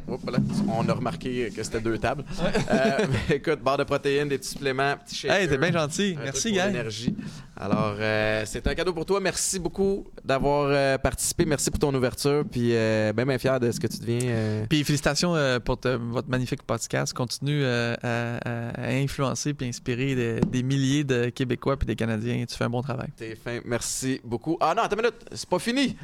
Oups, 0.09 0.25
là, 0.31 0.39
on 0.69 0.89
a 0.89 0.93
remarqué 0.95 1.51
que 1.55 1.63
c'était 1.63 1.81
deux 1.81 1.99
tables. 1.99 2.25
Euh, 2.71 3.07
écoute, 3.31 3.61
barre 3.61 3.77
de 3.77 3.85
protéines, 3.85 4.29
des 4.29 4.39
petits 4.39 4.51
suppléments, 4.51 4.95
petit 5.05 5.15
shaker. 5.15 5.37
Hey, 5.37 5.49
t'es 5.49 5.59
bien 5.59 5.73
gentil. 5.73 6.17
Merci, 6.23 6.53
gars. 6.53 6.69
l'énergie. 6.69 7.15
Alors, 7.57 7.97
euh, 7.99 8.43
c'est 8.47 8.67
un 8.67 8.75
cadeau 8.75 8.95
pour 8.95 9.05
toi. 9.05 9.21
Merci 9.21 9.59
beaucoup 9.59 10.07
d'avoir 10.25 10.69
euh, 10.71 10.97
participé. 10.97 11.45
Merci 11.45 11.71
pour 11.71 11.81
ton 11.81 11.95
ouverture. 11.95 12.45
Puis, 12.51 12.71
euh, 12.75 13.13
ben, 13.13 13.27
ben 13.27 13.39
fier 13.39 13.61
de 13.61 13.71
ce 13.71 13.79
que 13.79 13.87
tu 13.89 13.99
deviens. 13.99 14.21
euh, 14.23 14.65
Puis 14.71 14.85
félicitations 14.85 15.37
euh, 15.37 15.59
pour 15.61 15.79
te- 15.79 15.89
votre 15.89 16.29
magnifique 16.31 16.63
podcast. 16.63 17.13
Continue 17.13 17.61
euh, 17.63 17.95
à, 18.03 18.89
influencer 18.91 19.53
puis 19.53 19.69
inspirer 19.69 20.15
des, 20.15 20.41
des 20.41 20.63
milliers 20.63 21.05
de 21.05 21.29
Québécois 21.29 21.77
puis 21.77 21.87
des 21.87 21.97
Canadiens. 21.97 22.43
Tu 22.49 22.57
fais 22.57 22.65
un 22.65 22.71
bon 22.71 22.81
travail. 22.83 23.09
T'es 23.17 23.37
fin. 23.37 23.61
Merci 23.67 24.21
beaucoup. 24.25 24.57
Ah 24.61 24.73
non, 24.75 24.83
attends 24.85 24.97
une 24.97 25.03
minute. 25.03 25.27
C'est 25.33 25.49
pas 25.49 25.59
fini. 25.59 25.95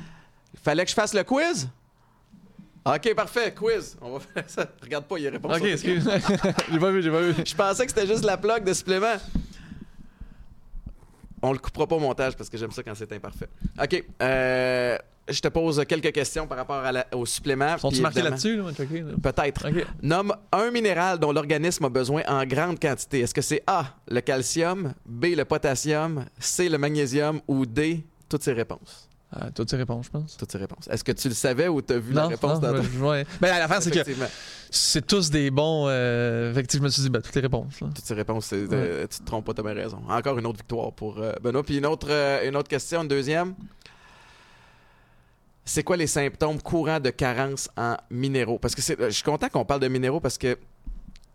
Il 0.53 0.61
fallait 0.63 0.85
que 0.85 0.91
je 0.91 0.95
fasse 0.95 1.15
le 1.15 1.23
quiz? 1.25 1.69
OK, 2.85 3.15
parfait. 3.15 3.53
Quiz. 3.55 3.97
On 4.01 4.13
va 4.13 4.21
faire 4.21 4.45
ça. 4.47 4.67
Regarde 4.83 5.05
pas, 5.05 5.19
il 5.19 5.25
y 5.25 5.29
a 5.29 5.31
réponse. 5.31 5.57
Ok, 5.57 5.65
excuse. 5.65 6.09
j'ai 6.73 6.79
pas 6.79 6.91
vu, 6.91 7.03
j'ai 7.03 7.11
pas 7.11 7.21
vu. 7.21 7.35
Je 7.45 7.55
pensais 7.55 7.85
que 7.87 7.93
c'était 7.93 8.07
juste 8.07 8.25
la 8.25 8.37
plug 8.37 8.65
de 8.65 8.73
supplément. 8.73 9.17
On 11.43 11.53
le 11.53 11.59
coupera 11.59 11.87
pas 11.87 11.97
au 11.97 12.01
montage 12.01 12.37
parce 12.37 12.51
que 12.51 12.59
j'aime 12.59 12.71
ça 12.71 12.83
quand 12.83 12.95
c'est 12.95 13.11
imparfait. 13.13 13.49
OK. 13.83 14.05
euh, 14.23 14.99
je 15.29 15.41
te 15.41 15.49
pose 15.49 15.83
quelques 15.87 16.13
questions 16.13 16.47
par 16.47 16.59
rapport 16.59 16.77
à 16.85 16.91
la- 16.93 17.07
au 17.15 17.25
supplément. 17.25 17.79
Sont-tu 17.79 17.95
puis 17.97 18.03
marqués 18.03 18.23
là-dessus? 18.23 18.57
Là? 18.57 18.65
Là. 18.65 19.15
Peut-être. 19.23 19.69
Ok. 19.71 19.87
Nomme 20.03 20.35
un 20.53 20.71
minéral 20.71 21.19
dont 21.19 21.33
l'organisme 21.33 21.85
a 21.85 21.89
besoin 21.89 22.23
en 22.27 22.45
grande 22.45 22.81
quantité. 22.81 23.21
Est-ce 23.21 23.33
que 23.35 23.41
c'est 23.43 23.63
A, 23.67 23.95
le 24.09 24.21
calcium, 24.21 24.93
B, 25.07 25.27
le 25.37 25.45
potassium, 25.45 26.25
C, 26.39 26.69
le 26.69 26.79
magnésium 26.79 27.41
ou 27.47 27.65
D, 27.65 28.05
toutes 28.29 28.43
ces 28.43 28.53
réponses? 28.53 29.09
Ah, 29.33 29.51
toutes 29.53 29.71
ces 29.71 29.77
réponses, 29.77 30.07
je 30.07 30.11
pense. 30.11 30.37
Toutes 30.37 30.51
ces 30.51 30.59
réponses. 30.59 30.89
Est-ce 30.91 31.05
que 31.05 31.13
tu 31.13 31.29
le 31.29 31.35
savais 31.35 31.69
ou 31.69 31.81
tu 31.81 31.93
as 31.93 31.99
vu 31.99 32.13
la 32.13 32.27
réponse 32.27 32.61
non, 32.61 32.73
dans 32.73 32.83
ton... 32.83 33.09
ouais. 33.09 33.25
Ben, 33.41 33.59
l'affaire, 33.59 33.81
c'est 33.81 33.93
que 33.93 34.11
c'est 34.71 35.07
tous 35.07 35.31
des 35.31 35.51
bons. 35.53 35.87
Euh... 35.89 36.53
Fait 36.53 36.65
que 36.65 36.73
je 36.73 36.83
me 36.83 36.89
suis 36.89 37.03
dit, 37.03 37.11
ben, 37.11 37.23
toutes 37.23 37.35
les 37.37 37.41
réponses. 37.43 37.81
Là. 37.81 37.89
Toutes 37.95 38.05
ces 38.05 38.15
réponses, 38.15 38.47
c'est, 38.47 38.67
euh, 38.73 39.07
tu 39.07 39.21
te 39.21 39.25
trompes 39.25 39.45
pas, 39.45 39.55
tu 39.55 39.61
as 39.61 39.63
bien 39.63 39.75
raison. 39.75 40.01
Encore 40.09 40.37
une 40.37 40.47
autre 40.47 40.59
victoire 40.59 40.93
pour 40.93 41.19
euh, 41.19 41.33
Benoît. 41.43 41.63
Puis 41.63 41.79
une 41.79 41.87
autre, 41.87 42.09
euh, 42.11 42.49
une 42.49 42.57
autre 42.57 42.69
question, 42.69 43.03
une 43.03 43.09
deuxième. 43.09 43.55
C'est 45.65 45.85
quoi 45.85 45.97
les 45.97 46.09
symptômes 46.09 46.61
courants 46.61 46.99
de 46.99 47.11
carence 47.11 47.69
en 47.77 47.97
minéraux? 48.11 48.59
Parce 48.59 48.75
que 48.75 48.81
euh, 49.01 49.11
je 49.11 49.15
suis 49.15 49.23
content 49.23 49.49
qu'on 49.49 49.65
parle 49.65 49.81
de 49.81 49.89
minéraux 49.89 50.19
parce 50.19 50.39
que 50.39 50.59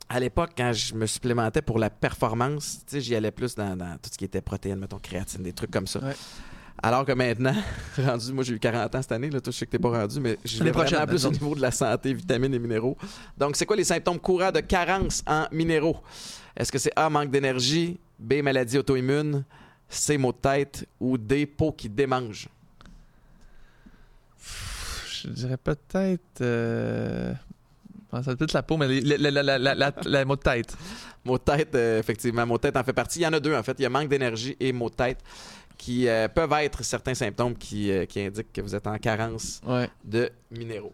à 0.09 0.19
l'époque, 0.19 0.51
quand 0.57 0.73
je 0.73 0.93
me 0.95 1.05
supplémentais 1.05 1.61
pour 1.61 1.79
la 1.79 1.89
performance, 1.89 2.79
tu 2.85 2.95
sais, 2.95 3.01
j'y 3.01 3.15
allais 3.15 3.31
plus 3.31 3.55
dans, 3.55 3.77
dans 3.77 3.93
tout 3.93 4.09
ce 4.11 4.17
qui 4.17 4.25
était 4.25 4.41
protéines, 4.41 4.79
mettons 4.79 4.99
créatine, 4.99 5.41
des 5.43 5.53
trucs 5.53 5.71
comme 5.71 5.87
ça. 5.87 5.99
Ouais. 5.99 6.13
Alors 6.81 7.05
que 7.05 7.13
maintenant, 7.13 7.55
rendu, 7.97 8.33
moi 8.33 8.43
j'ai 8.43 8.53
eu 8.53 8.59
40 8.59 8.95
ans 8.95 9.01
cette 9.01 9.11
année, 9.11 9.29
là, 9.29 9.39
toi 9.39 9.51
je 9.51 9.57
sais 9.57 9.65
que 9.65 9.71
t'es 9.71 9.79
pas 9.79 9.89
rendu, 9.89 10.19
mais 10.19 10.37
je 10.43 10.57
vraiment 10.57 10.81
prochaine, 10.81 11.05
plus 11.05 11.25
au 11.25 11.31
niveau 11.31 11.55
de 11.55 11.61
la 11.61 11.71
santé, 11.71 12.13
vitamines 12.13 12.53
et 12.53 12.59
minéraux. 12.59 12.97
Donc, 13.37 13.55
c'est 13.55 13.65
quoi 13.65 13.75
les 13.75 13.85
symptômes 13.85 14.19
courants 14.19 14.51
de 14.51 14.59
carence 14.59 15.23
en 15.25 15.45
minéraux? 15.51 15.97
Est-ce 16.55 16.71
que 16.71 16.77
c'est 16.77 16.91
A, 16.95 17.09
manque 17.09 17.31
d'énergie, 17.31 17.97
B, 18.19 18.35
maladie 18.43 18.77
auto-immune, 18.77 19.43
C, 19.89 20.17
maux 20.17 20.31
de 20.31 20.37
tête 20.37 20.87
ou 20.99 21.17
D, 21.17 21.45
peau 21.45 21.71
qui 21.71 21.89
démange? 21.89 22.49
Je 25.21 25.29
dirais 25.29 25.57
peut-être. 25.57 26.41
Euh... 26.41 27.33
ça 28.11 28.35
peut 28.35 28.43
être 28.43 28.53
la 28.53 28.63
peau, 28.63 28.77
mais 28.77 29.01
la 29.01 30.25
mot 30.25 30.35
de 30.35 30.41
tête. 30.41 30.75
Maux 31.25 31.39
de 31.39 31.43
tête, 31.43 31.73
euh, 31.73 31.97
effectivement, 31.97 32.45
maux 32.45 32.57
de 32.57 32.61
tête 32.61 32.77
en 32.77 32.83
fait 32.83 32.93
partie. 32.93 33.17
Il 33.17 33.23
y 33.23 33.25
en 33.25 33.33
a 33.33 33.39
deux 33.39 33.55
en 33.55 33.63
fait. 33.63 33.73
Il 33.79 33.81
y 33.81 33.85
a 33.87 33.89
manque 33.89 34.09
d'énergie 34.09 34.55
et 34.59 34.71
maux 34.71 34.91
de 34.91 34.93
tête 34.93 35.17
qui 35.77 36.07
euh, 36.07 36.27
peuvent 36.27 36.53
être 36.53 36.83
certains 36.83 37.13
symptômes 37.13 37.55
qui, 37.55 37.91
euh, 37.91 38.05
qui, 38.05 38.21
indiquent 38.21 38.51
que 38.53 38.61
vous 38.61 38.75
êtes 38.75 38.87
en 38.87 38.97
carence 38.97 39.61
de 40.03 40.29
minéraux. 40.51 40.93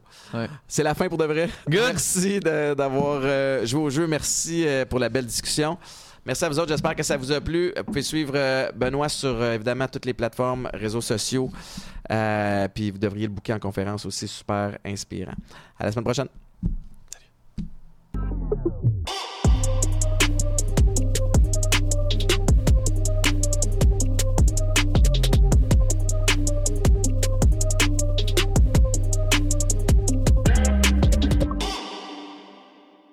C'est 0.68 0.84
la 0.84 0.94
fin 0.94 1.08
pour 1.08 1.18
de 1.18 1.26
vrai. 1.26 1.50
Merci 1.68 2.40
d'avoir 2.40 3.22
euh, 3.24 3.66
joué 3.66 3.82
au 3.82 3.90
jeu. 3.90 4.08
Merci 4.08 4.66
pour 4.90 5.00
la 5.00 5.10
belle 5.10 5.26
discussion. 5.26 5.78
Merci 6.26 6.46
à 6.46 6.50
vous 6.50 6.60
autres. 6.60 6.70
J'espère 6.70 6.96
que 6.96 7.04
ça 7.04 7.18
vous 7.18 7.32
a 7.32 7.42
plu. 7.42 7.74
Vous 7.76 7.84
pouvez 7.84 8.04
suivre 8.04 8.34
Benoît 8.76 9.10
sur 9.10 9.44
évidemment 9.44 9.88
toutes 9.88 10.06
les 10.06 10.14
plateformes, 10.14 10.70
réseaux 10.74 11.02
sociaux. 11.02 11.50
puis 12.74 12.92
vous 12.92 13.00
devriez 13.00 13.28
le 13.28 13.34
bouquer 13.34 13.54
en 13.54 13.60
conférence 13.60 14.06
aussi. 14.06 14.28
Super 14.28 14.78
inspirant. 14.86 15.34
À 15.80 15.86
la 15.86 15.92
semaine 15.92 16.06
prochaine. 16.06 16.28
Salut. 17.12 17.28